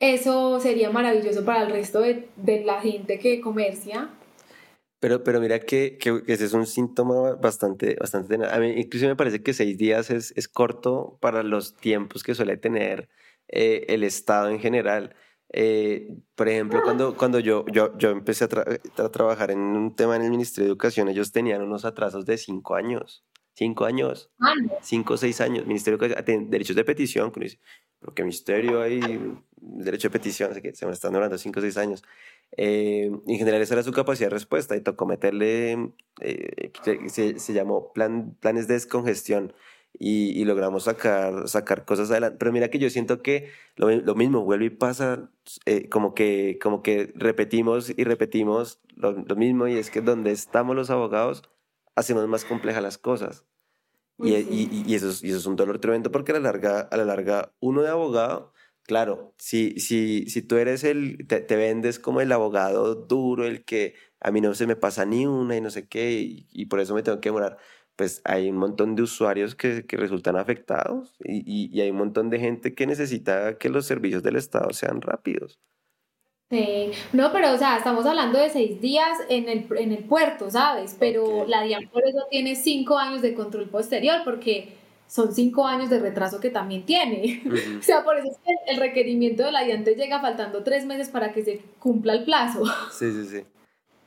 eso 0.00 0.60
sería 0.60 0.90
maravilloso 0.90 1.44
para 1.44 1.62
el 1.62 1.70
resto 1.70 2.00
de, 2.00 2.28
de 2.36 2.64
la 2.64 2.80
gente 2.80 3.18
que 3.18 3.40
comercia. 3.40 4.10
Pero, 5.00 5.22
pero 5.22 5.40
mira 5.40 5.60
que, 5.60 5.96
que, 5.98 6.22
ese 6.26 6.44
es 6.44 6.54
un 6.54 6.66
síntoma 6.66 7.34
bastante, 7.36 7.96
bastante... 8.00 8.34
A 8.46 8.58
mí 8.58 8.74
incluso 8.76 9.06
me 9.06 9.16
parece 9.16 9.42
que 9.42 9.52
seis 9.52 9.78
días 9.78 10.10
es, 10.10 10.32
es 10.36 10.48
corto 10.48 11.18
para 11.20 11.42
los 11.44 11.76
tiempos 11.76 12.24
que 12.24 12.34
suele 12.34 12.56
tener 12.56 13.08
eh, 13.48 13.86
el 13.88 14.02
Estado 14.02 14.48
en 14.48 14.58
general. 14.58 15.14
Eh, 15.52 16.08
por 16.34 16.48
ejemplo, 16.48 16.82
cuando, 16.82 17.16
cuando 17.16 17.38
yo, 17.38 17.64
yo, 17.72 17.96
yo 17.96 18.10
empecé 18.10 18.44
a, 18.44 18.48
a, 19.02 19.08
trabajar 19.10 19.52
en 19.52 19.60
un 19.60 19.94
tema 19.94 20.16
en 20.16 20.22
el 20.22 20.30
Ministerio 20.30 20.66
de 20.66 20.72
Educación, 20.72 21.08
ellos 21.08 21.30
tenían 21.30 21.62
unos 21.62 21.84
atrasos 21.84 22.26
de 22.26 22.36
cinco 22.36 22.74
años. 22.74 23.24
Cinco 23.58 23.86
años. 23.86 24.30
Cinco 24.82 25.14
o 25.14 25.16
seis 25.16 25.40
años. 25.40 25.66
Ministerio 25.66 25.98
de 25.98 26.46
Derechos 26.46 26.76
de 26.76 26.84
Petición, 26.84 27.32
que 27.32 27.40
dice, 27.40 27.58
pero 27.98 28.14
qué 28.14 28.22
misterio 28.22 28.80
hay, 28.80 29.00
derecho 29.56 30.08
de 30.08 30.12
petición, 30.12 30.52
así 30.52 30.62
que 30.62 30.72
se 30.76 30.86
me 30.86 30.92
están 30.92 31.12
durando 31.12 31.36
cinco 31.38 31.58
o 31.58 31.62
seis 31.62 31.76
años. 31.76 32.04
Eh, 32.56 33.10
en 33.26 33.36
general 33.36 33.60
esa 33.60 33.74
era 33.74 33.82
su 33.82 33.90
capacidad 33.90 34.28
de 34.28 34.34
respuesta 34.34 34.76
y 34.76 34.80
tocó 34.80 35.06
meterle, 35.06 35.92
eh, 36.20 36.70
se, 37.08 37.40
se, 37.40 37.52
llamó 37.52 37.92
plan, 37.92 38.36
planes 38.38 38.68
de 38.68 38.74
descongestión 38.74 39.52
y, 39.98 40.40
y, 40.40 40.44
logramos 40.44 40.84
sacar, 40.84 41.48
sacar 41.48 41.84
cosas 41.84 42.12
adelante. 42.12 42.36
Pero 42.38 42.52
mira 42.52 42.70
que 42.70 42.78
yo 42.78 42.88
siento 42.90 43.22
que 43.22 43.50
lo, 43.74 43.90
lo 43.90 44.14
mismo 44.14 44.44
vuelve 44.44 44.66
y 44.66 44.70
pasa, 44.70 45.32
eh, 45.66 45.88
como, 45.88 46.14
que, 46.14 46.60
como 46.62 46.80
que 46.84 47.12
repetimos 47.16 47.90
y 47.90 48.04
repetimos 48.04 48.80
lo, 48.94 49.10
lo 49.10 49.34
mismo 49.34 49.66
y 49.66 49.78
es 49.78 49.90
que 49.90 50.00
donde 50.00 50.30
estamos 50.30 50.76
los 50.76 50.90
abogados 50.90 51.42
hacemos 51.98 52.26
más 52.28 52.44
complejas 52.44 52.82
las 52.82 52.98
cosas. 52.98 53.44
Y, 54.18 54.34
y, 54.34 54.84
y, 54.86 54.94
eso 54.94 55.10
es, 55.10 55.22
y, 55.22 55.28
eso 55.28 55.38
es, 55.38 55.46
un 55.46 55.54
dolor 55.56 55.78
tremendo 55.78 56.10
porque 56.10 56.32
a 56.32 56.34
la 56.34 56.40
larga, 56.40 56.80
a 56.80 56.96
la 56.96 57.04
larga 57.04 57.52
uno 57.60 57.82
de 57.82 57.88
abogado, 57.88 58.52
claro, 58.82 59.34
si, 59.38 59.78
si, 59.78 60.26
si 60.28 60.42
tú 60.42 60.56
eres 60.56 60.82
el, 60.82 61.26
te, 61.28 61.40
te, 61.40 61.56
vendes 61.56 62.00
como 62.00 62.20
el 62.20 62.32
abogado 62.32 62.96
duro, 62.96 63.46
el 63.46 63.64
que 63.64 63.94
a 64.20 64.32
mí 64.32 64.40
no 64.40 64.54
se 64.54 64.66
me 64.66 64.74
pasa 64.74 65.04
ni 65.04 65.26
una 65.26 65.56
y 65.56 65.60
no 65.60 65.70
sé 65.70 65.88
qué, 65.88 66.12
y, 66.50 66.66
por 66.66 66.80
eso 66.80 66.94
me 66.94 67.02
tengo 67.04 67.20
que 67.20 67.28
demorar. 67.28 67.58
pues 67.96 68.20
hay 68.24 68.50
un 68.50 68.56
montón 68.56 68.96
de 68.96 69.02
usuarios 69.02 69.54
que, 69.54 69.86
que 69.86 69.96
resultan 69.96 70.36
afectados 70.36 71.16
y, 71.24 71.70
y, 71.72 71.80
hay 71.80 71.90
un 71.90 71.98
montón 71.98 72.30
de 72.30 72.40
gente 72.40 72.74
que 72.74 72.86
necesita 72.88 73.56
que 73.58 73.68
los 73.68 73.86
servicios 73.86 74.22
del 74.24 74.36
Estado 74.36 74.72
sean 74.72 75.00
rápidos. 75.00 75.60
Sí, 76.50 76.92
no, 77.12 77.30
pero 77.30 77.52
o 77.52 77.58
sea, 77.58 77.76
estamos 77.76 78.06
hablando 78.06 78.38
de 78.38 78.48
seis 78.48 78.80
días 78.80 79.18
en 79.28 79.50
el, 79.50 79.66
en 79.76 79.92
el 79.92 80.04
puerto, 80.04 80.50
¿sabes? 80.50 80.96
Pero 80.98 81.46
la 81.46 81.62
DIAN 81.62 81.88
por 81.90 82.06
eso 82.06 82.26
tiene 82.30 82.56
cinco 82.56 82.96
años 82.96 83.20
de 83.20 83.34
control 83.34 83.68
posterior, 83.68 84.22
porque 84.24 84.72
son 85.06 85.34
cinco 85.34 85.66
años 85.66 85.90
de 85.90 85.98
retraso 85.98 86.40
que 86.40 86.48
también 86.48 86.86
tiene. 86.86 87.42
o 87.78 87.82
sea, 87.82 88.02
por 88.02 88.16
eso 88.16 88.28
es 88.30 88.38
que 88.38 88.72
el 88.72 88.78
requerimiento 88.78 89.42
de 89.42 89.52
la 89.52 89.62
DIAN 89.62 89.84
te 89.84 89.94
llega 89.94 90.20
faltando 90.20 90.64
tres 90.64 90.86
meses 90.86 91.10
para 91.10 91.32
que 91.32 91.44
se 91.44 91.60
cumpla 91.78 92.14
el 92.14 92.24
plazo. 92.24 92.62
Sí, 92.92 93.12
sí, 93.12 93.26
sí. 93.26 93.44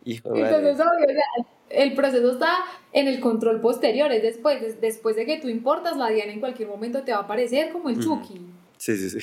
Entonces, 0.03 0.79
obvio, 0.79 1.05
o 1.05 1.13
sea, 1.13 1.45
el 1.69 1.93
proceso 1.93 2.31
está 2.31 2.53
en 2.91 3.07
el 3.07 3.19
control 3.19 3.61
posterior, 3.61 4.11
es 4.11 4.23
después, 4.23 4.81
después 4.81 5.15
de 5.15 5.27
que 5.27 5.39
tú 5.39 5.47
importas, 5.47 5.95
la 5.95 6.09
DIAN 6.09 6.31
en 6.31 6.39
cualquier 6.39 6.69
momento 6.69 7.03
te 7.03 7.11
va 7.11 7.19
a 7.19 7.21
aparecer 7.21 7.71
como 7.71 7.89
el 7.89 7.99
Chucky. 7.99 8.41
Sí, 8.77 8.97
sí, 8.97 9.09
sí. 9.11 9.19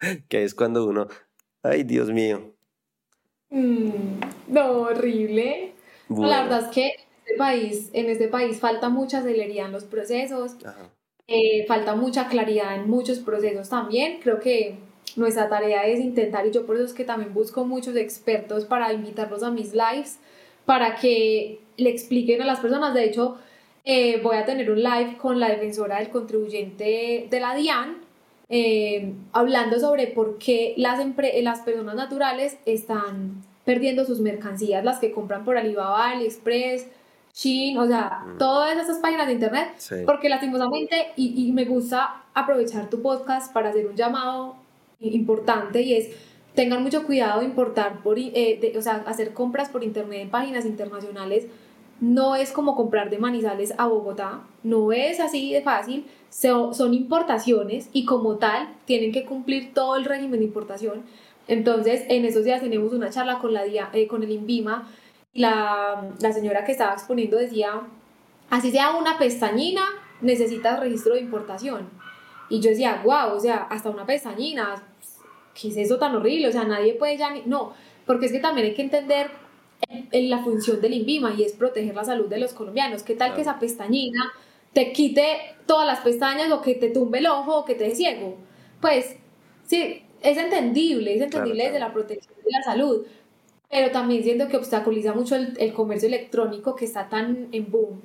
que 0.28 0.42
es 0.42 0.54
cuando 0.54 0.86
uno, 0.86 1.06
ay, 1.64 1.82
Dios 1.82 2.10
mío. 2.10 2.52
Mm, 3.50 4.20
no, 4.48 4.72
horrible. 4.82 5.72
La 6.08 6.42
verdad 6.42 6.64
es 6.64 6.68
que 6.68 6.86
en 6.86 6.92
este 7.24 7.36
país, 7.36 7.90
en 7.92 8.10
este 8.10 8.28
país 8.28 8.60
falta 8.60 8.88
mucha 8.88 9.22
celeridad 9.22 9.66
en 9.66 9.72
los 9.72 9.84
procesos, 9.84 10.56
eh, 11.26 11.64
falta 11.66 11.96
mucha 11.96 12.28
claridad 12.28 12.76
en 12.76 12.88
muchos 12.88 13.18
procesos 13.18 13.68
también. 13.68 14.20
Creo 14.20 14.38
que 14.38 14.76
nuestra 15.16 15.48
tarea 15.48 15.86
es 15.86 16.00
intentar, 16.00 16.46
y 16.46 16.50
yo 16.50 16.66
por 16.66 16.76
eso 16.76 16.84
es 16.84 16.92
que 16.92 17.04
también 17.04 17.32
busco 17.32 17.64
muchos 17.64 17.96
expertos 17.96 18.64
para 18.66 18.92
invitarlos 18.92 19.42
a 19.42 19.50
mis 19.50 19.72
lives, 19.72 20.18
para 20.66 20.96
que 20.96 21.60
le 21.76 21.90
expliquen 21.90 22.42
a 22.42 22.46
las 22.46 22.60
personas. 22.60 22.92
De 22.94 23.04
hecho, 23.04 23.38
eh, 23.84 24.20
voy 24.22 24.36
a 24.36 24.44
tener 24.44 24.70
un 24.70 24.82
live 24.82 25.16
con 25.18 25.40
la 25.40 25.48
defensora 25.48 25.98
del 25.98 26.10
contribuyente 26.10 27.28
de 27.30 27.40
la 27.40 27.54
DIAN, 27.54 28.03
eh, 28.56 29.12
hablando 29.32 29.80
sobre 29.80 30.06
por 30.06 30.38
qué 30.38 30.74
las, 30.76 31.00
las 31.42 31.60
personas 31.62 31.96
naturales 31.96 32.56
están 32.66 33.42
perdiendo 33.64 34.04
sus 34.04 34.20
mercancías, 34.20 34.84
las 34.84 35.00
que 35.00 35.10
compran 35.10 35.44
por 35.44 35.58
Alibaba, 35.58 36.10
AliExpress, 36.10 36.86
Shein, 37.34 37.78
o 37.78 37.86
sea, 37.88 38.22
mm. 38.24 38.38
todas 38.38 38.78
esas 38.78 38.98
páginas 38.98 39.26
de 39.26 39.32
internet, 39.32 39.70
porque 40.06 40.28
lastimosamente, 40.28 41.08
y, 41.16 41.48
y 41.48 41.50
me 41.50 41.64
gusta 41.64 42.22
aprovechar 42.32 42.88
tu 42.88 43.02
podcast 43.02 43.52
para 43.52 43.70
hacer 43.70 43.86
un 43.86 43.96
llamado 43.96 44.54
importante 45.00 45.82
y 45.82 45.94
es 45.94 46.10
tengan 46.54 46.82
mucho 46.84 47.04
cuidado 47.04 47.40
de 47.40 47.46
importar 47.46 48.02
por, 48.02 48.18
eh, 48.18 48.74
o 48.78 48.82
sea, 48.82 49.02
hacer 49.06 49.34
compras 49.34 49.68
por 49.68 49.82
internet 49.82 50.22
en 50.22 50.30
páginas 50.30 50.64
internacionales 50.64 51.46
no 52.00 52.36
es 52.36 52.52
como 52.52 52.76
comprar 52.76 53.10
de 53.10 53.18
Manizales 53.18 53.74
a 53.78 53.86
Bogotá, 53.86 54.40
no 54.62 54.92
es 54.92 55.20
así 55.20 55.52
de 55.52 55.62
fácil, 55.62 56.06
son 56.30 56.94
importaciones 56.94 57.88
y 57.92 58.04
como 58.04 58.36
tal 58.36 58.74
tienen 58.84 59.12
que 59.12 59.24
cumplir 59.24 59.72
todo 59.72 59.96
el 59.96 60.04
régimen 60.04 60.40
de 60.40 60.46
importación. 60.46 61.02
Entonces, 61.46 62.04
en 62.08 62.24
esos 62.24 62.44
días 62.44 62.60
tenemos 62.60 62.92
una 62.92 63.10
charla 63.10 63.38
con, 63.38 63.52
la, 63.54 63.64
eh, 63.66 64.06
con 64.08 64.22
el 64.22 64.30
INVIMA 64.30 64.88
y 65.32 65.40
la, 65.40 66.10
la 66.20 66.32
señora 66.32 66.64
que 66.64 66.72
estaba 66.72 66.94
exponiendo 66.94 67.36
decía, 67.36 67.82
así 68.50 68.70
sea 68.70 68.96
una 68.96 69.18
pestañina, 69.18 69.82
necesitas 70.20 70.80
registro 70.80 71.14
de 71.14 71.20
importación. 71.20 71.88
Y 72.48 72.60
yo 72.60 72.70
decía, 72.70 73.02
wow, 73.04 73.34
o 73.34 73.40
sea, 73.40 73.66
hasta 73.70 73.90
una 73.90 74.06
pestañina, 74.06 74.82
¿qué 75.54 75.68
es 75.68 75.76
eso 75.76 75.98
tan 75.98 76.14
horrible? 76.14 76.48
O 76.48 76.52
sea, 76.52 76.64
nadie 76.64 76.94
puede 76.94 77.16
ya 77.16 77.30
ni... 77.30 77.42
No, 77.46 77.72
porque 78.06 78.26
es 78.26 78.32
que 78.32 78.40
también 78.40 78.66
hay 78.66 78.74
que 78.74 78.82
entender 78.82 79.30
en 79.88 80.30
la 80.30 80.42
función 80.42 80.80
del 80.80 80.94
INVIMA 80.94 81.34
y 81.34 81.42
es 81.42 81.52
proteger 81.52 81.94
la 81.94 82.04
salud 82.04 82.28
de 82.28 82.38
los 82.38 82.52
colombianos. 82.52 83.02
¿Qué 83.02 83.14
tal 83.14 83.34
que 83.34 83.42
esa 83.42 83.58
pestañina 83.58 84.32
te 84.72 84.92
quite 84.92 85.26
todas 85.66 85.86
las 85.86 86.00
pestañas 86.00 86.50
o 86.52 86.62
que 86.62 86.74
te 86.74 86.90
tumbe 86.90 87.18
el 87.18 87.26
ojo 87.26 87.58
o 87.58 87.64
que 87.64 87.74
te 87.74 87.84
dé 87.84 87.94
ciego? 87.94 88.36
Pues 88.80 89.16
sí, 89.66 90.02
es 90.20 90.38
entendible, 90.38 91.14
es 91.14 91.22
entendible 91.22 91.64
desde 91.64 91.78
la 91.78 91.92
protección 91.92 92.34
de 92.44 92.50
la 92.50 92.62
salud, 92.62 93.06
pero 93.70 93.90
también 93.90 94.22
siento 94.22 94.48
que 94.48 94.56
obstaculiza 94.56 95.12
mucho 95.12 95.36
el, 95.36 95.54
el 95.58 95.72
comercio 95.72 96.08
electrónico 96.08 96.74
que 96.74 96.84
está 96.84 97.08
tan 97.08 97.48
en 97.52 97.70
boom. 97.70 98.00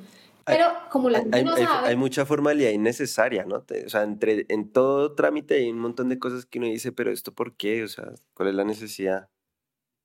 Pero 0.46 0.66
como 0.90 1.10
la 1.10 1.20
gente 1.20 1.38
hay, 1.38 1.44
no 1.44 1.56
sabe... 1.56 1.90
Hay, 1.90 1.96
mucha 1.96 2.26
formalidad 2.26 2.72
innecesaria, 2.72 3.46
¿no? 3.46 3.58
o 3.58 3.90
sea, 3.90 4.04
entre, 4.04 4.46
en 4.50 4.72
todo 4.72 5.14
trámite 5.14 5.56
hay 5.56 5.70
un 5.70 5.80
montón 5.80 6.10
de 6.10 6.18
cosas 6.18 6.46
que 6.46 6.60
uno 6.60 6.68
dice, 6.68 6.92
pero 6.92 7.12
¿esto 7.12 7.34
por 7.34 7.56
qué? 7.56 7.84
O 7.84 7.88
sea, 7.88 8.14
¿cuál 8.34 8.50
es 8.50 8.56
la 8.56 8.64
necesidad? 8.64 9.30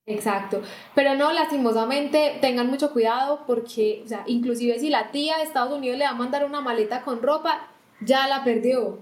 Exacto, 0.06 0.60
pero 0.94 1.14
no, 1.14 1.32
lastimosamente, 1.32 2.36
tengan 2.42 2.66
mucho 2.68 2.92
cuidado 2.92 3.44
porque, 3.46 4.02
o 4.04 4.08
sea, 4.08 4.22
inclusive 4.26 4.78
si 4.78 4.90
la 4.90 5.10
tía 5.10 5.38
de 5.38 5.44
Estados 5.44 5.72
Unidos 5.72 5.96
le 5.96 6.04
va 6.04 6.10
a 6.10 6.14
mandar 6.14 6.44
una 6.44 6.60
maleta 6.60 7.02
con 7.02 7.22
ropa, 7.22 7.68
ya 8.02 8.28
la 8.28 8.44
perdió. 8.44 8.98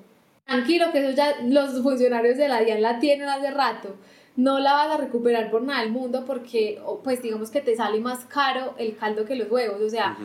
Tranquilo, 0.46 0.92
que 0.92 0.98
eso 1.00 1.10
ya 1.16 1.36
los 1.44 1.82
funcionarios 1.82 2.36
de 2.36 2.46
la 2.48 2.60
DIAN 2.60 2.82
la 2.82 3.00
tienen 3.00 3.28
hace 3.28 3.50
rato. 3.50 3.96
No 4.36 4.60
la 4.60 4.74
vas 4.74 4.90
a 4.90 4.96
recuperar 4.96 5.50
por 5.50 5.62
nada 5.62 5.80
del 5.82 5.90
mundo 5.90 6.24
porque, 6.24 6.80
pues 7.02 7.20
digamos 7.20 7.50
que 7.50 7.60
te 7.60 7.74
sale 7.76 8.00
más 8.00 8.24
caro 8.26 8.74
el 8.78 8.96
caldo 8.96 9.24
que 9.24 9.34
los 9.36 9.50
huevos. 9.50 9.80
O 9.82 9.90
sea, 9.90 10.16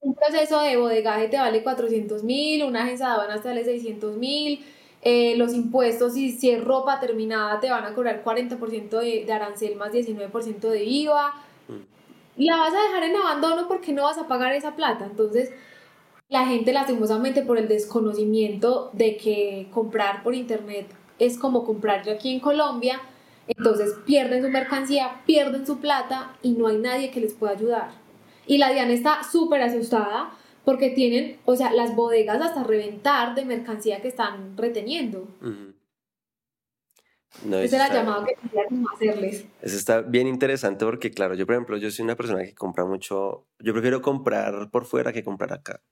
un 0.00 0.14
proceso 0.14 0.60
de 0.60 0.76
bodegaje 0.76 1.28
te 1.28 1.38
vale 1.38 1.62
400 1.62 2.22
mil, 2.22 2.64
una 2.64 2.82
agencia 2.84 3.06
de 3.06 3.12
aduanas 3.12 3.42
te 3.42 3.48
vale 3.48 3.64
600 3.64 4.16
mil, 4.16 4.64
eh, 5.02 5.36
los 5.36 5.52
impuestos 5.52 6.16
y 6.16 6.30
si 6.30 6.50
es 6.50 6.62
ropa 6.62 7.00
terminada 7.00 7.58
te 7.58 7.70
van 7.70 7.84
a 7.84 7.94
cobrar 7.94 8.22
40% 8.24 8.88
de, 9.00 9.24
de, 9.26 9.32
arancel 9.32 9.76
más 9.76 9.92
19% 9.92 10.60
de 10.60 10.84
IVA. 10.84 11.34
Mm. 11.68 12.44
La 12.44 12.56
vas 12.56 12.72
a 12.72 12.82
dejar 12.82 13.02
en 13.02 13.16
abandono 13.16 13.66
porque 13.68 13.92
no 13.92 14.04
vas 14.04 14.18
a 14.18 14.28
pagar 14.28 14.52
esa 14.52 14.76
plata. 14.76 15.04
Entonces, 15.04 15.50
la 16.28 16.46
gente 16.46 16.72
lastimosamente 16.72 17.42
por 17.42 17.58
el 17.58 17.68
desconocimiento 17.68 18.90
de 18.92 19.16
que 19.16 19.68
comprar 19.70 20.22
por 20.22 20.34
internet 20.34 20.86
es 21.18 21.36
como 21.36 21.64
comprar 21.64 22.08
aquí 22.08 22.32
en 22.32 22.40
Colombia, 22.40 23.00
entonces 23.46 23.94
pierden 24.06 24.42
su 24.42 24.48
mercancía, 24.48 25.20
pierden 25.26 25.66
su 25.66 25.78
plata 25.78 26.34
y 26.42 26.52
no 26.52 26.68
hay 26.68 26.78
nadie 26.78 27.10
que 27.10 27.20
les 27.20 27.34
pueda 27.34 27.52
ayudar. 27.52 27.90
Y 28.46 28.58
la 28.58 28.70
Diana 28.70 28.92
está 28.92 29.22
súper 29.24 29.62
asustada 29.62 30.32
porque 30.64 30.90
tienen, 30.90 31.38
o 31.44 31.56
sea, 31.56 31.72
las 31.72 31.96
bodegas 31.96 32.40
hasta 32.40 32.62
reventar 32.62 33.34
de 33.34 33.44
mercancía 33.44 34.00
que 34.00 34.08
están 34.08 34.56
reteniendo. 34.56 35.26
no, 37.44 37.58
Esa 37.58 37.64
es 37.64 37.72
la 37.72 37.94
llamada 37.94 38.26
que 38.26 38.34
quería 38.34 38.64
hacerles. 38.94 39.46
Eso 39.60 39.76
está 39.76 40.00
bien 40.02 40.26
interesante 40.26 40.84
porque, 40.84 41.10
claro, 41.10 41.34
yo, 41.34 41.46
por 41.46 41.54
ejemplo, 41.54 41.76
yo 41.76 41.90
soy 41.90 42.04
una 42.04 42.16
persona 42.16 42.44
que 42.44 42.54
compra 42.54 42.84
mucho, 42.84 43.46
yo 43.58 43.72
prefiero 43.72 44.00
comprar 44.02 44.70
por 44.70 44.84
fuera 44.84 45.12
que 45.12 45.24
comprar 45.24 45.52
acá. 45.52 45.82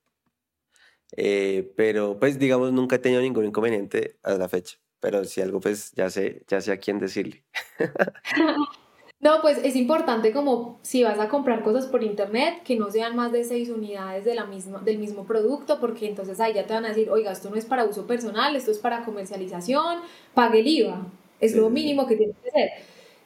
Eh, 1.17 1.73
pero, 1.77 2.19
pues, 2.19 2.39
digamos, 2.39 2.73
nunca 2.73 2.97
he 2.97 3.01
tenido 3.01 3.21
ningún 3.21 3.47
inconveniente 3.47 4.19
a 4.23 4.35
la 4.35 4.49
fecha. 4.49 4.79
Pero 5.01 5.25
si 5.25 5.41
algo, 5.41 5.61
pues, 5.61 5.93
ya 5.93 6.11
sé, 6.11 6.45
ya 6.47 6.61
sé 6.61 6.73
a 6.73 6.77
quién 6.77 6.99
decirle. 6.99 7.45
No, 9.21 9.43
pues 9.43 9.59
es 9.63 9.77
importante 9.77 10.33
como 10.33 10.79
si 10.83 11.03
vas 11.05 11.19
a 11.19 11.29
comprar 11.29 11.63
cosas 11.63 11.87
por 11.87 12.03
internet 12.03 12.63
que 12.65 12.77
no 12.77 12.91
sean 12.91 13.17
más 13.17 13.33
de 13.33 13.45
seis 13.45 13.69
unidades 13.69 14.25
de 14.25 14.35
la 14.35 14.47
misma, 14.47 14.79
del 14.81 14.97
mismo 14.99 15.25
producto, 15.27 15.79
porque 15.79 16.09
entonces 16.09 16.41
ahí 16.41 16.55
ya 16.55 16.67
te 16.67 16.73
van 16.73 16.87
a 16.87 16.89
decir, 16.89 17.11
oiga, 17.11 17.31
esto 17.33 17.51
no 17.51 17.57
es 17.57 17.67
para 17.67 17.85
uso 17.85 18.07
personal, 18.07 18.57
esto 18.57 18.71
es 18.71 18.79
para 18.79 19.05
comercialización, 19.05 19.99
pague 20.33 20.61
el 20.61 20.69
IVA, 20.69 21.07
es 21.39 21.55
lo 21.55 21.69
mínimo 21.69 22.07
que 22.07 22.17
tiene 22.17 22.33
que 22.43 22.51
ser. 22.51 22.71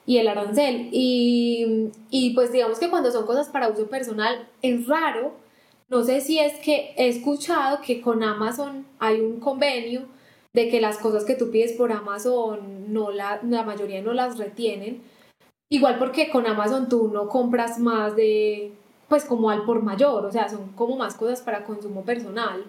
Y 0.07 0.18
el 0.18 0.26
arancel. 0.28 0.88
Y, 0.92 1.90
y 2.11 2.30
pues 2.34 2.51
digamos 2.53 2.78
que 2.80 2.90
cuando 2.90 3.12
son 3.12 3.24
cosas 3.24 3.49
para 3.49 3.68
uso 3.68 3.86
personal 3.88 4.49
es 4.62 4.86
raro, 4.88 5.32
no 5.88 6.03
sé 6.05 6.20
si 6.20 6.38
es 6.40 6.55
que 6.59 6.92
he 6.97 7.09
escuchado 7.09 7.80
que 7.82 8.01
con 8.01 8.22
Amazon 8.24 8.84
hay 8.99 9.20
un 9.20 9.38
convenio 9.40 10.03
de 10.53 10.68
que 10.68 10.80
las 10.80 10.99
cosas 10.99 11.24
que 11.24 11.34
tú 11.34 11.51
pides 11.51 11.72
por 11.72 11.92
Amazon 11.92 12.92
no 12.92 13.11
la, 13.11 13.40
la 13.42 13.62
mayoría 13.64 14.03
no 14.03 14.12
las 14.12 14.38
retienen 14.38 15.03
Igual 15.68 15.98
porque 15.98 16.30
con 16.30 16.46
Amazon 16.46 16.88
tú 16.88 17.08
no 17.08 17.28
compras 17.28 17.78
más 17.78 18.14
de, 18.14 18.72
pues 19.08 19.24
como 19.24 19.50
al 19.50 19.64
por 19.64 19.82
mayor, 19.82 20.24
o 20.26 20.30
sea, 20.30 20.48
son 20.48 20.72
como 20.72 20.96
más 20.96 21.14
cosas 21.14 21.40
para 21.40 21.64
consumo 21.64 22.04
personal. 22.04 22.64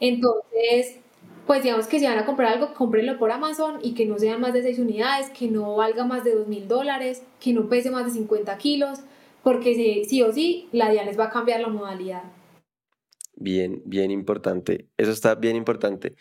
Entonces, 0.00 0.98
pues 1.46 1.62
digamos 1.62 1.86
que 1.86 1.98
si 1.98 2.06
van 2.06 2.18
a 2.18 2.26
comprar 2.26 2.52
algo, 2.52 2.74
cómprenlo 2.74 3.18
por 3.18 3.30
Amazon 3.30 3.78
y 3.82 3.94
que 3.94 4.06
no 4.06 4.18
sean 4.18 4.40
más 4.40 4.52
de 4.52 4.62
6 4.62 4.78
unidades, 4.78 5.30
que 5.30 5.48
no 5.48 5.76
valga 5.76 6.04
más 6.04 6.24
de 6.24 6.34
2 6.34 6.48
mil 6.48 6.66
dólares, 6.68 7.22
que 7.40 7.52
no 7.52 7.68
pese 7.68 7.90
más 7.90 8.06
de 8.06 8.12
50 8.12 8.56
kilos, 8.58 9.00
porque 9.42 10.04
sí, 10.08 10.22
o 10.22 10.32
sí, 10.32 10.68
la 10.72 10.90
DIA 10.90 11.04
les 11.04 11.18
va 11.18 11.24
a 11.24 11.30
cambiar 11.30 11.60
la 11.60 11.68
modalidad. 11.68 12.22
Bien, 13.34 13.82
bien 13.84 14.10
importante. 14.10 14.88
Eso 14.96 15.10
está 15.12 15.34
bien 15.34 15.56
importante. 15.56 16.14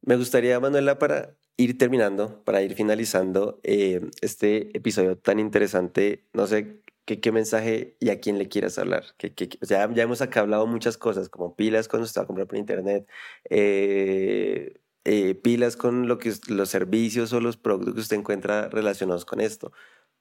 Me 0.00 0.16
gustaría, 0.16 0.58
Manuela, 0.58 0.98
para 0.98 1.36
ir 1.56 1.78
terminando, 1.78 2.42
para 2.44 2.62
ir 2.62 2.74
finalizando 2.74 3.60
eh, 3.62 4.00
este 4.20 4.76
episodio 4.76 5.16
tan 5.16 5.38
interesante, 5.38 6.24
no 6.32 6.46
sé 6.46 6.82
qué, 7.04 7.20
qué 7.20 7.32
mensaje 7.32 7.96
y 8.00 8.10
a 8.10 8.20
quién 8.20 8.38
le 8.38 8.48
quieras 8.48 8.78
hablar. 8.78 9.04
Que, 9.18 9.32
o 9.62 9.66
sea, 9.66 9.92
ya 9.92 10.02
hemos 10.02 10.20
acá 10.20 10.40
hablado 10.40 10.66
muchas 10.66 10.96
cosas, 10.96 11.28
como 11.28 11.56
pilas 11.56 11.88
cuando 11.88 12.04
usted 12.06 12.20
va 12.20 12.24
a 12.24 12.26
comprar 12.26 12.46
por 12.48 12.58
internet, 12.58 13.08
eh, 13.50 14.80
eh, 15.04 15.34
pilas 15.34 15.76
con 15.76 16.08
lo 16.08 16.18
que, 16.18 16.32
los 16.48 16.70
servicios 16.70 17.32
o 17.32 17.40
los 17.40 17.56
productos 17.56 17.94
que 17.94 18.00
usted 18.00 18.16
encuentra 18.16 18.68
relacionados 18.68 19.24
con 19.24 19.40
esto, 19.40 19.72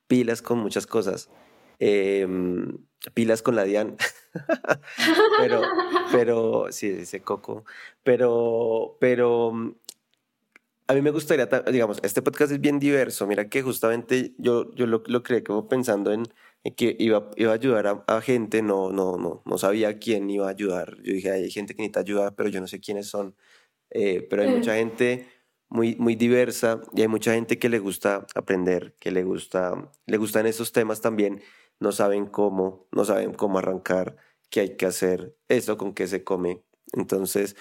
pilas 0.08 0.42
con 0.42 0.60
muchas 0.60 0.88
cosas. 0.88 1.30
Em, 1.80 2.78
pilas 3.14 3.42
con 3.42 3.56
la 3.56 3.64
Dian. 3.64 3.98
pero, 5.40 5.62
pero, 6.12 6.68
sí, 6.72 6.90
dice 6.90 7.22
Coco. 7.22 7.66
Pero, 8.04 8.98
pero 9.00 9.76
a 10.94 10.96
mí 10.96 11.02
me 11.02 11.12
gustaría, 11.12 11.48
digamos, 11.72 12.00
este 12.04 12.22
podcast 12.22 12.52
es 12.52 12.62
bien 12.62 12.80
diverso. 12.80 13.28
Mira 13.28 13.50
que 13.50 13.62
justamente 13.62 14.34
yo, 14.38 14.74
yo 14.76 14.86
lo, 14.86 15.04
lo 15.08 15.24
creé 15.24 15.44
como 15.44 15.68
pensando 15.68 16.14
en, 16.14 16.24
que 16.76 16.96
iba, 17.00 17.32
iba 17.36 17.52
a 17.52 17.56
ayudar 17.56 18.04
a, 18.08 18.22
gente, 18.22 18.62
no, 18.62 18.92
no, 18.92 19.18
no, 19.18 19.42
no 19.46 19.58
sabía 19.58 20.00
quién 20.00 20.30
iba 20.30 20.48
a 20.48 20.52
ayudar. 20.52 20.98
Yo 21.04 21.14
dije, 21.14 21.32
hay 21.32 21.52
gente 21.52 21.76
que 21.76 21.82
necesita 21.82 22.02
ayuda, 22.02 22.36
pero 22.36 22.50
yo 22.50 22.62
no 22.62 22.68
sé 22.68 22.80
quiénes 22.80 23.08
son. 23.08 23.36
Eh, 23.90 24.26
pero 24.30 24.44
hay 24.44 24.50
mucha 24.50 24.76
gente 24.76 25.28
muy, 25.70 25.96
muy 25.96 26.16
diversa 26.16 26.82
y 26.96 27.02
hay 27.02 27.08
mucha 27.08 27.34
gente 27.34 27.60
que 27.60 27.70
le 27.70 27.80
gusta 27.80 28.28
aprender, 28.36 28.96
que 29.00 29.12
le 29.12 29.24
gusta, 29.24 29.92
le 30.06 30.18
gustan 30.18 30.46
esos 30.46 30.72
temas 30.72 31.02
también 31.02 31.42
no 31.80 31.92
saben 31.92 32.28
cómo, 32.28 32.88
no 32.92 33.06
saben 33.06 33.34
cómo 33.34 33.60
arrancar, 33.60 34.16
qué 34.50 34.62
hay 34.62 34.78
que 34.78 34.86
hacer, 34.86 35.36
eso 35.48 35.78
con 35.78 35.94
qué 35.94 36.08
se 36.08 36.24
come. 36.24 36.64
Entonces, 36.94 37.56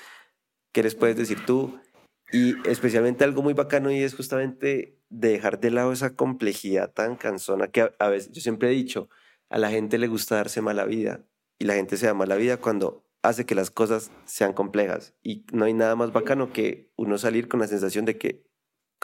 ¿qué 0.73 0.83
les 0.83 0.95
puedes 0.95 1.17
decir 1.17 1.45
tú? 1.45 1.79
Y 2.33 2.57
especialmente 2.67 3.25
algo 3.25 3.43
muy 3.43 3.53
bacano 3.53 3.91
y 3.93 4.03
es 4.03 4.15
justamente 4.15 4.99
dejar 5.11 5.61
de 5.61 5.71
lado 5.71 5.93
esa 5.93 6.17
complejidad 6.17 6.91
tan 6.91 7.17
cansona 7.17 7.69
que 7.69 7.93
a, 7.99 8.09
veces, 8.09 8.33
yo 8.33 8.41
siempre 8.41 8.69
he 8.69 8.73
dicho, 8.73 9.11
a 9.51 9.59
la 9.59 9.71
gente 9.71 9.99
le 9.99 10.09
gusta 10.09 10.37
darse 10.37 10.63
mala 10.63 10.87
vida 10.87 11.27
y 11.59 11.67
la 11.67 11.75
gente 11.75 11.99
se 11.99 12.07
da 12.07 12.15
mala 12.15 12.37
vida 12.37 12.57
cuando 12.57 13.05
hace 13.21 13.45
que 13.45 13.55
las 13.55 13.71
cosas 13.71 14.11
sean 14.25 14.55
complejas 14.55 15.15
y 15.23 15.45
no 15.53 15.67
hay 15.67 15.75
nada 15.75 15.95
más 15.95 16.13
bacano 16.13 16.53
que 16.53 16.91
uno 16.97 17.19
salir 17.19 17.49
con 17.49 17.61
la 17.61 17.69
sensación 17.69 18.07
de 18.07 18.17
que 18.17 18.47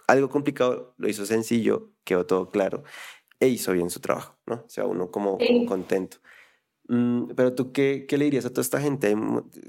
algo 0.07 0.31
complicado 0.31 0.95
lo 0.97 1.09
hizo 1.09 1.27
sencillo, 1.27 1.93
quedó 2.05 2.25
todo 2.25 2.51
claro 2.51 2.83
e 3.41 3.49
hizo 3.49 3.73
bien 3.73 3.91
su 3.91 4.01
trabajo, 4.01 4.39
¿no? 4.47 4.65
O 4.67 4.69
sea, 4.69 4.87
uno 4.87 5.11
como, 5.11 5.39
contento. 5.67 6.19
Mm, 6.89 7.35
pero 7.37 7.55
tú, 7.55 7.71
qué, 7.73 8.07
¿qué, 8.09 8.17
le 8.17 8.25
dirías 8.25 8.47
a 8.47 8.51
toda 8.51 8.63
esta 8.63 8.81
gente? 8.81 9.15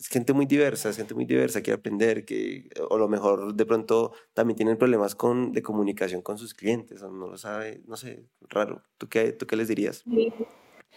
Gente 0.09 0.33
muy 0.33 0.45
diversa, 0.45 0.93
gente 0.93 1.13
muy 1.13 1.25
diversa, 1.25 1.61
quiere 1.61 1.77
aprender, 1.77 2.25
que, 2.25 2.69
o 2.89 2.97
lo 2.97 3.09
mejor 3.09 3.53
de 3.53 3.65
pronto 3.65 4.13
también 4.33 4.55
tienen 4.55 4.77
problemas 4.77 5.15
con, 5.15 5.51
de 5.51 5.61
comunicación 5.61 6.21
con 6.21 6.37
sus 6.37 6.53
clientes, 6.53 7.01
o 7.03 7.11
no 7.11 7.27
lo 7.27 7.37
sabe, 7.37 7.81
no 7.87 7.97
sé, 7.97 8.25
raro. 8.49 8.83
¿Tú 8.97 9.07
qué, 9.09 9.33
tú 9.33 9.45
qué 9.45 9.57
les 9.57 9.67
dirías? 9.67 10.03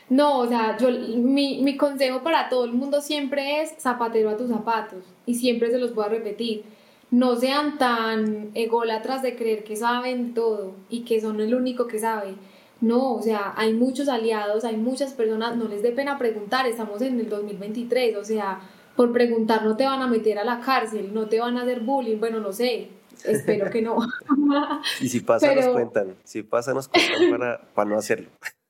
No, 0.09 0.39
o 0.39 0.47
sea, 0.47 0.77
yo, 0.79 0.91
mi, 0.91 1.61
mi 1.63 1.77
consejo 1.77 2.23
para 2.23 2.49
todo 2.49 2.65
el 2.65 2.73
mundo 2.73 3.01
siempre 3.01 3.63
es 3.63 3.75
zapatero 3.79 4.31
a 4.31 4.37
tus 4.37 4.49
zapatos, 4.49 5.05
y 5.27 5.35
siempre 5.35 5.71
se 5.73 5.79
los 5.79 5.93
voy 5.93 6.05
a 6.05 6.09
repetir 6.09 6.65
no 7.13 7.37
sean 7.37 7.77
tan 7.77 8.53
ególatras 8.55 9.21
de 9.21 9.37
creer 9.37 9.65
que 9.65 9.77
saben 9.77 10.33
todo 10.33 10.73
y 10.89 11.03
que 11.03 11.21
son 11.21 11.43
el 11.43 11.55
único 11.55 11.87
que 11.87 11.99
sabe. 11.99 12.37
No, 12.83 13.15
o 13.15 13.23
sea, 13.23 13.55
hay 13.57 13.75
muchos 13.75 14.09
aliados, 14.09 14.65
hay 14.65 14.77
muchas 14.77 15.15
personas, 15.15 15.57
no 15.57 15.69
les 15.69 15.83
dé 15.83 15.93
pena 15.93 16.19
preguntar, 16.19 16.67
estamos 16.67 17.01
en 17.01 17.21
el 17.21 17.29
2023, 17.29 18.17
o 18.17 18.25
sea, 18.25 18.61
por 18.97 19.13
preguntar 19.13 19.63
no 19.63 19.77
te 19.77 19.85
van 19.85 20.03
a 20.03 20.09
meter 20.09 20.37
a 20.39 20.45
la 20.45 20.59
cárcel, 20.59 21.15
no 21.15 21.29
te 21.29 21.39
van 21.39 21.57
a 21.57 21.63
hacer 21.63 21.79
bullying, 21.81 22.19
bueno, 22.19 22.41
no 22.41 22.53
sé, 22.53 22.89
espero 23.25 23.71
que 23.71 23.83
no. 23.83 23.99
y 25.01 25.09
si 25.09 25.21
pasa 25.21 25.55
nos 25.55 25.69
cuentan, 25.69 26.17
si 26.25 26.43
pasa 26.43 26.75
nos 26.75 26.89
cuentan 26.89 27.31
para, 27.31 27.61
para 27.73 27.89
no 27.89 27.97
hacerlo. 27.97 28.29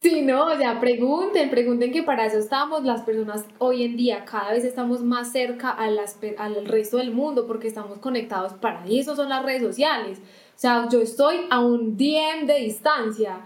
Sí, 0.00 0.20
no, 0.22 0.46
o 0.46 0.56
sea, 0.56 0.80
pregunten, 0.80 1.48
pregunten 1.48 1.92
que 1.92 2.02
para 2.02 2.26
eso 2.26 2.36
estamos 2.36 2.82
las 2.82 3.02
personas 3.02 3.44
hoy 3.58 3.84
en 3.84 3.96
día, 3.96 4.24
cada 4.24 4.50
vez 4.50 4.64
estamos 4.64 5.02
más 5.02 5.30
cerca 5.30 5.70
a 5.70 5.88
las, 5.88 6.18
al 6.38 6.66
resto 6.66 6.96
del 6.98 7.12
mundo 7.12 7.46
porque 7.46 7.68
estamos 7.68 7.98
conectados, 7.98 8.52
para 8.54 8.84
eso 8.86 9.14
son 9.14 9.28
las 9.28 9.44
redes 9.44 9.62
sociales. 9.62 10.20
O 10.54 10.58
sea, 10.62 10.88
yo 10.90 11.00
estoy 11.00 11.36
a 11.50 11.60
un 11.60 11.96
DM 11.96 12.46
de 12.46 12.58
distancia. 12.60 13.40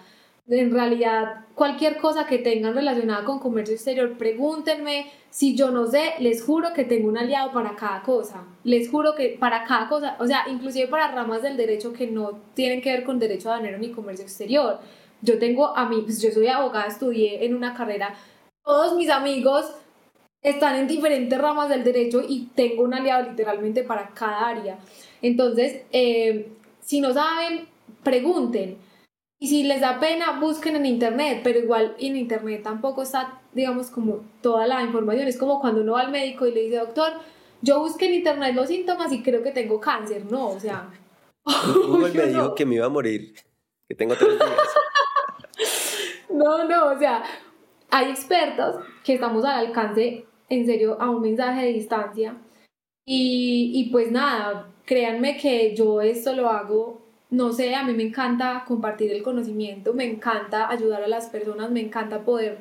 En 0.49 0.71
realidad, 0.71 1.47
cualquier 1.55 1.97
cosa 1.99 2.27
que 2.27 2.39
tengan 2.39 2.75
relacionada 2.75 3.25
con 3.25 3.39
comercio 3.39 3.75
exterior, 3.75 4.17
pregúntenme. 4.17 5.11
Si 5.31 5.57
yo 5.57 5.71
no 5.71 5.87
sé, 5.87 6.15
les 6.21 6.43
juro 6.45 6.73
que 6.73 6.85
tengo 6.85 7.09
un 7.09 7.19
aliado 7.19 7.53
para 7.53 7.75
cada 7.75 8.03
cosa. 8.03 8.45
Les 8.63 8.89
juro 8.89 9.15
que 9.15 9.37
para 9.41 9.65
cada 9.65 9.89
cosa, 9.89 10.17
o 10.21 10.27
sea, 10.27 10.45
inclusive 10.49 10.87
para 10.89 11.11
ramas 11.11 11.43
del 11.43 11.57
derecho 11.57 11.93
que 11.93 12.07
no 12.07 12.41
tienen 12.55 12.81
que 12.81 12.93
ver 12.93 13.05
con 13.05 13.19
derecho 13.19 13.51
aduanero 13.51 13.79
ni 13.79 13.91
comercio 13.91 14.25
exterior. 14.25 14.79
Yo 15.23 15.39
tengo 15.39 15.77
a 15.77 15.89
mí, 15.89 16.03
pues 16.03 16.23
yo 16.23 16.31
soy 16.31 16.47
abogada, 16.49 16.87
estudié 16.87 17.45
en 17.45 17.55
una 17.55 17.75
carrera. 17.75 18.15
Todos 18.63 18.97
mis 18.97 19.11
amigos 19.11 19.67
están 20.43 20.77
en 20.77 20.87
diferentes 20.87 21.39
ramas 21.41 21.69
del 21.69 21.83
derecho 21.83 22.23
y 22.27 22.51
tengo 22.55 22.85
un 22.85 22.95
aliado 22.95 23.31
literalmente 23.31 23.83
para 23.83 24.11
cada 24.11 24.47
área. 24.47 24.79
Entonces, 25.23 25.83
eh, 25.91 26.49
si 26.87 27.01
no 27.01 27.13
saben, 27.13 27.67
pregunten. 28.03 28.79
Y 29.39 29.49
si 29.49 29.65
les 29.65 29.81
da 29.81 30.01
pena, 30.01 30.39
busquen 30.41 30.77
en 30.77 30.87
internet, 30.87 31.41
pero 31.45 31.59
igual 31.59 31.95
en 31.99 32.17
internet 32.17 32.63
tampoco 32.63 33.03
está, 33.03 33.41
digamos, 33.53 33.91
como 33.91 34.25
toda 34.41 34.67
la 34.67 34.83
información. 34.83 35.27
Es 35.27 35.37
como 35.37 35.61
cuando 35.61 35.83
uno 35.83 35.93
va 35.93 36.03
al 36.03 36.13
médico 36.13 36.47
y 36.47 36.53
le 36.53 36.63
dice, 36.63 36.79
doctor, 36.79 37.13
yo 37.61 37.81
busqué 37.81 38.07
en 38.07 38.15
internet 38.15 38.55
los 38.55 38.69
síntomas 38.69 39.13
y 39.13 39.23
creo 39.23 39.43
que 39.43 39.51
tengo 39.51 39.81
cáncer. 39.81 40.25
No, 40.31 40.49
o 40.51 40.61
sea. 40.61 40.89
Google 41.75 42.13
me 42.13 42.27
dijo 42.27 42.55
que 42.55 42.65
me 42.65 42.77
iba 42.77 42.87
a 42.87 42.91
morir, 42.91 43.35
que 43.89 43.95
tengo 43.95 44.15
tres 44.15 44.39
días. 44.39 44.75
no, 46.31 46.65
no, 46.65 46.93
o 46.93 46.99
sea, 46.99 47.25
hay 47.91 48.11
expertos 48.11 48.77
que 49.05 49.15
estamos 49.15 49.45
al 49.45 49.67
alcance, 49.67 50.25
en 50.49 50.67
serio, 50.67 50.97
a 51.01 51.11
un 51.11 51.21
mensaje 51.21 51.67
de 51.67 51.73
distancia. 51.73 52.37
Y, 53.05 53.73
y 53.75 53.91
pues 53.91 54.11
nada, 54.11 54.73
créanme 54.87 55.37
que 55.37 55.75
yo 55.75 56.01
esto 56.01 56.33
lo 56.33 56.49
hago, 56.49 57.03
no 57.29 57.53
sé, 57.53 57.75
a 57.75 57.83
mí 57.83 57.93
me 57.93 58.05
encanta 58.05 58.65
compartir 58.67 59.13
el 59.13 59.23
conocimiento, 59.23 59.93
me 59.93 60.05
encanta 60.05 60.71
ayudar 60.71 61.03
a 61.03 61.09
las 61.09 61.27
personas, 61.27 61.71
me 61.71 61.81
encanta 61.81 62.25
poder 62.25 62.59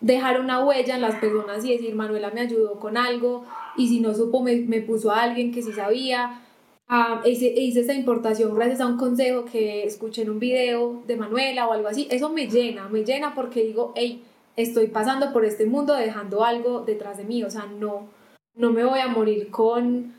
dejar 0.00 0.40
una 0.40 0.64
huella 0.64 0.96
en 0.96 1.00
las 1.02 1.16
personas 1.16 1.64
y 1.64 1.72
decir, 1.72 1.94
Manuela 1.94 2.30
me 2.30 2.40
ayudó 2.40 2.78
con 2.80 2.96
algo 2.96 3.44
y 3.76 3.88
si 3.88 4.00
no 4.00 4.14
supo 4.14 4.42
me, 4.42 4.56
me 4.56 4.80
puso 4.80 5.10
a 5.10 5.22
alguien 5.22 5.52
que 5.52 5.62
sí 5.62 5.72
sabía. 5.72 6.42
Ah, 6.88 7.22
hice, 7.24 7.46
hice 7.46 7.80
esa 7.80 7.94
importación 7.94 8.52
gracias 8.54 8.80
a 8.80 8.86
un 8.86 8.96
consejo 8.96 9.44
que 9.44 9.84
escuché 9.84 10.22
en 10.22 10.30
un 10.30 10.40
video 10.40 11.02
de 11.06 11.16
Manuela 11.16 11.68
o 11.68 11.72
algo 11.72 11.86
así. 11.86 12.08
Eso 12.10 12.30
me 12.30 12.48
llena, 12.48 12.88
me 12.88 13.04
llena 13.04 13.34
porque 13.34 13.62
digo, 13.62 13.92
hey, 13.94 14.24
estoy 14.56 14.88
pasando 14.88 15.32
por 15.32 15.44
este 15.44 15.66
mundo 15.66 15.94
dejando 15.94 16.44
algo 16.44 16.80
detrás 16.80 17.16
de 17.16 17.24
mí. 17.24 17.44
O 17.44 17.50
sea, 17.50 17.66
no, 17.66 18.08
no 18.56 18.72
me 18.72 18.84
voy 18.84 18.98
a 18.98 19.06
morir 19.06 19.50
con, 19.50 20.14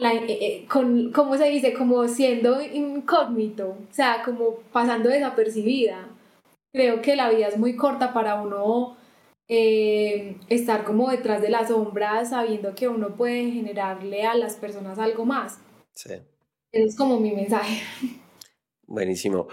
eh, 0.00 0.26
eh, 0.28 0.66
con, 0.66 1.12
¿cómo 1.12 1.36
se 1.36 1.48
dice? 1.50 1.74
Como 1.74 2.08
siendo 2.08 2.60
incógnito, 2.62 3.70
o 3.70 3.94
sea, 3.94 4.22
como 4.24 4.60
pasando 4.72 5.10
desapercibida. 5.10 6.08
Creo 6.72 7.02
que 7.02 7.16
la 7.16 7.30
vida 7.30 7.48
es 7.48 7.58
muy 7.58 7.76
corta 7.76 8.12
para 8.12 8.40
uno 8.40 8.96
eh, 9.48 10.36
estar 10.48 10.84
como 10.84 11.10
detrás 11.10 11.42
de 11.42 11.50
las 11.50 11.68
sombras 11.68 12.30
sabiendo 12.30 12.74
que 12.74 12.88
uno 12.88 13.16
puede 13.16 13.50
generarle 13.50 14.24
a 14.24 14.34
las 14.34 14.56
personas 14.56 14.98
algo 14.98 15.24
más. 15.26 15.58
Sí. 15.92 16.14
es 16.72 16.96
como 16.96 17.20
mi 17.20 17.32
mensaje. 17.32 17.82
Buenísimo. 18.86 19.48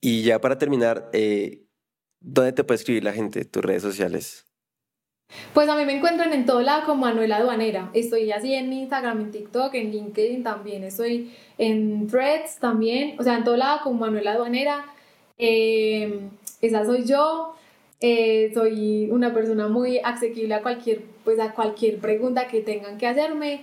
Y 0.00 0.22
ya 0.22 0.40
para 0.40 0.58
terminar, 0.58 1.10
¿dónde 2.20 2.52
te 2.52 2.64
puede 2.64 2.76
escribir 2.76 3.04
la 3.04 3.12
gente? 3.12 3.44
¿Tus 3.44 3.64
redes 3.64 3.82
sociales? 3.82 4.46
Pues 5.52 5.68
a 5.68 5.76
mí 5.76 5.84
me 5.86 5.96
encuentran 5.96 6.32
en 6.32 6.44
todo 6.44 6.60
lado 6.60 6.84
como 6.84 7.06
Manuela 7.06 7.36
Aduanera. 7.38 7.90
Estoy 7.94 8.30
así 8.30 8.54
en 8.54 8.72
Instagram, 8.72 9.20
en 9.20 9.30
TikTok, 9.30 9.74
en 9.74 9.90
LinkedIn 9.90 10.42
también. 10.42 10.84
Estoy 10.84 11.32
en 11.58 12.06
Threads 12.08 12.58
también. 12.58 13.18
O 13.18 13.22
sea, 13.22 13.38
en 13.38 13.44
todo 13.44 13.56
lado 13.56 13.80
como 13.82 14.00
Manuela 14.00 14.32
Aduanera. 14.32 14.84
Eh, 15.38 16.28
esa 16.60 16.84
soy 16.84 17.04
yo. 17.04 17.54
Eh, 18.00 18.50
soy 18.52 19.08
una 19.10 19.32
persona 19.32 19.68
muy 19.68 19.98
asequible 19.98 20.54
a 20.54 20.62
cualquier, 20.62 21.02
pues 21.24 21.40
a 21.40 21.52
cualquier 21.54 21.98
pregunta 21.98 22.48
que 22.48 22.60
tengan 22.60 22.98
que 22.98 23.06
hacerme. 23.06 23.62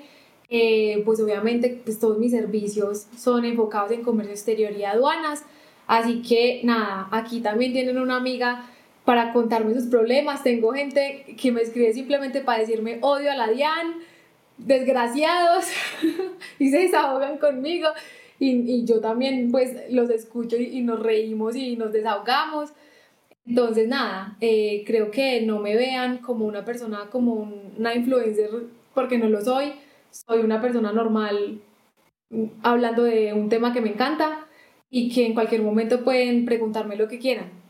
Eh, 0.49 1.01
pues 1.05 1.19
obviamente 1.19 1.81
pues 1.83 1.99
todos 1.99 2.17
mis 2.17 2.31
servicios 2.31 3.07
son 3.17 3.45
enfocados 3.45 3.91
en 3.91 4.03
comercio 4.03 4.33
exterior 4.33 4.71
y 4.71 4.83
aduanas. 4.83 5.43
Así 5.85 6.21
que 6.21 6.61
nada, 6.63 7.07
aquí 7.11 7.41
también 7.41 7.73
tienen 7.73 7.99
una 7.99 8.15
amiga 8.15 8.69
para 9.05 9.33
contarme 9.33 9.73
sus 9.73 9.85
problemas. 9.85 10.43
Tengo 10.43 10.71
gente 10.73 11.35
que 11.39 11.51
me 11.51 11.61
escribe 11.61 11.93
simplemente 11.93 12.41
para 12.41 12.59
decirme 12.59 12.99
odio 13.01 13.31
a 13.31 13.35
la 13.35 13.49
DIAN, 13.49 13.95
desgraciados, 14.57 15.65
y 16.59 16.69
se 16.69 16.79
desahogan 16.79 17.37
conmigo. 17.37 17.89
Y, 18.39 18.83
yo 18.85 18.99
también 18.99 19.51
pues 19.51 19.73
los 19.89 20.09
escucho 20.09 20.57
y, 20.57 20.81
nos 20.81 21.01
reímos 21.01 21.55
y 21.55 21.75
nos 21.75 21.91
desahogamos. 21.91 22.73
Entonces 23.45 23.87
nada, 23.87 24.37
eh, 24.39 24.83
creo 24.85 25.11
que 25.11 25.41
no 25.41 25.59
me 25.59 25.75
vean 25.75 26.19
como 26.19 26.45
una 26.45 26.63
persona, 26.63 27.09
como 27.09 27.53
una 27.77 27.93
influencer, 27.93 28.49
porque 28.93 29.17
no 29.17 29.29
lo 29.29 29.41
soy. 29.41 29.73
Soy 30.11 30.39
una 30.39 30.61
persona 30.61 30.93
normal 30.93 31.61
mm, 32.29 32.45
hablando 32.63 33.03
de 33.03 33.33
un 33.33 33.49
tema 33.49 33.73
que 33.73 33.81
me 33.81 33.89
encanta 33.89 34.47
y 34.89 35.09
que 35.13 35.25
en 35.25 35.33
cualquier 35.33 35.61
momento 35.61 36.03
pueden 36.03 36.45
preguntarme 36.45 36.95
lo 36.95 37.07
que 37.07 37.19
quieran. 37.19 37.62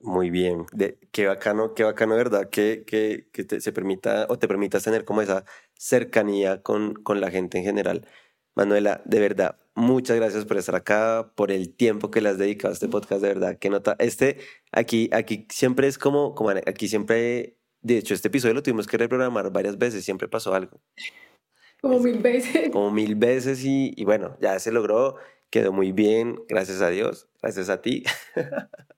Muy 0.00 0.30
bien, 0.30 0.64
de, 0.72 0.98
qué 1.10 1.26
bacano, 1.26 1.74
qué 1.74 1.82
bacano, 1.82 2.14
¿verdad? 2.14 2.48
Que, 2.50 2.84
que, 2.86 3.28
que 3.32 3.42
te, 3.44 3.60
se 3.60 3.72
permita 3.72 4.26
o 4.28 4.38
te 4.38 4.46
permitas 4.46 4.84
tener 4.84 5.04
como 5.04 5.22
esa 5.22 5.44
cercanía 5.74 6.62
con, 6.62 6.94
con 6.94 7.20
la 7.20 7.30
gente 7.32 7.58
en 7.58 7.64
general. 7.64 8.06
Manuela, 8.54 9.02
de 9.04 9.18
verdad, 9.18 9.58
muchas 9.74 10.16
gracias 10.16 10.44
por 10.44 10.56
estar 10.56 10.76
acá, 10.76 11.32
por 11.34 11.50
el 11.50 11.74
tiempo 11.74 12.10
que 12.10 12.20
le 12.20 12.28
has 12.28 12.38
dedicado 12.38 12.70
a 12.70 12.74
este 12.74 12.88
podcast, 12.88 13.22
de 13.22 13.28
verdad, 13.28 13.58
que 13.58 13.70
nota, 13.70 13.96
este, 13.98 14.38
aquí, 14.70 15.10
aquí 15.12 15.46
siempre 15.50 15.88
es 15.88 15.98
como, 15.98 16.34
como 16.34 16.50
aquí 16.50 16.88
siempre, 16.88 17.56
de 17.80 17.98
hecho, 17.98 18.14
este 18.14 18.28
episodio 18.28 18.54
lo 18.54 18.62
tuvimos 18.62 18.86
que 18.86 18.98
reprogramar 18.98 19.52
varias 19.52 19.78
veces, 19.78 20.04
siempre 20.04 20.28
pasó 20.28 20.54
algo. 20.54 20.80
Como 21.80 22.00
mil 22.00 22.18
veces. 22.18 22.70
Como 22.70 22.90
mil 22.90 23.14
veces 23.14 23.64
y, 23.64 23.92
y 23.96 24.04
bueno, 24.04 24.36
ya 24.40 24.58
se 24.58 24.72
logró, 24.72 25.16
quedó 25.50 25.72
muy 25.72 25.92
bien, 25.92 26.40
gracias 26.48 26.80
a 26.80 26.90
Dios, 26.90 27.28
gracias 27.42 27.68
a 27.68 27.80
ti. 27.80 28.04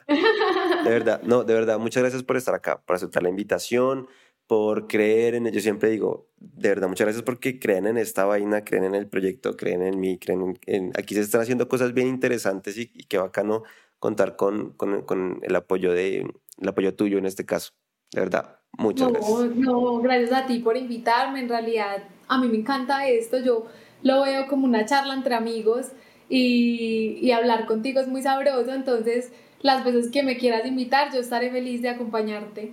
de 0.08 0.90
verdad, 0.90 1.22
no, 1.22 1.44
de 1.44 1.54
verdad, 1.54 1.78
muchas 1.78 2.02
gracias 2.02 2.22
por 2.22 2.36
estar 2.36 2.54
acá, 2.54 2.80
por 2.82 2.96
aceptar 2.96 3.22
la 3.22 3.28
invitación, 3.28 4.08
por 4.46 4.88
creer 4.88 5.36
en 5.36 5.46
ello. 5.46 5.60
Siempre 5.60 5.90
digo, 5.90 6.28
de 6.38 6.70
verdad, 6.70 6.88
muchas 6.88 7.06
gracias 7.06 7.22
porque 7.22 7.60
creen 7.60 7.86
en 7.86 7.98
esta 7.98 8.24
vaina, 8.24 8.64
creen 8.64 8.84
en 8.84 8.94
el 8.94 9.06
proyecto, 9.06 9.56
creen 9.56 9.82
en 9.82 10.00
mí, 10.00 10.18
creen 10.18 10.58
en... 10.66 10.92
aquí 10.98 11.14
se 11.14 11.20
están 11.20 11.42
haciendo 11.42 11.68
cosas 11.68 11.94
bien 11.94 12.08
interesantes 12.08 12.76
y, 12.76 12.90
y 12.94 13.04
qué 13.04 13.18
bacano 13.18 13.62
contar 14.00 14.34
con, 14.34 14.72
con, 14.72 15.02
con, 15.02 15.38
el, 15.42 15.54
apoyo 15.54 15.92
de, 15.92 16.26
el 16.58 16.68
apoyo 16.68 16.94
tuyo 16.96 17.18
en 17.18 17.26
este 17.26 17.46
caso. 17.46 17.72
De 18.10 18.22
verdad, 18.22 18.58
muchas 18.76 19.12
gracias. 19.12 19.54
No, 19.54 20.00
gracias 20.00 20.32
a 20.32 20.46
ti 20.46 20.58
por 20.58 20.76
invitarme. 20.76 21.40
En 21.40 21.48
realidad, 21.48 22.02
a 22.26 22.38
mí 22.38 22.48
me 22.48 22.56
encanta 22.56 23.06
esto. 23.06 23.38
Yo 23.38 23.66
lo 24.02 24.22
veo 24.22 24.48
como 24.48 24.64
una 24.64 24.84
charla 24.86 25.14
entre 25.14 25.34
amigos 25.34 25.92
y, 26.30 27.18
y 27.20 27.32
hablar 27.32 27.66
contigo 27.66 28.00
es 28.00 28.08
muy 28.08 28.22
sabroso. 28.22 28.72
Entonces, 28.72 29.32
las 29.62 29.84
veces 29.84 30.10
que 30.10 30.22
me 30.22 30.38
quieras 30.38 30.66
invitar, 30.66 31.12
yo 31.12 31.20
estaré 31.20 31.50
feliz 31.50 31.82
de 31.82 31.90
acompañarte. 31.90 32.72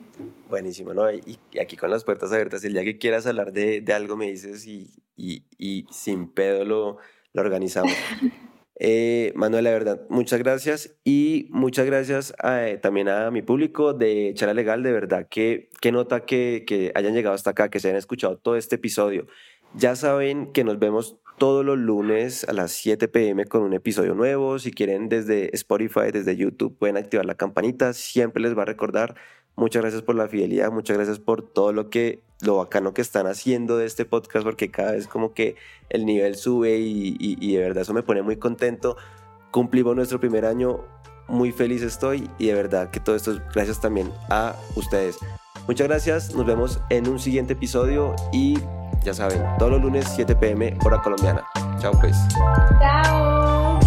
Buenísimo, 0.50 0.94
¿no? 0.94 1.12
Y, 1.12 1.38
aquí 1.62 1.76
con 1.76 1.90
las 1.90 2.06
puertas 2.06 2.32
abiertas, 2.32 2.64
el 2.64 2.74
día 2.74 2.84
que 2.84 2.98
quieras 2.98 3.28
hablar 3.28 3.52
de, 3.52 3.82
de 3.82 3.94
algo 3.94 4.16
me 4.16 4.28
dices 4.28 4.66
y, 4.66 4.90
y, 5.18 5.44
y, 5.58 5.86
sin 5.92 6.30
pedo 6.30 6.64
lo, 6.64 6.98
lo 7.34 7.42
organizamos. 7.42 7.92
eh, 8.80 9.34
Manuel, 9.36 9.66
la 9.66 9.72
verdad, 9.72 10.02
muchas 10.10 10.40
gracias 10.40 10.96
y 11.04 11.48
muchas 11.50 11.86
gracias 11.86 12.34
eh, 12.42 12.80
también 12.82 13.10
a 13.10 13.32
mi 13.32 13.42
público 13.42 13.94
de 13.94 14.32
Charla 14.36 14.54
Legal, 14.54 14.82
de 14.82 14.94
verdad, 14.94 15.28
que, 15.30 15.70
que 15.82 15.92
nota 15.92 16.22
que, 16.22 16.64
que 16.66 16.94
hayan 16.96 17.14
llegado 17.14 17.36
hasta 17.36 17.50
acá, 17.50 17.70
que 17.70 17.82
se 17.82 17.90
hayan 17.90 17.98
escuchado 17.98 18.38
todo 18.38 18.56
este 18.56 18.76
episodio. 18.76 19.28
Ya 19.74 19.98
saben 19.98 20.54
que 20.54 20.64
nos 20.64 20.80
vemos 20.80 21.18
todos 21.38 21.64
los 21.64 21.78
lunes 21.78 22.46
a 22.50 22.54
las 22.54 22.72
7 22.72 23.08
pm 23.08 23.46
con 23.46 23.62
un 23.62 23.74
episodio 23.74 24.16
nuevo. 24.16 24.60
Si 24.60 24.72
quieren 24.72 25.08
desde 25.10 25.54
Spotify, 25.56 26.12
desde 26.12 26.36
YouTube, 26.36 26.78
pueden 26.78 26.98
activar 26.98 27.26
la 27.26 27.36
campanita. 27.36 27.94
Siempre 27.94 28.42
les 28.42 28.58
va 28.58 28.64
a 28.64 28.66
recordar. 28.66 29.16
Muchas 29.56 29.82
gracias 29.82 30.04
por 30.04 30.16
la 30.16 30.28
fidelidad, 30.28 30.72
muchas 30.72 30.98
gracias 30.98 31.18
por 31.18 31.42
todo 31.42 31.74
lo 31.74 31.90
que, 31.90 32.22
lo 32.42 32.58
bacano 32.58 32.94
que 32.94 33.02
están 33.02 33.26
haciendo 33.26 33.76
de 33.76 33.88
este 33.88 34.06
podcast, 34.06 34.46
porque 34.46 34.70
cada 34.70 34.92
vez 34.92 35.08
como 35.08 35.34
que 35.34 35.56
el 35.90 36.06
nivel 36.06 36.36
sube 36.36 36.78
y, 36.78 37.16
y, 37.20 37.38
y 37.40 37.56
de 37.56 37.64
verdad 37.64 37.82
eso 37.82 37.94
me 37.96 38.04
pone 38.04 38.22
muy 38.22 38.38
contento. 38.38 38.98
Cumplimos 39.50 39.96
nuestro 39.96 40.20
primer 40.20 40.46
año, 40.46 40.86
muy 41.28 41.52
feliz 41.52 41.82
estoy 41.82 42.30
y 42.38 42.48
de 42.48 42.54
verdad 42.54 42.92
que 42.92 43.00
todo 43.00 43.16
esto 43.16 43.32
es 43.32 43.42
gracias 43.52 43.82
también 43.82 44.12
a 44.30 44.56
ustedes. 44.76 45.18
Muchas 45.68 45.88
gracias, 45.88 46.36
nos 46.36 46.46
vemos 46.46 46.80
en 46.92 47.08
un 47.10 47.18
siguiente 47.18 47.54
episodio 47.54 48.16
y 48.32 48.60
ya 49.08 49.14
saben, 49.14 49.42
todos 49.58 49.72
los 49.72 49.82
lunes 49.84 50.06
7 50.18 50.36
pm 50.36 50.78
hora 50.84 51.02
colombiana. 51.02 51.42
Chao 51.80 51.94
pues. 51.94 52.18
Chao. 52.78 53.80